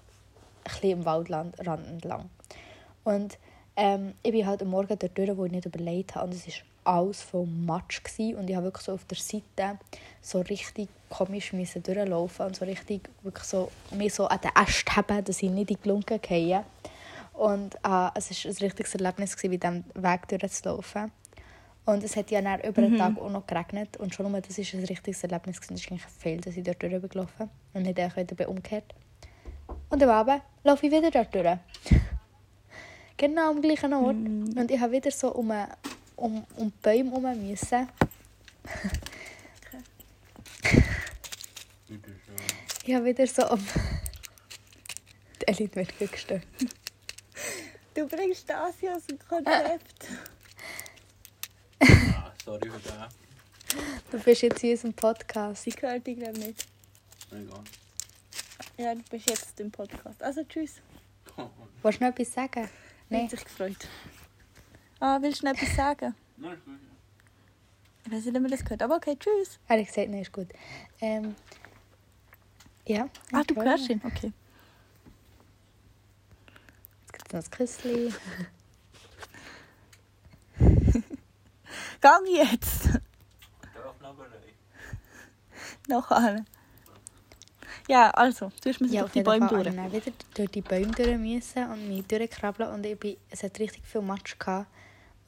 bisschen 0.63 0.99
im 0.99 1.05
Waldrand 1.05 1.59
entlang. 1.59 2.29
Und 3.03 3.37
ähm, 3.75 4.13
ich 4.23 4.31
bin 4.31 4.45
halt 4.45 4.61
am 4.61 4.69
Morgen 4.69 4.97
dort 4.97 5.17
durch, 5.17 5.37
wo 5.37 5.45
ich 5.45 5.51
nicht 5.51 5.65
überlegt 5.65 6.15
habe 6.15 6.27
und 6.27 6.33
es 6.33 6.47
war 6.47 6.53
alles 6.83 7.21
voll 7.21 7.45
Matsch 7.45 8.03
gewesen. 8.03 8.35
und 8.35 8.49
ich 8.49 8.55
habe 8.55 8.65
wirklich 8.65 8.85
so 8.85 8.93
auf 8.93 9.05
der 9.05 9.17
Seite 9.17 9.79
so 10.21 10.41
richtig 10.41 10.89
komisch 11.09 11.53
müssen 11.53 11.83
durchlaufen 11.83 12.47
und 12.47 12.55
so 12.55 12.65
richtig 12.65 13.09
wirklich 13.21 13.45
so, 13.45 13.71
mich 13.91 14.13
so 14.13 14.27
an 14.27 14.39
den 14.41 14.51
Ästen 14.55 14.95
haben, 14.95 15.23
dass 15.23 15.41
ich 15.43 15.49
nicht 15.49 15.71
in 15.71 15.77
die 15.83 15.89
Lunge 15.89 16.19
gehe. 16.19 16.63
Und 17.33 17.75
äh, 17.75 18.09
es 18.15 18.29
war 18.29 18.51
ein 18.51 18.57
richtiges 18.57 18.95
Erlebnis, 18.95 19.35
gewesen, 19.35 19.51
mit 19.51 19.63
diesem 19.63 19.83
Weg 19.95 20.27
durchzulaufen. 20.27 21.11
Und 21.85 22.03
es 22.03 22.15
hat 22.15 22.29
ja 22.29 22.41
dann 22.41 22.61
über 22.61 22.81
den 22.81 22.93
mhm. 22.93 22.97
Tag 22.97 23.17
auch 23.17 23.29
noch 23.29 23.47
geregnet. 23.47 23.97
Und 23.97 24.13
schon 24.13 24.31
nur 24.31 24.41
das 24.41 24.57
war 24.57 24.79
ein 24.79 24.85
richtiges 24.85 25.23
Erlebnis. 25.23 25.59
Es 25.59 25.71
ist 25.71 25.91
eigentlich 25.91 26.05
Fehl, 26.05 26.39
dass 26.41 26.55
ich 26.55 26.63
dort 26.63 26.81
durchgelaufen 26.81 27.49
und 27.73 27.83
nicht 27.83 27.99
einfach 27.99 28.17
wieder 28.17 28.47
umgekehrt. 28.49 28.93
Und 29.91 30.01
am 30.01 30.09
Abend 30.09 30.41
laufe 30.63 30.85
ich 30.85 30.91
wieder 30.91 31.11
dort 31.11 31.35
durch. 31.35 31.57
genau 33.17 33.51
am 33.51 33.61
gleichen 33.61 33.93
Ort. 33.93 34.15
Mhm. 34.15 34.57
Und 34.57 34.71
ich 34.71 34.79
habe 34.79 34.93
wieder 34.93 35.11
so 35.11 35.33
um, 35.33 35.51
um, 36.15 36.45
um 36.55 36.71
die 36.71 36.77
Bäume 36.81 37.11
herum 37.11 37.47
müssen. 37.47 37.89
ich 42.85 42.95
habe 42.95 43.05
wieder 43.05 43.27
so 43.27 43.49
um... 43.49 43.67
Die 45.41 45.47
Elite 45.47 45.75
wird 45.75 46.11
gestört. 46.11 46.43
Du 47.93 48.07
bringst 48.07 48.49
das 48.49 48.79
ja 48.79 48.95
aus 48.95 49.05
dem 49.07 49.19
Konzept. 49.19 50.07
ah, 51.83 52.31
sorry 52.45 52.69
für 52.69 52.79
das. 52.79 53.13
Du 54.09 54.19
bist 54.19 54.41
jetzt 54.41 54.63
in 54.63 54.71
unserem 54.71 54.93
Podcast. 54.93 55.67
Ich 55.67 55.81
höre 55.81 55.99
dich 55.99 56.17
nicht. 56.17 56.65
Egal. 57.31 57.63
Ja, 58.81 58.95
du 58.95 59.03
bist 59.11 59.29
jetzt 59.29 59.59
im 59.59 59.69
Podcast. 59.69 60.23
Also 60.23 60.43
tschüss. 60.43 60.81
Wolltest 61.83 62.01
du 62.01 62.05
noch 62.05 62.13
etwas 62.13 62.33
sagen? 62.33 62.67
Nein. 63.09 63.23
Hat 63.23 63.29
sich 63.29 63.43
gefreut. 63.43 63.87
Ah, 64.99 65.19
willst 65.21 65.43
du 65.43 65.45
noch 65.45 65.53
etwas 65.53 65.75
sagen? 65.75 66.15
Nein, 66.37 66.53
ist 66.53 66.65
gut. 66.65 66.79
Ich 68.03 68.11
weiß 68.11 68.25
nicht, 68.25 68.35
ob 68.35 68.41
man 68.41 68.49
das 68.49 68.63
gehört. 68.63 68.81
Aber 68.81 68.95
okay, 68.95 69.15
tschüss. 69.19 69.59
Ehrlich 69.69 69.85
gesagt, 69.87 70.09
nein, 70.09 70.23
ist 70.23 70.33
gut. 70.33 70.47
Ähm, 70.99 71.35
ja. 72.87 73.07
Ah, 73.31 73.43
du 73.45 73.53
hörst 73.61 73.87
ihn? 73.87 74.01
Okay. 74.03 74.33
Jetzt 77.01 77.13
gibt 77.13 77.27
es 77.27 77.33
noch 77.33 77.39
das 77.41 77.51
Küssli. 77.51 78.11
Gang 82.01 82.27
jetzt! 82.27 82.89
Darf 83.75 84.01
noch 84.01 84.15
bereit. 84.15 84.55
Ja, 87.87 88.09
also, 88.11 88.51
du 88.63 88.69
hast 88.69 88.81
mir 88.81 88.87
ja, 88.87 89.01
durch 89.01 89.11
die 89.13 89.23
Bäume 89.23 89.47
durch. 89.47 89.67
Ich 89.67 89.73
wieder 89.73 90.11
durch 90.35 90.49
die 90.51 90.61
Bäume 90.61 90.91
durch 90.91 91.17
müssen 91.17 91.69
und 91.71 91.87
mich 91.87 92.05
durchkrabbeln 92.05 92.69
und 92.71 92.85
ich 92.85 92.97
bin, 92.99 93.17
es 93.29 93.43
hat 93.43 93.57
richtig 93.59 93.85
viel 93.85 94.01
Matsch 94.01 94.37
gehabt. 94.39 94.67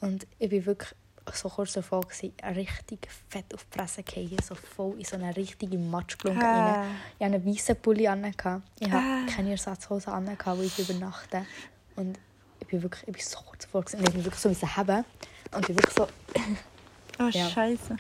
Und 0.01 0.28
ich 0.39 0.49
bin 0.49 0.66
wirklich 0.66 0.91
so 1.34 1.47
kurz 1.49 1.74
davor, 1.74 2.01
gewesen, 2.01 2.34
richtig 2.56 3.08
fett 3.30 3.54
auf 3.54 3.66
die 3.72 3.78
Fresse 3.78 4.04
gefallen, 4.04 4.38
so 4.45 4.56
voll 4.56 4.95
in 4.99 5.06
so 5.06 5.16
eine 5.16 5.36
richtige 5.36 5.78
Matschklumpe 5.78 6.45
Ah. 6.45 6.82
rein. 6.82 6.91
Ich 7.20 7.26
hatte 7.26 7.36
einen 7.36 7.45
weißen 7.45 7.76
Pulli 7.78 8.08
an. 8.08 8.26
Ich 8.26 8.36
hatte 8.43 8.68
Ah. 8.91 9.26
keine 9.34 9.51
Ersatzhose 9.51 10.12
an, 10.12 10.38
wo 10.45 10.62
ich 10.62 10.78
übernachte. 10.80 11.45
Und 11.95 12.20
ich 12.60 12.68
bin 12.68 12.84
wirklich 12.84 13.04
ich 13.08 13.14
bin 13.14 13.22
so 13.24 13.39
kurz 13.45 13.64
davor 13.64 13.84
gewesen. 13.84 13.99
und 13.99 14.08
ich 14.10 14.14
bin 14.16 14.26
wirklich 14.26 14.41
so 14.41 14.49
müssen 14.49 14.76
haben. 14.76 15.06
Und 15.54 15.62
ich 15.62 15.68
bin 15.68 15.78
wirklich 15.78 15.95
so... 15.95 16.08
Oh, 17.20 17.28
Ja. 17.32 17.47
scheiße. 17.49 17.95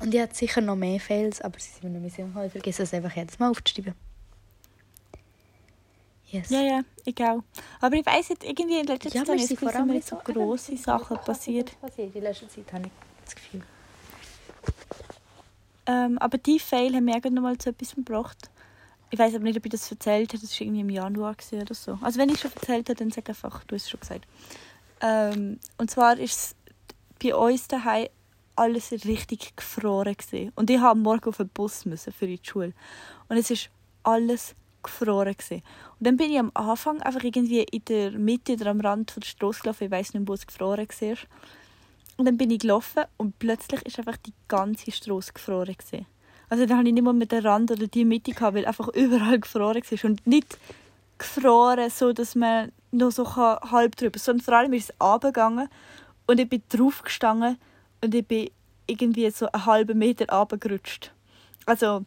Und 0.00 0.14
ich 0.14 0.20
hatte 0.20 0.34
sicher 0.34 0.60
noch 0.60 0.76
mehr 0.76 0.98
Fails, 0.98 1.40
aber 1.40 1.58
sie 1.58 1.70
sind 1.70 1.84
mir 1.84 1.90
nicht 2.00 2.16
mehr 2.16 2.26
sicher. 2.26 2.44
Ich 2.46 2.52
vergesse 2.52 2.82
es 2.82 2.94
einfach 2.94 3.14
jedes 3.14 3.38
Mal 3.38 3.50
aufzuschreiben. 3.50 3.94
Yes. 6.30 6.48
Ja, 6.48 6.60
ja, 6.62 6.80
ich 7.04 7.18
auch. 7.24 7.42
Aber 7.80 7.96
ich 7.96 8.06
weiss 8.06 8.28
jetzt, 8.28 8.44
irgendwie 8.44 8.78
in 8.78 8.86
letzter 8.86 9.10
Ja, 9.10 9.24
Zeit 9.24 9.40
Gefühl, 9.40 9.56
vor 9.56 9.74
allem 9.74 9.88
nicht 9.88 10.06
so 10.06 10.16
so 10.24 10.32
grosse 10.32 10.76
Sachen 10.76 11.16
passiert. 11.18 11.78
passiert. 11.80 12.14
In 12.14 12.22
letzter 12.22 12.48
Zeit 12.48 12.72
habe 12.72 12.86
ich 12.86 12.92
das 13.24 13.34
Gefühl. 13.34 13.62
Ähm, 15.86 16.18
aber 16.18 16.38
die 16.38 16.60
Fail 16.60 16.94
haben 16.94 17.04
mir 17.04 17.12
irgendwann 17.16 17.34
noch 17.34 17.42
mal 17.42 17.58
zu 17.58 17.70
etwas 17.70 17.94
gebracht. 17.96 18.48
Ich 19.10 19.18
weiß 19.18 19.34
aber 19.34 19.42
nicht, 19.42 19.58
ob 19.58 19.66
ich 19.66 19.72
das 19.72 19.90
erzählt 19.90 20.32
habe. 20.32 20.40
Das 20.40 20.52
war 20.52 20.60
irgendwie 20.60 20.80
im 20.80 20.90
Januar 20.90 21.34
oder 21.52 21.74
so. 21.74 21.98
Also 22.00 22.20
wenn 22.20 22.28
ich 22.28 22.38
schon 22.38 22.52
erzählt 22.52 22.88
habe, 22.88 22.96
dann 22.96 23.10
sag 23.10 23.28
einfach, 23.28 23.64
du 23.64 23.74
hast 23.74 23.82
es 23.84 23.90
schon 23.90 24.00
gesagt. 24.00 24.24
Ähm, 25.00 25.58
und 25.78 25.90
zwar 25.90 26.16
ist 26.16 26.32
es 26.36 26.56
bei 27.20 27.34
uns 27.34 27.66
daheim 27.66 28.06
alles 28.56 28.92
richtig 28.92 29.56
gefroren 29.56 30.16
gewesen. 30.16 30.52
Und 30.54 30.70
ich 30.70 30.78
am 30.78 31.02
morgen 31.02 31.28
auf 31.28 31.38
den 31.38 31.48
Bus 31.48 31.84
müssen 31.84 32.12
für 32.12 32.26
die 32.26 32.40
Schule. 32.42 32.72
Und 33.28 33.36
es 33.36 33.50
ist 33.50 33.70
alles 34.02 34.54
gefroren 34.82 35.34
gewesen. 35.36 35.62
Und 35.98 36.06
dann 36.06 36.16
bin 36.16 36.30
ich 36.30 36.38
am 36.38 36.50
Anfang 36.54 37.00
einfach 37.02 37.22
irgendwie 37.22 37.62
in 37.62 37.84
der 37.86 38.12
Mitte 38.12 38.54
oder 38.54 38.70
am 38.70 38.80
Rand 38.80 39.10
von 39.10 39.20
der 39.20 39.28
Straße 39.28 39.62
gelaufen. 39.62 39.84
Ich 39.84 39.90
weiß 39.90 40.14
nicht, 40.14 40.28
wo 40.28 40.34
es 40.34 40.46
gefroren 40.46 40.86
war. 40.88 41.16
Und 42.16 42.26
dann 42.26 42.36
bin 42.36 42.50
ich 42.50 42.60
gelaufen 42.60 43.04
und 43.16 43.38
plötzlich 43.38 43.82
ist 43.82 43.98
einfach 43.98 44.18
die 44.18 44.34
ganze 44.48 44.90
Straße 44.90 45.32
gefroren. 45.32 45.74
Gewesen. 45.76 46.06
Also 46.48 46.66
dann 46.66 46.78
habe 46.78 46.88
ich 46.88 46.94
nicht 46.94 47.02
mal 47.02 47.14
mit 47.14 47.32
der 47.32 47.44
Rand 47.44 47.70
oder 47.70 47.86
die 47.86 48.04
Mitte 48.04 48.32
gehabt, 48.32 48.56
weil 48.56 48.66
einfach 48.66 48.88
überall 48.88 49.38
gefroren 49.38 49.82
war. 49.82 50.10
Und 50.10 50.26
nicht 50.26 50.58
gefroren, 51.16 51.90
so 51.90 52.12
dass 52.12 52.34
man 52.34 52.72
noch 52.90 53.12
so 53.12 53.24
kann, 53.24 53.58
halb 53.70 53.96
drüber 53.96 54.18
sondern 54.18 54.44
vor 54.44 54.54
allem 54.54 54.72
ist 54.72 54.90
es 54.90 54.96
runtergegangen 55.00 55.68
und 56.26 56.40
ich 56.40 56.48
bin 56.48 56.62
drauf 56.68 57.02
gestanden 57.02 57.56
und 58.02 58.14
ich 58.14 58.26
bin 58.26 58.50
irgendwie 58.86 59.30
so 59.30 59.50
einen 59.50 59.66
halben 59.66 59.98
Meter 59.98 60.26
runtergerutscht. 60.34 61.12
Also 61.66 62.04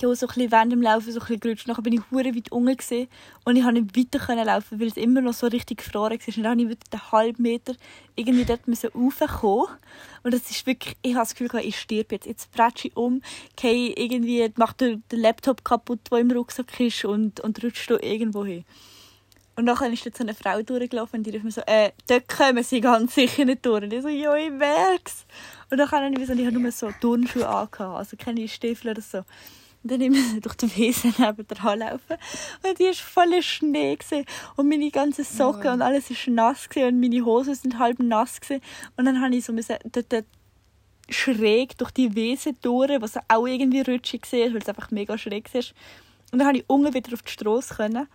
ja, 0.00 0.14
so 0.14 0.26
ein 0.26 0.28
bisschen 0.28 0.50
während 0.52 0.72
dem 0.72 0.82
Laufen 0.82 1.12
so 1.12 1.20
ein 1.20 1.26
bisschen 1.26 1.40
gerutscht. 1.40 1.68
Nachher 1.68 1.82
bin 1.82 1.92
ich 1.92 2.00
hure 2.10 2.34
weit 2.34 2.50
unten 2.50 2.76
gesehen 2.76 3.08
und 3.44 3.56
ich 3.56 3.62
konnte 3.62 3.82
nicht 3.82 4.14
weiter 4.14 4.44
laufen, 4.44 4.80
weil 4.80 4.88
es 4.88 4.96
immer 4.96 5.20
noch 5.20 5.34
so 5.34 5.46
richtig 5.46 5.78
gefroren 5.78 6.18
war. 6.18 6.36
Und 6.36 6.42
dann 6.42 6.58
musste 6.58 6.78
ich 6.86 6.92
einen 6.92 7.12
halben 7.12 7.42
Meter 7.42 7.74
irgendwie 8.16 8.44
dort 8.44 8.60
raufkommen. 8.94 9.76
Und 10.22 10.34
das 10.34 10.50
ist 10.50 10.66
wirklich, 10.66 10.96
ich 11.02 11.14
habe 11.14 11.22
das 11.22 11.34
Gefühl, 11.34 11.60
ich 11.60 11.78
sterbe 11.78 12.14
jetzt. 12.14 12.26
Jetzt 12.26 12.50
prätsche 12.52 12.88
ich 12.88 12.96
um, 12.96 13.22
gehe 13.56 13.92
irgendwie, 13.94 14.50
mache 14.56 14.76
den 14.76 15.04
den 15.10 15.20
Laptop 15.20 15.64
kaputt, 15.64 16.00
der 16.10 16.18
im 16.18 16.30
Rucksack 16.30 16.80
ist 16.80 17.04
und, 17.04 17.40
und 17.40 17.62
rutsche 17.62 17.94
da 17.94 18.06
irgendwo 18.06 18.44
hin. 18.44 18.64
Und 19.54 19.66
dann 19.66 19.92
ist 19.92 20.06
dort 20.06 20.16
so 20.16 20.24
eine 20.24 20.34
Frau 20.34 20.62
durchgelaufen 20.62 21.18
und 21.18 21.24
die 21.24 21.30
rief 21.30 21.42
mir 21.42 21.50
so, 21.50 21.60
äh, 21.66 21.90
dort 22.06 22.26
kommen 22.28 22.64
sie 22.64 22.80
ganz 22.80 23.14
sicher 23.14 23.44
nicht 23.44 23.64
durch. 23.66 23.82
Und 23.82 23.92
ich 23.92 24.02
so, 24.02 24.08
ja, 24.08 24.34
ich 24.34 24.50
merk's. 24.50 25.26
Und 25.70 25.78
dann 25.78 25.90
habe 25.90 26.14
ich, 26.18 26.26
so, 26.26 26.32
ich 26.32 26.46
habe 26.46 26.58
nur 26.58 26.72
so 26.72 26.90
Turnschuhe 27.00 27.46
angehabt, 27.46 27.80
also 27.80 28.16
keine 28.16 28.48
Stiefel 28.48 28.92
oder 28.92 29.02
so. 29.02 29.18
Und 29.18 29.92
dann 29.92 30.00
musste 30.08 30.36
ich 30.36 30.40
durch 30.42 30.54
die 30.54 30.76
Wiese 30.76 31.08
neben 31.18 31.62
Halle 31.62 31.90
laufen. 31.90 32.16
Und 32.62 32.78
die 32.78 32.84
war 32.84 32.94
voller 32.94 33.42
Schnee. 33.42 33.96
Gewesen. 33.96 34.24
Und 34.56 34.68
meine 34.68 34.90
ganzen 34.90 35.24
Socken 35.24 35.72
und 35.72 35.82
alles 35.82 36.08
war 36.10 36.34
nass. 36.34 36.68
Gewesen. 36.68 36.94
Und 36.94 37.00
meine 37.00 37.24
Hosen 37.24 37.54
sind 37.54 37.78
halb 37.78 37.98
nass. 37.98 38.40
Gewesen. 38.40 38.62
Und 38.96 39.04
dann 39.04 39.18
musste 39.18 39.36
ich 39.36 39.44
so 39.44 39.52
müssen, 39.52 39.76
dort, 39.84 40.24
schräg 41.08 41.76
durch 41.78 41.90
die 41.90 42.14
Wiese 42.14 42.54
durch, 42.62 43.00
was 43.00 43.18
auch 43.28 43.46
irgendwie 43.46 43.82
rutschig 43.82 44.22
war, 44.32 44.54
weil 44.54 44.62
es 44.62 44.68
einfach 44.68 44.90
mega 44.90 45.18
schräg 45.18 45.52
war. 45.52 45.62
Und 46.30 46.38
dann 46.38 46.46
konnte 46.46 46.60
ich 46.60 46.70
unten 46.70 46.94
wieder 46.94 47.12
auf 47.12 47.22
die 47.22 47.32
Straße. 47.32 47.74
Können. 47.74 48.06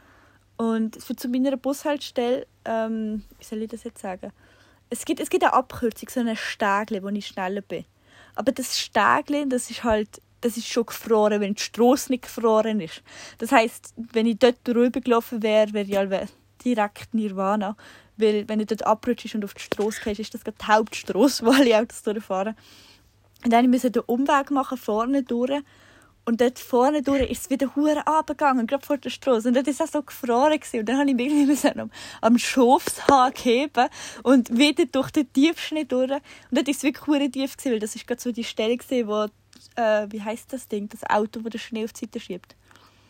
Und 0.58 1.02
für 1.02 1.16
zu 1.16 1.28
meiner 1.28 1.56
Bushaltestelle, 1.56 2.48
ähm, 2.66 3.24
wie 3.38 3.46
soll 3.46 3.62
ich 3.62 3.70
das 3.70 3.84
jetzt 3.84 4.02
sagen? 4.02 4.32
Es 4.90 5.06
gibt, 5.06 5.20
es 5.20 5.30
gibt 5.30 5.44
eine 5.44 5.54
Abkürzung, 5.54 6.10
so 6.10 6.20
ein 6.20 6.36
Stägli, 6.36 7.04
wo 7.04 7.10
ich 7.10 7.28
schneller 7.28 7.62
bin. 7.62 7.86
Aber 8.36 8.52
das 8.52 8.80
Stägli, 8.80 9.48
das 9.48 9.70
ist 9.70 9.84
halt, 9.84 10.22
das 10.42 10.58
ist 10.58 10.68
schon 10.68 10.86
gefroren, 10.86 11.42
wenn 11.42 11.56
die 11.56 11.62
Straße 11.62 12.12
nicht 12.12 12.24
gefroren 12.24 12.80
ist. 12.80 13.02
Das 13.38 13.52
heisst, 13.52 13.94
wenn 13.96 14.26
ich 14.26 14.40
dort 14.40 14.58
drüber 14.64 15.02
gelaufen 15.02 15.44
wäre, 15.44 15.74
wäre 15.74 15.86
ich 15.86 15.96
halt 15.96 16.34
direkt 16.64 17.14
Nirvana. 17.14 17.76
Weil 18.18 18.48
wenn 18.50 18.60
du 18.60 18.66
dort 18.66 18.86
abrutschst 18.86 19.36
und 19.36 19.46
auf 19.46 19.54
die 19.54 19.62
Straße 19.62 20.02
gehst, 20.04 20.20
ist 20.20 20.34
das 20.34 20.44
gerade 20.44 20.58
die 20.60 20.68
Hauptstraße, 20.68 21.46
wo 21.46 21.52
alle 21.52 21.78
Autos 21.78 22.02
durchfahren. 22.04 22.56
Und 23.44 23.54
dann 23.54 23.70
musste 23.70 23.88
ich 23.88 23.94
den 23.94 24.04
Umweg 24.04 24.50
machen, 24.52 24.78
vorne 24.78 25.24
durch. 25.24 25.62
Und 26.28 26.42
dort 26.42 26.60
vorne 26.60 27.02
durch 27.02 27.22
ist 27.32 27.44
es 27.44 27.50
wieder 27.50 27.74
hure 27.74 28.04
runtergegangen, 28.06 28.68
gerade 28.68 28.86
vor 28.86 28.98
der 28.98 29.10
Straße. 29.10 29.48
Und 29.48 29.54
dort 29.54 29.66
war 29.66 29.86
es 29.86 29.92
so 29.94 30.04
gefroren. 30.04 30.60
Gewesen. 30.60 30.82
Und 30.82 30.90
dann 30.90 30.98
habe 30.98 31.10
ich 31.10 31.16
mich 31.16 31.28
irgendwie 31.28 31.80
am, 31.80 31.90
am 32.20 32.38
Schafshag 32.38 33.46
heben 33.46 33.88
und 34.24 34.58
wieder 34.58 34.86
durch 34.88 35.12
den 35.12 35.32
Tiefschnee 35.32 35.86
durch. 35.86 36.12
Und 36.12 36.22
dort 36.52 36.68
war 36.68 36.74
es 36.74 36.84
wirklich 36.84 37.08
hure 37.08 37.32
tief, 37.32 37.56
gewesen, 37.56 37.72
weil 37.72 37.80
das 37.80 37.96
war 37.96 38.04
gerade 38.04 38.22
so 38.22 38.34
die 38.34 38.44
Stelle, 38.44 38.76
gewesen, 38.76 39.08
wo, 39.08 39.24
äh, 39.82 40.08
wie 40.12 40.22
heisst 40.22 40.52
das 40.52 40.68
Ding, 40.68 40.90
das 40.90 41.06
Auto, 41.06 41.40
das 41.40 41.52
den 41.52 41.60
Schnee 41.62 41.86
auf 41.86 41.94
die 41.94 42.02
Seite 42.02 42.20
schiebt. 42.20 42.58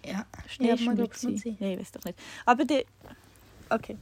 Ja. 0.05 0.28
Schnee 0.47 0.68
Ja, 0.68 0.76
ist 0.76 0.86
man 0.86 0.95
gewesen. 0.95 1.57
Nein, 1.59 1.72
ich 1.72 1.80
weiß 1.80 1.91
doch 1.93 2.03
nicht. 2.03 2.20
Aber 2.45 2.65
die, 2.65 2.86
okay. 3.72 3.97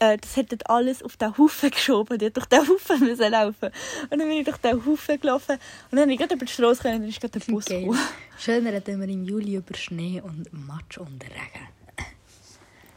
Äh, 0.00 0.16
das 0.18 0.36
hat 0.36 0.50
dort 0.50 0.68
alles 0.68 1.02
auf 1.02 1.16
den 1.16 1.36
Haufen 1.38 1.70
geschoben. 1.70 2.18
Die 2.18 2.26
hat 2.26 2.36
durch 2.36 2.46
den 2.46 2.66
Haufen 2.68 3.00
müssen 3.06 3.30
laufen. 3.30 3.70
Und 4.10 4.10
dann 4.10 4.18
bin 4.20 4.32
ich 4.32 4.44
durch 4.44 4.56
den 4.56 4.84
Haufen 4.84 5.20
gelaufen. 5.20 5.52
Und 5.90 5.98
dann 5.98 6.00
bin 6.08 6.10
ich 6.10 6.18
gerade 6.18 6.34
über 6.34 6.44
die 6.46 6.52
Straße 6.52 6.82
gekommen 6.82 6.94
und 6.96 7.00
dann 7.02 7.08
ist 7.10 7.20
gerade 7.20 7.38
der 7.38 7.52
Bus 7.52 7.64
Geil. 7.66 7.80
gekommen. 7.82 7.98
Schön 8.38 8.66
reden 8.66 9.00
wir 9.00 9.08
im 9.08 9.24
Juli 9.24 9.56
über 9.56 9.76
Schnee 9.76 10.20
und 10.20 10.52
Matsch 10.52 10.98
und 10.98 11.22
Regen. 11.22 11.68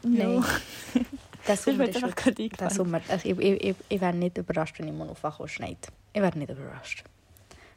No. 0.02 0.42
Der 0.42 1.04
Das 1.46 1.58
ist 1.60 1.64
Sommer 1.66 1.88
ist 1.88 2.00
Der 2.00 2.36
eingefallen. 2.38 2.74
Sommer, 2.74 3.00
also 3.08 3.28
ich, 3.28 3.38
ich, 3.38 3.64
ich, 3.64 3.76
ich 3.88 4.00
wäre 4.00 4.14
nicht 4.14 4.38
überrascht, 4.38 4.78
wenn 4.78 4.88
ich 4.88 4.94
mal 4.94 5.08
aufwache 5.08 5.42
und 5.42 5.48
schneit. 5.50 5.88
Ich 6.12 6.20
wäre 6.22 6.38
nicht 6.38 6.50
überrascht. 6.50 7.04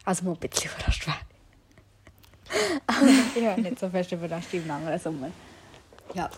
Also 0.05 0.23
mal 0.25 0.33
ein 0.33 0.37
bisschen 0.39 0.71
überrascht 0.77 1.05
wäre 1.05 1.17
ich 3.35 3.41
wäre 3.41 3.59
nicht 3.59 3.77
so 3.79 3.89
fest 3.89 4.11
überrascht 4.13 4.47
wie 4.53 4.57
im 4.57 4.71
anderen 4.71 4.97
Sommer. 4.99 5.31
Ja. 6.13 6.29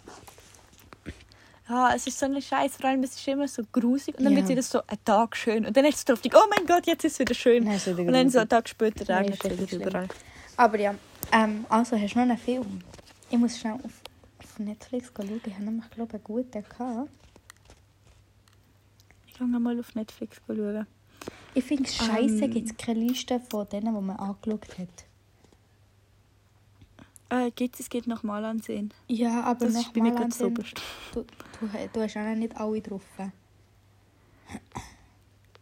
Ja, 1.70 1.94
es 1.96 2.08
ist 2.08 2.18
so 2.18 2.26
eine 2.26 2.42
Scheiß. 2.42 2.78
Vor 2.78 2.90
allem, 2.90 3.04
es 3.04 3.16
ist 3.16 3.28
immer 3.28 3.48
so 3.48 3.62
grusig. 3.72 4.18
Und 4.18 4.24
dann 4.24 4.34
Ja. 4.34 4.38
wird 4.38 4.46
es 4.46 4.50
wieder 4.52 4.64
so 4.64 4.82
ein 4.88 4.98
Tag 5.06 5.36
schön. 5.38 5.66
Und 5.68 5.78
dann 5.78 5.86
ist 5.86 5.98
es 6.00 6.06
drauf, 6.06 6.20
oh 6.26 6.48
mein 6.56 6.66
Gott, 6.66 6.88
jetzt 6.88 7.04
ist 7.06 7.14
es 7.14 7.20
wieder 7.20 7.36
schön. 7.36 7.68
Es 7.68 7.86
wieder 7.86 8.00
und 8.00 8.14
dann 8.14 8.30
so 8.30 8.40
einen 8.40 8.50
Tag 8.50 8.68
später 8.68 9.06
Nein, 9.08 9.26
regnet 9.30 9.44
es 9.44 9.72
wieder 9.72 9.86
überall. 9.88 10.08
Aber 10.58 10.80
ja, 10.80 10.96
ähm, 11.32 11.66
also 11.70 11.96
hast 11.96 12.14
du 12.16 12.18
noch 12.20 12.24
einen 12.26 12.38
Film? 12.38 12.82
Ich 13.30 13.38
muss 13.38 13.60
schnell 13.60 13.74
auf, 13.76 13.92
auf 14.44 14.60
Netflix 14.60 15.12
schauen. 15.16 15.42
Ich 15.46 15.54
habe 15.54 15.64
nämlich, 15.64 15.90
glaube 15.92 16.14
einen 16.16 16.24
guten 16.24 16.64
gehabt. 16.68 17.10
Ich 19.28 19.34
kann 19.36 19.52
mal 19.62 19.80
auf 19.80 19.94
Netflix 19.96 20.42
schauen. 20.48 20.88
Ich 21.54 21.64
finde 21.64 21.84
es 21.84 21.96
scheiße, 21.96 22.46
Ähm. 22.46 22.52
gibt 22.52 22.70
es 22.72 22.78
keine 22.78 23.00
Liste 23.00 23.40
von 23.50 23.68
denen, 23.70 23.94
die 23.96 24.02
man 24.02 24.18
angeschaut 24.18 24.68
hat. 24.80 25.06
Äh, 27.30 27.52
geht 27.52 27.80
es 27.80 27.90
geht 27.90 28.08
noch 28.08 28.24
mal 28.24 28.44
ansehen. 28.44 28.92
Ja, 29.08 29.44
aber 29.44 29.66
Das 29.68 29.76
ist 29.76 29.94
bei 29.94 30.02
mir 30.02 30.12
ganz 30.12 30.36
ansehen, 30.42 30.48
oberst. 30.48 30.82
du, 31.14 31.22
du, 31.60 31.68
du 31.94 32.02
hast 32.02 32.18
auch 32.18 32.24
noch 32.24 32.36
nicht 32.36 32.58
alle 32.58 32.82
drauf. 32.82 33.04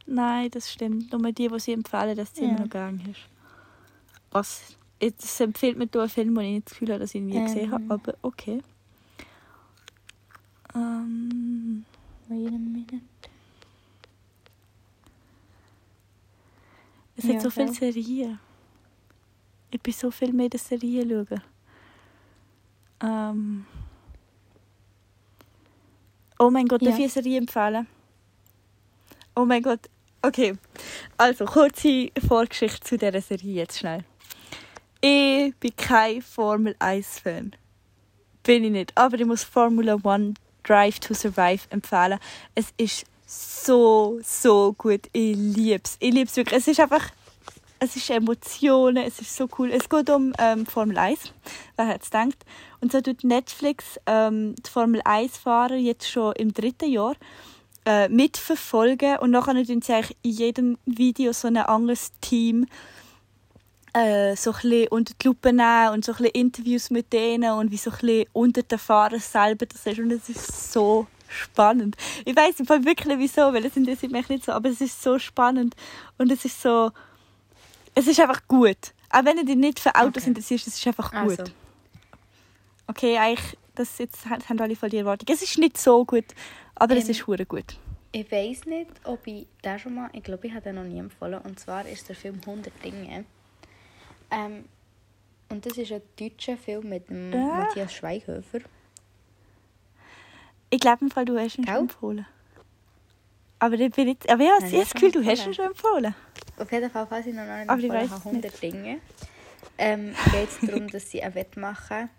Nein, 0.05 0.49
das 0.51 0.71
stimmt. 0.71 1.11
Nur 1.11 1.31
die, 1.33 1.49
die 1.49 1.59
sie 1.59 1.73
empfehlen, 1.73 2.15
dass 2.15 2.33
sie 2.33 2.43
Ja. 2.43 2.49
immer 2.51 2.59
noch 2.61 2.69
gerne 2.69 2.99
hast. 3.09 3.27
Was? 4.31 4.77
Jetzt 5.01 5.39
empfiehlt 5.41 5.77
mir 5.77 5.89
einen 5.93 6.09
Film, 6.09 6.35
den 6.35 6.43
ich 6.45 6.51
nicht 6.53 6.65
das 6.67 6.73
Gefühl 6.73 6.89
habe, 6.89 6.99
dass 7.01 7.09
ich 7.13 7.15
ihn 7.21 7.27
nie 7.27 7.35
Ähm. 7.37 7.45
gesehen 7.45 7.71
habe. 7.71 7.83
Aber 7.93 8.13
okay. 8.21 8.61
Ähm, 10.73 11.85
Wait 12.29 12.47
a 12.47 12.51
minute. 12.51 12.99
es 17.17 17.25
Ja, 17.25 17.33
hat 17.35 17.41
so 17.41 17.49
viele. 17.49 17.73
Serien. 17.73 18.39
Ich 19.71 19.81
bin 19.81 19.93
so 19.93 20.09
viel 20.11 20.31
mehr 20.31 20.45
in 20.45 20.49
den 20.51 20.59
Serien 20.59 21.09
schauen. 21.09 21.41
Ähm. 23.01 23.65
Oh 26.39 26.49
mein 26.49 26.67
Gott, 26.67 26.81
darf 26.81 26.89
Ja. 26.89 26.95
ich 26.95 27.01
eine 27.03 27.09
Serie 27.09 27.37
empfehlen? 27.39 27.87
Oh 29.35 29.45
mein 29.45 29.61
Gott. 29.63 29.81
Okay. 30.21 30.55
Also, 31.17 31.45
kurze 31.45 32.11
Vorgeschichte 32.27 32.79
zu 32.81 32.97
dieser 32.97 33.21
Serie 33.21 33.53
jetzt 33.53 33.79
schnell. 33.79 34.03
Ich 35.01 35.55
bin 35.55 35.75
kein 35.75 36.21
Formel 36.21 36.75
1-Fan. 36.79 37.55
Bin 38.43 38.63
ich 38.63 38.71
nicht. 38.71 38.91
Aber 38.97 39.19
ich 39.19 39.25
muss 39.25 39.43
Formula 39.43 39.97
One 40.03 40.33
Drive 40.63 40.99
to 40.99 41.13
Survive 41.13 41.61
empfehlen. 41.69 42.19
Es 42.55 42.73
ist 42.77 43.05
so, 43.25 44.19
so 44.23 44.73
gut. 44.73 45.07
Ich 45.13 45.35
liebe 45.35 45.81
es. 45.83 45.97
Ich 45.99 46.13
liebe 46.13 46.29
es 46.29 46.35
wirklich. 46.35 46.59
Es 46.59 46.67
ist 46.67 46.79
einfach. 46.79 47.11
Es 47.79 47.95
ist 47.95 48.09
Emotionen, 48.09 48.97
es 48.97 49.19
ist 49.19 49.35
so 49.35 49.47
cool. 49.57 49.71
Es 49.71 49.87
geht 49.87 50.09
um 50.09 50.33
ähm, 50.39 50.65
Formel 50.65 50.97
1, 50.97 51.31
wer 51.75 51.87
hätte 51.87 52.03
es 52.03 52.09
gedacht. 52.09 52.45
Und 52.81 52.91
so 52.91 53.01
tut 53.01 53.23
Netflix 53.23 53.99
ähm, 54.07 54.55
die 54.55 54.69
Formel 54.69 55.01
1-Fahrer 55.01 55.75
jetzt 55.75 56.09
schon 56.09 56.33
im 56.37 56.53
dritten 56.53 56.91
Jahr 56.91 57.15
äh, 57.85 58.09
mitverfolgen 58.09 59.17
und 59.17 59.31
nachher 59.31 59.53
tun 59.63 59.81
sie 59.81 59.93
eigentlich 59.93 60.17
in 60.23 60.31
jedem 60.31 60.77
Video 60.85 61.31
so 61.33 61.47
ein 61.47 61.57
anderes 61.57 62.11
Team 62.19 62.65
äh, 63.93 64.35
so 64.35 64.51
ein 64.51 64.87
unter 64.89 65.13
die 65.13 65.27
Lupe 65.27 65.53
nehmen 65.53 65.93
und 65.93 66.03
so 66.03 66.13
ein 66.13 66.25
Interviews 66.25 66.89
mit 66.89 67.13
denen 67.13 67.51
und 67.51 67.71
wie 67.71 67.77
so 67.77 67.91
ein 67.91 68.25
unter 68.33 68.63
den 68.63 68.79
Fahrern 68.79 69.19
selber 69.19 69.65
das 69.65 69.85
ist 69.85 69.99
und 69.99 70.11
es 70.11 70.29
ist 70.29 70.73
so 70.73 71.07
spannend. 71.27 71.95
Ich 72.25 72.35
weiß 72.35 72.59
im 72.59 72.65
Fall 72.65 72.83
wirklich 72.85 73.17
wieso, 73.19 73.53
weil 73.53 73.65
es 73.65 73.77
interessiert 73.77 74.11
mich 74.11 74.29
nicht 74.29 74.45
so, 74.45 74.51
aber 74.51 74.69
es 74.69 74.81
ist 74.81 75.01
so 75.01 75.19
spannend 75.19 75.75
und 76.17 76.31
es 76.31 76.45
ist 76.45 76.61
so, 76.61 76.91
es 77.97 78.07
ist 78.07 78.19
einfach 78.19 78.47
gut. 78.47 78.93
Auch 79.09 79.25
wenn 79.25 79.37
du 79.37 79.45
dich 79.45 79.55
nicht 79.55 79.79
für 79.79 79.93
Autos 79.95 80.23
Okay. 80.23 80.29
interessierst, 80.29 80.67
es 80.67 80.77
ist 80.77 80.87
einfach 80.87 81.11
gut. 81.11 81.39
Also, 81.39 81.43
Okay, 82.87 83.17
eigentlich, 83.17 83.57
das 83.75 83.97
jetzt 83.97 84.25
haben 84.25 84.59
alle 84.61 84.75
voll 84.75 84.89
die 84.89 84.97
Erwartung. 84.97 85.27
Es 85.33 85.41
ist 85.41 85.57
nicht 85.57 85.77
so 85.77 86.05
gut, 86.05 86.25
aber 86.75 86.95
es 86.95 87.05
Ähm, 87.05 87.11
ist 87.11 87.27
hure 87.27 87.45
gut. 87.45 87.77
ich 88.11 88.31
weiß 88.31 88.65
nicht, 88.65 88.89
ob 89.03 89.25
ich 89.27 89.45
den 89.63 89.79
schon 89.79 89.95
mal, 89.95 90.09
ich 90.13 90.23
glaube, 90.23 90.47
ich 90.47 90.53
habe 90.53 90.61
den 90.63 90.75
noch 90.75 90.83
nie 90.83 90.99
empfohlen. 90.99 91.39
Und 91.41 91.59
zwar 91.59 91.85
ist 91.87 92.07
der 92.07 92.15
Film 92.15 92.39
100 92.45 92.71
Dinge. 92.83 93.25
Ähm, 94.31 94.65
und 95.49 95.65
das 95.65 95.77
ist 95.77 95.91
ein 95.91 96.01
deutscher 96.19 96.57
Film 96.57 96.89
mit 96.89 97.09
dem 97.09 97.31
Ja. 97.31 97.57
Matthias 97.57 97.93
Schweighöfer. 97.93 98.59
Ich 100.69 100.79
glaube 100.79 101.05
im 101.05 101.11
Fall, 101.11 101.25
du 101.25 101.37
hast 101.39 101.57
ihn 101.57 101.65
Gell? 101.65 101.73
schon 101.73 101.83
empfohlen. 101.83 102.25
Aber 103.59 103.75
ich 103.75 103.91
bin 103.91 104.07
jetzt, 104.09 104.29
aber 104.29 104.43
ja, 104.43 104.57
ich 104.59 104.65
habe 104.65 104.77
das 104.77 104.93
Gefühl, 104.93 105.11
du 105.11 105.25
hast 105.25 105.45
ihn 105.47 105.53
schon 105.53 105.65
empfohlen. 105.65 106.13
Auf 106.57 106.71
jeden 106.71 106.89
Fall, 106.89 107.05
falls 107.07 107.25
ich 107.27 107.35
noch 107.35 107.45
nicht 107.45 107.69
Aber 107.69 107.79
ich 107.79 107.89
weiss 107.89 108.11
es 108.11 108.25
100 108.25 108.61
Dinge. 108.61 108.99
Ähm, 109.77 110.15
geht 110.31 110.49
es 110.49 110.67
darum, 110.67 110.87
dass 110.87 111.09
sie 111.09 111.21
ein 111.21 111.35
Wett 111.35 111.55
machen, 111.55 112.09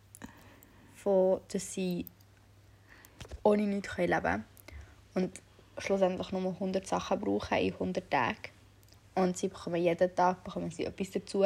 von, 0.94 1.40
dass 1.48 1.72
sie 1.72 2.06
ohne 3.42 3.62
nichts 3.62 3.96
leben 3.96 4.22
können. 4.22 4.44
Und 5.14 5.40
schlussendlich 5.78 6.30
nur 6.32 6.52
100 6.52 6.86
Sachen 6.86 7.20
brauchen 7.20 7.58
in 7.58 7.72
100 7.72 8.10
Tagen. 8.10 8.36
Und 9.14 9.36
sie 9.36 9.48
bekommen 9.48 9.82
jeden 9.82 10.14
Tag 10.14 10.44
bekommen 10.44 10.70
sie 10.70 10.84
etwas 10.84 11.10
dazu. 11.10 11.44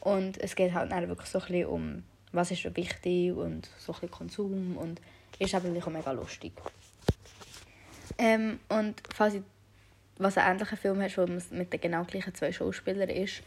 Und 0.00 0.38
es 0.38 0.54
geht 0.54 0.72
halt 0.72 0.92
dann 0.92 1.08
wirklich 1.08 1.28
so 1.28 1.38
ein 1.40 1.46
bisschen 1.46 1.66
um, 1.66 2.04
was 2.30 2.52
ist 2.52 2.76
wichtig 2.76 3.32
und 3.32 3.68
so 3.78 3.92
ein 3.92 3.94
bisschen 3.94 4.10
Konsum. 4.10 4.76
Und 4.76 5.00
ist 5.38 5.54
aber 5.54 5.64
wirklich 5.64 5.84
auch 5.84 5.90
mega 5.90 6.12
lustig. 6.12 6.52
Ähm, 8.18 8.60
und 8.68 9.02
falls 9.14 9.34
ich, 9.34 9.42
was 10.18 10.36
ein 10.38 10.52
ähnlicher 10.52 10.76
Film 10.76 11.00
hat, 11.02 11.16
wo 11.16 11.26
man 11.26 11.42
mit 11.50 11.72
den 11.72 11.80
genau 11.80 12.04
gleichen 12.04 12.34
zwei 12.34 12.52
Schauspielern 12.52 13.08
ist, 13.08 13.42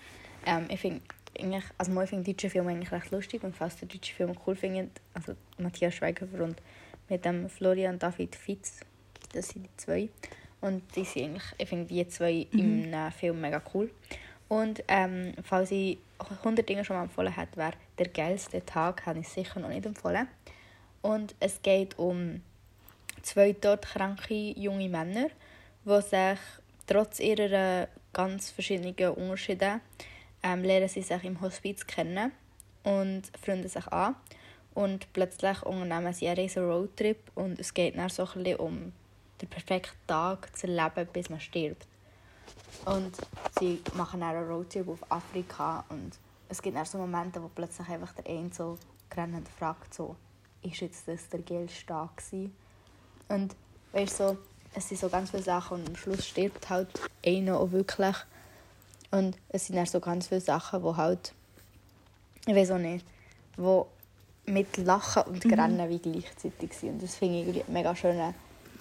ähm, 0.45 0.65
ich 0.69 0.79
finde 0.79 1.01
eigentlich, 1.39 1.63
also 1.77 2.01
ich 2.01 2.09
finde 2.09 2.31
deutsche 2.31 2.49
Filme 2.49 2.71
eigentlich 2.71 2.91
recht 2.91 3.11
lustig 3.11 3.43
und 3.43 3.55
falls 3.55 3.81
ihr 3.81 3.87
deutsche 3.87 4.13
Filme 4.13 4.35
cool 4.45 4.55
findet, 4.55 4.89
also 5.13 5.33
Matthias 5.57 5.95
Schweighöfer 5.95 6.43
und 6.43 6.61
mit 7.09 7.25
dem 7.25 7.49
Florian 7.49 7.99
David 7.99 8.35
Fitz, 8.35 8.81
das 9.33 9.49
sind 9.49 9.65
die 9.65 9.77
zwei. 9.77 10.09
Und 10.61 10.83
die 10.95 11.03
sind 11.03 11.23
eigentlich, 11.23 11.43
ich 11.57 11.69
finde 11.69 11.87
die 11.87 12.07
zwei 12.07 12.47
im 12.51 12.93
äh, 12.93 13.11
Film 13.11 13.41
mega 13.41 13.61
cool. 13.73 13.89
Und 14.47 14.83
ähm, 14.87 15.33
falls 15.43 15.71
ich 15.71 15.97
100 16.19 16.67
Dinge 16.67 16.85
schon 16.85 16.95
mal 16.95 17.03
empfohlen 17.03 17.35
hätte, 17.35 17.57
wäre 17.57 17.73
«Der 17.97 18.09
geilste 18.09 18.63
Tag», 18.65 19.05
habe 19.05 19.19
ich 19.19 19.27
sicher 19.27 19.59
noch 19.59 19.69
nicht 19.69 19.85
empfohlen. 19.85 20.27
Und 21.01 21.35
es 21.39 21.61
geht 21.61 21.97
um 21.97 22.41
zwei 23.23 23.53
todkranke 23.53 24.33
junge 24.33 24.89
Männer, 24.89 25.29
die 25.85 26.01
sich 26.01 26.39
trotz 26.91 27.21
ihrer 27.21 27.87
ganz 28.11 28.49
verschiedenen 28.49 29.13
Unterschiede 29.13 29.79
ähm, 30.43 30.63
lernen 30.63 30.89
sie 30.89 31.01
sich 31.01 31.23
im 31.23 31.39
Hospiz 31.39 31.87
kennen 31.87 32.33
und 32.83 33.23
freunden 33.41 33.69
sich 33.69 33.87
an. 33.87 34.15
Und 34.73 35.11
plötzlich 35.13 35.63
unternehmen 35.63 36.13
sie 36.13 36.27
einen 36.27 36.39
riesen 36.39 36.65
Roadtrip 36.65 37.31
und 37.35 37.59
es 37.59 37.73
geht 37.73 37.97
dann 37.97 38.09
so 38.09 38.27
ein 38.35 38.55
um 38.57 38.91
den 39.41 39.49
perfekten 39.49 39.97
Tag 40.07 40.55
zu 40.57 40.67
leben, 40.67 41.07
bis 41.13 41.29
man 41.29 41.39
stirbt. 41.39 41.87
Und 42.85 43.15
sie 43.59 43.81
machen 43.95 44.19
dann 44.19 44.35
einen 44.35 44.47
Roadtrip 44.49 44.87
auf 44.89 45.11
Afrika 45.11 45.85
und 45.89 46.11
es 46.49 46.61
gibt 46.61 46.75
dann 46.75 46.85
so 46.85 46.97
Momente, 46.97 47.41
wo 47.41 47.47
plötzlich 47.47 47.87
einfach 47.87 48.13
der 48.13 48.27
eine 48.27 48.51
so 48.51 48.77
grennend 49.09 49.47
fragt, 49.47 49.93
so, 49.93 50.15
ist 50.61 50.81
jetzt 50.81 51.07
das 51.07 51.29
der 51.29 51.41
geilste 51.41 51.85
Tag 51.85 52.17
gewesen? 52.17 52.53
Und 53.29 53.55
weißt 53.93 54.17
so, 54.17 54.37
es 54.73 54.87
sind 54.89 54.99
so 54.99 55.09
ganz 55.09 55.31
viele 55.31 55.43
Sachen 55.43 55.79
und 55.79 55.87
am 55.89 55.95
Schluss 55.95 56.25
stirbt 56.25 56.69
halt 56.69 56.87
einer 57.25 57.59
auch 57.59 57.71
wirklich. 57.71 58.15
Und 59.11 59.37
es 59.49 59.67
sind 59.67 59.75
dann 59.75 59.85
so 59.85 59.99
ganz 59.99 60.27
viele 60.27 60.41
Sachen, 60.41 60.83
wo 60.83 60.95
halt, 60.95 61.33
ich 62.47 62.55
weiß 62.55 62.71
auch 62.71 62.77
nicht, 62.77 63.05
wo 63.57 63.87
mit 64.45 64.77
Lachen 64.77 65.23
und 65.23 65.41
Grennen 65.43 65.89
wie 65.89 65.99
gleichzeitig 65.99 66.73
sind. 66.73 66.93
Und 66.93 67.03
das 67.03 67.15
finde 67.15 67.35
ich 67.35 67.41
irgendwie 67.47 67.63
ein 67.63 67.73
mega 67.73 67.95
schönes 67.95 68.33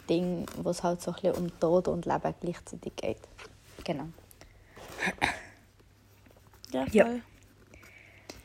Ding, 0.09 0.47
wo 0.63 0.71
es 0.71 0.83
halt 0.83 1.03
so 1.03 1.11
ein 1.11 1.15
bisschen 1.21 1.35
um 1.35 1.61
Tod 1.61 1.89
und 1.89 2.07
Leben 2.07 2.35
gleichzeitig 2.41 2.95
geht. 2.97 3.19
Genau. 3.85 4.07
Ja, 6.73 6.87
Ja. 6.93 7.05
voll. 7.07 7.23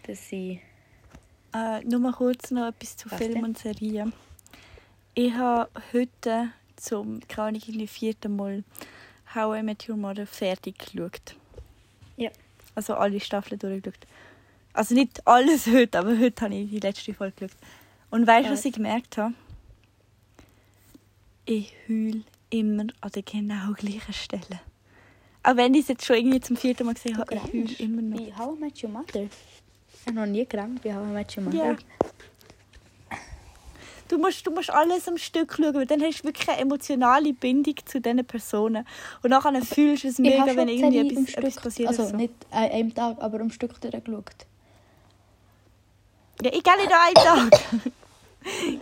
Das 0.08 0.30
sind... 0.30 0.60
Äh, 1.54 1.82
nur 1.86 2.00
mal 2.00 2.12
kurz 2.12 2.52
noch 2.52 2.68
etwas 2.68 2.98
zu 2.98 3.10
Was 3.12 3.18
Film 3.18 3.36
denn? 3.36 3.44
und 3.46 3.58
Serien. 3.58 4.14
Ich 5.14 5.34
habe 5.34 5.70
heute 5.94 6.50
zum 6.76 7.20
keine 7.28 7.50
Ahnung, 7.50 7.62
irgendwie 7.66 7.88
vierten 7.88 8.36
Mal 8.36 8.64
How 9.34 9.58
I 9.58 9.64
Met 9.64 9.88
Your 9.90 9.98
Mother 9.98 10.28
fertig 10.28 10.78
geschaut. 10.78 11.36
Ja. 12.18 12.32
Also 12.76 12.96
alle 12.96 13.20
Staffeln 13.20 13.60
durchgeschaut. 13.60 14.08
Also 14.74 14.94
nicht 14.94 15.26
alles 15.26 15.68
heute, 15.68 16.00
aber 16.00 16.18
heute 16.20 16.46
habe 16.46 16.56
ich 16.56 16.70
die 16.70 16.80
letzte 16.80 17.14
Folge 17.14 17.48
geschaut. 17.48 17.58
Und 18.10 18.28
weißt 18.28 18.48
du, 18.48 18.54
was 18.54 18.66
ich 18.66 18.74
gemerkt 18.74 19.18
habe? 19.18 19.34
Ich 21.46 21.74
heule 21.88 22.24
immer 22.50 22.88
an 23.02 23.12
der 23.14 23.24
genau 23.24 23.74
gleichen 23.74 24.14
Stelle. 24.14 24.60
Auch 25.44 25.56
wenn 25.56 25.74
ich 25.76 25.82
es 25.82 25.88
jetzt 25.90 26.06
schon 26.06 26.16
irgendwie 26.18 26.40
zum 26.40 26.58
vierten 26.58 26.86
Mal 26.86 26.96
gesehen 26.96 27.18
habe, 27.18 27.36
ich 27.36 27.44
heule 27.44 27.74
immer 27.80 28.02
noch. 28.02 28.20
Wie 28.20 28.34
How 28.34 28.56
I 28.56 28.60
Met 28.60 28.84
Your 28.84 28.90
Mother? 28.90 29.24
Ich 29.24 30.08
habe 30.08 30.16
noch 30.16 30.26
nie 30.26 30.46
gerannt 30.46 30.82
bei 30.82 30.94
How 30.94 31.06
I 31.08 31.12
Met 31.12 31.38
Your 31.38 31.44
Mother. 31.44 31.72
Ja. 31.72 31.78
Du 34.08 34.18
musst, 34.20 34.46
du 34.46 34.52
musst 34.52 34.70
alles 34.70 35.08
am 35.08 35.18
Stück 35.18 35.56
schauen, 35.58 35.74
weil 35.74 35.86
dann 35.88 36.02
hast 36.02 36.20
du 36.20 36.26
wirklich 36.26 36.48
eine 36.48 36.60
emotionale 36.60 37.34
Bindung 37.34 37.76
zu 37.86 38.00
diesen 38.00 38.24
Personen. 38.26 38.86
Und 39.24 39.32
nachher 39.32 39.60
fühlst 39.64 40.04
du 40.04 40.08
es 40.10 40.20
mega, 40.20 40.46
wenn 40.56 40.68
irgendwie 40.68 41.00
etwas, 41.00 41.34
etwas 41.34 41.54
Stück, 41.54 41.64
passiert. 41.64 41.90
also 41.90 42.08
so. 42.08 42.16
nicht 42.16 42.34
an 42.52 42.70
einem 42.70 42.94
Tag, 42.94 43.18
aber 43.20 43.40
am 43.40 43.50
Stück 43.50 43.80
durchgeschaut. 43.82 44.46
Ja, 46.42 46.52
ich 46.54 46.64
gehe 46.64 46.78
nicht 46.78 46.92
an 46.92 47.00
einem 47.34 47.50
Tag. 47.50 47.60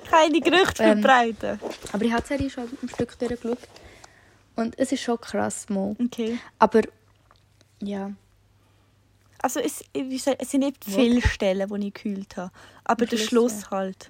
Keine 0.09 0.41
Gerüchte 0.41 0.83
Ähm. 0.83 1.01
verbreiten. 1.01 1.59
Aber 1.93 2.03
ich 2.03 2.11
habe 2.11 2.21
die 2.21 2.27
Serie 2.27 2.49
schon 2.49 2.63
am 2.81 2.89
Stück 2.89 3.17
durchgeschaut. 3.17 3.59
Und 4.55 4.77
es 4.77 4.91
ist 4.91 5.01
schon 5.01 5.19
krass 5.21 5.69
mal. 5.69 5.95
Okay. 6.03 6.37
Aber 6.59 6.81
ja, 7.81 8.11
Also 9.41 9.59
es, 9.61 9.83
es 9.93 10.51
sind 10.51 10.59
nicht 10.61 10.83
viele 10.83 11.21
Stellen, 11.21 11.69
wo 11.69 11.75
ich 11.75 11.93
gekühlt 11.93 12.35
habe. 12.37 12.51
Aber 12.83 13.05
der 13.05 13.17
Schluss, 13.17 13.53
Schluss 13.53 13.71
halt. 13.71 14.09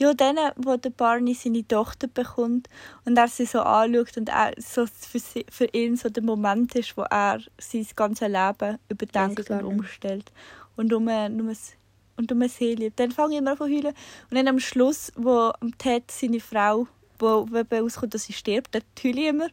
Ja, 0.00 0.14
dann, 0.14 0.36
wo 0.56 0.76
der 0.78 0.88
Barney 0.90 1.34
seine 1.34 1.66
Tochter 1.68 2.06
bekommt 2.08 2.68
und 3.04 3.18
er 3.18 3.28
sie 3.28 3.44
so 3.44 3.60
anschaut 3.60 4.16
und 4.16 4.30
er 4.30 4.52
so 4.56 4.86
für, 4.86 5.18
sie, 5.18 5.44
für 5.50 5.66
ihn 5.72 5.96
so 5.96 6.08
der 6.08 6.22
Moment 6.22 6.74
ist, 6.74 6.96
wo 6.96 7.02
er 7.02 7.38
sein 7.58 7.86
ganzes 7.96 8.26
Leben 8.28 8.78
überdenkt 8.88 9.50
und 9.50 9.62
umstellt. 9.64 10.32
Und 10.76 10.92
um, 10.94 11.06
um, 11.06 11.48
es- 11.50 11.74
und 12.16 12.32
um 12.32 12.48
sie 12.48 12.74
liebt. 12.76 12.98
Dann 12.98 13.10
fange 13.12 13.34
ich 13.34 13.38
immer 13.40 13.50
an 13.52 13.58
zu 13.58 13.64
heulen. 13.64 13.94
Und 14.30 14.36
dann 14.36 14.48
am 14.48 14.58
Schluss, 14.58 15.12
wo 15.16 15.52
Ted 15.76 16.10
seine 16.10 16.40
Frau, 16.40 16.86
wo 17.18 17.46
rauskommt, 17.70 18.14
dass 18.14 18.24
sie 18.24 18.32
stirbt, 18.32 18.74
dann 18.74 18.82
heule 19.04 19.20
ich 19.20 19.26
immer. 19.28 19.48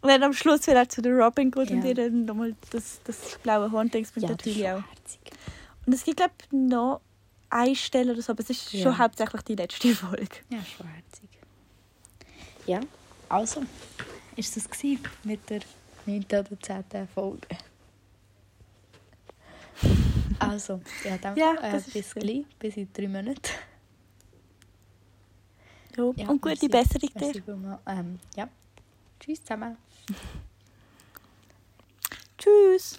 Und 0.00 0.08
dann 0.08 0.22
am 0.22 0.32
Schluss, 0.32 0.66
wenn 0.66 0.76
er 0.76 0.88
zu 0.88 1.02
der 1.02 1.12
Robin 1.14 1.50
geht 1.50 1.70
und 1.70 1.82
Ja. 1.82 1.88
ihr 1.90 1.94
dann 1.94 2.24
nochmal 2.24 2.54
das, 2.70 3.00
das 3.04 3.38
blaue 3.42 3.70
Horn 3.70 3.90
denkt, 3.90 4.12
ja 4.16 4.28
dann 4.28 4.36
das 4.38 4.46
ist 4.46 4.54
heule 4.56 4.64
ich 4.64 4.70
schon 4.70 4.76
auch. 4.82 4.88
herzig. 4.96 5.20
Und 5.86 5.92
es 5.92 6.04
gibt, 6.04 6.16
glaube 6.16 6.32
ich, 6.40 6.52
noch 6.52 7.00
eine 7.50 7.76
Stelle 7.76 8.12
oder 8.12 8.22
so, 8.22 8.32
aber 8.32 8.42
es 8.42 8.50
ist 8.50 8.72
Ja. 8.72 8.82
schon 8.82 8.98
hauptsächlich 8.98 9.42
die 9.42 9.54
letzte 9.54 9.94
Folge. 9.94 10.36
Ja, 10.50 10.58
schon 10.64 10.86
herzig. 10.88 11.28
Ja, 12.66 12.80
also, 13.28 13.62
ist 14.36 14.56
das 14.56 14.68
gewesen 14.68 15.00
mit 15.22 15.48
der 15.50 15.60
9. 16.06 16.24
oder 16.24 16.60
10. 16.60 17.08
Folge? 17.14 17.46
Also, 20.38 20.80
ja, 21.04 21.18
dann 21.18 21.36
Ja, 21.36 21.54
äh, 21.62 21.80
bis 21.92 22.14
gleich, 22.14 22.44
bis 22.58 22.76
in 22.76 22.92
drei 22.92 23.08
Monaten. 23.08 23.40
Ja. 25.96 26.12
Ja, 26.16 26.28
und 26.28 26.42
gute 26.42 26.68
merci. 26.68 26.68
Besserung 26.68 27.10
dir. 27.14 27.42
Merci. 27.46 27.78
Ähm, 27.86 28.18
ja, 28.36 28.48
tschüss 29.20 29.40
zusammen. 29.40 29.76
Tschüss. 32.36 32.98